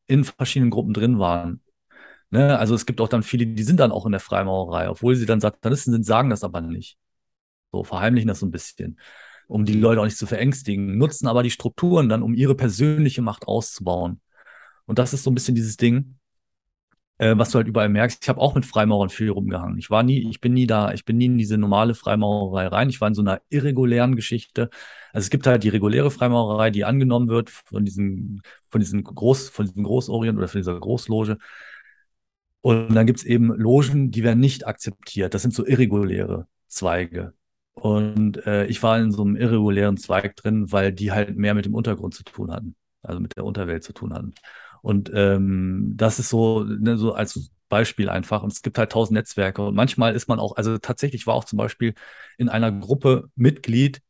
in 0.07 0.25
verschiedenen 0.25 0.71
Gruppen 0.71 0.95
drin 0.95 1.19
waren. 1.19 1.61
Ne? 2.31 2.59
Also 2.59 2.75
es 2.75 2.87
gibt 2.87 3.03
auch 3.03 3.09
dann 3.09 3.23
viele, 3.23 3.47
die 3.47 3.63
sind 3.63 3.81
dann 3.81 3.93
auch 3.93 4.07
in 4.07 4.13
der 4.13 4.21
Freimaurerei, 4.21 4.89
obwohl 4.89 5.15
sie 5.15 5.27
dann 5.27 5.41
Satanisten 5.41 5.93
sind, 5.93 6.05
sagen 6.05 6.31
das 6.31 6.43
aber 6.43 6.63
nicht. 6.63 6.97
So 7.71 7.85
verheimlichen 7.85 8.29
das 8.29 8.41
so 8.41 8.47
ein 8.47 8.51
bisschen, 8.51 8.99
um 9.47 9.67
die 9.67 9.75
Leute 9.75 10.01
auch 10.01 10.07
nicht 10.07 10.17
zu 10.17 10.27
verängstigen, 10.27 10.97
nutzen 10.97 11.29
aber 11.29 11.43
die 11.43 11.51
Strukturen 11.51 12.09
dann, 12.09 12.23
um 12.23 12.33
ihre 12.33 12.55
persönliche 12.55 13.21
Macht 13.21 13.47
auszubauen. 13.47 14.23
Und 14.87 14.99
das 14.99 15.13
ist 15.13 15.23
so 15.23 15.31
ein 15.31 15.35
bisschen 15.35 15.55
dieses 15.55 15.77
Ding, 15.77 16.19
äh, 17.19 17.37
was 17.37 17.51
du 17.51 17.59
halt 17.59 17.69
überall 17.69 17.89
merkst. 17.89 18.23
Ich 18.23 18.29
habe 18.29 18.41
auch 18.41 18.55
mit 18.55 18.67
Freimaurern 18.67 19.11
viel 19.11 19.31
rumgehangen. 19.31 19.79
Ich 19.79 19.91
war 19.91 20.03
nie, 20.03 20.29
ich 20.29 20.41
bin 20.41 20.53
nie 20.55 20.67
da, 20.67 20.93
ich 20.93 21.05
bin 21.05 21.17
nie 21.17 21.27
in 21.27 21.39
diese 21.39 21.59
normale 21.59 21.95
Freimaurerei 21.95 22.67
rein. 22.69 22.91
Ich 22.91 23.01
war 23.01 23.09
in 23.09 23.15
so 23.15 23.23
einer 23.23 23.41
irregulären 23.49 24.17
Geschichte. 24.17 24.71
Also 25.13 25.27
es 25.27 25.31
gibt 25.31 25.47
halt 25.47 25.63
die 25.65 25.69
reguläre 25.69 26.11
Freimaurerei, 26.11 26.71
die 26.71 26.85
angenommen 26.85 27.29
wird 27.29 27.51
von 27.51 27.85
diesem, 27.85 28.43
von 28.69 28.81
diesem 28.81 29.05
Groß, 29.05 29.49
von 29.51 29.67
diesem 29.67 29.85
Großorient 29.85 30.39
oder 30.39 30.49
von 30.49 30.61
dieser 30.61 30.79
Großloge. 30.79 31.39
Und 32.63 32.95
dann 32.95 33.07
gibt 33.07 33.21
es 33.21 33.25
eben 33.27 33.53
Logen, 33.55 34.11
die 34.11 34.25
werden 34.25 34.41
nicht 34.41 34.67
akzeptiert. 34.67 35.35
Das 35.35 35.43
sind 35.43 35.55
so 35.55 35.67
irreguläre 35.67 36.47
Zweige. 36.69 37.35
Und 37.75 38.47
äh, 38.47 38.67
ich 38.67 38.83
war 38.83 38.99
in 38.99 39.13
so 39.13 39.23
einem 39.23 39.37
irregulären 39.37 39.97
Zweig 39.99 40.37
drin, 40.37 40.73
weil 40.73 40.93
die 40.93 41.13
halt 41.13 41.37
mehr 41.37 41.55
mit 41.55 41.67
dem 41.67 41.75
Untergrund 41.75 42.15
zu 42.15 42.25
tun 42.25 42.51
hatten, 42.53 42.75
also 43.03 43.21
mit 43.21 43.37
der 43.37 43.45
Unterwelt 43.45 43.85
zu 43.85 43.93
tun 43.93 44.15
hatten. 44.15 44.35
Und 44.85 45.11
ähm, 45.15 45.95
das 45.97 46.19
ist 46.19 46.29
so, 46.29 46.63
ne, 46.63 46.99
so 46.99 47.15
als 47.15 47.51
Beispiel 47.71 48.11
einfach. 48.11 48.43
Und 48.43 48.53
es 48.53 48.61
gibt 48.61 48.77
halt 48.77 48.93
tausend 48.93 49.15
Netzwerke. 49.17 49.63
Und 49.67 49.75
manchmal 49.75 50.15
ist 50.15 50.29
man 50.29 50.39
auch, 50.39 50.57
also 50.57 50.77
tatsächlich 50.77 51.27
war 51.27 51.35
auch 51.35 51.45
zum 51.45 51.57
Beispiel 51.57 51.95
in 52.37 52.51
einer 52.51 52.71
Gruppe 52.71 53.31
Mitglied, 53.35 54.03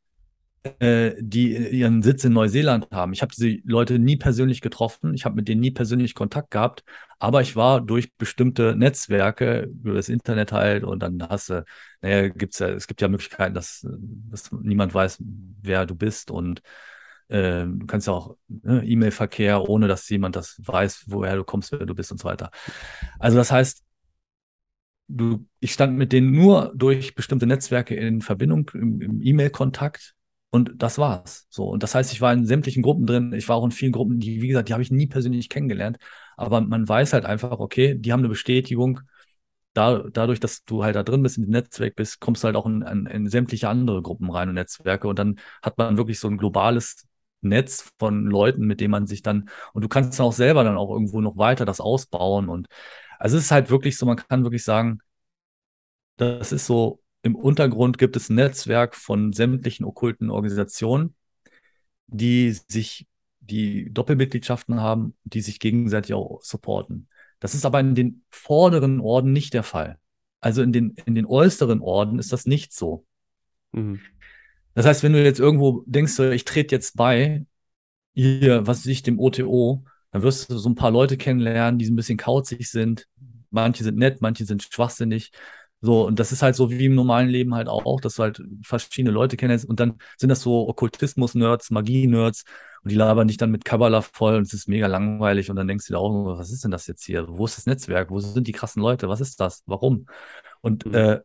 äh, 0.81 1.12
die 1.20 1.55
ihren 1.55 2.03
Sitz 2.03 2.25
in 2.25 2.33
Neuseeland 2.33 2.89
haben. 2.91 3.12
Ich 3.12 3.22
habe 3.22 3.33
diese 3.37 3.59
Leute 3.64 3.99
nie 4.01 4.16
persönlich 4.16 4.61
getroffen, 4.62 5.14
ich 5.14 5.25
habe 5.27 5.37
mit 5.37 5.47
denen 5.47 5.61
nie 5.61 5.70
persönlich 5.70 6.14
Kontakt 6.14 6.51
gehabt, 6.51 6.83
aber 7.18 7.43
ich 7.43 7.55
war 7.55 7.81
durch 7.81 8.14
bestimmte 8.16 8.75
Netzwerke, 8.75 9.64
über 9.64 9.95
das 9.95 10.09
Internet 10.09 10.53
halt, 10.53 10.83
und 10.85 11.03
dann 11.03 11.22
hast 11.29 11.51
du, 11.51 11.64
naja, 12.03 12.29
gibt's 12.29 12.59
ja, 12.59 12.68
es 12.70 12.87
gibt 12.87 13.01
ja 13.01 13.09
Möglichkeiten, 13.09 13.55
dass, 13.55 13.87
dass 14.31 14.51
niemand 14.53 14.95
weiß, 14.95 15.18
wer 15.62 15.87
du 15.87 15.95
bist 15.95 16.31
und 16.31 16.62
äh, 17.29 17.64
du 17.66 17.87
kannst 17.87 18.07
ja 18.07 18.12
auch 18.12 18.37
ne, 18.49 18.85
E-Mail-Verkehr, 18.85 19.68
ohne 19.68 19.89
dass 19.89 20.09
jemand 20.09 20.37
das 20.37 20.61
weiß, 20.64 21.05
woher 21.07 21.37
du 21.37 21.45
kommst, 21.45 21.72
wer 21.72 21.87
du 21.87 21.95
bist 21.95 22.12
und 22.12 22.18
so 22.18 22.29
weiter. 22.29 22.51
Also 23.18 23.37
das 23.37 23.51
heißt, 23.51 23.85
du, 25.09 25.47
ich 25.61 25.72
stand 25.72 25.97
mit 25.97 26.12
denen 26.12 26.33
nur 26.33 26.72
durch 26.75 27.14
bestimmte 27.14 27.47
Netzwerke 27.47 27.95
in 27.95 28.20
Verbindung, 28.22 28.70
im, 28.75 29.01
im 29.01 29.22
E-Mail-Kontakt 29.22 30.14
und 30.51 30.72
das 30.77 30.99
war's. 30.99 31.47
So. 31.51 31.68
Und 31.68 31.83
das 31.83 31.95
heißt, 31.95 32.12
ich 32.12 32.20
war 32.20 32.33
in 32.33 32.47
sämtlichen 32.47 32.83
Gruppen 32.83 33.07
drin. 33.07 33.33
Ich 33.33 33.49
war 33.49 33.57
auch 33.57 33.64
in 33.64 33.72
vielen 33.72 33.93
Gruppen, 33.93 34.20
die, 34.20 34.41
wie 34.41 34.49
gesagt, 34.49 34.68
die 34.68 34.72
habe 34.72 34.83
ich 34.83 34.91
nie 34.91 35.07
persönlich 35.07 35.49
kennengelernt. 35.49 35.99
Aber 36.37 36.61
man 36.61 36.89
weiß 36.89 37.12
halt 37.12 37.25
einfach, 37.25 37.59
okay, 37.59 37.97
die 37.97 38.12
haben 38.12 38.20
eine 38.20 38.29
Bestätigung. 38.29 39.01
Da, 39.72 40.05
dadurch, 40.12 40.39
dass 40.39 40.64
du 40.64 40.85
halt 40.85 40.95
da 40.95 41.03
drin 41.03 41.22
bist, 41.25 41.37
in 41.37 41.45
dem 41.45 41.51
Netzwerk 41.51 41.97
bist, 41.97 42.20
kommst 42.20 42.45
du 42.45 42.47
halt 42.47 42.57
auch 42.57 42.66
in, 42.66 42.83
in, 42.83 43.07
in 43.07 43.29
sämtliche 43.29 43.68
andere 43.68 44.01
Gruppen 44.01 44.31
rein 44.31 44.49
und 44.49 44.55
Netzwerke. 44.55 45.09
Und 45.09 45.18
dann 45.18 45.41
hat 45.61 45.77
man 45.77 45.97
wirklich 45.97 46.20
so 46.20 46.29
ein 46.29 46.39
globales 46.39 47.05
Netz 47.45 47.92
von 47.99 48.26
Leuten, 48.26 48.66
mit 48.66 48.80
denen 48.80 48.90
man 48.90 49.07
sich 49.07 49.22
dann, 49.22 49.49
und 49.72 49.82
du 49.82 49.88
kannst 49.88 50.18
dann 50.18 50.26
auch 50.26 50.32
selber 50.32 50.64
dann 50.64 50.76
auch 50.76 50.90
irgendwo 50.90 51.20
noch 51.20 51.36
weiter 51.36 51.64
das 51.64 51.80
ausbauen. 51.80 52.49
Und 52.49 52.68
also 53.18 53.36
es 53.36 53.45
ist 53.45 53.51
halt 53.51 53.70
wirklich 53.70 53.97
so, 53.97 54.07
man 54.07 54.16
kann 54.16 54.45
wirklich 54.45 54.64
sagen, 54.64 55.01
das 56.16 56.53
ist 56.53 56.66
so 56.66 57.01
im 57.22 57.36
Untergrund 57.36 57.97
gibt 57.97 58.16
es 58.16 58.28
ein 58.28 58.34
Netzwerk 58.34 58.95
von 58.95 59.32
sämtlichen 59.32 59.86
okkulten 59.86 60.30
Organisationen, 60.30 61.14
die 62.07 62.53
sich, 62.68 63.07
die 63.40 63.90
Doppelmitgliedschaften 63.92 64.80
haben, 64.80 65.16
die 65.24 65.40
sich 65.40 65.59
gegenseitig 65.59 66.12
auch 66.12 66.42
supporten. 66.42 67.09
Das 67.40 67.55
ist 67.55 67.64
aber 67.64 67.80
in 67.80 67.95
den 67.95 68.24
vorderen 68.30 69.01
Orden 69.01 69.32
nicht 69.32 69.55
der 69.55 69.62
Fall. 69.62 69.99
Also 70.40 70.62
in 70.62 70.72
den, 70.72 70.95
in 71.07 71.14
den 71.14 71.24
äußeren 71.24 71.80
Orden 71.80 72.18
ist 72.18 72.30
das 72.30 72.45
nicht 72.45 72.74
so. 72.74 73.07
Mhm. 73.72 74.01
Das 74.75 74.87
heißt, 74.87 75.03
wenn 75.03 75.12
du 75.12 75.22
jetzt 75.22 75.41
irgendwo 75.41 75.85
denkst, 75.87 76.18
ich 76.18 76.45
trete 76.45 76.75
jetzt 76.75 76.97
bei, 76.97 77.47
hier, 78.14 78.66
was 78.66 78.87
ich, 78.87 79.03
dem 79.03 79.18
OTO, 79.18 79.85
dann 80.12 80.22
wirst 80.22 80.51
du 80.51 80.59
so 80.59 80.68
ein 80.68 80.75
paar 80.75 80.91
Leute 80.91 81.16
kennenlernen, 81.16 81.79
die 81.79 81.87
ein 81.87 81.97
bisschen 81.97 82.18
kauzig 82.18 82.70
sind. 82.70 83.07
Manche 83.51 83.85
sind 83.85 83.99
nett, 83.99 84.20
manche 84.20 84.45
sind 84.45 84.62
schwachsinnig. 84.62 85.33
So, 85.81 86.07
und 86.07 86.18
das 86.18 86.33
ist 86.33 86.43
halt 86.43 86.57
so 86.57 86.70
wie 86.70 86.87
im 86.87 86.95
normalen 86.95 87.29
Leben 87.29 87.55
halt 87.55 87.68
auch, 87.68 88.01
dass 88.01 88.14
du 88.14 88.22
halt 88.22 88.43
verschiedene 88.62 89.12
Leute 89.12 89.37
kennst 89.37 89.66
und 89.66 89.81
dann 89.81 89.99
sind 90.16 90.31
das 90.31 90.41
so 90.41 90.66
Okkultismus-Nerds, 90.68 91.70
Magie-Nerds 91.70 92.45
und 92.83 92.91
die 92.91 92.97
labern 92.97 93.29
dich 93.29 93.37
dann 93.37 93.51
mit 93.51 93.66
Kabbalah 93.66 94.01
voll 94.01 94.37
und 94.37 94.45
es 94.45 94.55
ist 94.55 94.66
mega 94.66 94.87
langweilig 94.87 95.51
und 95.51 95.57
dann 95.57 95.68
denkst 95.68 95.87
du 95.87 95.93
dir 95.93 95.99
auch, 95.99 96.39
was 96.39 96.51
ist 96.51 96.64
denn 96.64 96.70
das 96.70 96.87
jetzt 96.87 97.05
hier? 97.05 97.27
Wo 97.29 97.45
ist 97.45 97.59
das 97.59 97.66
Netzwerk? 97.66 98.09
Wo 98.11 98.18
sind 98.18 98.49
die 98.49 98.53
krassen 98.53 98.81
Leute? 98.81 99.11
Was 99.11 99.20
ist 99.20 99.41
das? 99.41 99.62
Warum? 99.66 100.07
Und 100.62 100.87
mhm. 100.87 100.95
äh, 100.95 101.20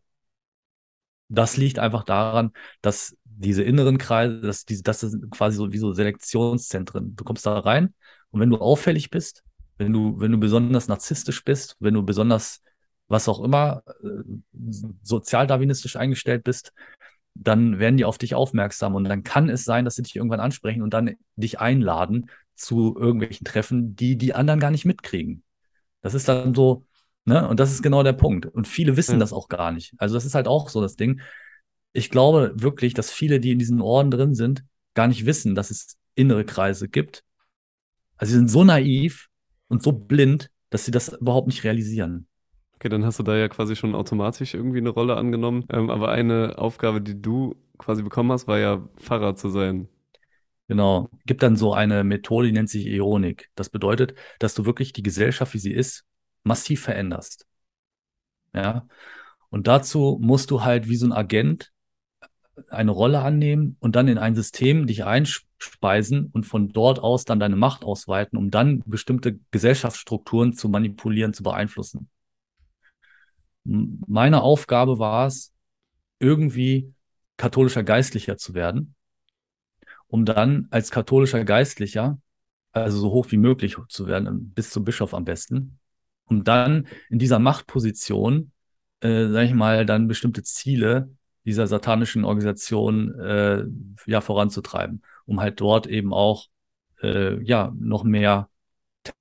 das 1.29 1.57
liegt 1.57 1.79
einfach 1.79 2.03
daran, 2.03 2.51
dass 2.81 3.15
diese 3.23 3.63
inneren 3.63 3.97
Kreise, 3.97 4.41
dass 4.41 4.65
diese, 4.65 4.83
das 4.83 4.99
sind 4.99 5.29
quasi 5.31 5.57
so 5.57 5.71
wie 5.71 5.77
so 5.77 5.93
Selektionszentren. 5.93 7.15
Du 7.15 7.23
kommst 7.23 7.45
da 7.45 7.57
rein 7.59 7.93
und 8.31 8.41
wenn 8.41 8.49
du 8.49 8.57
auffällig 8.57 9.09
bist, 9.09 9.43
wenn 9.77 9.93
du, 9.93 10.19
wenn 10.19 10.31
du 10.31 10.39
besonders 10.39 10.87
narzisstisch 10.87 11.43
bist, 11.43 11.77
wenn 11.79 11.93
du 11.93 12.03
besonders 12.03 12.61
was 13.07 13.27
auch 13.27 13.41
immer, 13.43 13.83
äh, 14.03 14.23
sozialdarwinistisch 15.01 15.95
eingestellt 15.95 16.43
bist, 16.43 16.73
dann 17.33 17.79
werden 17.79 17.97
die 17.97 18.05
auf 18.05 18.17
dich 18.17 18.35
aufmerksam 18.35 18.95
und 18.95 19.05
dann 19.05 19.23
kann 19.23 19.49
es 19.49 19.63
sein, 19.63 19.85
dass 19.85 19.95
sie 19.95 20.03
dich 20.03 20.15
irgendwann 20.15 20.39
ansprechen 20.41 20.81
und 20.81 20.93
dann 20.93 21.15
dich 21.35 21.59
einladen 21.59 22.29
zu 22.55 22.95
irgendwelchen 22.97 23.45
Treffen, 23.45 23.95
die 23.95 24.17
die 24.17 24.33
anderen 24.33 24.59
gar 24.59 24.71
nicht 24.71 24.85
mitkriegen. 24.85 25.43
Das 26.01 26.13
ist 26.13 26.27
dann 26.27 26.53
so, 26.53 26.85
ne? 27.29 27.47
Und 27.47 27.59
das 27.59 27.71
ist 27.71 27.81
genau 27.81 28.03
der 28.03 28.13
Punkt. 28.13 28.45
Und 28.45 28.67
viele 28.67 28.97
wissen 28.97 29.13
ja. 29.13 29.19
das 29.19 29.31
auch 29.31 29.47
gar 29.47 29.71
nicht. 29.71 29.93
Also 29.97 30.15
das 30.15 30.25
ist 30.25 30.35
halt 30.35 30.47
auch 30.47 30.67
so 30.67 30.81
das 30.81 30.95
Ding. 30.97 31.21
Ich 31.93 32.09
glaube 32.09 32.51
wirklich, 32.55 32.93
dass 32.93 33.11
viele, 33.11 33.39
die 33.39 33.51
in 33.51 33.59
diesen 33.59 33.81
Orden 33.81 34.11
drin 34.11 34.35
sind, 34.35 34.65
gar 34.95 35.07
nicht 35.07 35.25
wissen, 35.25 35.55
dass 35.55 35.71
es 35.71 35.97
innere 36.15 36.43
Kreise 36.43 36.89
gibt. 36.89 37.23
Also 38.17 38.31
sie 38.31 38.37
sind 38.37 38.49
so 38.49 38.63
naiv 38.65 39.29
und 39.69 39.81
so 39.81 39.93
blind, 39.93 40.49
dass 40.69 40.85
sie 40.85 40.91
das 40.91 41.09
überhaupt 41.09 41.47
nicht 41.47 41.63
realisieren. 41.63 42.27
Okay, 42.75 42.89
dann 42.89 43.05
hast 43.05 43.19
du 43.19 43.23
da 43.23 43.35
ja 43.37 43.47
quasi 43.47 43.75
schon 43.75 43.95
automatisch 43.95 44.53
irgendwie 44.53 44.79
eine 44.79 44.89
Rolle 44.89 45.15
angenommen. 45.15 45.65
Ähm, 45.69 45.89
aber 45.89 46.09
eine 46.09 46.57
Aufgabe, 46.57 47.01
die 47.01 47.21
du 47.21 47.55
quasi 47.77 48.03
bekommen 48.03 48.31
hast, 48.31 48.47
war 48.47 48.59
ja 48.59 48.87
Pfarrer 48.97 49.35
zu 49.35 49.49
sein. 49.49 49.87
Genau. 50.67 51.09
Gibt 51.25 51.43
dann 51.43 51.55
so 51.55 51.73
eine 51.73 52.03
Methode, 52.03 52.47
die 52.47 52.53
nennt 52.53 52.69
sich 52.69 52.85
Ionik. 52.85 53.49
Das 53.55 53.69
bedeutet, 53.69 54.15
dass 54.39 54.53
du 54.53 54.65
wirklich 54.65 54.93
die 54.93 55.03
Gesellschaft, 55.03 55.53
wie 55.53 55.59
sie 55.59 55.73
ist, 55.73 56.05
massiv 56.43 56.81
veränderst. 56.81 57.45
Ja. 58.53 58.87
Und 59.49 59.67
dazu 59.67 60.17
musst 60.21 60.51
du 60.51 60.63
halt 60.63 60.89
wie 60.89 60.95
so 60.95 61.07
ein 61.07 61.13
Agent 61.13 61.71
eine 62.69 62.91
Rolle 62.91 63.21
annehmen 63.21 63.77
und 63.79 63.95
dann 63.95 64.07
in 64.07 64.17
ein 64.17 64.35
System 64.35 64.85
dich 64.85 65.05
einspeisen 65.05 66.29
und 66.33 66.45
von 66.45 66.69
dort 66.69 66.99
aus 66.99 67.23
dann 67.23 67.39
deine 67.39 67.55
Macht 67.55 67.83
ausweiten, 67.83 68.37
um 68.37 68.51
dann 68.51 68.83
bestimmte 68.85 69.39
Gesellschaftsstrukturen 69.51 70.53
zu 70.53 70.67
manipulieren, 70.67 71.33
zu 71.33 71.43
beeinflussen 71.43 72.09
meine 73.63 74.41
Aufgabe 74.41 74.99
war 74.99 75.27
es, 75.27 75.53
irgendwie 76.19 76.93
katholischer 77.37 77.83
Geistlicher 77.83 78.37
zu 78.37 78.53
werden, 78.53 78.95
um 80.07 80.25
dann 80.25 80.67
als 80.71 80.91
katholischer 80.91 81.45
Geistlicher, 81.45 82.19
also 82.71 82.99
so 82.99 83.11
hoch 83.11 83.27
wie 83.29 83.37
möglich 83.37 83.77
zu 83.87 84.07
werden, 84.07 84.51
bis 84.51 84.71
zum 84.71 84.83
Bischof 84.83 85.13
am 85.13 85.23
besten, 85.25 85.78
um 86.29 86.43
dann 86.43 86.87
in 87.09 87.19
dieser 87.19 87.39
Machtposition, 87.39 88.51
äh, 89.01 89.27
sage 89.27 89.45
ich 89.45 89.53
mal, 89.53 89.85
dann 89.85 90.07
bestimmte 90.07 90.43
Ziele 90.43 91.09
dieser 91.45 91.67
satanischen 91.67 92.25
Organisation 92.25 93.19
äh, 93.19 93.63
ja 94.05 94.21
voranzutreiben, 94.21 95.01
um 95.25 95.39
halt 95.39 95.59
dort 95.59 95.87
eben 95.87 96.13
auch 96.13 96.47
äh, 97.01 97.41
ja 97.43 97.73
noch 97.77 98.03
mehr 98.03 98.49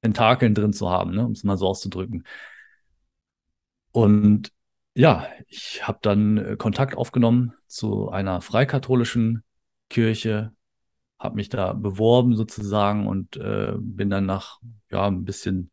Tentakeln 0.03 0.55
drin 0.55 0.73
zu 0.73 0.91
haben, 0.91 1.15
ne, 1.15 1.25
um 1.25 1.33
es 1.33 1.45
mal 1.45 1.57
so 1.57 1.69
auszudrücken. 1.69 2.25
Und 3.93 4.53
ja, 4.95 5.27
ich 5.47 5.87
habe 5.87 5.99
dann 6.03 6.39
äh, 6.39 6.57
Kontakt 6.57 6.97
aufgenommen 6.97 7.55
zu 7.67 8.11
einer 8.11 8.41
freikatholischen 8.41 9.45
Kirche, 9.89 10.53
habe 11.19 11.37
mich 11.37 11.49
da 11.49 11.73
beworben 11.73 12.37
sozusagen 12.37 13.07
und 13.07 13.37
äh, 13.37 13.75
bin 13.79 14.11
dann 14.11 14.27
nach 14.27 14.61
ja 14.91 15.07
ein 15.07 15.25
bisschen 15.25 15.71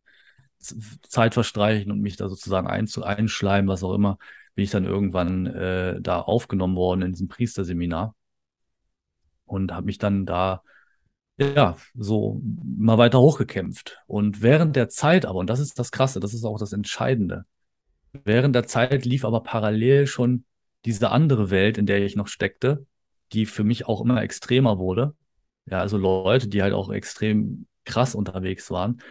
Zeit 1.07 1.33
verstreichen 1.33 1.91
und 1.91 2.01
mich 2.01 2.17
da 2.17 2.29
sozusagen 2.29 2.67
einzu 2.67 3.03
einschleimen, 3.03 3.69
was 3.69 3.83
auch 3.83 3.93
immer, 3.93 4.17
bin 4.55 4.63
ich 4.63 4.71
dann 4.71 4.85
irgendwann 4.85 5.45
äh, 5.47 6.01
da 6.01 6.21
aufgenommen 6.21 6.75
worden 6.75 7.01
in 7.01 7.11
diesem 7.11 7.27
Priesterseminar 7.27 8.15
und 9.45 9.73
habe 9.73 9.85
mich 9.85 9.97
dann 9.97 10.25
da 10.25 10.63
ja 11.37 11.77
so 11.93 12.41
mal 12.43 12.97
weiter 12.97 13.19
hochgekämpft. 13.19 14.01
Und 14.07 14.41
während 14.41 14.75
der 14.75 14.89
Zeit 14.89 15.25
aber, 15.25 15.39
und 15.39 15.49
das 15.49 15.59
ist 15.59 15.77
das 15.79 15.91
Krasse, 15.91 16.19
das 16.19 16.33
ist 16.33 16.45
auch 16.45 16.59
das 16.59 16.73
Entscheidende, 16.73 17.45
während 18.23 18.55
der 18.55 18.67
Zeit 18.67 19.05
lief 19.05 19.25
aber 19.25 19.43
parallel 19.43 20.07
schon 20.07 20.45
diese 20.85 21.11
andere 21.11 21.49
Welt, 21.49 21.77
in 21.77 21.85
der 21.85 22.03
ich 22.03 22.15
noch 22.15 22.27
steckte, 22.27 22.85
die 23.33 23.45
für 23.45 23.63
mich 23.63 23.87
auch 23.87 24.01
immer 24.01 24.21
extremer 24.21 24.77
wurde. 24.77 25.15
Ja, 25.65 25.79
also 25.79 25.97
Leute, 25.97 26.47
die 26.47 26.61
halt 26.61 26.73
auch 26.73 26.91
extrem 26.91 27.65
krass 27.85 28.15
unterwegs 28.15 28.69
waren. 28.71 29.01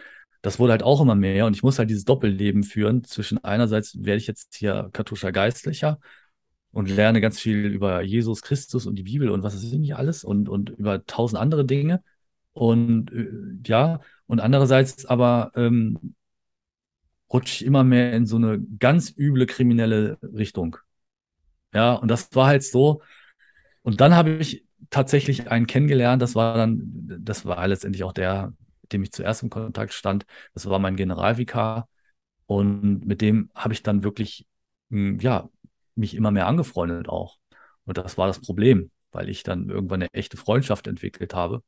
Das 0.45 0.59
wurde 0.59 0.73
halt 0.73 0.83
auch 0.83 1.01
immer 1.01 1.15
mehr 1.15 1.47
und 1.47 1.55
ich 1.55 1.63
muss 1.63 1.79
halt 1.79 1.89
dieses 1.89 2.05
Doppelleben 2.05 2.61
führen 2.61 3.03
zwischen 3.03 3.43
einerseits 3.43 4.05
werde 4.05 4.17
ich 4.19 4.27
jetzt 4.27 4.55
hier 4.55 4.91
katholischer 4.93 5.31
Geistlicher 5.31 5.99
und 6.71 6.87
lerne 6.87 7.19
ganz 7.19 7.39
viel 7.39 7.65
über 7.65 8.03
Jesus 8.03 8.43
Christus 8.43 8.85
und 8.85 8.95
die 8.95 9.01
Bibel 9.01 9.31
und 9.31 9.41
was 9.41 9.55
ist 9.55 9.71
hier 9.71 9.97
alles 9.97 10.23
und, 10.23 10.47
und 10.47 10.69
über 10.69 11.03
tausend 11.07 11.41
andere 11.41 11.65
Dinge. 11.65 12.03
Und 12.53 13.11
äh, 13.11 13.27
ja, 13.65 14.01
und 14.27 14.39
andererseits 14.39 15.07
aber 15.07 15.51
ähm, 15.55 16.13
rutsche 17.33 17.63
ich 17.63 17.65
immer 17.65 17.83
mehr 17.83 18.13
in 18.13 18.27
so 18.27 18.35
eine 18.35 18.61
ganz 18.79 19.11
üble 19.17 19.47
kriminelle 19.47 20.19
Richtung. 20.21 20.77
Ja, 21.73 21.93
und 21.93 22.07
das 22.07 22.35
war 22.35 22.45
halt 22.45 22.61
so. 22.61 23.01
Und 23.81 23.99
dann 23.99 24.13
habe 24.13 24.29
ich 24.29 24.63
tatsächlich 24.91 25.49
einen 25.49 25.65
kennengelernt, 25.65 26.21
das 26.21 26.35
war 26.35 26.55
dann, 26.55 26.83
das 27.19 27.45
war 27.45 27.67
letztendlich 27.67 28.03
auch 28.03 28.13
der, 28.13 28.53
mit 28.85 28.93
dem 28.93 29.03
ich 29.03 29.11
zuerst 29.11 29.41
im 29.41 29.49
Kontakt 29.49 29.93
stand. 29.93 30.25
Das 30.53 30.69
war 30.69 30.77
mein 30.79 30.95
Generalvikar. 30.95 31.89
Und 32.45 33.05
mit 33.05 33.21
dem 33.21 33.49
habe 33.55 33.73
ich 33.73 33.81
dann 33.81 34.03
wirklich, 34.03 34.45
hm, 34.91 35.19
ja, 35.19 35.49
mich 35.95 36.13
immer 36.13 36.29
mehr 36.29 36.45
angefreundet 36.47 37.09
auch. 37.09 37.37
Und 37.85 37.97
das 37.97 38.17
war 38.17 38.27
das 38.27 38.39
Problem, 38.41 38.91
weil 39.11 39.29
ich 39.29 39.41
dann 39.41 39.69
irgendwann 39.69 40.03
eine 40.03 40.13
echte 40.13 40.37
Freundschaft 40.37 40.85
entwickelt 40.87 41.33
habe 41.33 41.63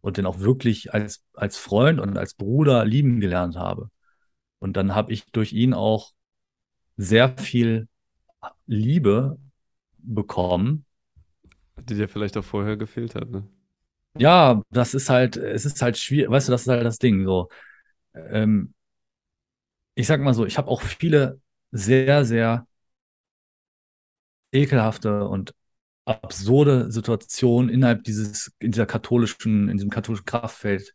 und 0.00 0.16
den 0.16 0.24
auch 0.26 0.38
wirklich 0.40 0.94
als, 0.94 1.22
als 1.34 1.58
Freund 1.58 2.00
und 2.00 2.16
als 2.16 2.34
Bruder 2.34 2.86
lieben 2.86 3.20
gelernt 3.20 3.56
habe. 3.56 3.90
Und 4.58 4.78
dann 4.78 4.94
habe 4.94 5.12
ich 5.12 5.26
durch 5.32 5.52
ihn 5.52 5.74
auch 5.74 6.12
sehr 6.96 7.36
viel 7.36 7.88
Liebe 8.66 9.38
bekommen. 9.98 10.86
Die 11.76 11.94
dir 11.94 12.08
vielleicht 12.08 12.36
auch 12.38 12.44
vorher 12.44 12.78
gefehlt 12.78 13.14
hat, 13.14 13.28
ne? 13.30 13.46
Ja, 14.16 14.62
das 14.70 14.94
ist 14.94 15.10
halt, 15.10 15.36
es 15.36 15.64
ist 15.64 15.82
halt 15.82 15.98
schwierig, 15.98 16.30
weißt 16.30 16.48
du, 16.48 16.52
das 16.52 16.62
ist 16.62 16.68
halt 16.68 16.84
das 16.86 16.98
Ding. 16.98 17.24
So, 17.24 17.48
ähm, 18.14 18.74
ich 19.94 20.06
sag 20.06 20.20
mal 20.20 20.34
so, 20.34 20.46
ich 20.46 20.58
habe 20.58 20.68
auch 20.70 20.82
viele 20.82 21.40
sehr, 21.70 22.24
sehr 22.24 22.66
ekelhafte 24.52 25.26
und 25.28 25.54
absurde 26.06 26.90
Situationen 26.92 27.70
innerhalb 27.70 28.04
dieses, 28.04 28.52
in 28.60 28.72
dieser 28.72 28.86
katholischen, 28.86 29.68
in 29.68 29.78
diesem 29.78 29.90
katholischen 29.90 30.26
Kraftfeld 30.26 30.94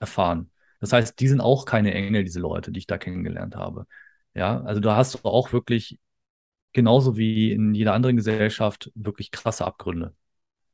erfahren. 0.00 0.50
Das 0.80 0.92
heißt, 0.92 1.18
die 1.20 1.28
sind 1.28 1.40
auch 1.40 1.64
keine 1.66 1.94
Engel, 1.94 2.24
diese 2.24 2.40
Leute, 2.40 2.72
die 2.72 2.80
ich 2.80 2.86
da 2.86 2.98
kennengelernt 2.98 3.56
habe. 3.56 3.86
Ja, 4.34 4.60
also 4.62 4.80
da 4.80 4.96
hast 4.96 5.14
du 5.14 5.18
auch 5.24 5.52
wirklich 5.52 5.98
genauso 6.72 7.16
wie 7.18 7.52
in 7.52 7.74
jeder 7.74 7.94
anderen 7.94 8.16
Gesellschaft 8.16 8.92
wirklich 8.94 9.30
krasse 9.32 9.66
Abgründe. 9.66 10.14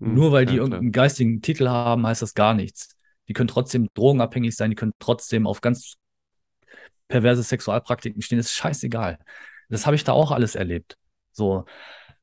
Mhm, 0.03 0.15
Nur 0.15 0.33
weil 0.33 0.47
die 0.47 0.55
ja, 0.55 0.63
irgendeinen 0.63 0.93
geistigen 0.93 1.43
Titel 1.43 1.69
haben, 1.69 2.07
heißt 2.07 2.23
das 2.23 2.35
gar 2.35 2.55
nichts. 2.55 2.97
Die 3.29 3.33
können 3.33 3.49
trotzdem 3.49 3.89
drogenabhängig 3.95 4.57
sein, 4.57 4.71
die 4.71 4.77
können 4.77 4.95
trotzdem 4.99 5.47
auf 5.47 5.61
ganz 5.61 5.97
perverse 7.09 7.43
Sexualpraktiken 7.43 8.23
stehen, 8.23 8.39
das 8.39 8.47
ist 8.47 8.55
scheißegal. 8.55 9.19
Das 9.69 9.87
habe 9.87 9.97
ich 9.97 10.05
da 10.05 10.13
auch 10.13 10.31
alles 10.33 10.55
erlebt. 10.55 10.99
So, 11.33 11.65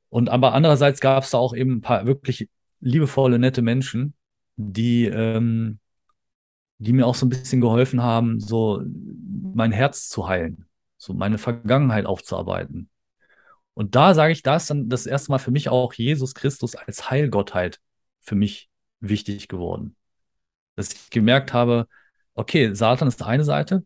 und 0.10 0.30
aber 0.30 0.54
andererseits 0.54 1.00
gab 1.00 1.24
es 1.24 1.32
da 1.32 1.38
auch 1.38 1.56
eben 1.56 1.78
ein 1.78 1.82
paar 1.82 2.06
wirklich 2.06 2.50
liebevolle, 2.80 3.40
nette 3.40 3.62
Menschen, 3.62 4.14
die, 4.56 5.06
ähm, 5.06 5.80
die 6.78 6.94
mir 6.94 7.06
auch 7.06 7.16
so 7.16 7.26
ein 7.26 7.30
bisschen 7.30 7.62
geholfen 7.62 8.02
haben, 8.02 8.40
so 8.40 8.82
mein 9.54 9.72
Herz 9.72 10.10
zu 10.10 10.28
heilen, 10.28 10.66
so 10.98 11.14
meine 11.14 11.38
Vergangenheit 11.38 12.06
aufzuarbeiten. 12.06 12.90
Und 13.80 13.96
da 13.96 14.14
sage 14.14 14.34
ich, 14.34 14.44
da 14.44 14.58
ist 14.58 14.70
dann 14.70 14.90
das 14.90 15.06
erste 15.06 15.32
Mal 15.32 15.38
für 15.38 15.52
mich 15.52 15.70
auch 15.70 15.94
Jesus 15.94 16.36
Christus 16.36 16.76
als 16.76 17.10
Heilgottheit 17.10 17.80
für 18.20 18.36
mich 18.36 18.70
wichtig 19.00 19.48
geworden. 19.48 19.96
Dass 20.76 20.92
ich 20.92 21.10
gemerkt 21.10 21.54
habe, 21.54 21.88
okay, 22.34 22.74
Satan 22.74 23.08
ist 23.08 23.24
eine 23.24 23.46
Seite, 23.46 23.86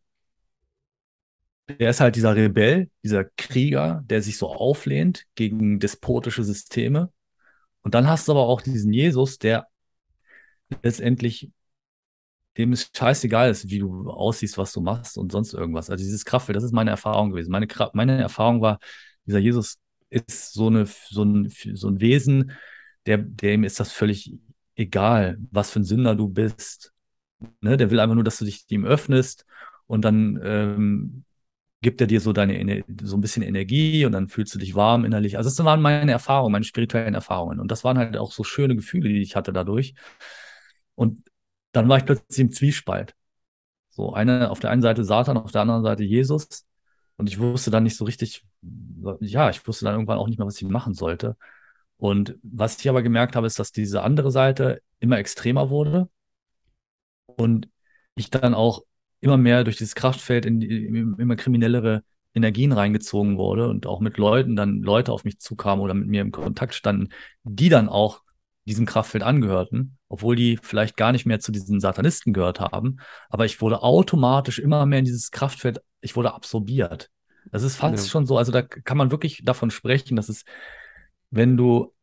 der 1.67 1.91
ist 1.91 1.99
halt 1.99 2.15
dieser 2.15 2.35
Rebell, 2.35 2.89
dieser 3.03 3.25
Krieger, 3.37 4.01
der 4.07 4.23
sich 4.23 4.39
so 4.39 4.51
auflehnt 4.51 5.25
gegen 5.35 5.77
despotische 5.77 6.43
Systeme. 6.43 7.11
Und 7.83 7.93
dann 7.93 8.07
hast 8.07 8.27
du 8.27 8.31
aber 8.31 8.47
auch 8.47 8.61
diesen 8.61 8.93
Jesus, 8.93 9.37
der 9.37 9.67
letztendlich 10.81 11.51
dem 12.57 12.73
es 12.73 12.89
scheißegal 12.97 13.51
ist, 13.51 13.69
wie 13.69 13.77
du 13.77 14.09
aussiehst, 14.09 14.57
was 14.57 14.73
du 14.73 14.81
machst 14.81 15.19
und 15.19 15.31
sonst 15.31 15.53
irgendwas. 15.53 15.91
Also 15.91 16.03
dieses 16.03 16.25
Kraftfeld, 16.25 16.55
das 16.55 16.63
ist 16.63 16.73
meine 16.73 16.89
Erfahrung 16.89 17.29
gewesen. 17.29 17.51
Meine, 17.51 17.67
meine 17.93 18.19
Erfahrung 18.19 18.59
war, 18.59 18.79
dieser 19.27 19.39
Jesus 19.39 19.77
ist 20.13 20.53
so, 20.53 20.67
eine, 20.67 20.85
so, 20.85 21.23
ein, 21.23 21.49
so 21.49 21.87
ein 21.89 21.99
Wesen, 21.99 22.51
der, 23.05 23.17
dem 23.17 23.63
ist 23.63 23.79
das 23.79 23.91
völlig 23.91 24.33
egal, 24.75 25.37
was 25.51 25.71
für 25.71 25.79
ein 25.79 25.83
Sünder 25.83 26.15
du 26.15 26.29
bist. 26.29 26.93
Ne? 27.61 27.77
Der 27.77 27.91
will 27.91 27.99
einfach 27.99 28.15
nur, 28.15 28.23
dass 28.23 28.37
du 28.37 28.45
dich 28.45 28.65
ihm 28.69 28.85
öffnest 28.85 29.45
und 29.87 30.05
dann 30.05 30.39
ähm, 30.43 31.23
gibt 31.81 31.99
er 32.01 32.07
dir 32.07 32.21
so 32.21 32.31
deine 32.31 32.83
so 33.03 33.17
ein 33.17 33.21
bisschen 33.21 33.43
Energie 33.43 34.05
und 34.05 34.13
dann 34.13 34.29
fühlst 34.29 34.55
du 34.55 34.59
dich 34.59 34.75
warm 34.75 35.05
innerlich. 35.05 35.37
Also 35.37 35.49
das 35.49 35.63
waren 35.65 35.81
meine 35.81 36.11
Erfahrungen, 36.11 36.53
meine 36.53 36.65
spirituellen 36.65 37.13
Erfahrungen 37.13 37.59
und 37.59 37.69
das 37.71 37.83
waren 37.83 37.97
halt 37.97 38.17
auch 38.17 38.31
so 38.31 38.43
schöne 38.43 38.75
Gefühle, 38.75 39.09
die 39.09 39.21
ich 39.21 39.35
hatte 39.35 39.51
dadurch. 39.53 39.93
Und 40.95 41.27
dann 41.73 41.89
war 41.89 41.97
ich 41.97 42.05
plötzlich 42.05 42.39
im 42.39 42.51
Zwiespalt. 42.51 43.15
So 43.89 44.13
eine 44.13 44.49
auf 44.49 44.59
der 44.59 44.71
einen 44.71 44.81
Seite 44.81 45.03
Satan, 45.03 45.37
auf 45.37 45.51
der 45.51 45.61
anderen 45.61 45.83
Seite 45.83 46.03
Jesus 46.03 46.65
und 47.17 47.29
ich 47.29 47.39
wusste 47.39 47.71
dann 47.71 47.83
nicht 47.83 47.95
so 47.95 48.05
richtig, 48.05 48.45
ja, 49.19 49.49
ich 49.49 49.65
wusste 49.67 49.85
dann 49.85 49.95
irgendwann 49.95 50.17
auch 50.17 50.27
nicht 50.27 50.37
mehr, 50.39 50.47
was 50.47 50.61
ich 50.61 50.67
machen 50.67 50.93
sollte. 50.93 51.37
Und 51.97 52.37
was 52.43 52.79
ich 52.79 52.89
aber 52.89 53.01
gemerkt 53.01 53.35
habe, 53.35 53.47
ist, 53.47 53.59
dass 53.59 53.71
diese 53.71 54.03
andere 54.03 54.31
Seite 54.31 54.81
immer 54.99 55.17
extremer 55.17 55.69
wurde 55.69 56.09
und 57.25 57.69
ich 58.15 58.29
dann 58.29 58.53
auch 58.53 58.83
immer 59.21 59.37
mehr 59.37 59.63
durch 59.63 59.77
dieses 59.77 59.95
Kraftfeld 59.95 60.45
in, 60.45 60.61
in 60.61 61.15
immer 61.17 61.35
kriminellere 61.35 62.03
Energien 62.35 62.71
reingezogen 62.71 63.37
wurde 63.37 63.69
und 63.69 63.85
auch 63.85 63.99
mit 63.99 64.17
Leuten 64.17 64.55
dann 64.55 64.81
Leute 64.81 65.11
auf 65.11 65.23
mich 65.23 65.39
zukamen 65.39 65.83
oder 65.83 65.93
mit 65.93 66.07
mir 66.07 66.21
im 66.21 66.31
Kontakt 66.31 66.73
standen, 66.73 67.09
die 67.43 67.69
dann 67.69 67.89
auch 67.89 68.21
diesem 68.65 68.85
Kraftfeld 68.85 69.23
angehörten, 69.23 69.97
obwohl 70.07 70.35
die 70.35 70.57
vielleicht 70.61 70.95
gar 70.95 71.11
nicht 71.11 71.25
mehr 71.25 71.39
zu 71.39 71.51
diesen 71.51 71.79
Satanisten 71.79 72.33
gehört 72.33 72.59
haben. 72.59 72.97
Aber 73.29 73.45
ich 73.45 73.61
wurde 73.61 73.81
automatisch 73.81 74.59
immer 74.59 74.85
mehr 74.85 74.99
in 74.99 75.05
dieses 75.05 75.31
Kraftfeld, 75.31 75.81
ich 76.01 76.15
wurde 76.15 76.33
absorbiert. 76.33 77.09
Das 77.51 77.63
ist 77.63 77.75
fast 77.75 78.05
ja. 78.05 78.11
schon 78.11 78.25
so, 78.25 78.37
also 78.37 78.51
da 78.51 78.61
kann 78.61 78.97
man 78.97 79.11
wirklich 79.11 79.41
davon 79.43 79.69
sprechen, 79.69 80.15
dass 80.15 80.29
es, 80.29 80.45
wenn 81.29 81.57
du 81.57 81.93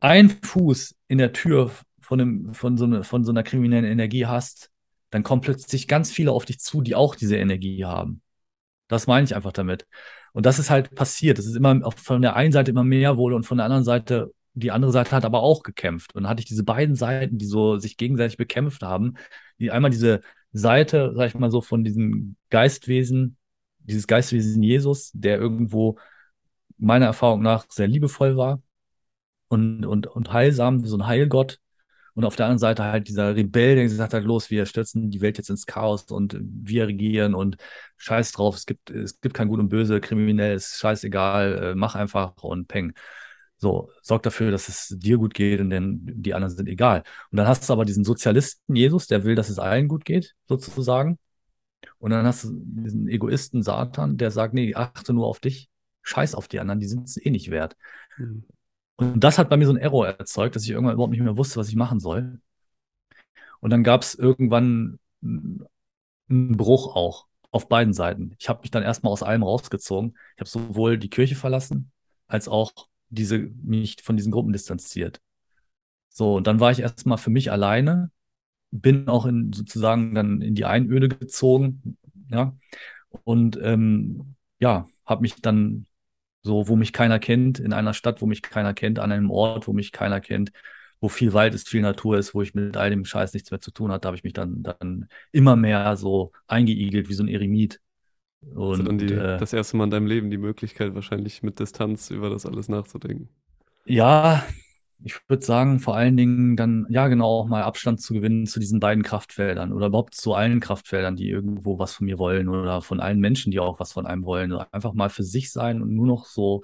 einen 0.00 0.30
Fuß 0.30 0.96
in 1.08 1.18
der 1.18 1.32
Tür 1.32 1.70
von, 2.00 2.20
einem, 2.20 2.54
von, 2.54 2.76
so, 2.76 2.84
eine, 2.84 3.04
von 3.04 3.24
so 3.24 3.30
einer 3.30 3.42
kriminellen 3.42 3.84
Energie 3.84 4.26
hast, 4.26 4.70
dann 5.10 5.22
kommen 5.22 5.40
plötzlich 5.40 5.88
ganz 5.88 6.10
viele 6.10 6.32
auf 6.32 6.44
dich 6.44 6.58
zu, 6.58 6.80
die 6.82 6.94
auch 6.94 7.14
diese 7.14 7.36
Energie 7.36 7.84
haben. 7.84 8.22
Das 8.88 9.06
meine 9.06 9.24
ich 9.24 9.34
einfach 9.34 9.52
damit. 9.52 9.86
Und 10.32 10.46
das 10.46 10.58
ist 10.58 10.70
halt 10.70 10.94
passiert. 10.94 11.38
Es 11.38 11.46
ist 11.46 11.56
immer 11.56 11.90
von 11.92 12.22
der 12.22 12.36
einen 12.36 12.52
Seite 12.52 12.70
immer 12.70 12.84
mehr 12.84 13.16
wurde 13.16 13.36
und 13.36 13.46
von 13.46 13.56
der 13.56 13.64
anderen 13.64 13.84
Seite, 13.84 14.32
die 14.56 14.70
andere 14.70 14.92
Seite 14.92 15.12
hat 15.12 15.24
aber 15.24 15.42
auch 15.42 15.62
gekämpft. 15.62 16.14
Und 16.14 16.22
dann 16.22 16.30
hatte 16.30 16.40
ich 16.40 16.46
diese 16.46 16.64
beiden 16.64 16.94
Seiten, 16.96 17.38
die 17.38 17.46
so 17.46 17.78
sich 17.78 17.96
gegenseitig 17.96 18.36
bekämpft 18.36 18.82
haben. 18.82 19.14
Die 19.58 19.70
einmal 19.70 19.90
diese 19.90 20.20
Seite, 20.52 21.12
sag 21.14 21.28
ich 21.28 21.34
mal 21.34 21.50
so, 21.50 21.60
von 21.60 21.84
diesem 21.84 22.36
Geistwesen, 22.50 23.36
dieses 23.80 24.06
Geistwesen 24.06 24.62
Jesus, 24.62 25.10
der 25.14 25.38
irgendwo 25.38 25.98
meiner 26.78 27.06
Erfahrung 27.06 27.42
nach 27.42 27.66
sehr 27.70 27.86
liebevoll 27.86 28.36
war 28.36 28.62
und, 29.48 29.84
und, 29.84 30.06
und 30.06 30.32
heilsam, 30.32 30.82
wie 30.82 30.88
so 30.88 30.96
ein 30.96 31.06
Heilgott, 31.06 31.60
und 32.16 32.24
auf 32.24 32.34
der 32.34 32.46
anderen 32.46 32.58
Seite 32.58 32.84
halt 32.84 33.08
dieser 33.08 33.36
Rebell, 33.36 33.74
der 33.74 33.84
gesagt 33.84 34.14
hat, 34.14 34.24
los, 34.24 34.50
wir 34.50 34.64
stürzen 34.64 35.10
die 35.10 35.20
Welt 35.20 35.36
jetzt 35.36 35.50
ins 35.50 35.66
Chaos 35.66 36.04
und 36.04 36.38
wir 36.40 36.86
regieren 36.86 37.34
und 37.34 37.58
scheiß 37.98 38.32
drauf, 38.32 38.56
es 38.56 38.64
gibt, 38.64 38.88
es 38.90 39.20
gibt 39.20 39.34
kein 39.34 39.48
Gut 39.48 39.60
und 39.60 39.68
Böse, 39.68 40.00
kriminell 40.00 40.56
ist 40.56 40.78
scheißegal, 40.78 41.58
äh, 41.62 41.74
mach 41.74 41.94
einfach 41.94 42.32
und 42.42 42.68
peng. 42.68 42.94
So, 43.58 43.90
sorg 44.02 44.22
dafür, 44.22 44.50
dass 44.50 44.68
es 44.68 44.94
dir 44.98 45.16
gut 45.16 45.32
geht 45.32 45.60
und 45.60 45.70
denn 45.70 46.00
die 46.04 46.34
anderen 46.34 46.54
sind 46.54 46.68
egal. 46.68 47.02
Und 47.30 47.38
dann 47.38 47.48
hast 47.48 47.68
du 47.68 47.72
aber 47.72 47.84
diesen 47.84 48.04
Sozialisten 48.04 48.76
Jesus, 48.76 49.06
der 49.06 49.24
will, 49.24 49.34
dass 49.34 49.48
es 49.48 49.58
allen 49.58 49.88
gut 49.88 50.04
geht, 50.04 50.34
sozusagen. 50.46 51.18
Und 51.98 52.10
dann 52.10 52.26
hast 52.26 52.44
du 52.44 52.50
diesen 52.52 53.08
Egoisten 53.08 53.62
Satan, 53.62 54.18
der 54.18 54.30
sagt, 54.30 54.52
nee, 54.52 54.74
achte 54.74 55.14
nur 55.14 55.26
auf 55.26 55.40
dich, 55.40 55.70
scheiß 56.02 56.34
auf 56.34 56.48
die 56.48 56.60
anderen, 56.60 56.80
die 56.80 56.86
sind 56.86 57.08
es 57.08 57.16
eh 57.16 57.30
nicht 57.30 57.50
wert. 57.50 57.76
Mhm. 58.18 58.44
Und 58.96 59.20
das 59.20 59.38
hat 59.38 59.50
bei 59.50 59.56
mir 59.56 59.66
so 59.66 59.72
ein 59.72 59.78
Error 59.78 60.06
erzeugt, 60.06 60.56
dass 60.56 60.64
ich 60.64 60.70
irgendwann 60.70 60.94
überhaupt 60.94 61.12
nicht 61.12 61.20
mehr 61.20 61.36
wusste, 61.36 61.58
was 61.58 61.68
ich 61.68 61.76
machen 61.76 62.00
soll. 62.00 62.40
Und 63.60 63.70
dann 63.70 63.84
gab 63.84 64.02
es 64.02 64.14
irgendwann 64.14 64.98
einen 65.22 65.66
Bruch 66.28 66.94
auch 66.94 67.26
auf 67.50 67.68
beiden 67.68 67.94
Seiten. 67.94 68.34
Ich 68.38 68.48
habe 68.48 68.60
mich 68.62 68.70
dann 68.70 68.82
erstmal 68.82 69.12
aus 69.12 69.22
allem 69.22 69.42
rausgezogen. 69.42 70.16
Ich 70.36 70.40
habe 70.40 70.48
sowohl 70.48 70.98
die 70.98 71.10
Kirche 71.10 71.36
verlassen, 71.36 71.90
als 72.26 72.48
auch 72.48 72.72
diese, 73.08 73.38
mich 73.38 73.96
von 74.02 74.16
diesen 74.16 74.32
Gruppen 74.32 74.52
distanziert. 74.52 75.20
So, 76.08 76.36
und 76.36 76.46
dann 76.46 76.60
war 76.60 76.70
ich 76.70 76.80
erstmal 76.80 77.18
für 77.18 77.30
mich 77.30 77.52
alleine, 77.52 78.10
bin 78.70 79.08
auch 79.08 79.26
in, 79.26 79.52
sozusagen 79.52 80.14
dann 80.14 80.40
in 80.40 80.54
die 80.54 80.64
Einöde 80.64 81.08
gezogen, 81.08 81.98
ja. 82.30 82.56
Und 83.24 83.58
ähm, 83.62 84.34
ja, 84.58 84.86
habe 85.04 85.22
mich 85.22 85.36
dann 85.40 85.86
so, 86.42 86.68
wo 86.68 86.76
mich 86.76 86.92
keiner 86.92 87.18
kennt, 87.18 87.58
in 87.58 87.72
einer 87.72 87.94
Stadt, 87.94 88.22
wo 88.22 88.26
mich 88.26 88.42
keiner 88.42 88.74
kennt, 88.74 88.98
an 88.98 89.12
einem 89.12 89.30
Ort, 89.30 89.66
wo 89.68 89.72
mich 89.72 89.92
keiner 89.92 90.20
kennt, 90.20 90.52
wo 91.00 91.08
viel 91.08 91.32
Wald 91.32 91.54
ist, 91.54 91.68
viel 91.68 91.82
Natur 91.82 92.18
ist, 92.18 92.34
wo 92.34 92.42
ich 92.42 92.54
mit 92.54 92.76
all 92.76 92.90
dem 92.90 93.04
Scheiß 93.04 93.34
nichts 93.34 93.50
mehr 93.50 93.60
zu 93.60 93.70
tun 93.70 93.92
hatte, 93.92 94.06
habe 94.08 94.16
ich 94.16 94.24
mich 94.24 94.32
dann, 94.32 94.62
dann 94.62 95.08
immer 95.32 95.56
mehr 95.56 95.96
so 95.96 96.32
eingeigelt 96.46 97.08
wie 97.08 97.14
so 97.14 97.22
ein 97.24 97.28
Eremit. 97.28 97.80
Und 98.54 98.70
also 98.70 98.82
dann 98.82 98.98
die, 98.98 99.12
äh, 99.12 99.38
das 99.38 99.52
erste 99.52 99.76
Mal 99.76 99.84
in 99.84 99.90
deinem 99.90 100.06
Leben 100.06 100.30
die 100.30 100.38
Möglichkeit, 100.38 100.94
wahrscheinlich 100.94 101.42
mit 101.42 101.58
Distanz 101.58 102.10
über 102.10 102.30
das 102.30 102.46
alles 102.46 102.68
nachzudenken. 102.68 103.28
Ja, 103.84 104.44
ich 105.04 105.16
würde 105.28 105.44
sagen, 105.44 105.78
vor 105.80 105.96
allen 105.96 106.16
Dingen 106.16 106.56
dann, 106.56 106.86
ja, 106.88 107.08
genau, 107.08 107.40
auch 107.40 107.46
mal 107.46 107.62
Abstand 107.62 108.00
zu 108.00 108.14
gewinnen 108.14 108.46
zu 108.46 108.60
diesen 108.60 108.80
beiden 108.80 109.02
Kraftfeldern 109.02 109.72
oder 109.72 109.88
überhaupt 109.88 110.14
zu 110.14 110.34
allen 110.34 110.60
Kraftfeldern, 110.60 111.16
die 111.16 111.28
irgendwo 111.28 111.78
was 111.78 111.94
von 111.94 112.06
mir 112.06 112.18
wollen 112.18 112.48
oder 112.48 112.80
von 112.80 113.00
allen 113.00 113.20
Menschen, 113.20 113.50
die 113.50 113.60
auch 113.60 113.78
was 113.78 113.92
von 113.92 114.06
einem 114.06 114.24
wollen. 114.24 114.52
Einfach 114.52 114.94
mal 114.94 115.10
für 115.10 115.22
sich 115.22 115.52
sein 115.52 115.82
und 115.82 115.94
nur 115.94 116.06
noch 116.06 116.24
so 116.24 116.62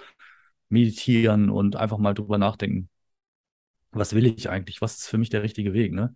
meditieren 0.70 1.50
und 1.50 1.76
einfach 1.76 1.98
mal 1.98 2.14
drüber 2.14 2.38
nachdenken. 2.38 2.88
Was 3.90 4.14
will 4.14 4.24
ich 4.26 4.48
eigentlich? 4.48 4.80
Was 4.80 4.98
ist 4.98 5.08
für 5.08 5.18
mich 5.18 5.28
der 5.28 5.42
richtige 5.42 5.74
Weg, 5.74 5.92
ne? 5.92 6.14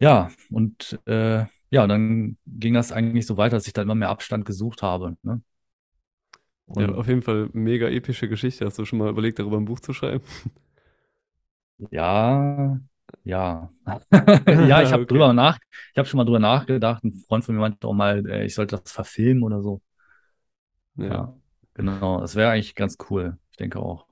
Ja, 0.00 0.30
und 0.50 1.00
äh, 1.06 1.46
ja, 1.70 1.86
dann 1.86 2.36
ging 2.46 2.74
das 2.74 2.92
eigentlich 2.92 3.26
so 3.26 3.36
weiter, 3.36 3.56
dass 3.56 3.66
ich 3.66 3.72
da 3.72 3.82
immer 3.82 3.94
mehr 3.94 4.10
Abstand 4.10 4.44
gesucht 4.44 4.82
habe. 4.82 5.16
Ne? 5.22 5.42
Ja, 6.76 6.88
auf 6.90 7.08
jeden 7.08 7.22
Fall 7.22 7.48
mega 7.52 7.88
epische 7.88 8.28
Geschichte. 8.28 8.66
Hast 8.66 8.78
du 8.78 8.84
schon 8.84 8.98
mal 8.98 9.10
überlegt, 9.10 9.38
darüber 9.38 9.56
ein 9.56 9.64
Buch 9.64 9.80
zu 9.80 9.92
schreiben? 9.92 10.24
Ja, 11.90 12.78
ja. 13.24 13.70
ja, 14.12 14.82
ich 14.82 14.92
habe 14.92 15.02
okay. 15.02 15.06
drüber 15.06 15.32
nach, 15.32 15.58
ich 15.92 15.98
habe 15.98 16.08
schon 16.08 16.18
mal 16.18 16.24
drüber 16.24 16.40
nachgedacht. 16.40 17.04
Ein 17.04 17.12
Freund 17.12 17.44
von 17.44 17.54
mir 17.54 17.60
meinte 17.60 17.86
auch 17.86 17.94
mal, 17.94 18.26
äh, 18.28 18.44
ich 18.44 18.54
sollte 18.54 18.76
das 18.76 18.92
verfilmen 18.92 19.42
oder 19.42 19.62
so. 19.62 19.80
Ja, 20.96 21.06
ja 21.06 21.34
genau. 21.74 22.20
Das 22.20 22.34
wäre 22.34 22.50
eigentlich 22.50 22.74
ganz 22.74 22.96
cool. 23.10 23.38
Ich 23.50 23.56
denke 23.56 23.78
auch. 23.78 24.06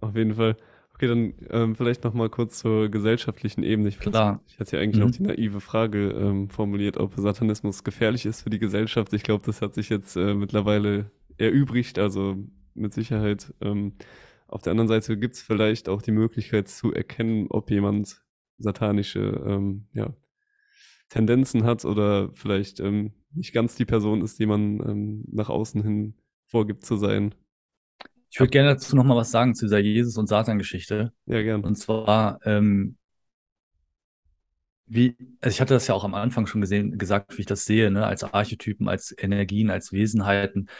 Auf 0.00 0.16
jeden 0.16 0.34
Fall. 0.34 0.56
Okay, 1.02 1.08
dann 1.08 1.34
ähm, 1.50 1.74
vielleicht 1.74 2.04
noch 2.04 2.14
mal 2.14 2.30
kurz 2.30 2.60
zur 2.60 2.88
gesellschaftlichen 2.88 3.64
Ebene. 3.64 3.88
Ich, 3.88 3.98
Klar. 3.98 4.40
ich 4.46 4.60
hatte 4.60 4.76
ja 4.76 4.82
eigentlich 4.84 5.02
mhm. 5.02 5.08
auch 5.08 5.10
die 5.10 5.22
naive 5.24 5.60
Frage 5.60 6.10
ähm, 6.10 6.48
formuliert, 6.48 6.96
ob 6.96 7.14
Satanismus 7.16 7.82
gefährlich 7.82 8.24
ist 8.24 8.42
für 8.42 8.50
die 8.50 8.60
Gesellschaft. 8.60 9.12
Ich 9.12 9.24
glaube, 9.24 9.44
das 9.44 9.62
hat 9.62 9.74
sich 9.74 9.88
jetzt 9.88 10.14
äh, 10.14 10.32
mittlerweile 10.34 11.10
erübrigt, 11.38 11.98
also 11.98 12.36
mit 12.74 12.94
Sicherheit. 12.94 13.52
Ähm, 13.60 13.94
auf 14.46 14.62
der 14.62 14.70
anderen 14.70 14.86
Seite 14.86 15.18
gibt 15.18 15.34
es 15.34 15.42
vielleicht 15.42 15.88
auch 15.88 16.02
die 16.02 16.12
Möglichkeit 16.12 16.68
zu 16.68 16.92
erkennen, 16.92 17.48
ob 17.50 17.72
jemand 17.72 18.22
satanische 18.58 19.42
ähm, 19.44 19.88
ja, 19.94 20.14
Tendenzen 21.08 21.64
hat 21.64 21.84
oder 21.84 22.30
vielleicht 22.34 22.78
ähm, 22.78 23.10
nicht 23.34 23.52
ganz 23.52 23.74
die 23.74 23.86
Person 23.86 24.22
ist, 24.22 24.38
die 24.38 24.46
man 24.46 24.78
ähm, 24.88 25.24
nach 25.32 25.48
außen 25.48 25.82
hin 25.82 26.14
vorgibt 26.46 26.86
zu 26.86 26.96
sein. 26.96 27.34
Ich 28.32 28.40
würde 28.40 28.50
gerne 28.50 28.70
dazu 28.70 28.96
nochmal 28.96 29.18
was 29.18 29.30
sagen 29.30 29.54
zu 29.54 29.66
dieser 29.66 29.78
Jesus- 29.78 30.16
und 30.16 30.26
Satan-Geschichte. 30.26 31.12
Ja, 31.26 31.42
gerne. 31.42 31.66
Und 31.66 31.76
zwar, 31.76 32.40
ähm, 32.46 32.96
wie, 34.86 35.16
also 35.42 35.54
ich 35.54 35.60
hatte 35.60 35.74
das 35.74 35.86
ja 35.86 35.94
auch 35.94 36.04
am 36.04 36.14
Anfang 36.14 36.46
schon 36.46 36.62
gesehen, 36.62 36.96
gesagt, 36.96 37.36
wie 37.36 37.42
ich 37.42 37.46
das 37.46 37.66
sehe, 37.66 37.90
ne, 37.90 38.06
als 38.06 38.24
Archetypen, 38.24 38.88
als 38.88 39.14
Energien, 39.18 39.68
als 39.70 39.92
Wesenheiten, 39.92 40.70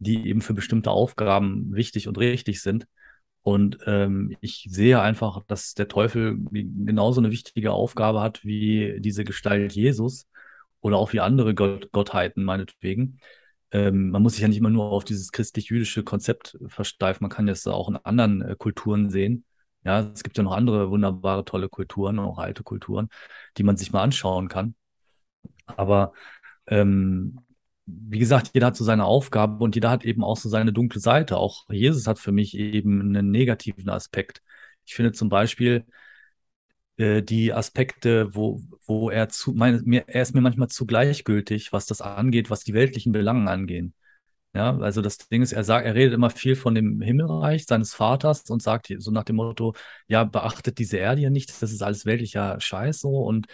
die 0.00 0.26
eben 0.28 0.40
für 0.40 0.52
bestimmte 0.52 0.90
Aufgaben 0.90 1.72
wichtig 1.76 2.08
und 2.08 2.18
richtig 2.18 2.60
sind. 2.60 2.88
Und 3.42 3.78
ähm, 3.86 4.36
ich 4.40 4.66
sehe 4.68 5.00
einfach, 5.00 5.44
dass 5.46 5.74
der 5.74 5.86
Teufel 5.86 6.36
genauso 6.50 7.20
eine 7.20 7.30
wichtige 7.30 7.70
Aufgabe 7.70 8.20
hat 8.20 8.44
wie 8.44 8.96
diese 8.98 9.22
Gestalt 9.22 9.74
Jesus 9.74 10.26
oder 10.80 10.96
auch 10.96 11.12
wie 11.12 11.20
andere 11.20 11.54
Gott 11.54 11.92
Gottheiten 11.92 12.42
meinetwegen. 12.42 13.20
Ähm, 13.72 14.10
man 14.10 14.22
muss 14.22 14.34
sich 14.34 14.42
ja 14.42 14.48
nicht 14.48 14.58
immer 14.58 14.70
nur 14.70 14.84
auf 14.92 15.04
dieses 15.04 15.32
christlich-jüdische 15.32 16.04
Konzept 16.04 16.56
versteifen, 16.68 17.24
man 17.24 17.30
kann 17.30 17.46
das 17.46 17.66
auch 17.66 17.88
in 17.88 17.96
anderen 17.96 18.42
äh, 18.42 18.56
Kulturen 18.56 19.10
sehen. 19.10 19.44
Ja, 19.84 20.00
es 20.00 20.22
gibt 20.24 20.36
ja 20.36 20.42
noch 20.42 20.52
andere 20.52 20.90
wunderbare, 20.90 21.44
tolle 21.44 21.68
Kulturen, 21.68 22.18
auch 22.18 22.38
alte 22.38 22.62
Kulturen, 22.64 23.08
die 23.56 23.62
man 23.62 23.76
sich 23.76 23.92
mal 23.92 24.02
anschauen 24.02 24.48
kann. 24.48 24.74
Aber 25.66 26.12
ähm, 26.66 27.40
wie 27.86 28.18
gesagt, 28.18 28.50
jeder 28.54 28.66
hat 28.68 28.76
so 28.76 28.84
seine 28.84 29.04
Aufgabe 29.04 29.62
und 29.62 29.74
jeder 29.76 29.90
hat 29.90 30.04
eben 30.04 30.24
auch 30.24 30.36
so 30.36 30.48
seine 30.48 30.72
dunkle 30.72 31.00
Seite. 31.00 31.36
Auch 31.38 31.68
Jesus 31.70 32.06
hat 32.06 32.18
für 32.18 32.32
mich 32.32 32.56
eben 32.56 33.00
einen 33.00 33.30
negativen 33.30 33.88
Aspekt. 33.88 34.42
Ich 34.84 34.94
finde 34.94 35.12
zum 35.12 35.28
Beispiel 35.28 35.86
äh, 36.96 37.22
die 37.22 37.52
Aspekte, 37.52 38.34
wo, 38.34 38.62
wo 38.86 39.10
er 39.10 39.28
zu, 39.28 39.52
meine, 39.52 39.80
mir, 39.82 40.04
er 40.08 40.22
ist 40.22 40.34
mir 40.34 40.40
manchmal 40.40 40.68
zu 40.68 40.86
gleichgültig, 40.86 41.72
was 41.72 41.86
das 41.86 42.00
angeht, 42.00 42.50
was 42.50 42.64
die 42.64 42.74
weltlichen 42.74 43.12
Belangen 43.12 43.48
angehen. 43.48 43.94
Ja, 44.54 44.78
also 44.78 45.02
das 45.02 45.18
Ding 45.18 45.42
ist, 45.42 45.52
er 45.52 45.64
sagt, 45.64 45.86
er 45.86 45.94
redet 45.94 46.14
immer 46.14 46.30
viel 46.30 46.56
von 46.56 46.74
dem 46.74 47.02
Himmelreich 47.02 47.66
seines 47.66 47.92
Vaters 47.94 48.48
und 48.48 48.62
sagt 48.62 48.90
so 48.98 49.10
nach 49.10 49.24
dem 49.24 49.36
Motto, 49.36 49.74
ja, 50.08 50.24
beachtet 50.24 50.78
diese 50.78 50.96
Erde 50.96 51.20
ja 51.20 51.30
nicht, 51.30 51.50
das 51.50 51.72
ist 51.72 51.82
alles 51.82 52.06
weltlicher 52.06 52.58
Scheiß 52.58 53.00
so 53.00 53.10
und 53.24 53.46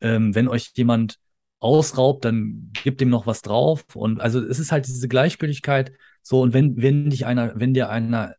ähm, 0.00 0.34
wenn 0.34 0.48
euch 0.48 0.72
jemand 0.74 1.18
ausraubt, 1.58 2.24
dann 2.24 2.70
gibt 2.72 3.00
ihm 3.02 3.08
noch 3.10 3.26
was 3.26 3.42
drauf. 3.42 3.84
Und 3.94 4.20
also 4.20 4.40
es 4.44 4.58
ist 4.58 4.72
halt 4.72 4.86
diese 4.86 5.08
Gleichgültigkeit. 5.08 5.92
So, 6.22 6.40
und 6.42 6.52
wenn, 6.54 6.80
wenn 6.80 7.10
dich 7.10 7.26
einer, 7.26 7.58
wenn 7.58 7.74
dir 7.74 7.88
einer, 7.90 8.34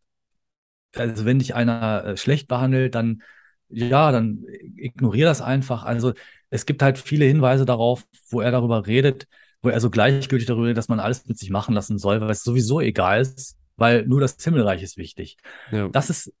also 0.94 1.24
wenn 1.24 1.38
dich 1.38 1.54
einer 1.54 2.04
äh, 2.04 2.16
schlecht 2.16 2.48
behandelt, 2.48 2.94
dann 2.94 3.22
ja, 3.68 4.12
dann 4.12 4.44
ignoriere 4.76 5.28
das 5.28 5.40
einfach. 5.40 5.84
Also 5.84 6.12
es 6.50 6.66
gibt 6.66 6.82
halt 6.82 6.98
viele 6.98 7.24
Hinweise 7.24 7.64
darauf, 7.64 8.04
wo 8.30 8.40
er 8.40 8.50
darüber 8.50 8.86
redet, 8.86 9.26
wo 9.62 9.68
er 9.68 9.80
so 9.80 9.90
gleichgültig 9.90 10.46
darüber 10.46 10.66
redet, 10.66 10.78
dass 10.78 10.88
man 10.88 11.00
alles 11.00 11.26
mit 11.26 11.38
sich 11.38 11.50
machen 11.50 11.74
lassen 11.74 11.98
soll, 11.98 12.20
weil 12.20 12.30
es 12.30 12.42
sowieso 12.42 12.80
egal 12.80 13.20
ist, 13.20 13.56
weil 13.76 14.06
nur 14.06 14.20
das 14.20 14.36
Himmelreich 14.42 14.82
ist 14.82 14.96
wichtig. 14.96 15.36
Ja. 15.70 15.88
Das 15.88 16.10
ist, 16.10 16.32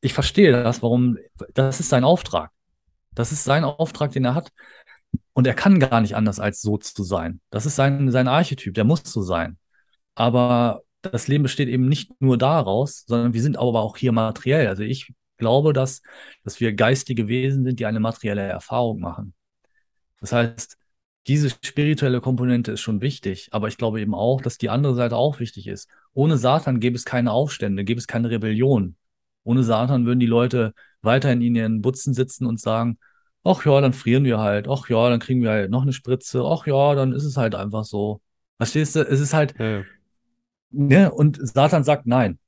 ich 0.00 0.14
verstehe 0.14 0.52
das, 0.52 0.82
warum, 0.82 1.18
das 1.54 1.80
ist 1.80 1.88
sein 1.88 2.04
Auftrag. 2.04 2.50
Das 3.12 3.32
ist 3.32 3.44
sein 3.44 3.64
Auftrag, 3.64 4.12
den 4.12 4.24
er 4.24 4.34
hat. 4.34 4.50
Und 5.32 5.46
er 5.46 5.54
kann 5.54 5.80
gar 5.80 6.00
nicht 6.00 6.14
anders, 6.16 6.38
als 6.40 6.60
so 6.62 6.78
zu 6.78 7.02
sein. 7.02 7.40
Das 7.50 7.66
ist 7.66 7.76
sein, 7.76 8.10
sein 8.10 8.28
Archetyp, 8.28 8.74
der 8.74 8.84
muss 8.84 9.02
so 9.04 9.22
sein. 9.22 9.58
Aber 10.14 10.82
das 11.02 11.28
Leben 11.28 11.42
besteht 11.42 11.68
eben 11.68 11.88
nicht 11.88 12.12
nur 12.20 12.38
daraus, 12.38 13.04
sondern 13.06 13.32
wir 13.32 13.42
sind 13.42 13.56
aber 13.58 13.80
auch 13.80 13.96
hier 13.96 14.12
materiell. 14.12 14.68
Also 14.68 14.82
ich 14.82 15.12
glaube, 15.40 15.72
dass, 15.72 16.02
dass 16.44 16.60
wir 16.60 16.72
geistige 16.72 17.26
Wesen 17.26 17.64
sind, 17.64 17.80
die 17.80 17.86
eine 17.86 17.98
materielle 17.98 18.42
Erfahrung 18.42 19.00
machen. 19.00 19.34
Das 20.20 20.32
heißt, 20.32 20.76
diese 21.26 21.50
spirituelle 21.50 22.20
Komponente 22.20 22.72
ist 22.72 22.80
schon 22.80 23.00
wichtig, 23.00 23.48
aber 23.50 23.68
ich 23.68 23.76
glaube 23.76 24.00
eben 24.00 24.14
auch, 24.14 24.40
dass 24.40 24.58
die 24.58 24.70
andere 24.70 24.94
Seite 24.94 25.16
auch 25.16 25.40
wichtig 25.40 25.66
ist. 25.66 25.88
Ohne 26.14 26.38
Satan 26.38 26.80
gäbe 26.80 26.96
es 26.96 27.04
keine 27.04 27.32
Aufstände, 27.32 27.84
gäbe 27.84 27.98
es 27.98 28.06
keine 28.06 28.30
Rebellion. 28.30 28.96
Ohne 29.42 29.64
Satan 29.64 30.06
würden 30.06 30.20
die 30.20 30.26
Leute 30.26 30.72
weiterhin 31.02 31.42
in 31.42 31.54
ihren 31.56 31.82
Butzen 31.82 32.14
sitzen 32.14 32.46
und 32.46 32.60
sagen, 32.60 32.98
ach 33.42 33.64
ja, 33.64 33.80
dann 33.80 33.92
frieren 33.92 34.24
wir 34.24 34.38
halt, 34.38 34.68
ach 34.68 34.88
ja, 34.88 35.08
dann 35.10 35.20
kriegen 35.20 35.42
wir 35.42 35.50
halt 35.50 35.70
noch 35.70 35.82
eine 35.82 35.92
Spritze, 35.92 36.42
ach 36.44 36.66
ja, 36.66 36.94
dann 36.94 37.12
ist 37.12 37.24
es 37.24 37.36
halt 37.36 37.54
einfach 37.54 37.84
so. 37.84 38.20
Verstehst 38.58 38.96
du? 38.96 39.00
Es 39.00 39.20
ist 39.20 39.32
halt, 39.34 39.54
ja. 39.58 39.82
Ne? 40.70 41.10
Und 41.10 41.38
Satan 41.42 41.84
sagt, 41.84 42.06
nein. 42.06 42.38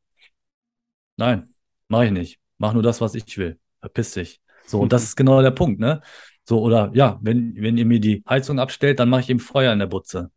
Nein, 1.16 1.55
mach 1.89 2.02
ich 2.02 2.10
nicht. 2.10 2.41
Mach 2.62 2.74
nur 2.74 2.82
das, 2.84 3.01
was 3.01 3.16
ich 3.16 3.36
will. 3.39 3.59
Verpiss 3.80 4.12
dich. 4.12 4.40
So, 4.68 4.78
und 4.78 4.93
das 4.93 5.02
ist 5.02 5.16
genau 5.16 5.43
der 5.43 5.51
Punkt, 5.51 5.80
ne? 5.80 6.01
So, 6.44 6.60
oder 6.62 6.93
ja, 6.94 7.18
wenn, 7.20 7.56
wenn 7.56 7.76
ihr 7.76 7.84
mir 7.84 7.98
die 7.98 8.22
Heizung 8.28 8.60
abstellt, 8.60 9.01
dann 9.01 9.09
mache 9.09 9.22
ich 9.22 9.30
ihm 9.30 9.40
Feuer 9.40 9.72
in 9.72 9.80
der 9.80 9.89
Butze. 9.89 10.30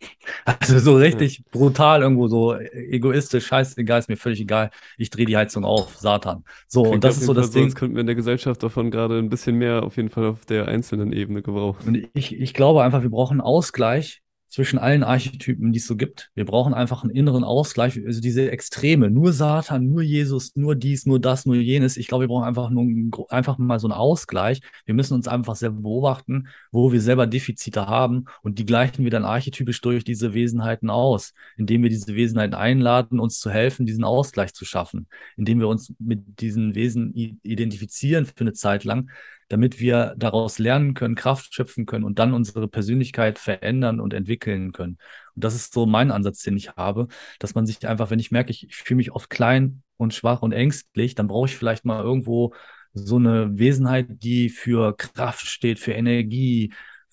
Also 0.44 0.78
so 0.78 0.96
richtig 0.96 1.42
brutal 1.50 2.02
irgendwo 2.02 2.28
so 2.28 2.54
egoistisch, 2.54 3.48
scheißegal, 3.48 3.98
ist 3.98 4.08
mir 4.08 4.16
völlig 4.16 4.40
egal. 4.40 4.70
Ich 4.96 5.10
drehe 5.10 5.26
die 5.26 5.36
Heizung 5.36 5.64
auf, 5.64 5.96
Satan. 5.96 6.44
So, 6.68 6.82
Klingt 6.82 6.94
und 6.94 7.04
das 7.04 7.16
ist 7.16 7.26
so 7.26 7.34
das 7.34 7.50
Ding. 7.50 7.64
Sonst 7.64 7.74
könnten 7.74 7.96
wir 7.96 8.02
in 8.02 8.06
der 8.06 8.14
Gesellschaft 8.14 8.62
davon 8.62 8.92
gerade 8.92 9.18
ein 9.18 9.28
bisschen 9.28 9.56
mehr 9.56 9.82
auf 9.82 9.96
jeden 9.96 10.08
Fall 10.08 10.26
auf 10.26 10.44
der 10.44 10.68
einzelnen 10.68 11.12
Ebene 11.12 11.42
gebrauchen. 11.42 11.84
Und 11.84 12.08
ich, 12.14 12.38
ich 12.38 12.54
glaube 12.54 12.84
einfach, 12.84 13.02
wir 13.02 13.10
brauchen 13.10 13.40
Ausgleich 13.40 14.22
zwischen 14.48 14.78
allen 14.78 15.02
Archetypen, 15.02 15.72
die 15.72 15.78
es 15.78 15.86
so 15.86 15.96
gibt. 15.96 16.30
Wir 16.34 16.44
brauchen 16.44 16.72
einfach 16.72 17.02
einen 17.02 17.10
inneren 17.10 17.44
Ausgleich, 17.44 18.00
also 18.04 18.20
diese 18.20 18.50
Extreme, 18.50 19.10
nur 19.10 19.32
Satan, 19.32 19.86
nur 19.86 20.02
Jesus, 20.02 20.56
nur 20.56 20.74
dies, 20.74 21.04
nur 21.04 21.20
das, 21.20 21.44
nur 21.44 21.56
jenes. 21.56 21.96
Ich 21.96 22.08
glaube, 22.08 22.24
wir 22.24 22.28
brauchen 22.28 22.44
einfach 22.44 22.70
nur 22.70 23.30
einfach 23.30 23.58
mal 23.58 23.78
so 23.78 23.86
einen 23.88 23.92
Ausgleich. 23.92 24.60
Wir 24.86 24.94
müssen 24.94 25.14
uns 25.14 25.28
einfach 25.28 25.54
selber 25.54 25.82
beobachten, 25.82 26.48
wo 26.72 26.92
wir 26.92 27.00
selber 27.00 27.26
Defizite 27.26 27.86
haben 27.86 28.24
und 28.42 28.58
die 28.58 28.66
gleichen 28.66 29.04
wir 29.04 29.10
dann 29.10 29.24
archetypisch 29.24 29.80
durch 29.82 30.02
diese 30.02 30.32
Wesenheiten 30.32 30.88
aus, 30.88 31.34
indem 31.56 31.82
wir 31.82 31.90
diese 31.90 32.14
Wesenheiten 32.14 32.54
einladen, 32.54 33.20
uns 33.20 33.38
zu 33.38 33.50
helfen, 33.50 33.84
diesen 33.84 34.04
Ausgleich 34.04 34.54
zu 34.54 34.64
schaffen, 34.64 35.08
indem 35.36 35.60
wir 35.60 35.68
uns 35.68 35.92
mit 35.98 36.40
diesen 36.40 36.74
Wesen 36.74 37.12
identifizieren 37.14 38.24
für 38.24 38.40
eine 38.40 38.54
Zeit 38.54 38.84
lang, 38.84 39.10
damit 39.48 39.80
wir 39.80 40.14
daraus 40.16 40.58
lernen 40.58 40.94
können, 40.94 41.14
Kraft 41.14 41.54
schöpfen 41.54 41.86
können 41.86 42.04
und 42.04 42.18
dann 42.18 42.34
unsere 42.34 42.68
Persönlichkeit 42.68 43.38
verändern 43.38 44.00
und 44.00 44.12
entwickeln 44.12 44.72
können. 44.72 44.98
Und 45.34 45.44
das 45.44 45.54
ist 45.54 45.72
so 45.72 45.86
mein 45.86 46.10
Ansatz, 46.10 46.42
den 46.42 46.56
ich 46.56 46.70
habe, 46.76 47.08
dass 47.38 47.54
man 47.54 47.66
sich 47.66 47.86
einfach, 47.88 48.10
wenn 48.10 48.18
ich 48.18 48.30
merke, 48.30 48.50
ich, 48.50 48.68
ich 48.68 48.76
fühle 48.76 48.96
mich 48.98 49.12
oft 49.12 49.30
klein 49.30 49.82
und 49.96 50.14
schwach 50.14 50.42
und 50.42 50.52
ängstlich, 50.52 51.14
dann 51.14 51.28
brauche 51.28 51.48
ich 51.48 51.56
vielleicht 51.56 51.84
mal 51.84 52.02
irgendwo 52.02 52.54
so 52.92 53.16
eine 53.16 53.58
Wesenheit, 53.58 54.06
die 54.22 54.48
für 54.50 54.96
Kraft 54.96 55.46
steht, 55.46 55.78
für 55.78 55.92
Energie, 55.92 56.72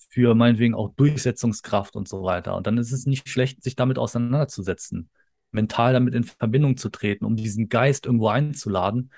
für 0.10 0.36
meinetwegen 0.36 0.76
auch 0.76 0.94
Durchsetzungskraft 0.96 1.96
und 1.96 2.08
so 2.08 2.24
weiter. 2.24 2.56
Und 2.56 2.68
dann 2.68 2.78
ist 2.78 2.92
es 2.92 3.06
nicht 3.06 3.30
schlecht, 3.30 3.64
sich 3.64 3.76
damit 3.76 3.98
auseinanderzusetzen, 3.98 5.10
mental 5.52 5.94
damit 5.94 6.16
in 6.16 6.24
Verbindung 6.24 6.78
zu 6.78 6.90
treten, 6.90 7.26
um 7.26 7.36
diesen 7.36 7.70
Geist 7.70 8.06
irgendwo 8.06 8.28
einzuladen, 8.30 9.12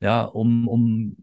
ja, 0.00 0.22
um, 0.24 0.68
um 0.68 1.16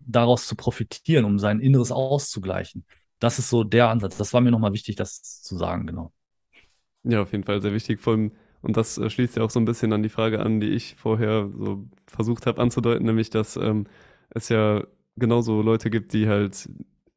daraus 0.00 0.46
zu 0.46 0.56
profitieren, 0.56 1.24
um 1.24 1.38
sein 1.38 1.60
Inneres 1.60 1.92
auszugleichen. 1.92 2.84
Das 3.18 3.38
ist 3.38 3.50
so 3.50 3.64
der 3.64 3.88
Ansatz. 3.88 4.16
Das 4.16 4.32
war 4.32 4.40
mir 4.40 4.50
nochmal 4.50 4.72
wichtig, 4.72 4.96
das 4.96 5.42
zu 5.42 5.56
sagen, 5.56 5.86
genau. 5.86 6.12
Ja, 7.04 7.22
auf 7.22 7.32
jeden 7.32 7.44
Fall 7.44 7.60
sehr 7.60 7.72
wichtig. 7.72 8.00
Vor 8.00 8.14
allem, 8.14 8.32
und 8.62 8.76
das 8.76 8.98
äh, 8.98 9.08
schließt 9.08 9.36
ja 9.36 9.42
auch 9.42 9.50
so 9.50 9.60
ein 9.60 9.64
bisschen 9.64 9.92
an 9.92 10.02
die 10.02 10.08
Frage 10.08 10.40
an, 10.40 10.60
die 10.60 10.70
ich 10.70 10.96
vorher 10.96 11.50
so 11.56 11.88
versucht 12.06 12.46
habe 12.46 12.60
anzudeuten, 12.60 13.06
nämlich, 13.06 13.30
dass 13.30 13.56
ähm, 13.56 13.86
es 14.30 14.48
ja 14.48 14.84
genauso 15.16 15.62
Leute 15.62 15.90
gibt, 15.90 16.12
die 16.12 16.28
halt 16.28 16.68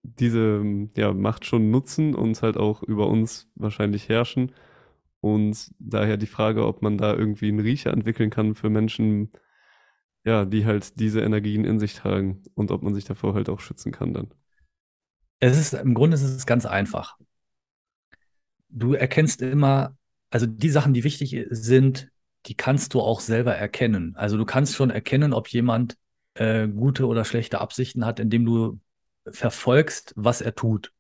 diese 0.04 0.64
ja, 0.96 1.14
Macht 1.14 1.46
schon 1.46 1.72
nutzen 1.72 2.14
und 2.14 2.42
halt 2.42 2.58
auch 2.58 2.84
über 2.84 3.08
uns 3.08 3.50
wahrscheinlich 3.56 4.10
herrschen. 4.10 4.52
Und 5.22 5.72
daher 5.80 6.18
die 6.18 6.26
Frage, 6.28 6.68
ob 6.68 6.82
man 6.82 6.98
da 6.98 7.14
irgendwie 7.14 7.48
einen 7.48 7.62
Riecher 7.62 7.92
entwickeln 7.94 8.30
kann 8.30 8.56
für 8.56 8.70
Menschen, 8.70 9.32
ja, 10.26 10.46
die 10.46 10.66
halt 10.66 11.00
diese 11.00 11.22
Energien 11.22 11.66
in 11.66 11.80
sich 11.80 11.96
tragen 11.96 12.44
und 12.56 12.72
ob 12.72 12.82
man 12.82 12.96
sich 12.96 13.06
davor 13.06 13.34
halt 13.34 13.50
auch 13.50 13.60
schützen 13.60 13.92
kann 13.92 14.14
dann. 14.14 14.34
Es 15.40 15.58
ist, 15.58 15.74
im 15.74 15.94
Grunde 15.94 16.16
ist 16.16 16.24
es 16.24 16.46
ganz 16.46 16.66
einfach. 16.66 17.18
Du 18.70 18.94
erkennst 18.94 19.42
immer, 19.42 19.98
also 20.30 20.46
die 20.46 20.70
Sachen, 20.70 20.94
die 20.94 21.04
wichtig 21.04 21.46
sind, 21.50 22.10
die 22.46 22.56
kannst 22.56 22.94
du 22.94 23.02
auch 23.02 23.20
selber 23.20 23.56
erkennen. 23.56 24.16
Also 24.16 24.38
du 24.38 24.46
kannst 24.46 24.76
schon 24.76 24.90
erkennen, 24.90 25.34
ob 25.34 25.50
jemand 25.50 25.98
äh, 26.36 26.68
gute 26.68 27.08
oder 27.08 27.26
schlechte 27.26 27.60
Absichten 27.60 28.06
hat, 28.06 28.20
indem 28.20 28.46
du 28.46 28.80
verfolgst, 29.28 30.14
was 30.16 30.42
er 30.42 30.56
tut. 30.56 30.92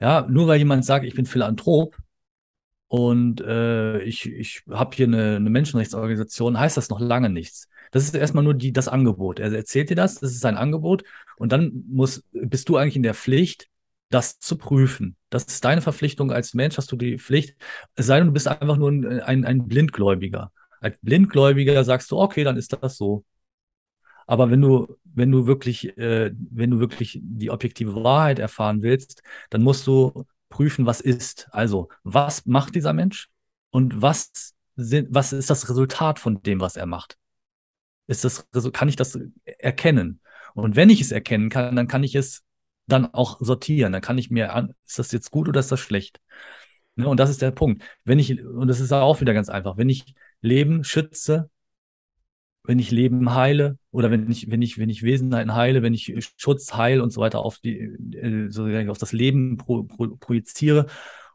Ja, 0.00 0.26
nur 0.28 0.46
weil 0.46 0.58
jemand 0.58 0.84
sagt, 0.84 1.04
ich 1.06 1.14
bin 1.14 1.26
Philanthrop 1.26 1.96
und 2.88 3.40
äh, 3.40 4.00
ich, 4.02 4.26
ich 4.26 4.62
habe 4.70 4.94
hier 4.94 5.06
eine, 5.06 5.36
eine 5.36 5.50
Menschenrechtsorganisation, 5.50 6.58
heißt 6.58 6.76
das 6.76 6.90
noch 6.90 7.00
lange 7.00 7.30
nichts. 7.30 7.68
Das 7.90 8.04
ist 8.04 8.14
erstmal 8.14 8.44
nur 8.44 8.54
die, 8.54 8.72
das 8.72 8.88
Angebot. 8.88 9.38
Er 9.38 9.52
erzählt 9.52 9.90
dir 9.90 9.96
das, 9.96 10.16
das 10.16 10.32
ist 10.32 10.40
sein 10.40 10.56
Angebot 10.56 11.04
und 11.36 11.52
dann 11.52 11.84
muss, 11.88 12.24
bist 12.32 12.68
du 12.68 12.76
eigentlich 12.76 12.96
in 12.96 13.02
der 13.02 13.14
Pflicht, 13.14 13.68
das 14.10 14.38
zu 14.38 14.56
prüfen. 14.56 15.16
Das 15.30 15.44
ist 15.44 15.64
deine 15.64 15.82
Verpflichtung 15.82 16.30
als 16.30 16.54
Mensch, 16.54 16.76
hast 16.78 16.92
du 16.92 16.96
die 16.96 17.18
Pflicht, 17.18 17.56
es 17.94 18.06
sei 18.06 18.18
denn, 18.18 18.28
du 18.28 18.32
bist 18.32 18.48
einfach 18.48 18.76
nur 18.76 18.90
ein, 18.90 19.20
ein, 19.20 19.44
ein 19.44 19.66
Blindgläubiger. 19.68 20.52
Als 20.80 20.98
Blindgläubiger 21.00 21.82
sagst 21.84 22.10
du, 22.10 22.18
okay, 22.18 22.44
dann 22.44 22.56
ist 22.56 22.72
das 22.80 22.96
so. 22.96 23.24
Aber 24.26 24.50
wenn 24.50 24.60
du, 24.60 24.96
wenn 25.04 25.30
du 25.30 25.46
wirklich, 25.46 25.96
äh, 25.98 26.32
wenn 26.34 26.70
du 26.70 26.80
wirklich 26.80 27.20
die 27.22 27.50
objektive 27.50 27.94
Wahrheit 28.02 28.38
erfahren 28.38 28.82
willst, 28.82 29.22
dann 29.50 29.62
musst 29.62 29.86
du 29.86 30.24
prüfen, 30.48 30.86
was 30.86 31.00
ist. 31.00 31.48
Also, 31.52 31.88
was 32.02 32.46
macht 32.46 32.74
dieser 32.74 32.92
Mensch 32.92 33.28
und 33.70 34.02
was 34.02 34.54
sind, 34.76 35.08
was 35.10 35.32
ist 35.32 35.50
das 35.50 35.68
Resultat 35.68 36.18
von 36.18 36.42
dem, 36.42 36.60
was 36.60 36.76
er 36.76 36.86
macht? 36.86 37.18
Ist 38.06 38.24
das, 38.24 38.48
kann 38.72 38.88
ich 38.88 38.96
das 38.96 39.18
erkennen? 39.44 40.20
Und 40.54 40.76
wenn 40.76 40.90
ich 40.90 41.00
es 41.00 41.12
erkennen 41.12 41.50
kann, 41.50 41.76
dann 41.76 41.88
kann 41.88 42.04
ich 42.04 42.14
es 42.14 42.44
dann 42.86 43.06
auch 43.12 43.38
sortieren. 43.40 43.92
Dann 43.92 44.02
kann 44.02 44.18
ich 44.18 44.30
mir 44.30 44.54
an, 44.54 44.74
ist 44.86 44.98
das 44.98 45.12
jetzt 45.12 45.30
gut 45.30 45.48
oder 45.48 45.60
ist 45.60 45.72
das 45.72 45.80
schlecht? 45.80 46.20
Ne, 46.94 47.08
und 47.08 47.20
das 47.20 47.30
ist 47.30 47.42
der 47.42 47.50
Punkt. 47.50 47.82
Wenn 48.04 48.18
ich, 48.18 48.42
und 48.42 48.68
das 48.68 48.80
ist 48.80 48.92
auch 48.92 49.20
wieder 49.20 49.34
ganz 49.34 49.48
einfach, 49.48 49.76
wenn 49.76 49.88
ich 49.88 50.14
Leben 50.40 50.84
schütze, 50.84 51.50
wenn 52.64 52.78
ich 52.78 52.90
Leben 52.90 53.34
heile 53.34 53.78
oder 53.90 54.10
wenn 54.10 54.30
ich, 54.30 54.50
wenn 54.50 54.62
ich, 54.62 54.78
wenn 54.78 54.90
ich 54.90 55.02
Wesenheiten 55.02 55.54
heile, 55.54 55.82
wenn 55.82 55.94
ich 55.94 56.14
Schutz, 56.36 56.74
Heil 56.74 57.00
und 57.00 57.12
so 57.12 57.20
weiter 57.20 57.40
auf 57.40 57.58
die, 57.58 57.78
äh, 57.78 58.48
sozusagen 58.50 58.90
auf 58.90 58.98
das 58.98 59.12
Leben 59.12 59.56
pro, 59.56 59.84
pro, 59.84 60.16
projiziere 60.16 60.86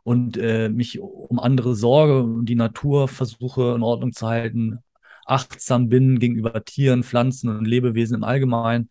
und 0.03 0.38
äh, 0.38 0.69
mich 0.69 0.99
um 0.99 1.39
andere 1.39 1.76
sorge 1.76 2.23
und 2.23 2.45
die 2.45 2.56
Natur 2.56 3.07
versuche 3.07 3.76
in 3.76 3.84
Ordnung 3.84 4.14
zu 4.14 4.27
halten, 4.27 4.80
achtsam 5.26 5.89
bin 5.89 6.19
gegenüber 6.19 6.64
Tieren, 6.64 7.03
Pflanzen 7.03 7.49
und 7.49 7.65
Lebewesen 7.65 8.15
im 8.15 8.23
Allgemeinen. 8.23 8.89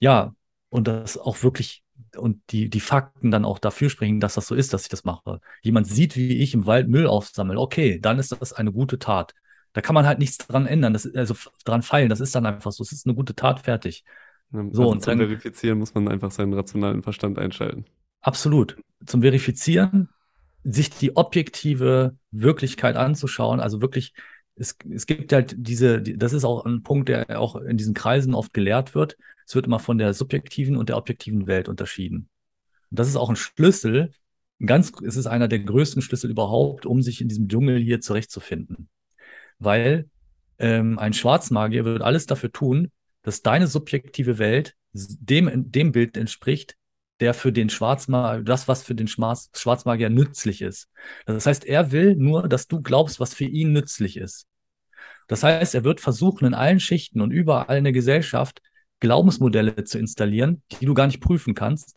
Ja, 0.00 0.34
und 0.68 0.88
das 0.88 1.18
auch 1.18 1.42
wirklich 1.42 1.82
und 2.16 2.40
die, 2.50 2.68
die 2.68 2.80
Fakten 2.80 3.30
dann 3.30 3.44
auch 3.44 3.58
dafür 3.58 3.90
sprechen, 3.90 4.20
dass 4.20 4.34
das 4.34 4.46
so 4.46 4.54
ist, 4.54 4.72
dass 4.72 4.82
ich 4.82 4.88
das 4.88 5.04
mache. 5.04 5.40
Jemand 5.62 5.86
sieht, 5.86 6.16
wie 6.16 6.38
ich 6.38 6.54
im 6.54 6.66
Wald 6.66 6.88
Müll 6.88 7.06
aufsammle. 7.06 7.58
Okay, 7.58 7.98
dann 8.00 8.18
ist 8.18 8.32
das 8.32 8.52
eine 8.52 8.72
gute 8.72 8.98
Tat. 8.98 9.34
Da 9.72 9.80
kann 9.80 9.94
man 9.94 10.06
halt 10.06 10.18
nichts 10.18 10.38
dran 10.38 10.66
ändern, 10.66 10.92
das, 10.92 11.12
also 11.14 11.34
dran 11.64 11.82
feilen. 11.82 12.10
Das 12.10 12.20
ist 12.20 12.34
dann 12.34 12.44
einfach 12.44 12.72
so. 12.72 12.82
Es 12.82 12.92
ist 12.92 13.06
eine 13.06 13.14
gute 13.14 13.34
Tat 13.34 13.60
fertig. 13.60 14.04
Ja, 14.52 14.60
so, 14.60 14.82
also 14.82 14.88
und 14.90 15.02
zum 15.02 15.12
dann, 15.12 15.18
Verifizieren 15.18 15.78
muss 15.78 15.94
man 15.94 16.08
einfach 16.08 16.30
seinen 16.30 16.52
rationalen 16.52 17.02
Verstand 17.02 17.38
einschalten. 17.38 17.86
Absolut. 18.20 18.76
Zum 19.06 19.22
Verifizieren, 19.22 20.08
sich 20.64 20.90
die 20.90 21.16
objektive 21.16 22.16
Wirklichkeit 22.30 22.96
anzuschauen, 22.96 23.60
also 23.60 23.80
wirklich, 23.80 24.12
es, 24.56 24.76
es 24.90 25.06
gibt 25.06 25.32
halt 25.32 25.54
diese, 25.56 26.02
die, 26.02 26.16
das 26.16 26.32
ist 26.32 26.44
auch 26.44 26.64
ein 26.64 26.82
Punkt, 26.82 27.08
der 27.08 27.40
auch 27.40 27.56
in 27.56 27.76
diesen 27.76 27.94
Kreisen 27.94 28.34
oft 28.34 28.52
gelehrt 28.52 28.94
wird. 28.94 29.16
Es 29.46 29.54
wird 29.54 29.66
immer 29.66 29.78
von 29.78 29.98
der 29.98 30.14
subjektiven 30.14 30.76
und 30.76 30.88
der 30.88 30.96
objektiven 30.96 31.46
Welt 31.46 31.68
unterschieden. 31.68 32.28
Und 32.90 32.98
das 32.98 33.08
ist 33.08 33.16
auch 33.16 33.30
ein 33.30 33.36
Schlüssel, 33.36 34.12
ganz, 34.64 34.92
es 35.04 35.16
ist 35.16 35.26
einer 35.26 35.48
der 35.48 35.60
größten 35.60 36.02
Schlüssel 36.02 36.30
überhaupt, 36.30 36.86
um 36.86 37.02
sich 37.02 37.20
in 37.20 37.28
diesem 37.28 37.48
Dschungel 37.48 37.78
hier 37.78 38.00
zurechtzufinden 38.00 38.88
weil 39.64 40.08
ähm, 40.58 40.98
ein 40.98 41.12
Schwarzmagier 41.12 41.84
wird 41.84 42.02
alles 42.02 42.26
dafür 42.26 42.52
tun, 42.52 42.90
dass 43.22 43.42
deine 43.42 43.66
subjektive 43.66 44.38
Welt 44.38 44.74
dem, 44.92 45.70
dem 45.70 45.92
Bild 45.92 46.16
entspricht, 46.16 46.76
der 47.20 47.34
für 47.34 47.52
den 47.52 47.68
Schwarzmagier, 47.68 48.42
das, 48.42 48.68
was 48.68 48.82
für 48.82 48.94
den 48.94 49.08
Schwarzmagier 49.08 50.10
nützlich 50.10 50.62
ist. 50.62 50.88
Das 51.26 51.46
heißt, 51.46 51.64
er 51.64 51.92
will 51.92 52.16
nur, 52.16 52.48
dass 52.48 52.66
du 52.68 52.82
glaubst, 52.82 53.20
was 53.20 53.34
für 53.34 53.44
ihn 53.44 53.72
nützlich 53.72 54.16
ist. 54.16 54.46
Das 55.28 55.42
heißt, 55.42 55.74
er 55.74 55.84
wird 55.84 56.00
versuchen, 56.00 56.46
in 56.46 56.54
allen 56.54 56.80
Schichten 56.80 57.20
und 57.20 57.30
überall 57.30 57.78
in 57.78 57.84
der 57.84 57.92
Gesellschaft 57.92 58.60
Glaubensmodelle 59.00 59.84
zu 59.84 59.98
installieren, 59.98 60.62
die 60.72 60.86
du 60.86 60.94
gar 60.94 61.06
nicht 61.06 61.20
prüfen 61.20 61.54
kannst, 61.54 61.96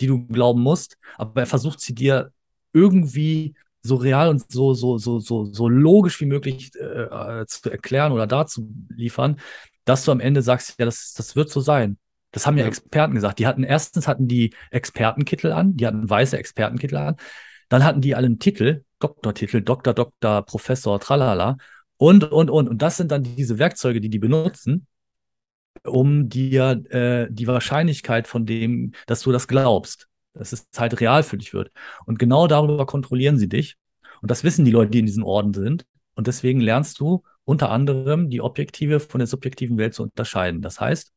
die 0.00 0.06
du 0.06 0.26
glauben 0.26 0.62
musst, 0.62 0.96
aber 1.16 1.42
er 1.42 1.46
versucht 1.46 1.80
sie 1.80 1.94
dir 1.94 2.32
irgendwie 2.72 3.54
so 3.82 3.96
real 3.96 4.28
und 4.28 4.50
so, 4.50 4.74
so, 4.74 4.98
so, 4.98 5.18
so, 5.18 5.44
so 5.46 5.68
logisch 5.68 6.20
wie 6.20 6.26
möglich 6.26 6.70
äh, 6.76 7.40
äh, 7.40 7.46
zu 7.46 7.70
erklären 7.70 8.12
oder 8.12 8.26
dazu 8.26 8.70
liefern, 8.88 9.40
dass 9.84 10.04
du 10.04 10.12
am 10.12 10.20
Ende 10.20 10.42
sagst, 10.42 10.74
ja, 10.78 10.84
das, 10.84 11.14
das 11.14 11.36
wird 11.36 11.50
so 11.50 11.60
sein. 11.60 11.98
Das 12.32 12.46
haben 12.46 12.56
ja, 12.56 12.64
ja 12.64 12.68
Experten 12.68 13.14
gesagt. 13.14 13.38
Die 13.38 13.46
hatten 13.46 13.64
erstens 13.64 14.06
hatten 14.06 14.28
die 14.28 14.54
Expertenkittel 14.70 15.52
an, 15.52 15.76
die 15.76 15.86
hatten 15.86 16.08
weiße 16.08 16.38
Expertenkittel 16.38 16.96
an, 16.96 17.16
dann 17.68 17.84
hatten 17.84 18.00
die 18.00 18.14
alle 18.14 18.26
einen 18.26 18.38
Titel, 18.38 18.84
Doktortitel, 18.98 19.62
Doktor, 19.62 19.94
Doktor, 19.94 20.42
Professor, 20.42 21.00
tralala. 21.00 21.56
Und, 21.96 22.24
und, 22.24 22.50
und. 22.50 22.68
Und 22.68 22.82
das 22.82 22.96
sind 22.96 23.10
dann 23.10 23.22
diese 23.22 23.58
Werkzeuge, 23.58 24.00
die 24.00 24.10
die 24.10 24.18
benutzen, 24.18 24.86
um 25.84 26.28
dir 26.28 26.82
äh, 26.90 27.28
die 27.30 27.46
Wahrscheinlichkeit 27.46 28.26
von 28.26 28.46
dem, 28.46 28.92
dass 29.06 29.22
du 29.22 29.32
das 29.32 29.48
glaubst, 29.48 30.08
dass 30.34 30.52
es 30.52 30.66
halt 30.76 31.00
real 31.00 31.22
für 31.22 31.38
dich 31.38 31.52
wird. 31.54 31.70
Und 32.06 32.18
genau 32.18 32.46
darüber 32.46 32.86
kontrollieren 32.86 33.38
sie 33.38 33.48
dich. 33.48 33.76
Und 34.20 34.30
das 34.30 34.44
wissen 34.44 34.64
die 34.64 34.70
Leute, 34.70 34.90
die 34.90 35.00
in 35.00 35.06
diesen 35.06 35.22
Orden 35.22 35.54
sind. 35.54 35.86
Und 36.14 36.26
deswegen 36.26 36.60
lernst 36.60 37.00
du 37.00 37.22
unter 37.44 37.70
anderem 37.70 38.28
die 38.28 38.40
objektive 38.40 39.00
von 39.00 39.18
der 39.20 39.26
subjektiven 39.26 39.78
Welt 39.78 39.94
zu 39.94 40.02
unterscheiden. 40.02 40.60
Das 40.60 40.80
heißt, 40.80 41.12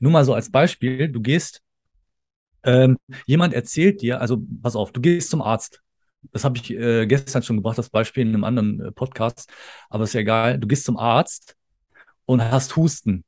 nur 0.00 0.12
mal 0.12 0.24
so 0.24 0.34
als 0.34 0.50
Beispiel, 0.50 1.08
du 1.08 1.20
gehst, 1.20 1.62
ähm, 2.64 2.98
jemand 3.26 3.54
erzählt 3.54 4.02
dir, 4.02 4.20
also 4.20 4.42
pass 4.62 4.76
auf, 4.76 4.92
du 4.92 5.00
gehst 5.00 5.30
zum 5.30 5.42
Arzt. 5.42 5.80
Das 6.32 6.44
habe 6.44 6.58
ich 6.58 6.70
äh, 6.70 7.06
gestern 7.06 7.42
schon 7.42 7.56
gebracht, 7.56 7.78
das 7.78 7.88
Beispiel 7.88 8.22
in 8.22 8.34
einem 8.34 8.44
anderen 8.44 8.80
äh, 8.80 8.92
Podcast, 8.92 9.50
aber 9.88 10.04
ist 10.04 10.12
ja 10.12 10.20
egal. 10.20 10.58
Du 10.58 10.66
gehst 10.66 10.84
zum 10.84 10.98
Arzt 10.98 11.56
und 12.26 12.42
hast 12.42 12.76
Husten. 12.76 13.24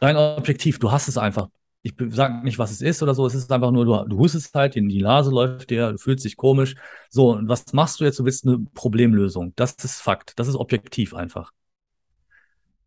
Rein 0.00 0.16
objektiv, 0.16 0.78
du 0.78 0.90
hast 0.92 1.08
es 1.08 1.18
einfach 1.18 1.48
ich 1.82 1.94
sage 2.10 2.44
nicht, 2.44 2.58
was 2.58 2.70
es 2.70 2.80
ist 2.80 3.02
oder 3.02 3.14
so, 3.14 3.26
es 3.26 3.34
ist 3.34 3.50
einfach 3.50 3.72
nur, 3.72 3.84
du, 3.84 4.08
du 4.08 4.18
hustest 4.18 4.54
halt, 4.54 4.74
die, 4.76 4.86
die 4.86 5.02
Nase 5.02 5.30
läuft 5.30 5.70
dir, 5.70 5.92
du 5.92 5.98
fühlst 5.98 6.24
dich 6.24 6.36
komisch. 6.36 6.76
So, 7.10 7.32
und 7.32 7.48
was 7.48 7.72
machst 7.72 8.00
du 8.00 8.04
jetzt? 8.04 8.18
Du 8.20 8.24
willst 8.24 8.46
eine 8.46 8.58
Problemlösung. 8.74 9.52
Das 9.56 9.72
ist 9.72 10.00
Fakt. 10.00 10.38
Das 10.38 10.48
ist 10.48 10.54
objektiv 10.54 11.14
einfach. 11.14 11.50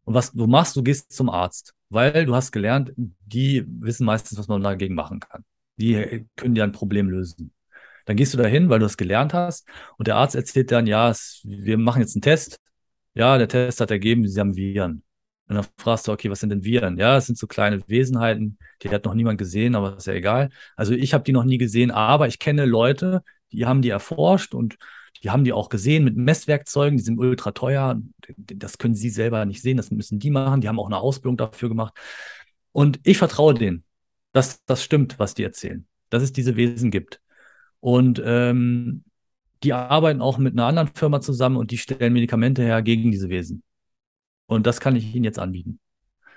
Und 0.05 0.13
was 0.13 0.31
du 0.31 0.47
machst, 0.47 0.75
du 0.75 0.83
gehst 0.83 1.11
zum 1.11 1.29
Arzt, 1.29 1.73
weil 1.89 2.25
du 2.25 2.35
hast 2.35 2.51
gelernt, 2.51 2.93
die 2.95 3.65
wissen 3.67 4.05
meistens, 4.05 4.37
was 4.37 4.47
man 4.47 4.61
dagegen 4.63 4.95
machen 4.95 5.19
kann. 5.19 5.43
Die 5.77 6.25
können 6.35 6.55
dir 6.55 6.63
ein 6.63 6.71
Problem 6.71 7.09
lösen. 7.09 7.53
Dann 8.05 8.15
gehst 8.17 8.33
du 8.33 8.37
dahin, 8.37 8.69
weil 8.69 8.79
du 8.79 8.85
es 8.85 8.97
gelernt 8.97 9.33
hast, 9.33 9.67
und 9.97 10.07
der 10.07 10.15
Arzt 10.17 10.35
erzählt 10.35 10.71
dann, 10.71 10.87
ja, 10.87 11.09
es, 11.09 11.41
wir 11.43 11.77
machen 11.77 12.01
jetzt 12.01 12.15
einen 12.15 12.21
Test. 12.21 12.59
Ja, 13.13 13.37
der 13.37 13.47
Test 13.47 13.81
hat 13.81 13.91
ergeben, 13.91 14.27
sie 14.27 14.39
haben 14.39 14.55
Viren. 14.55 15.03
Und 15.47 15.55
dann 15.55 15.65
fragst 15.77 16.07
du, 16.07 16.11
okay, 16.11 16.29
was 16.29 16.39
sind 16.39 16.49
denn 16.49 16.63
Viren? 16.63 16.97
Ja, 16.97 17.15
das 17.15 17.27
sind 17.27 17.37
so 17.37 17.47
kleine 17.47 17.87
Wesenheiten, 17.87 18.57
die 18.81 18.89
hat 18.89 19.05
noch 19.05 19.13
niemand 19.13 19.37
gesehen, 19.37 19.75
aber 19.75 19.97
ist 19.97 20.07
ja 20.07 20.13
egal. 20.13 20.49
Also 20.75 20.93
ich 20.93 21.13
habe 21.13 21.23
die 21.23 21.31
noch 21.33 21.43
nie 21.43 21.57
gesehen, 21.57 21.91
aber 21.91 22.27
ich 22.27 22.39
kenne 22.39 22.65
Leute, 22.65 23.23
die 23.51 23.65
haben 23.65 23.81
die 23.81 23.89
erforscht 23.89 24.53
und 24.53 24.77
die 25.25 25.31
haben 25.31 25.43
die 25.43 25.53
auch 25.53 25.69
gesehen 25.69 26.03
mit 26.03 26.15
Messwerkzeugen, 26.15 26.97
die 26.97 27.03
sind 27.03 27.17
ultra 27.17 27.51
teuer. 27.51 27.99
Das 28.37 28.77
können 28.77 28.93
sie 28.93 29.09
selber 29.09 29.43
nicht 29.45 29.63
sehen, 29.63 29.75
das 29.75 29.89
müssen 29.89 30.19
die 30.19 30.29
machen. 30.29 30.61
Die 30.61 30.67
haben 30.67 30.79
auch 30.79 30.85
eine 30.85 30.99
Ausbildung 30.99 31.35
dafür 31.35 31.67
gemacht. 31.67 31.95
Und 32.71 32.99
ich 33.03 33.17
vertraue 33.17 33.55
denen. 33.55 33.83
dass 34.33 34.63
das 34.65 34.83
stimmt, 34.83 35.17
was 35.17 35.33
die 35.33 35.43
erzählen, 35.43 35.87
dass 36.11 36.21
es 36.21 36.31
diese 36.31 36.55
Wesen 36.57 36.91
gibt. 36.91 37.21
Und 37.79 38.21
ähm, 38.23 39.03
die 39.63 39.73
arbeiten 39.73 40.21
auch 40.21 40.37
mit 40.37 40.53
einer 40.53 40.67
anderen 40.67 40.89
Firma 40.93 41.21
zusammen 41.21 41.57
und 41.57 41.71
die 41.71 41.79
stellen 41.79 42.13
Medikamente 42.13 42.61
her 42.61 42.83
gegen 42.83 43.11
diese 43.11 43.29
Wesen. 43.29 43.63
Und 44.45 44.67
das 44.67 44.79
kann 44.79 44.95
ich 44.95 45.15
ihnen 45.15 45.23
jetzt 45.23 45.39
anbieten. 45.39 45.79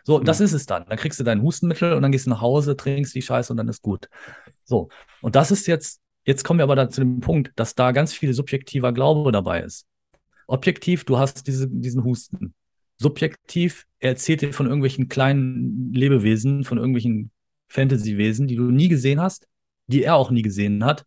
So, 0.05 0.19
das 0.19 0.41
ist 0.41 0.55
es 0.55 0.65
dann. 0.65 0.87
Dann 0.89 0.97
kriegst 0.97 1.21
du 1.21 1.25
dein 1.25 1.43
Hustenmittel 1.43 1.93
und 1.93 2.01
dann 2.03 2.13
gehst 2.13 2.25
du 2.25 2.31
nach 2.31 2.41
Hause, 2.41 2.75
trinkst 2.75 3.15
die 3.15 3.21
Scheiße 3.21 3.53
und 3.53 3.59
dann 3.59 3.69
ist 3.69 3.83
gut. 3.83 4.09
So, 4.65 4.89
und 5.21 5.37
das 5.37 5.51
ist 5.51 5.67
jetzt, 5.67 6.01
jetzt 6.29 6.45
kommen 6.45 6.59
wir 6.59 6.65
aber 6.65 6.77
da 6.77 6.91
zu 6.91 7.01
dem 7.01 7.21
Punkt, 7.21 7.53
dass 7.57 7.75
da 7.75 7.93
ganz 7.93 8.13
viel 8.13 8.35
subjektiver 8.35 8.93
Glaube 8.93 9.33
dabei 9.33 9.63
ist. 9.63 9.87
Objektiv, 10.47 11.05
du 11.05 11.19
hast 11.19 11.47
diese, 11.47 11.67
diesen 11.69 12.05
Husten. 12.05 12.55
Subjektiv, 12.99 13.87
er 13.99 14.11
erzählt 14.11 14.43
dir 14.43 14.53
von 14.53 14.67
irgendwelchen 14.67 15.09
kleinen 15.09 15.91
Lebewesen, 15.95 16.65
von 16.65 16.77
irgendwelchen 16.77 17.31
Fantasy-Wesen, 17.69 18.47
die 18.47 18.57
du 18.57 18.65
nie 18.65 18.89
gesehen 18.89 19.21
hast, 19.21 19.49
die 19.87 20.03
er 20.03 20.17
auch 20.17 20.31
nie 20.31 20.43
gesehen 20.43 20.85
hat, 20.85 21.07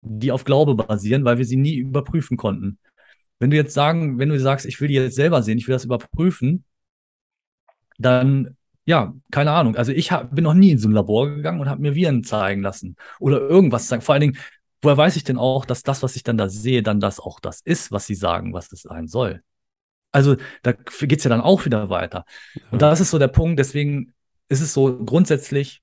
die 0.00 0.32
auf 0.32 0.42
Glaube 0.42 0.74
basieren, 0.74 1.24
weil 1.24 1.38
wir 1.38 1.44
sie 1.44 1.56
nie 1.56 1.76
überprüfen 1.76 2.36
konnten. 2.36 2.78
Wenn 3.38 3.50
du 3.50 3.56
jetzt 3.56 3.74
sagen, 3.74 4.18
wenn 4.18 4.30
du 4.30 4.40
sagst, 4.40 4.66
ich 4.66 4.80
will 4.80 4.88
die 4.88 4.94
jetzt 4.94 5.14
selber 5.14 5.44
sehen, 5.44 5.58
ich 5.58 5.68
will 5.68 5.74
das 5.74 5.84
überprüfen, 5.84 6.64
dann, 7.96 8.56
ja, 8.86 9.12
keine 9.32 9.50
Ahnung. 9.50 9.76
Also 9.76 9.92
ich 9.92 10.12
hab, 10.12 10.34
bin 10.34 10.44
noch 10.44 10.54
nie 10.54 10.70
in 10.70 10.78
so 10.78 10.88
ein 10.88 10.92
Labor 10.92 11.28
gegangen 11.28 11.60
und 11.60 11.68
habe 11.68 11.82
mir 11.82 11.94
Viren 11.94 12.22
zeigen 12.22 12.62
lassen 12.62 12.96
oder 13.18 13.40
irgendwas 13.40 13.88
zeigen. 13.88 14.00
Vor 14.00 14.14
allen 14.14 14.20
Dingen, 14.20 14.38
woher 14.80 14.96
weiß 14.96 15.16
ich 15.16 15.24
denn 15.24 15.38
auch, 15.38 15.64
dass 15.64 15.82
das, 15.82 16.02
was 16.04 16.14
ich 16.14 16.22
dann 16.22 16.38
da 16.38 16.48
sehe, 16.48 16.82
dann 16.84 17.00
das 17.00 17.18
auch 17.18 17.40
das 17.40 17.60
ist, 17.60 17.90
was 17.90 18.06
sie 18.06 18.14
sagen, 18.14 18.54
was 18.54 18.72
es 18.72 18.82
sein 18.82 19.08
soll? 19.08 19.42
Also 20.12 20.36
da 20.62 20.72
geht 20.72 21.18
es 21.18 21.24
ja 21.24 21.28
dann 21.28 21.40
auch 21.40 21.64
wieder 21.64 21.90
weiter. 21.90 22.24
Ja. 22.54 22.62
Und 22.70 22.80
das 22.80 23.00
ist 23.00 23.10
so 23.10 23.18
der 23.18 23.28
Punkt, 23.28 23.58
deswegen 23.58 24.14
ist 24.48 24.60
es 24.60 24.72
so, 24.72 24.96
grundsätzlich 25.04 25.82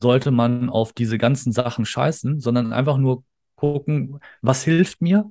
sollte 0.00 0.30
man 0.30 0.70
auf 0.70 0.92
diese 0.92 1.18
ganzen 1.18 1.52
Sachen 1.52 1.84
scheißen, 1.84 2.38
sondern 2.38 2.72
einfach 2.72 2.98
nur 2.98 3.24
gucken, 3.56 4.20
was 4.42 4.62
hilft 4.62 5.02
mir 5.02 5.30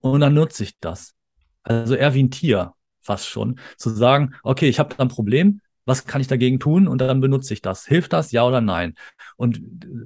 und 0.00 0.20
dann 0.20 0.34
nutze 0.34 0.62
ich 0.62 0.78
das. 0.78 1.14
Also 1.62 1.94
eher 1.94 2.12
wie 2.12 2.22
ein 2.22 2.30
Tier 2.30 2.74
fast 3.00 3.26
schon, 3.26 3.58
zu 3.78 3.88
sagen, 3.88 4.34
okay, 4.42 4.68
ich 4.68 4.78
habe 4.78 4.98
ein 4.98 5.08
Problem, 5.08 5.62
was 5.88 6.04
kann 6.04 6.20
ich 6.20 6.26
dagegen 6.26 6.60
tun 6.60 6.86
und 6.86 7.00
dann 7.00 7.20
benutze 7.22 7.54
ich 7.54 7.62
das. 7.62 7.86
Hilft 7.86 8.12
das, 8.12 8.30
ja 8.30 8.46
oder 8.46 8.60
nein? 8.60 8.94
Und 9.36 9.62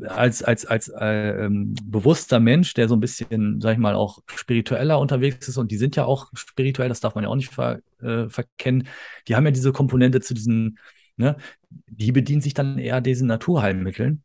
als, 0.06 0.42
als, 0.44 0.64
als 0.64 0.88
äh, 0.88 1.44
ähm, 1.44 1.74
bewusster 1.84 2.38
Mensch, 2.38 2.72
der 2.74 2.88
so 2.88 2.94
ein 2.94 3.00
bisschen, 3.00 3.60
sag 3.60 3.72
ich 3.72 3.78
mal, 3.78 3.96
auch 3.96 4.20
spiritueller 4.26 5.00
unterwegs 5.00 5.48
ist, 5.48 5.58
und 5.58 5.72
die 5.72 5.76
sind 5.76 5.96
ja 5.96 6.04
auch 6.04 6.30
spirituell, 6.34 6.88
das 6.88 7.00
darf 7.00 7.16
man 7.16 7.24
ja 7.24 7.30
auch 7.30 7.36
nicht 7.36 7.52
ver, 7.52 7.80
äh, 8.00 8.28
verkennen, 8.28 8.86
die 9.26 9.34
haben 9.34 9.44
ja 9.44 9.50
diese 9.50 9.72
Komponente 9.72 10.20
zu 10.20 10.34
diesen, 10.34 10.78
ne, 11.16 11.36
die 11.68 12.12
bedienen 12.12 12.42
sich 12.42 12.54
dann 12.54 12.78
eher 12.78 13.00
diesen 13.00 13.26
Naturheilmitteln, 13.26 14.22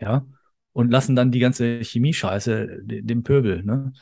ja, 0.00 0.24
und 0.72 0.90
lassen 0.90 1.16
dann 1.16 1.32
die 1.32 1.40
ganze 1.40 1.82
Chemie-Scheiße 1.84 2.82
dem 2.84 3.24
Pöbel, 3.24 3.64
ne? 3.64 3.92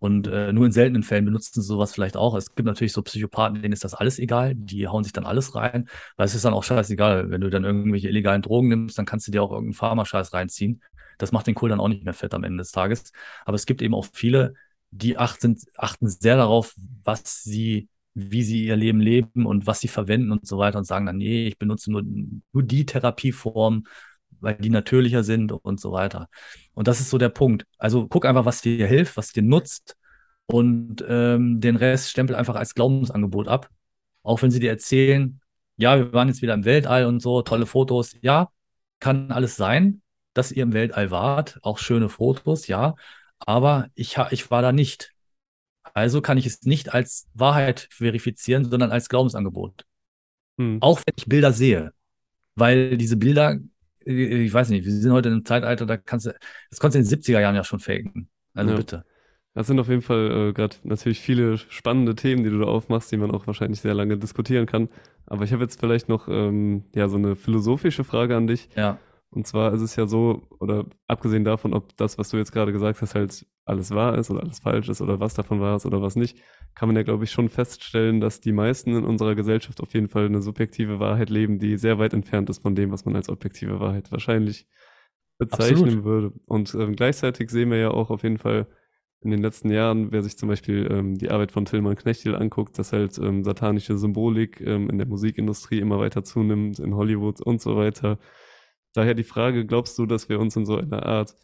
Und 0.00 0.26
äh, 0.26 0.52
nur 0.52 0.64
in 0.66 0.72
seltenen 0.72 1.02
Fällen 1.02 1.26
benutzen 1.26 1.60
sie 1.60 1.66
sowas 1.66 1.92
vielleicht 1.92 2.16
auch. 2.16 2.34
Es 2.34 2.54
gibt 2.54 2.66
natürlich 2.66 2.92
so 2.94 3.02
Psychopathen, 3.02 3.60
denen 3.60 3.72
ist 3.72 3.84
das 3.84 3.94
alles 3.94 4.18
egal. 4.18 4.54
Die 4.56 4.88
hauen 4.88 5.04
sich 5.04 5.12
dann 5.12 5.26
alles 5.26 5.54
rein, 5.54 5.88
weil 6.16 6.26
es 6.26 6.34
ist 6.34 6.44
dann 6.44 6.54
auch 6.54 6.64
scheißegal. 6.64 7.30
Wenn 7.30 7.42
du 7.42 7.50
dann 7.50 7.64
irgendwelche 7.64 8.08
illegalen 8.08 8.40
Drogen 8.40 8.68
nimmst, 8.68 8.98
dann 8.98 9.04
kannst 9.04 9.28
du 9.28 9.32
dir 9.32 9.42
auch 9.42 9.52
irgendeinen 9.52 9.74
Pharmascheiß 9.74 10.32
reinziehen. 10.32 10.82
Das 11.18 11.32
macht 11.32 11.46
den 11.46 11.54
Kohl 11.54 11.68
dann 11.68 11.80
auch 11.80 11.88
nicht 11.88 12.04
mehr 12.04 12.14
fett 12.14 12.32
am 12.32 12.44
Ende 12.44 12.58
des 12.62 12.72
Tages. 12.72 13.12
Aber 13.44 13.54
es 13.54 13.66
gibt 13.66 13.82
eben 13.82 13.94
auch 13.94 14.06
viele, 14.10 14.54
die 14.90 15.18
achten, 15.18 15.58
achten 15.76 16.08
sehr 16.08 16.36
darauf, 16.36 16.74
was 17.04 17.42
sie, 17.42 17.90
wie 18.14 18.42
sie 18.42 18.64
ihr 18.64 18.76
Leben 18.76 19.00
leben 19.00 19.44
und 19.44 19.66
was 19.66 19.80
sie 19.80 19.88
verwenden 19.88 20.32
und 20.32 20.46
so 20.46 20.56
weiter 20.56 20.78
und 20.78 20.84
sagen 20.84 21.04
dann, 21.04 21.18
nee, 21.18 21.46
ich 21.46 21.58
benutze 21.58 21.92
nur, 21.92 22.02
nur 22.02 22.62
die 22.62 22.86
Therapieform, 22.86 23.84
weil 24.40 24.56
die 24.56 24.70
natürlicher 24.70 25.22
sind 25.24 25.52
und 25.52 25.80
so 25.80 25.92
weiter. 25.92 26.28
Und 26.74 26.88
das 26.88 27.00
ist 27.00 27.10
so 27.10 27.18
der 27.18 27.28
Punkt. 27.28 27.66
Also 27.78 28.06
guck 28.08 28.26
einfach, 28.26 28.44
was 28.44 28.62
dir 28.62 28.86
hilft, 28.86 29.16
was 29.16 29.32
dir 29.32 29.42
nutzt 29.42 29.96
und 30.46 31.04
ähm, 31.08 31.60
den 31.60 31.76
Rest 31.76 32.10
stempel 32.10 32.36
einfach 32.36 32.56
als 32.56 32.74
Glaubensangebot 32.74 33.48
ab. 33.48 33.70
Auch 34.22 34.42
wenn 34.42 34.50
sie 34.50 34.60
dir 34.60 34.70
erzählen, 34.70 35.40
ja, 35.76 35.96
wir 35.96 36.12
waren 36.12 36.28
jetzt 36.28 36.42
wieder 36.42 36.54
im 36.54 36.64
Weltall 36.64 37.06
und 37.06 37.20
so, 37.20 37.42
tolle 37.42 37.66
Fotos. 37.66 38.14
Ja, 38.20 38.50
kann 38.98 39.32
alles 39.32 39.56
sein, 39.56 40.02
dass 40.34 40.52
ihr 40.52 40.62
im 40.62 40.72
Weltall 40.72 41.10
wart, 41.10 41.58
auch 41.62 41.78
schöne 41.78 42.08
Fotos, 42.08 42.66
ja, 42.66 42.94
aber 43.38 43.88
ich, 43.94 44.18
ich 44.30 44.50
war 44.50 44.62
da 44.62 44.72
nicht. 44.72 45.12
Also 45.94 46.20
kann 46.20 46.38
ich 46.38 46.46
es 46.46 46.62
nicht 46.62 46.92
als 46.94 47.26
Wahrheit 47.34 47.88
verifizieren, 47.90 48.64
sondern 48.64 48.92
als 48.92 49.08
Glaubensangebot. 49.08 49.84
Hm. 50.58 50.78
Auch 50.80 50.98
wenn 50.98 51.14
ich 51.16 51.26
Bilder 51.26 51.52
sehe. 51.52 51.92
Weil 52.54 52.96
diese 52.96 53.16
Bilder 53.16 53.58
ich 54.04 54.52
weiß 54.52 54.70
nicht, 54.70 54.84
wir 54.84 54.92
sind 54.92 55.12
heute 55.12 55.28
in 55.28 55.34
einem 55.34 55.44
Zeitalter, 55.44 55.86
da 55.86 55.96
kannst 55.96 56.26
du, 56.26 56.34
das 56.70 56.80
konntest 56.80 57.10
du 57.10 57.14
in 57.14 57.20
den 57.20 57.22
70er 57.22 57.40
Jahren 57.40 57.54
ja 57.54 57.64
schon 57.64 57.80
faken. 57.80 58.28
Also 58.54 58.70
ja. 58.70 58.76
bitte. 58.76 59.04
Das 59.54 59.66
sind 59.66 59.80
auf 59.80 59.88
jeden 59.88 60.02
Fall 60.02 60.50
äh, 60.50 60.52
gerade 60.52 60.76
natürlich 60.84 61.20
viele 61.20 61.58
spannende 61.58 62.14
Themen, 62.14 62.44
die 62.44 62.50
du 62.50 62.60
da 62.60 62.66
aufmachst, 62.66 63.10
die 63.10 63.16
man 63.16 63.32
auch 63.32 63.46
wahrscheinlich 63.46 63.80
sehr 63.80 63.94
lange 63.94 64.16
diskutieren 64.16 64.66
kann. 64.66 64.88
Aber 65.26 65.44
ich 65.44 65.52
habe 65.52 65.62
jetzt 65.62 65.80
vielleicht 65.80 66.08
noch 66.08 66.28
ähm, 66.28 66.84
ja 66.94 67.08
so 67.08 67.16
eine 67.16 67.34
philosophische 67.34 68.04
Frage 68.04 68.36
an 68.36 68.46
dich. 68.46 68.68
Ja. 68.76 68.98
Und 69.32 69.46
zwar 69.46 69.72
ist 69.72 69.80
es 69.80 69.94
ja 69.94 70.06
so, 70.06 70.42
oder 70.58 70.86
abgesehen 71.06 71.44
davon, 71.44 71.72
ob 71.72 71.96
das, 71.96 72.18
was 72.18 72.30
du 72.30 72.36
jetzt 72.36 72.50
gerade 72.50 72.72
gesagt 72.72 73.00
hast, 73.00 73.14
halt 73.14 73.46
alles 73.64 73.92
wahr 73.92 74.18
ist 74.18 74.30
oder 74.30 74.42
alles 74.42 74.58
falsch 74.58 74.88
ist 74.88 75.00
oder 75.00 75.20
was 75.20 75.34
davon 75.34 75.60
wahr 75.60 75.76
ist 75.76 75.86
oder 75.86 76.02
was 76.02 76.16
nicht, 76.16 76.38
kann 76.74 76.88
man 76.88 76.96
ja, 76.96 77.04
glaube 77.04 77.24
ich, 77.24 77.30
schon 77.30 77.48
feststellen, 77.48 78.20
dass 78.20 78.40
die 78.40 78.52
meisten 78.52 78.94
in 78.96 79.04
unserer 79.04 79.36
Gesellschaft 79.36 79.80
auf 79.80 79.94
jeden 79.94 80.08
Fall 80.08 80.26
eine 80.26 80.42
subjektive 80.42 80.98
Wahrheit 80.98 81.30
leben, 81.30 81.60
die 81.60 81.76
sehr 81.76 81.98
weit 81.98 82.12
entfernt 82.12 82.50
ist 82.50 82.62
von 82.62 82.74
dem, 82.74 82.90
was 82.90 83.04
man 83.04 83.14
als 83.14 83.28
objektive 83.28 83.78
Wahrheit 83.78 84.10
wahrscheinlich 84.10 84.66
bezeichnen 85.38 85.84
Absolut. 85.84 86.04
würde. 86.04 86.32
Und 86.46 86.74
ähm, 86.74 86.96
gleichzeitig 86.96 87.50
sehen 87.50 87.70
wir 87.70 87.78
ja 87.78 87.90
auch 87.92 88.10
auf 88.10 88.24
jeden 88.24 88.38
Fall 88.38 88.66
in 89.22 89.30
den 89.30 89.40
letzten 89.40 89.70
Jahren, 89.70 90.10
wer 90.10 90.22
sich 90.22 90.38
zum 90.38 90.48
Beispiel 90.48 90.88
ähm, 90.90 91.16
die 91.16 91.30
Arbeit 91.30 91.52
von 91.52 91.66
Tillmann 91.66 91.96
Knechtel 91.96 92.34
anguckt, 92.34 92.78
dass 92.78 92.92
halt 92.92 93.18
ähm, 93.18 93.44
satanische 93.44 93.96
Symbolik 93.96 94.60
ähm, 94.60 94.90
in 94.90 94.98
der 94.98 95.06
Musikindustrie 95.06 95.78
immer 95.78 95.98
weiter 95.98 96.24
zunimmt, 96.24 96.78
in 96.78 96.94
Hollywood 96.94 97.40
und 97.40 97.60
so 97.60 97.76
weiter 97.76 98.18
Daher 98.92 99.14
die 99.14 99.24
Frage, 99.24 99.66
glaubst 99.66 99.98
du, 99.98 100.06
dass 100.06 100.28
wir 100.28 100.40
uns 100.40 100.56
in 100.56 100.66
so 100.66 100.76
einer 100.76 101.04
Art 101.04 101.36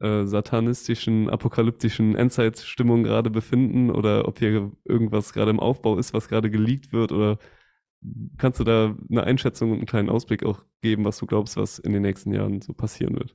äh, 0.00 0.24
satanistischen, 0.24 1.30
apokalyptischen 1.30 2.16
Endzeitstimmung 2.16 3.04
gerade 3.04 3.30
befinden 3.30 3.90
oder 3.90 4.26
ob 4.26 4.38
hier 4.38 4.72
irgendwas 4.84 5.32
gerade 5.32 5.50
im 5.50 5.60
Aufbau 5.60 5.98
ist, 5.98 6.12
was 6.12 6.28
gerade 6.28 6.50
geleakt 6.50 6.92
wird 6.92 7.12
oder 7.12 7.38
kannst 8.36 8.60
du 8.60 8.64
da 8.64 8.96
eine 9.10 9.24
Einschätzung 9.24 9.70
und 9.70 9.78
einen 9.78 9.86
kleinen 9.86 10.10
Ausblick 10.10 10.44
auch 10.44 10.64
geben, 10.82 11.04
was 11.04 11.18
du 11.18 11.26
glaubst, 11.26 11.56
was 11.56 11.78
in 11.78 11.92
den 11.92 12.02
nächsten 12.02 12.32
Jahren 12.32 12.60
so 12.60 12.72
passieren 12.72 13.14
wird? 13.14 13.34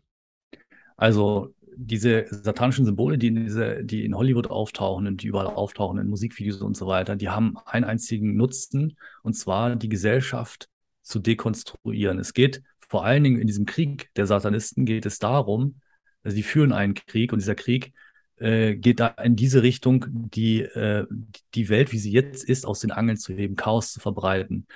Also 0.97 1.55
diese 1.75 2.25
satanischen 2.29 2.85
Symbole, 2.85 3.17
die 3.17 3.27
in, 3.27 3.45
diese, 3.45 3.83
die 3.83 4.03
in 4.03 4.15
Hollywood 4.15 4.47
auftauchen 4.47 5.07
und 5.07 5.23
die 5.23 5.27
überall 5.27 5.47
auftauchen, 5.47 5.97
in 5.97 6.07
Musikvideos 6.07 6.61
und 6.61 6.75
so 6.75 6.87
weiter, 6.87 7.15
die 7.15 7.29
haben 7.29 7.57
einen 7.65 7.85
einzigen 7.85 8.35
Nutzen, 8.35 8.97
und 9.23 9.33
zwar 9.33 9.75
die 9.77 9.89
Gesellschaft 9.89 10.69
zu 11.01 11.19
dekonstruieren. 11.19 12.19
Es 12.19 12.33
geht 12.33 12.61
vor 12.89 13.05
allen 13.05 13.23
Dingen 13.23 13.39
in 13.39 13.47
diesem 13.47 13.65
Krieg 13.65 14.09
der 14.15 14.27
Satanisten 14.27 14.85
geht 14.85 15.05
es 15.05 15.19
darum, 15.19 15.79
also 16.23 16.35
sie 16.35 16.43
führen 16.43 16.73
einen 16.73 16.95
Krieg 16.95 17.31
und 17.31 17.39
dieser 17.39 17.55
Krieg 17.55 17.93
äh, 18.37 18.75
geht 18.75 18.99
da 18.99 19.07
in 19.07 19.35
diese 19.35 19.63
Richtung, 19.63 20.05
die, 20.09 20.61
äh, 20.61 21.05
die 21.53 21.69
Welt, 21.69 21.91
wie 21.91 21.99
sie 21.99 22.11
jetzt 22.11 22.43
ist, 22.43 22.65
aus 22.65 22.79
den 22.79 22.91
Angeln 22.91 23.17
zu 23.17 23.33
heben, 23.33 23.55
Chaos 23.55 23.93
zu 23.93 23.99
verbreiten. 23.99 24.67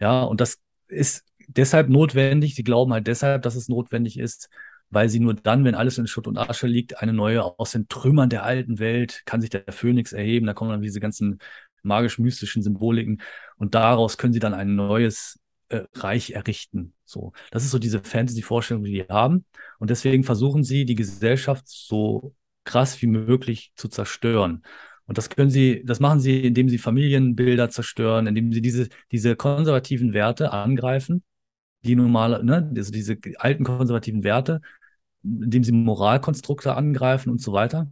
Ja, 0.00 0.22
und 0.22 0.40
das 0.40 0.58
ist 0.88 1.24
deshalb 1.46 1.88
notwendig. 1.88 2.54
Sie 2.54 2.64
glauben 2.64 2.92
halt 2.92 3.06
deshalb, 3.06 3.42
dass 3.42 3.54
es 3.54 3.68
notwendig 3.68 4.18
ist, 4.18 4.48
weil 4.90 5.08
sie 5.08 5.20
nur 5.20 5.34
dann, 5.34 5.64
wenn 5.64 5.74
alles 5.74 5.98
in 5.98 6.06
Schutt 6.06 6.26
und 6.26 6.38
Asche 6.38 6.66
liegt, 6.66 7.00
eine 7.00 7.12
neue 7.12 7.42
aus 7.58 7.72
den 7.72 7.88
Trümmern 7.88 8.28
der 8.28 8.44
alten 8.44 8.78
Welt 8.78 9.22
kann 9.24 9.40
sich 9.40 9.50
der 9.50 9.64
Phönix 9.70 10.12
erheben. 10.12 10.46
Da 10.46 10.54
kommen 10.54 10.70
dann 10.70 10.82
diese 10.82 11.00
ganzen 11.00 11.38
magisch-mystischen 11.82 12.62
Symboliken 12.62 13.22
und 13.56 13.74
daraus 13.74 14.18
können 14.18 14.32
sie 14.32 14.38
dann 14.38 14.54
ein 14.54 14.74
neues 14.74 15.38
äh, 15.72 15.86
Reich 15.94 16.30
errichten. 16.30 16.94
So, 17.04 17.32
das 17.50 17.64
ist 17.64 17.70
so 17.70 17.78
diese 17.78 18.00
Fantasy-Vorstellung, 18.00 18.84
die 18.84 18.92
die 18.92 19.04
haben. 19.08 19.44
Und 19.78 19.90
deswegen 19.90 20.24
versuchen 20.24 20.64
sie, 20.64 20.84
die 20.84 20.94
Gesellschaft 20.94 21.64
so 21.66 22.34
krass 22.64 23.00
wie 23.02 23.06
möglich 23.06 23.72
zu 23.74 23.88
zerstören. 23.88 24.62
Und 25.06 25.18
das 25.18 25.30
können 25.30 25.50
sie, 25.50 25.82
das 25.84 26.00
machen 26.00 26.20
sie, 26.20 26.40
indem 26.40 26.68
sie 26.68 26.78
Familienbilder 26.78 27.70
zerstören, 27.70 28.26
indem 28.26 28.52
sie 28.52 28.62
diese, 28.62 28.88
diese 29.10 29.36
konservativen 29.36 30.12
Werte 30.12 30.52
angreifen, 30.52 31.22
die 31.84 31.96
normale, 31.96 32.44
ne, 32.44 32.72
also 32.76 32.92
diese 32.92 33.18
alten 33.38 33.64
konservativen 33.64 34.22
Werte, 34.22 34.60
indem 35.22 35.64
sie 35.64 35.72
Moralkonstrukte 35.72 36.74
angreifen 36.76 37.30
und 37.30 37.40
so 37.40 37.52
weiter. 37.52 37.90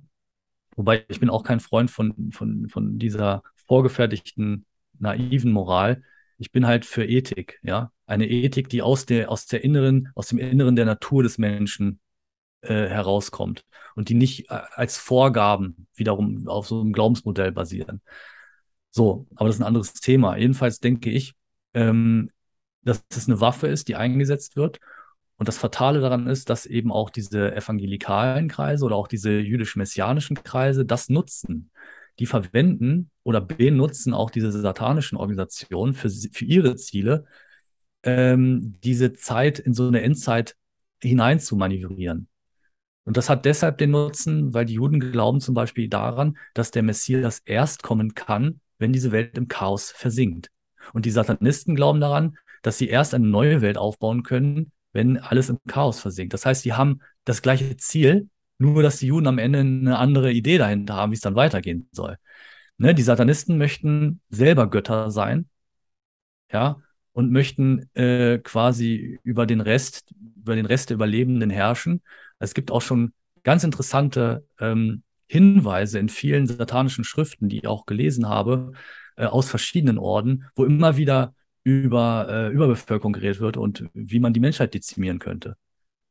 Wobei 0.76 1.04
ich 1.08 1.20
bin 1.20 1.30
auch 1.30 1.42
kein 1.42 1.60
Freund 1.60 1.90
von, 1.90 2.30
von, 2.32 2.68
von 2.68 2.98
dieser 2.98 3.42
vorgefertigten, 3.66 4.64
naiven 4.98 5.52
Moral, 5.52 6.02
ich 6.40 6.52
bin 6.52 6.66
halt 6.66 6.86
für 6.86 7.04
Ethik, 7.04 7.60
ja. 7.62 7.92
Eine 8.06 8.26
Ethik, 8.26 8.70
die 8.70 8.80
aus 8.80 9.04
der, 9.04 9.30
aus 9.30 9.46
der 9.46 9.62
inneren, 9.62 10.08
aus 10.14 10.28
dem 10.28 10.38
Inneren 10.38 10.74
der 10.74 10.86
Natur 10.86 11.22
des 11.22 11.36
Menschen 11.36 12.00
äh, 12.62 12.88
herauskommt 12.88 13.64
und 13.94 14.08
die 14.08 14.14
nicht 14.14 14.50
äh, 14.50 14.60
als 14.72 14.96
Vorgaben 14.96 15.86
wiederum 15.94 16.48
auf 16.48 16.66
so 16.66 16.80
einem 16.80 16.94
Glaubensmodell 16.94 17.52
basieren. 17.52 18.00
So, 18.90 19.26
aber 19.36 19.48
das 19.48 19.56
ist 19.56 19.60
ein 19.60 19.66
anderes 19.66 19.92
Thema. 19.92 20.36
Jedenfalls 20.36 20.80
denke 20.80 21.10
ich, 21.10 21.34
ähm, 21.74 22.30
dass 22.82 23.04
es 23.10 23.28
eine 23.28 23.40
Waffe 23.42 23.66
ist, 23.66 23.88
die 23.88 23.96
eingesetzt 23.96 24.56
wird. 24.56 24.80
Und 25.36 25.46
das 25.46 25.58
Fatale 25.58 26.00
daran 26.00 26.26
ist, 26.26 26.48
dass 26.48 26.64
eben 26.64 26.90
auch 26.90 27.10
diese 27.10 27.54
evangelikalen 27.54 28.48
Kreise 28.48 28.86
oder 28.86 28.96
auch 28.96 29.08
diese 29.08 29.38
jüdisch-messianischen 29.38 30.42
Kreise 30.42 30.86
das 30.86 31.10
nutzen. 31.10 31.70
Die 32.20 32.26
verwenden 32.26 33.10
oder 33.24 33.40
benutzen 33.40 34.14
auch 34.14 34.30
diese 34.30 34.52
satanischen 34.52 35.18
Organisationen 35.18 35.94
für, 35.94 36.10
für 36.10 36.44
ihre 36.44 36.76
Ziele, 36.76 37.24
ähm, 38.02 38.78
diese 38.84 39.12
Zeit 39.14 39.58
in 39.58 39.74
so 39.74 39.88
eine 39.88 40.02
Endzeit 40.02 40.54
hinein 41.02 41.40
zu 41.40 41.56
manövrieren. 41.56 42.28
Und 43.04 43.16
das 43.16 43.28
hat 43.28 43.44
deshalb 43.44 43.78
den 43.78 43.90
Nutzen, 43.90 44.54
weil 44.54 44.66
die 44.66 44.74
Juden 44.74 45.00
glauben 45.00 45.40
zum 45.40 45.54
Beispiel 45.54 45.88
daran, 45.88 46.36
dass 46.54 46.70
der 46.70 46.82
Messias 46.82 47.40
erst 47.44 47.82
kommen 47.82 48.14
kann, 48.14 48.60
wenn 48.78 48.92
diese 48.92 49.12
Welt 49.12 49.36
im 49.36 49.48
Chaos 49.48 49.90
versinkt. 49.90 50.50
Und 50.92 51.06
die 51.06 51.10
Satanisten 51.10 51.74
glauben 51.74 52.00
daran, 52.00 52.36
dass 52.62 52.78
sie 52.78 52.88
erst 52.88 53.14
eine 53.14 53.26
neue 53.26 53.62
Welt 53.62 53.78
aufbauen 53.78 54.22
können, 54.22 54.72
wenn 54.92 55.18
alles 55.18 55.48
im 55.48 55.58
Chaos 55.66 56.00
versinkt. 56.00 56.34
Das 56.34 56.44
heißt, 56.44 56.62
sie 56.62 56.74
haben 56.74 57.00
das 57.24 57.42
gleiche 57.42 57.76
Ziel, 57.76 58.28
nur 58.60 58.82
dass 58.82 58.98
die 58.98 59.06
Juden 59.06 59.26
am 59.26 59.38
Ende 59.38 59.60
eine 59.60 59.98
andere 59.98 60.32
Idee 60.32 60.58
dahinter 60.58 60.94
haben, 60.94 61.12
wie 61.12 61.16
es 61.16 61.22
dann 61.22 61.34
weitergehen 61.34 61.88
soll. 61.92 62.16
Ne, 62.78 62.94
die 62.94 63.02
Satanisten 63.02 63.58
möchten 63.58 64.20
selber 64.28 64.68
Götter 64.68 65.10
sein, 65.10 65.48
ja, 66.52 66.76
und 67.12 67.32
möchten 67.32 67.88
äh, 67.94 68.38
quasi 68.38 69.18
über 69.22 69.46
den 69.46 69.60
Rest, 69.60 70.14
über 70.36 70.56
den 70.56 70.66
Rest 70.66 70.90
der 70.90 70.94
Überlebenden 70.96 71.50
herrschen. 71.50 72.02
Es 72.38 72.54
gibt 72.54 72.70
auch 72.70 72.82
schon 72.82 73.12
ganz 73.42 73.64
interessante 73.64 74.44
ähm, 74.60 75.02
Hinweise 75.26 75.98
in 75.98 76.08
vielen 76.08 76.46
satanischen 76.46 77.04
Schriften, 77.04 77.48
die 77.48 77.58
ich 77.58 77.66
auch 77.66 77.86
gelesen 77.86 78.28
habe, 78.28 78.72
äh, 79.16 79.24
aus 79.26 79.48
verschiedenen 79.48 79.98
Orden, 79.98 80.44
wo 80.54 80.64
immer 80.64 80.96
wieder 80.96 81.34
über 81.62 82.26
äh, 82.28 82.48
Überbevölkerung 82.52 83.12
geredet 83.12 83.40
wird 83.40 83.56
und 83.56 83.88
wie 83.94 84.20
man 84.20 84.32
die 84.32 84.40
Menschheit 84.40 84.74
dezimieren 84.74 85.18
könnte. 85.18 85.56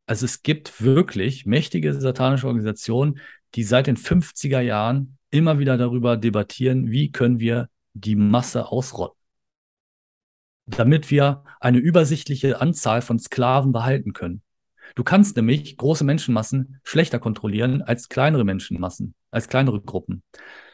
Also 0.10 0.26
es 0.26 0.42
gibt 0.42 0.82
wirklich 0.82 1.46
mächtige 1.46 1.94
satanische 1.94 2.48
Organisationen, 2.48 3.20
die 3.54 3.62
seit 3.62 3.86
den 3.86 3.96
50er 3.96 4.60
Jahren 4.60 5.20
immer 5.30 5.60
wieder 5.60 5.78
darüber 5.78 6.18
debattieren, 6.18 6.90
wie 6.90 7.12
können 7.12 7.40
wir 7.40 7.70
die 7.94 8.16
Masse 8.16 8.70
ausrotten, 8.70 9.22
damit 10.66 11.12
wir 11.12 11.44
eine 11.60 11.78
übersichtliche 11.78 12.60
Anzahl 12.60 13.04
von 13.04 13.20
Sklaven 13.20 13.72
behalten 13.72 14.14
können. 14.14 14.42
Du 14.96 15.04
kannst 15.04 15.36
nämlich 15.36 15.78
große 15.78 16.04
Menschenmassen 16.04 16.80
schlechter 16.84 17.20
kontrollieren 17.20 17.84
als 17.84 18.10
kleinere 18.10 18.46
Menschenmassen, 18.46 19.14
als 19.30 19.48
kleinere 19.48 19.80
Gruppen. 19.80 20.24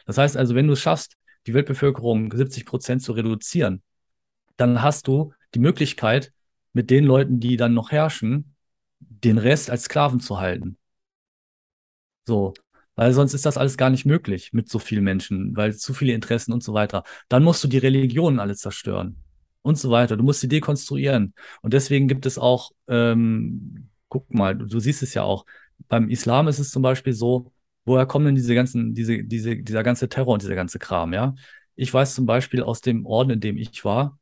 Das 0.06 0.16
heißt 0.16 0.38
also, 0.38 0.54
wenn 0.54 0.66
du 0.66 0.72
es 0.72 0.80
schaffst, 0.80 1.18
die 1.46 1.52
Weltbevölkerung 1.52 2.32
70 2.32 2.64
Prozent 2.64 3.02
zu 3.02 3.12
reduzieren, 3.12 3.82
dann 4.56 4.80
hast 4.80 5.08
du 5.08 5.34
die 5.54 5.60
Möglichkeit, 5.60 6.32
mit 6.72 6.88
den 6.88 7.04
Leuten, 7.04 7.38
die 7.38 7.58
dann 7.58 7.74
noch 7.74 7.90
herrschen, 7.90 8.55
den 9.00 9.38
Rest 9.38 9.70
als 9.70 9.84
Sklaven 9.84 10.20
zu 10.20 10.38
halten. 10.38 10.78
So, 12.26 12.54
weil 12.96 13.12
sonst 13.12 13.34
ist 13.34 13.46
das 13.46 13.58
alles 13.58 13.76
gar 13.76 13.90
nicht 13.90 14.06
möglich 14.06 14.52
mit 14.52 14.68
so 14.68 14.78
vielen 14.78 15.04
Menschen, 15.04 15.56
weil 15.56 15.76
zu 15.76 15.94
viele 15.94 16.14
Interessen 16.14 16.52
und 16.52 16.62
so 16.62 16.74
weiter. 16.74 17.04
Dann 17.28 17.44
musst 17.44 17.62
du 17.62 17.68
die 17.68 17.78
Religionen 17.78 18.40
alle 18.40 18.56
zerstören 18.56 19.22
und 19.62 19.78
so 19.78 19.90
weiter. 19.90 20.16
Du 20.16 20.24
musst 20.24 20.40
sie 20.40 20.48
dekonstruieren. 20.48 21.34
Und 21.62 21.74
deswegen 21.74 22.08
gibt 22.08 22.26
es 22.26 22.38
auch, 22.38 22.72
ähm, 22.88 23.90
guck 24.08 24.32
mal, 24.32 24.56
du, 24.56 24.66
du 24.66 24.80
siehst 24.80 25.02
es 25.02 25.14
ja 25.14 25.22
auch, 25.22 25.44
beim 25.88 26.08
Islam 26.08 26.48
ist 26.48 26.58
es 26.58 26.70
zum 26.70 26.82
Beispiel 26.82 27.12
so, 27.12 27.52
woher 27.84 28.06
kommen 28.06 28.26
denn 28.26 28.34
diese 28.34 28.54
ganzen, 28.54 28.94
diese, 28.94 29.22
diese, 29.24 29.56
dieser 29.56 29.82
ganze 29.82 30.08
Terror 30.08 30.34
und 30.34 30.42
dieser 30.42 30.54
ganze 30.54 30.78
Kram, 30.78 31.12
ja? 31.12 31.34
Ich 31.74 31.92
weiß 31.92 32.14
zum 32.14 32.24
Beispiel 32.26 32.62
aus 32.62 32.80
dem 32.80 33.04
Orden, 33.04 33.30
in 33.32 33.40
dem 33.40 33.58
ich 33.58 33.84
war, 33.84 34.18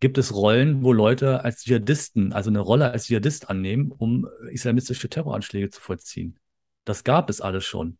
gibt 0.00 0.18
es 0.18 0.34
Rollen, 0.34 0.84
wo 0.84 0.92
Leute 0.92 1.42
als 1.44 1.62
Dschihadisten, 1.64 2.32
also 2.32 2.50
eine 2.50 2.60
Rolle 2.60 2.90
als 2.90 3.06
Dschihadist 3.06 3.48
annehmen, 3.48 3.92
um 3.92 4.28
islamistische 4.50 5.08
Terroranschläge 5.08 5.70
zu 5.70 5.80
vollziehen. 5.80 6.38
Das 6.84 7.02
gab 7.04 7.30
es 7.30 7.40
alles 7.40 7.64
schon. 7.64 7.98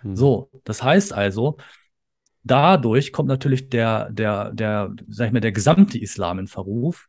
Hm. 0.00 0.16
So, 0.16 0.50
das 0.64 0.82
heißt 0.82 1.12
also, 1.12 1.56
dadurch 2.42 3.12
kommt 3.12 3.28
natürlich 3.28 3.68
der, 3.68 4.10
der, 4.10 4.52
der, 4.52 4.94
sag 5.08 5.28
ich 5.28 5.32
mal, 5.32 5.40
der 5.40 5.52
gesamte 5.52 5.98
Islam 5.98 6.38
in 6.40 6.46
Verruf. 6.48 7.08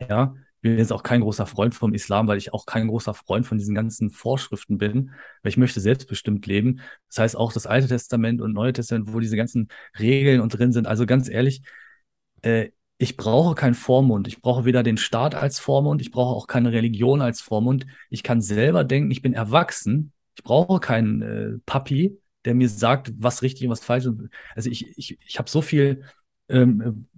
Ja, 0.00 0.34
ich 0.36 0.62
bin 0.62 0.78
jetzt 0.78 0.92
auch 0.92 1.02
kein 1.02 1.20
großer 1.20 1.46
Freund 1.46 1.74
vom 1.74 1.92
Islam, 1.92 2.28
weil 2.28 2.38
ich 2.38 2.52
auch 2.54 2.66
kein 2.66 2.88
großer 2.88 3.14
Freund 3.14 3.46
von 3.46 3.58
diesen 3.58 3.74
ganzen 3.74 4.10
Vorschriften 4.10 4.78
bin, 4.78 5.10
weil 5.42 5.50
ich 5.50 5.56
möchte 5.56 5.80
selbstbestimmt 5.80 6.46
leben. 6.46 6.80
Das 7.08 7.18
heißt 7.18 7.36
auch 7.36 7.52
das 7.52 7.66
Alte 7.66 7.88
Testament 7.88 8.40
und 8.40 8.52
Neue 8.52 8.72
Testament, 8.72 9.12
wo 9.12 9.20
diese 9.20 9.36
ganzen 9.36 9.68
Regeln 9.98 10.40
und 10.40 10.56
drin 10.56 10.72
sind. 10.72 10.86
Also 10.86 11.04
ganz 11.04 11.28
ehrlich, 11.28 11.62
äh, 12.42 12.70
ich 13.02 13.16
brauche 13.16 13.56
keinen 13.56 13.74
Vormund. 13.74 14.28
Ich 14.28 14.40
brauche 14.40 14.64
weder 14.64 14.84
den 14.84 14.96
Staat 14.96 15.34
als 15.34 15.58
Vormund, 15.58 16.00
ich 16.00 16.12
brauche 16.12 16.36
auch 16.36 16.46
keine 16.46 16.70
Religion 16.70 17.20
als 17.20 17.40
Vormund. 17.40 17.84
Ich 18.10 18.22
kann 18.22 18.40
selber 18.40 18.84
denken, 18.84 19.10
ich 19.10 19.22
bin 19.22 19.34
erwachsen. 19.34 20.12
Ich 20.36 20.44
brauche 20.44 20.78
keinen 20.78 21.22
äh, 21.22 21.58
Papi, 21.66 22.16
der 22.44 22.54
mir 22.54 22.68
sagt, 22.68 23.12
was 23.18 23.42
richtig 23.42 23.64
und 23.64 23.70
was 23.70 23.84
falsch 23.84 24.06
ist. 24.06 24.14
Also 24.54 24.70
ich, 24.70 24.96
ich, 24.96 25.18
ich 25.26 25.38
habe 25.40 25.50
so 25.50 25.62
viel, 25.62 26.04
ähm, 26.48 27.08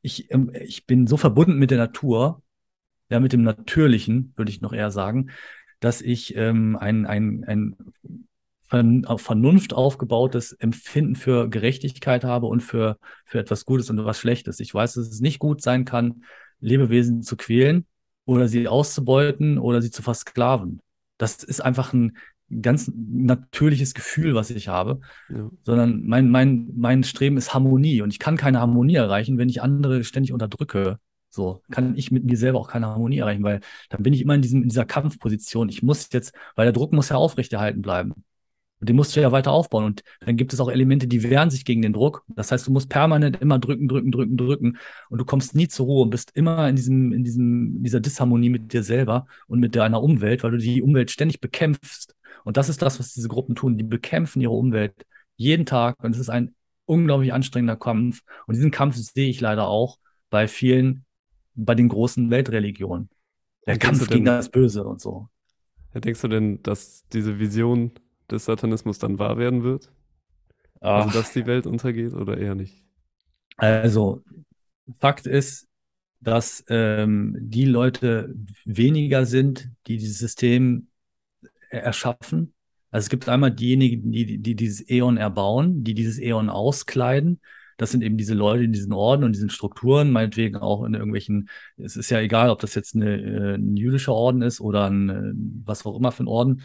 ich, 0.00 0.30
ähm, 0.32 0.50
ich 0.54 0.86
bin 0.86 1.06
so 1.06 1.18
verbunden 1.18 1.58
mit 1.58 1.70
der 1.70 1.78
Natur, 1.78 2.42
ja, 3.10 3.20
mit 3.20 3.34
dem 3.34 3.42
Natürlichen, 3.42 4.32
würde 4.36 4.50
ich 4.50 4.62
noch 4.62 4.72
eher 4.72 4.90
sagen, 4.90 5.28
dass 5.78 6.00
ich 6.00 6.34
ähm, 6.36 6.74
ein, 6.76 7.04
ein, 7.04 7.44
ein 7.44 7.76
auf 9.06 9.20
Vernunft 9.20 9.72
aufgebautes 9.72 10.52
Empfinden 10.52 11.16
für 11.16 11.48
Gerechtigkeit 11.48 12.24
habe 12.24 12.46
und 12.46 12.60
für, 12.60 12.98
für 13.24 13.38
etwas 13.38 13.64
Gutes 13.64 13.90
und 13.90 13.98
etwas 13.98 14.18
Schlechtes. 14.18 14.60
Ich 14.60 14.72
weiß, 14.74 14.94
dass 14.94 15.08
es 15.08 15.20
nicht 15.20 15.38
gut 15.38 15.62
sein 15.62 15.84
kann, 15.84 16.24
Lebewesen 16.60 17.22
zu 17.22 17.36
quälen 17.36 17.86
oder 18.24 18.48
sie 18.48 18.68
auszubeuten 18.68 19.58
oder 19.58 19.82
sie 19.82 19.90
zu 19.90 20.02
versklaven. 20.02 20.80
Das 21.18 21.44
ist 21.44 21.60
einfach 21.60 21.92
ein 21.92 22.16
ganz 22.60 22.90
natürliches 22.94 23.94
Gefühl, 23.94 24.34
was 24.34 24.50
ich 24.50 24.68
habe, 24.68 25.00
ja. 25.28 25.50
sondern 25.62 26.02
mein, 26.04 26.30
mein, 26.30 26.70
mein 26.76 27.02
Streben 27.02 27.36
ist 27.36 27.54
Harmonie 27.54 28.02
und 28.02 28.10
ich 28.10 28.18
kann 28.18 28.36
keine 28.36 28.60
Harmonie 28.60 28.94
erreichen, 28.94 29.38
wenn 29.38 29.48
ich 29.48 29.62
andere 29.62 30.04
ständig 30.04 30.32
unterdrücke. 30.32 30.98
So 31.30 31.62
kann 31.70 31.96
ich 31.96 32.12
mit 32.12 32.24
mir 32.24 32.36
selber 32.36 32.60
auch 32.60 32.68
keine 32.68 32.86
Harmonie 32.86 33.18
erreichen, 33.18 33.42
weil 33.42 33.60
dann 33.88 34.04
bin 34.04 34.12
ich 34.12 34.20
immer 34.20 34.36
in, 34.36 34.42
diesem, 34.42 34.62
in 34.62 34.68
dieser 34.68 34.84
Kampfposition. 34.84 35.68
Ich 35.68 35.82
muss 35.82 36.08
jetzt, 36.12 36.32
weil 36.54 36.66
der 36.66 36.72
Druck 36.72 36.92
muss 36.92 37.08
ja 37.08 37.16
aufrechterhalten 37.16 37.82
bleiben. 37.82 38.24
Und 38.80 38.88
den 38.88 38.96
musst 38.96 39.16
du 39.16 39.20
ja 39.20 39.32
weiter 39.32 39.52
aufbauen. 39.52 39.84
Und 39.84 40.02
dann 40.20 40.36
gibt 40.36 40.52
es 40.52 40.60
auch 40.60 40.68
Elemente, 40.68 41.06
die 41.06 41.22
wehren 41.22 41.50
sich 41.50 41.64
gegen 41.64 41.82
den 41.82 41.92
Druck. 41.92 42.22
Das 42.28 42.52
heißt, 42.52 42.66
du 42.66 42.72
musst 42.72 42.88
permanent 42.88 43.40
immer 43.40 43.58
drücken, 43.58 43.88
drücken, 43.88 44.10
drücken, 44.10 44.36
drücken. 44.36 44.78
Und 45.08 45.18
du 45.18 45.24
kommst 45.24 45.54
nie 45.54 45.68
zur 45.68 45.86
Ruhe 45.86 46.02
und 46.02 46.10
bist 46.10 46.32
immer 46.34 46.68
in 46.68 46.76
diesem, 46.76 47.12
in 47.12 47.24
diesem, 47.24 47.82
dieser 47.82 48.00
Disharmonie 48.00 48.50
mit 48.50 48.72
dir 48.72 48.82
selber 48.82 49.26
und 49.46 49.60
mit 49.60 49.74
deiner 49.74 50.02
Umwelt, 50.02 50.42
weil 50.42 50.50
du 50.50 50.58
die 50.58 50.82
Umwelt 50.82 51.10
ständig 51.10 51.40
bekämpfst. 51.40 52.14
Und 52.44 52.56
das 52.56 52.68
ist 52.68 52.82
das, 52.82 52.98
was 52.98 53.14
diese 53.14 53.28
Gruppen 53.28 53.54
tun. 53.54 53.78
Die 53.78 53.84
bekämpfen 53.84 54.42
ihre 54.42 54.52
Umwelt 54.52 55.06
jeden 55.36 55.66
Tag. 55.66 56.02
Und 56.04 56.14
es 56.14 56.18
ist 56.18 56.28
ein 56.28 56.54
unglaublich 56.84 57.32
anstrengender 57.32 57.76
Kampf. 57.76 58.22
Und 58.46 58.56
diesen 58.56 58.70
Kampf 58.70 58.96
sehe 58.96 59.30
ich 59.30 59.40
leider 59.40 59.66
auch 59.66 59.98
bei 60.30 60.48
vielen, 60.48 61.04
bei 61.54 61.74
den 61.74 61.88
großen 61.88 62.30
Weltreligionen. 62.30 63.08
Der 63.66 63.78
Kampf 63.78 64.06
gegen 64.08 64.26
das 64.26 64.50
Böse 64.50 64.84
und 64.84 65.00
so. 65.00 65.28
Ja, 65.94 66.00
denkst 66.00 66.20
du 66.20 66.28
denn, 66.28 66.62
dass 66.62 67.06
diese 67.12 67.38
Vision 67.38 67.92
des 68.30 68.44
Satanismus 68.44 68.98
dann 68.98 69.18
wahr 69.18 69.38
werden 69.38 69.62
wird? 69.62 69.90
Ach. 70.80 71.06
Also, 71.06 71.18
dass 71.18 71.32
die 71.32 71.46
Welt 71.46 71.66
untergeht 71.66 72.14
oder 72.14 72.38
eher 72.38 72.54
nicht? 72.54 72.84
Also, 73.56 74.22
Fakt 74.98 75.26
ist, 75.26 75.68
dass 76.20 76.64
ähm, 76.68 77.36
die 77.38 77.66
Leute 77.66 78.34
weniger 78.64 79.26
sind, 79.26 79.70
die 79.86 79.98
dieses 79.98 80.18
System 80.18 80.88
erschaffen. 81.70 82.54
Also 82.90 83.06
es 83.06 83.10
gibt 83.10 83.28
einmal 83.28 83.50
diejenigen, 83.50 84.12
die, 84.12 84.38
die 84.38 84.54
dieses 84.54 84.88
Äon 84.88 85.16
erbauen, 85.16 85.84
die 85.84 85.94
dieses 85.94 86.18
Äon 86.18 86.48
auskleiden. 86.48 87.40
Das 87.76 87.90
sind 87.90 88.02
eben 88.02 88.16
diese 88.16 88.34
Leute 88.34 88.64
in 88.64 88.72
diesen 88.72 88.92
Orden 88.92 89.24
und 89.24 89.32
diesen 89.32 89.50
Strukturen, 89.50 90.12
meinetwegen 90.12 90.56
auch 90.56 90.84
in 90.84 90.94
irgendwelchen, 90.94 91.48
es 91.76 91.96
ist 91.96 92.10
ja 92.10 92.20
egal, 92.20 92.50
ob 92.50 92.60
das 92.60 92.76
jetzt 92.76 92.94
eine, 92.94 93.16
äh, 93.20 93.54
ein 93.56 93.76
jüdischer 93.76 94.14
Orden 94.14 94.42
ist 94.42 94.60
oder 94.60 94.88
ein, 94.88 95.08
äh, 95.10 95.32
was 95.64 95.84
auch 95.84 95.96
immer 95.96 96.12
für 96.12 96.22
ein 96.22 96.28
Orden. 96.28 96.62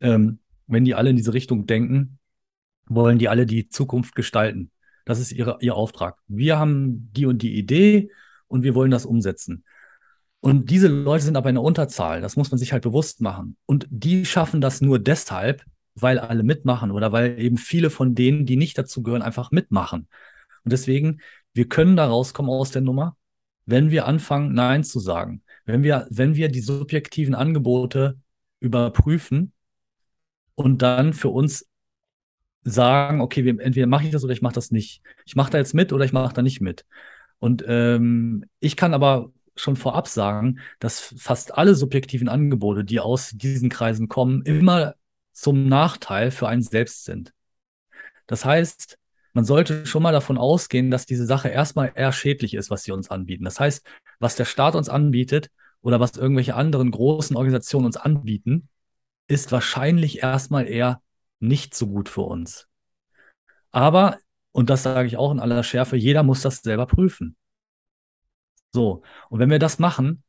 Ähm, 0.00 0.40
wenn 0.66 0.84
die 0.84 0.94
alle 0.94 1.10
in 1.10 1.16
diese 1.16 1.34
Richtung 1.34 1.66
denken, 1.66 2.18
wollen 2.88 3.18
die 3.18 3.28
alle 3.28 3.46
die 3.46 3.68
Zukunft 3.68 4.14
gestalten. 4.14 4.70
Das 5.04 5.20
ist 5.20 5.32
ihre, 5.32 5.58
ihr 5.60 5.74
Auftrag. 5.74 6.18
Wir 6.26 6.58
haben 6.58 7.10
die 7.12 7.26
und 7.26 7.42
die 7.42 7.56
Idee 7.56 8.10
und 8.48 8.62
wir 8.62 8.74
wollen 8.74 8.90
das 8.90 9.06
umsetzen. 9.06 9.64
Und 10.40 10.70
diese 10.70 10.88
Leute 10.88 11.24
sind 11.24 11.36
aber 11.36 11.48
in 11.48 11.54
der 11.56 11.64
Unterzahl. 11.64 12.20
Das 12.20 12.36
muss 12.36 12.50
man 12.50 12.58
sich 12.58 12.72
halt 12.72 12.82
bewusst 12.82 13.20
machen. 13.20 13.56
Und 13.66 13.86
die 13.90 14.24
schaffen 14.24 14.60
das 14.60 14.80
nur 14.80 14.98
deshalb, 14.98 15.64
weil 15.94 16.18
alle 16.18 16.42
mitmachen 16.42 16.90
oder 16.90 17.10
weil 17.10 17.40
eben 17.40 17.56
viele 17.56 17.90
von 17.90 18.14
denen, 18.14 18.46
die 18.46 18.56
nicht 18.56 18.76
dazu 18.76 19.02
gehören, 19.02 19.22
einfach 19.22 19.50
mitmachen. 19.50 20.08
Und 20.64 20.72
deswegen, 20.72 21.20
wir 21.54 21.68
können 21.68 21.96
da 21.96 22.06
rauskommen 22.06 22.50
aus 22.50 22.70
der 22.70 22.82
Nummer, 22.82 23.16
wenn 23.64 23.90
wir 23.90 24.06
anfangen, 24.06 24.52
Nein 24.52 24.84
zu 24.84 25.00
sagen. 25.00 25.42
Wenn 25.64 25.82
wir, 25.82 26.06
wenn 26.10 26.36
wir 26.36 26.48
die 26.48 26.60
subjektiven 26.60 27.34
Angebote 27.34 28.18
überprüfen 28.60 29.52
und 30.56 30.82
dann 30.82 31.12
für 31.12 31.28
uns 31.28 31.68
sagen, 32.64 33.20
okay, 33.20 33.44
wir, 33.44 33.60
entweder 33.60 33.86
mache 33.86 34.04
ich 34.04 34.10
das 34.10 34.24
oder 34.24 34.32
ich 34.32 34.42
mache 34.42 34.54
das 34.54 34.72
nicht. 34.72 35.02
Ich 35.24 35.36
mache 35.36 35.52
da 35.52 35.58
jetzt 35.58 35.74
mit 35.74 35.92
oder 35.92 36.04
ich 36.04 36.12
mache 36.12 36.34
da 36.34 36.42
nicht 36.42 36.60
mit. 36.60 36.84
Und 37.38 37.64
ähm, 37.68 38.44
ich 38.58 38.76
kann 38.76 38.92
aber 38.92 39.30
schon 39.54 39.76
vorab 39.76 40.08
sagen, 40.08 40.58
dass 40.80 41.14
fast 41.16 41.56
alle 41.56 41.74
subjektiven 41.74 42.28
Angebote, 42.28 42.84
die 42.84 43.00
aus 43.00 43.30
diesen 43.30 43.68
Kreisen 43.68 44.08
kommen, 44.08 44.42
immer 44.42 44.94
zum 45.32 45.68
Nachteil 45.68 46.30
für 46.30 46.48
einen 46.48 46.62
selbst 46.62 47.04
sind. 47.04 47.32
Das 48.26 48.44
heißt, 48.44 48.98
man 49.32 49.44
sollte 49.44 49.86
schon 49.86 50.02
mal 50.02 50.12
davon 50.12 50.38
ausgehen, 50.38 50.90
dass 50.90 51.06
diese 51.06 51.26
Sache 51.26 51.48
erstmal 51.48 51.92
eher 51.94 52.12
schädlich 52.12 52.54
ist, 52.54 52.70
was 52.70 52.84
sie 52.84 52.92
uns 52.92 53.10
anbieten. 53.10 53.44
Das 53.44 53.60
heißt, 53.60 53.86
was 54.18 54.34
der 54.34 54.46
Staat 54.46 54.74
uns 54.74 54.88
anbietet 54.88 55.50
oder 55.82 56.00
was 56.00 56.16
irgendwelche 56.16 56.54
anderen 56.54 56.90
großen 56.90 57.36
Organisationen 57.36 57.86
uns 57.86 57.96
anbieten, 57.96 58.68
ist 59.28 59.52
wahrscheinlich 59.52 60.22
erstmal 60.22 60.66
eher 60.68 61.00
nicht 61.40 61.74
so 61.74 61.86
gut 61.86 62.08
für 62.08 62.22
uns. 62.22 62.68
Aber, 63.70 64.18
und 64.52 64.70
das 64.70 64.82
sage 64.82 65.06
ich 65.06 65.16
auch 65.16 65.32
in 65.32 65.40
aller 65.40 65.62
Schärfe, 65.62 65.96
jeder 65.96 66.22
muss 66.22 66.42
das 66.42 66.58
selber 66.58 66.86
prüfen. 66.86 67.36
So, 68.72 69.02
und 69.30 69.38
wenn 69.38 69.50
wir 69.50 69.58
das 69.58 69.78
machen, 69.78 70.22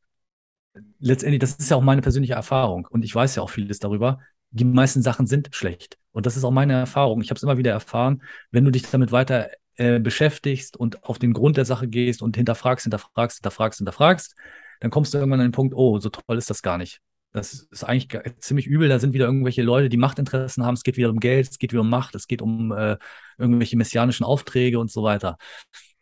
letztendlich, 0.98 1.40
das 1.40 1.54
ist 1.54 1.70
ja 1.70 1.76
auch 1.76 1.82
meine 1.82 2.02
persönliche 2.02 2.34
Erfahrung 2.34 2.86
und 2.90 3.04
ich 3.04 3.14
weiß 3.14 3.34
ja 3.36 3.42
auch 3.42 3.50
vieles 3.50 3.78
darüber, 3.78 4.20
die 4.50 4.64
meisten 4.64 5.02
Sachen 5.02 5.26
sind 5.26 5.54
schlecht. 5.54 5.98
Und 6.12 6.26
das 6.26 6.36
ist 6.36 6.44
auch 6.44 6.50
meine 6.50 6.72
Erfahrung. 6.72 7.20
Ich 7.20 7.30
habe 7.30 7.36
es 7.36 7.42
immer 7.42 7.58
wieder 7.58 7.72
erfahren, 7.72 8.22
wenn 8.50 8.64
du 8.64 8.70
dich 8.70 8.90
damit 8.90 9.12
weiter 9.12 9.50
äh, 9.76 10.00
beschäftigst 10.00 10.76
und 10.76 11.04
auf 11.04 11.18
den 11.18 11.32
Grund 11.32 11.56
der 11.56 11.64
Sache 11.64 11.88
gehst 11.88 12.22
und 12.22 12.36
hinterfragst, 12.36 12.84
hinterfragst, 12.84 13.38
hinterfragst, 13.38 13.78
hinterfragst, 13.78 14.34
dann 14.80 14.90
kommst 14.90 15.12
du 15.12 15.18
irgendwann 15.18 15.40
an 15.40 15.48
den 15.48 15.52
Punkt, 15.52 15.74
oh, 15.74 15.98
so 15.98 16.08
toll 16.08 16.38
ist 16.38 16.50
das 16.50 16.62
gar 16.62 16.78
nicht. 16.78 17.00
Das 17.38 17.68
ist 17.70 17.84
eigentlich 17.84 18.20
ziemlich 18.40 18.66
übel. 18.66 18.88
Da 18.88 18.98
sind 18.98 19.14
wieder 19.14 19.26
irgendwelche 19.26 19.62
Leute, 19.62 19.88
die 19.88 19.96
Machtinteressen 19.96 20.64
haben. 20.64 20.74
Es 20.74 20.82
geht 20.82 20.96
wieder 20.96 21.10
um 21.10 21.20
Geld, 21.20 21.48
es 21.48 21.58
geht 21.58 21.72
wieder 21.72 21.82
um 21.82 21.90
Macht, 21.90 22.14
es 22.14 22.26
geht 22.26 22.42
um 22.42 22.72
äh, 22.72 22.96
irgendwelche 23.38 23.76
messianischen 23.76 24.24
Aufträge 24.24 24.78
und 24.78 24.90
so 24.90 25.02
weiter. 25.02 25.38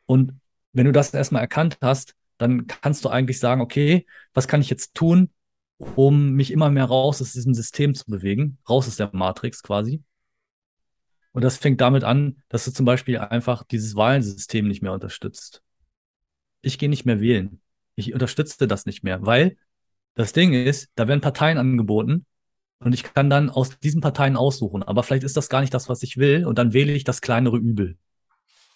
Und 0.07 0.33
wenn 0.73 0.87
du 0.87 0.93
das 0.93 1.13
erstmal 1.15 1.43
erkannt 1.43 1.79
hast, 1.81 2.15
dann 2.39 2.67
kannst 2.67 3.05
du 3.05 3.09
eigentlich 3.09 3.39
sagen, 3.39 3.61
okay, 3.61 4.07
was 4.35 4.49
kann 4.49 4.61
ich 4.61 4.71
jetzt 4.71 4.95
tun, 4.95 5.31
um 5.79 6.33
mich 6.33 6.51
immer 6.51 6.71
mehr 6.71 6.85
raus 6.85 7.21
aus 7.21 7.33
diesem 7.33 7.55
System 7.55 7.95
zu 7.95 8.07
bewegen, 8.07 8.59
raus 8.69 8.89
aus 8.89 8.97
der 8.97 9.11
Matrix 9.13 9.63
quasi. 9.63 10.03
Und 11.33 11.43
das 11.43 11.59
fängt 11.59 11.81
damit 11.83 12.03
an, 12.03 12.43
dass 12.49 12.65
du 12.65 12.73
zum 12.73 12.87
Beispiel 12.87 13.19
einfach 13.19 13.63
dieses 13.65 13.95
Wahlsystem 13.95 14.67
nicht 14.67 14.83
mehr 14.83 14.93
unterstützt. 14.93 15.63
Ich 16.63 16.79
gehe 16.79 16.89
nicht 16.89 17.05
mehr 17.05 17.21
wählen. 17.21 17.61
Ich 17.95 18.13
unterstütze 18.13 18.67
das 18.67 18.87
nicht 18.87 19.05
mehr, 19.05 19.25
weil 19.25 19.57
das 20.17 20.33
Ding 20.33 20.53
ist, 20.53 20.89
da 20.97 21.07
werden 21.07 21.21
Parteien 21.21 21.59
angeboten 21.59 22.27
und 22.81 22.93
ich 22.93 23.05
kann 23.05 23.31
dann 23.31 23.51
aus 23.51 23.79
diesen 23.79 24.01
Parteien 24.01 24.37
aussuchen. 24.37 24.83
Aber 24.83 25.03
vielleicht 25.03 25.25
ist 25.25 25.37
das 25.37 25.49
gar 25.49 25.61
nicht 25.61 25.73
das, 25.73 25.89
was 25.89 26.03
ich 26.03 26.17
will 26.17 26.45
und 26.45 26.59
dann 26.59 26.73
wähle 26.73 26.93
ich 26.93 27.05
das 27.05 27.21
kleinere 27.21 27.59
Übel. 27.59 27.97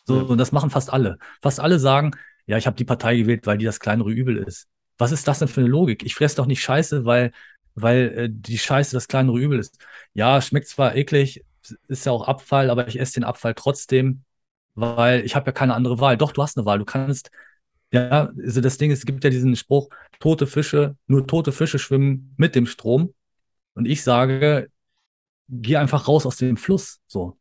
So, 0.07 0.17
ja. 0.17 0.23
und 0.23 0.39
das 0.39 0.53
machen 0.53 0.71
fast 0.71 0.93
alle. 0.93 1.19
Fast 1.43 1.59
alle 1.59 1.79
sagen, 1.79 2.13
ja, 2.47 2.59
ich 2.59 2.67
habe 2.67 2.77
die 2.77 2.85
Partei 2.85 3.17
gewählt, 3.17 3.47
weil 3.47 3.59
die 3.59 3.65
das 3.65 3.81
kleinere 3.81 4.11
Übel 4.11 4.37
ist. 4.37 4.69
Was 4.99 5.13
ist 5.13 5.27
das 5.27 5.39
denn 5.39 5.49
für 5.49 5.61
eine 5.61 5.71
Logik? 5.71 6.05
Ich 6.05 6.15
fresse 6.15 6.37
doch 6.37 6.47
nicht 6.47 6.63
Scheiße, 6.63 7.05
weil, 7.07 7.33
weil 7.75 8.13
äh, 8.17 8.29
die 8.31 8.59
Scheiße 8.59 8.95
das 8.95 9.09
kleinere 9.09 9.39
Übel 9.39 9.59
ist. 9.59 9.79
Ja, 10.13 10.43
schmeckt 10.43 10.69
zwar 10.69 10.95
eklig, 10.95 11.45
ist 11.89 12.07
ja 12.07 12.13
auch 12.13 12.29
Abfall, 12.29 12.69
aber 12.69 12.89
ich 12.89 13.01
esse 13.01 13.15
den 13.15 13.25
Abfall 13.25 13.55
trotzdem, 13.55 14.25
weil 14.75 15.25
ich 15.25 15.37
habe 15.37 15.47
ja 15.47 15.53
keine 15.53 15.75
andere 15.75 16.01
Wahl. 16.01 16.17
Doch, 16.19 16.33
du 16.33 16.43
hast 16.43 16.59
eine 16.59 16.67
Wahl. 16.67 16.79
Du 16.79 16.85
kannst, 16.85 17.31
ja, 17.93 18.31
also 18.37 18.61
das 18.61 18.79
Ding 18.79 18.91
ist, 18.91 19.01
es 19.01 19.07
gibt 19.07 19.25
ja 19.25 19.31
diesen 19.31 19.57
Spruch, 19.57 19.89
tote 20.21 20.47
Fische, 20.47 20.97
nur 21.07 21.27
tote 21.27 21.51
Fische 21.51 21.81
schwimmen 21.81 22.35
mit 22.37 22.55
dem 22.55 22.67
Strom. 22.67 23.13
Und 23.75 23.87
ich 23.87 24.05
sage, 24.05 24.71
geh 25.49 25.77
einfach 25.77 26.07
raus 26.07 26.27
aus 26.27 26.37
dem 26.37 26.57
Fluss. 26.57 27.01
So. 27.07 27.39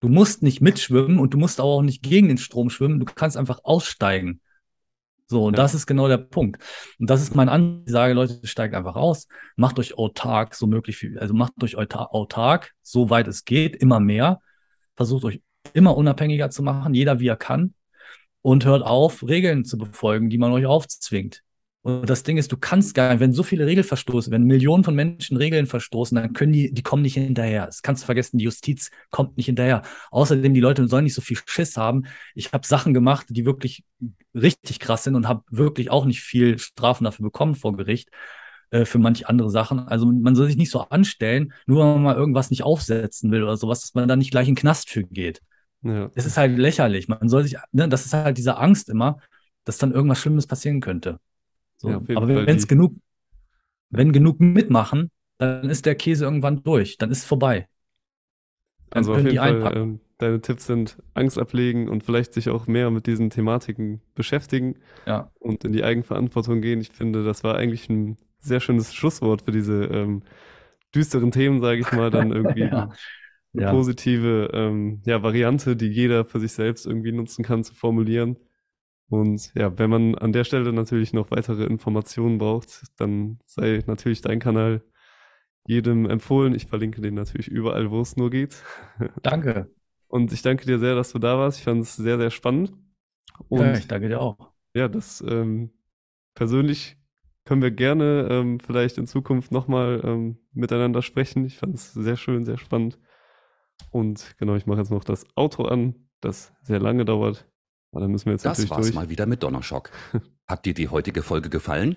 Du 0.00 0.08
musst 0.08 0.42
nicht 0.42 0.60
mitschwimmen 0.60 1.18
und 1.18 1.32
du 1.32 1.38
musst 1.38 1.60
auch 1.60 1.80
nicht 1.80 2.02
gegen 2.02 2.28
den 2.28 2.38
Strom 2.38 2.68
schwimmen. 2.68 3.00
Du 3.00 3.06
kannst 3.06 3.36
einfach 3.36 3.60
aussteigen. 3.62 4.40
So, 5.28 5.46
und 5.46 5.56
ja. 5.56 5.62
das 5.62 5.74
ist 5.74 5.86
genau 5.86 6.08
der 6.08 6.18
Punkt. 6.18 6.62
Und 6.98 7.08
das 7.08 7.22
ist 7.22 7.34
mein 7.34 7.48
Ansatz. 7.48 7.84
Ich 7.86 7.92
sage, 7.92 8.12
Leute, 8.12 8.46
steigt 8.46 8.74
einfach 8.74 8.96
aus, 8.96 9.28
macht 9.56 9.78
euch 9.78 9.96
autark 9.96 10.54
so 10.54 10.66
möglich 10.66 10.96
viel, 10.96 11.18
also 11.18 11.32
macht 11.32 11.62
euch 11.62 11.76
autark, 11.76 12.72
so 12.82 13.08
weit 13.08 13.28
es 13.28 13.44
geht, 13.46 13.76
immer 13.76 13.98
mehr. 13.98 14.40
Versucht 14.94 15.24
euch 15.24 15.40
immer 15.72 15.96
unabhängiger 15.96 16.50
zu 16.50 16.62
machen, 16.62 16.92
jeder 16.92 17.20
wie 17.20 17.28
er 17.28 17.36
kann. 17.36 17.74
Und 18.42 18.66
hört 18.66 18.82
auf, 18.82 19.22
Regeln 19.22 19.64
zu 19.64 19.78
befolgen, 19.78 20.28
die 20.28 20.36
man 20.36 20.52
euch 20.52 20.66
aufzwingt. 20.66 21.42
Und 21.82 22.08
das 22.08 22.22
Ding 22.22 22.36
ist, 22.36 22.52
du 22.52 22.56
kannst 22.56 22.94
gar 22.94 23.10
nicht, 23.10 23.20
wenn 23.20 23.32
so 23.32 23.42
viele 23.42 23.66
Regeln 23.66 23.84
verstoßen, 23.84 24.32
wenn 24.32 24.44
Millionen 24.44 24.84
von 24.84 24.94
Menschen 24.94 25.36
Regeln 25.36 25.66
verstoßen, 25.66 26.14
dann 26.14 26.32
können 26.32 26.52
die, 26.52 26.72
die 26.72 26.82
kommen 26.82 27.02
nicht 27.02 27.14
hinterher. 27.14 27.66
Das 27.66 27.82
kannst 27.82 28.04
du 28.04 28.06
vergessen, 28.06 28.38
die 28.38 28.44
Justiz 28.44 28.90
kommt 29.10 29.36
nicht 29.36 29.46
hinterher. 29.46 29.82
Außerdem, 30.12 30.54
die 30.54 30.60
Leute 30.60 30.86
sollen 30.86 31.04
nicht 31.04 31.14
so 31.14 31.22
viel 31.22 31.38
Schiss 31.44 31.76
haben. 31.76 32.04
Ich 32.36 32.52
habe 32.52 32.64
Sachen 32.66 32.94
gemacht, 32.94 33.26
die 33.30 33.44
wirklich 33.44 33.82
richtig 34.32 34.78
krass 34.78 35.02
sind 35.02 35.16
und 35.16 35.26
habe 35.26 35.42
wirklich 35.50 35.90
auch 35.90 36.04
nicht 36.04 36.20
viel 36.20 36.58
Strafen 36.58 37.02
dafür 37.02 37.24
bekommen 37.24 37.56
vor 37.56 37.76
Gericht 37.76 38.10
äh, 38.70 38.84
für 38.84 38.98
manche 38.98 39.28
andere 39.28 39.50
Sachen. 39.50 39.80
Also 39.80 40.06
man 40.06 40.36
soll 40.36 40.46
sich 40.46 40.56
nicht 40.56 40.70
so 40.70 40.82
anstellen, 40.82 41.52
nur 41.66 41.80
wenn 41.80 41.94
man 41.94 42.02
mal 42.02 42.16
irgendwas 42.16 42.50
nicht 42.50 42.62
aufsetzen 42.62 43.32
will 43.32 43.42
oder 43.42 43.56
sowas, 43.56 43.80
dass 43.80 43.94
man 43.94 44.06
dann 44.06 44.20
nicht 44.20 44.30
gleich 44.30 44.46
in 44.46 44.54
den 44.54 44.60
Knast 44.60 44.88
für 44.88 45.02
geht. 45.02 45.40
Ja. 45.82 46.10
Es 46.14 46.26
ist 46.26 46.36
halt 46.36 46.56
lächerlich. 46.56 47.08
Man 47.08 47.28
soll 47.28 47.42
sich, 47.42 47.56
ne, 47.72 47.88
das 47.88 48.06
ist 48.06 48.14
halt 48.14 48.38
diese 48.38 48.56
Angst 48.56 48.88
immer, 48.88 49.18
dass 49.64 49.78
dann 49.78 49.90
irgendwas 49.90 50.20
Schlimmes 50.20 50.46
passieren 50.46 50.80
könnte. 50.80 51.18
So. 51.82 51.90
Ja, 51.90 51.96
aber 52.14 52.28
wenn 52.28 52.56
es 52.56 52.68
genug, 52.68 52.94
wenn 53.90 54.12
genug 54.12 54.40
mitmachen, 54.40 55.10
dann 55.38 55.68
ist 55.68 55.84
der 55.84 55.96
Käse 55.96 56.24
irgendwann 56.24 56.62
durch, 56.62 56.96
dann 56.96 57.10
ist 57.10 57.18
es 57.18 57.24
vorbei. 57.24 57.66
Dann 58.90 58.98
also 58.98 59.14
auf 59.14 59.24
jeden 59.24 59.36
Fall, 59.36 59.76
ähm, 59.76 60.00
deine 60.18 60.40
Tipps 60.40 60.66
sind 60.66 61.02
Angst 61.14 61.38
ablegen 61.38 61.88
und 61.88 62.04
vielleicht 62.04 62.34
sich 62.34 62.48
auch 62.50 62.68
mehr 62.68 62.90
mit 62.92 63.08
diesen 63.08 63.30
Thematiken 63.30 64.00
beschäftigen 64.14 64.76
ja. 65.06 65.32
und 65.40 65.64
in 65.64 65.72
die 65.72 65.82
Eigenverantwortung 65.82 66.60
gehen. 66.60 66.80
Ich 66.80 66.90
finde, 66.90 67.24
das 67.24 67.42
war 67.42 67.56
eigentlich 67.56 67.88
ein 67.88 68.16
sehr 68.38 68.60
schönes 68.60 68.94
Schlusswort 68.94 69.42
für 69.42 69.50
diese 69.50 69.84
ähm, 69.86 70.22
düsteren 70.94 71.32
Themen, 71.32 71.60
sage 71.60 71.80
ich 71.80 71.90
mal, 71.90 72.10
dann 72.10 72.30
irgendwie 72.32 72.60
ja. 72.60 72.90
eine 73.54 73.62
ja. 73.62 73.72
positive 73.72 74.50
ähm, 74.52 75.02
ja, 75.04 75.24
Variante, 75.24 75.74
die 75.74 75.88
jeder 75.88 76.24
für 76.24 76.38
sich 76.38 76.52
selbst 76.52 76.86
irgendwie 76.86 77.12
nutzen 77.12 77.44
kann, 77.44 77.64
zu 77.64 77.74
formulieren. 77.74 78.36
Und 79.12 79.52
ja, 79.54 79.78
wenn 79.78 79.90
man 79.90 80.14
an 80.14 80.32
der 80.32 80.42
Stelle 80.42 80.72
natürlich 80.72 81.12
noch 81.12 81.30
weitere 81.30 81.64
Informationen 81.64 82.38
braucht, 82.38 82.84
dann 82.96 83.40
sei 83.44 83.82
natürlich 83.86 84.22
dein 84.22 84.38
Kanal 84.38 84.82
jedem 85.66 86.08
empfohlen. 86.08 86.54
Ich 86.54 86.64
verlinke 86.64 87.02
den 87.02 87.12
natürlich 87.12 87.48
überall, 87.48 87.90
wo 87.90 88.00
es 88.00 88.16
nur 88.16 88.30
geht. 88.30 88.62
Danke. 89.22 89.70
Und 90.08 90.32
ich 90.32 90.40
danke 90.40 90.64
dir 90.64 90.78
sehr, 90.78 90.94
dass 90.94 91.12
du 91.12 91.18
da 91.18 91.36
warst. 91.36 91.58
Ich 91.58 91.64
fand 91.64 91.82
es 91.82 91.94
sehr, 91.94 92.16
sehr 92.16 92.30
spannend. 92.30 92.72
Und 93.48 93.60
ja, 93.60 93.74
ich 93.74 93.86
danke 93.86 94.08
dir 94.08 94.18
auch. 94.18 94.54
Ja, 94.72 94.88
das 94.88 95.22
ähm, 95.28 95.72
persönlich 96.34 96.96
können 97.44 97.60
wir 97.60 97.70
gerne 97.70 98.28
ähm, 98.30 98.60
vielleicht 98.60 98.96
in 98.96 99.06
Zukunft 99.06 99.52
nochmal 99.52 100.00
ähm, 100.04 100.38
miteinander 100.54 101.02
sprechen. 101.02 101.44
Ich 101.44 101.58
fand 101.58 101.74
es 101.74 101.92
sehr 101.92 102.16
schön, 102.16 102.46
sehr 102.46 102.56
spannend. 102.56 102.98
Und 103.90 104.36
genau, 104.38 104.54
ich 104.54 104.64
mache 104.64 104.78
jetzt 104.78 104.90
noch 104.90 105.04
das 105.04 105.26
Outro 105.36 105.66
an, 105.66 106.08
das 106.22 106.54
sehr 106.62 106.80
lange 106.80 107.04
dauert. 107.04 107.46
Aber 107.92 108.00
dann 108.00 108.10
müssen 108.10 108.26
wir 108.26 108.32
jetzt 108.32 108.44
das 108.44 108.68
war's 108.70 108.86
durch. 108.86 108.94
mal 108.94 109.10
wieder 109.10 109.26
mit 109.26 109.42
Donnerschock. 109.42 109.90
Hat 110.46 110.64
dir 110.64 110.74
die 110.74 110.88
heutige 110.88 111.22
Folge 111.22 111.50
gefallen? 111.50 111.96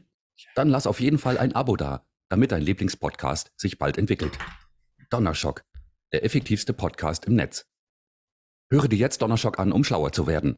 Dann 0.54 0.70
lass 0.70 0.88
auf 0.88 1.00
jeden 1.00 1.18
Fall 1.18 1.38
ein 1.38 1.56
Abo 1.56 1.78
da, 1.78 2.06
damit 2.30 2.52
dein 2.52 2.62
Lieblingspodcast 2.62 3.52
sich 3.56 3.78
bald 3.80 3.98
entwickelt. 3.98 4.38
Donnerschock, 5.10 5.64
der 6.12 6.26
effektivste 6.26 6.74
Podcast 6.74 7.26
im 7.26 7.36
Netz. 7.36 7.66
Höre 8.70 8.90
dir 8.90 8.98
jetzt 8.98 9.22
Donnerschock 9.22 9.58
an, 9.58 9.72
um 9.72 9.84
schlauer 9.84 10.12
zu 10.12 10.28
werden. 10.28 10.58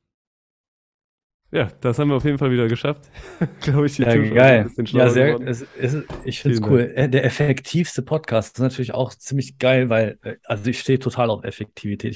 Ja, 1.52 1.72
das 1.80 1.98
haben 1.98 2.10
wir 2.10 2.16
auf 2.16 2.26
jeden 2.26 2.38
Fall 2.38 2.52
wieder 2.52 2.68
geschafft. 2.68 3.10
Glaube 3.62 3.86
ich, 3.86 3.96
die 3.96 4.02
ja, 4.02 4.16
geil. 4.16 4.70
ja, 4.78 5.10
sehr, 5.10 5.40
es, 5.40 5.66
es, 5.80 6.04
ich 6.26 6.42
finde 6.42 6.58
es 6.58 6.64
cool. 6.64 6.94
Dank. 6.94 7.14
Der 7.14 7.24
effektivste 7.24 8.02
Podcast 8.02 8.58
ist 8.58 8.62
natürlich 8.62 8.94
auch 8.94 9.14
ziemlich 9.14 9.58
geil, 9.58 9.90
weil, 9.90 10.20
äh, 10.24 10.36
also 10.44 10.70
ich 10.70 10.80
stehe 10.80 11.00
total 11.00 11.30
auf 11.30 11.46
Effektivität. 11.46 12.12
Ich 12.12 12.16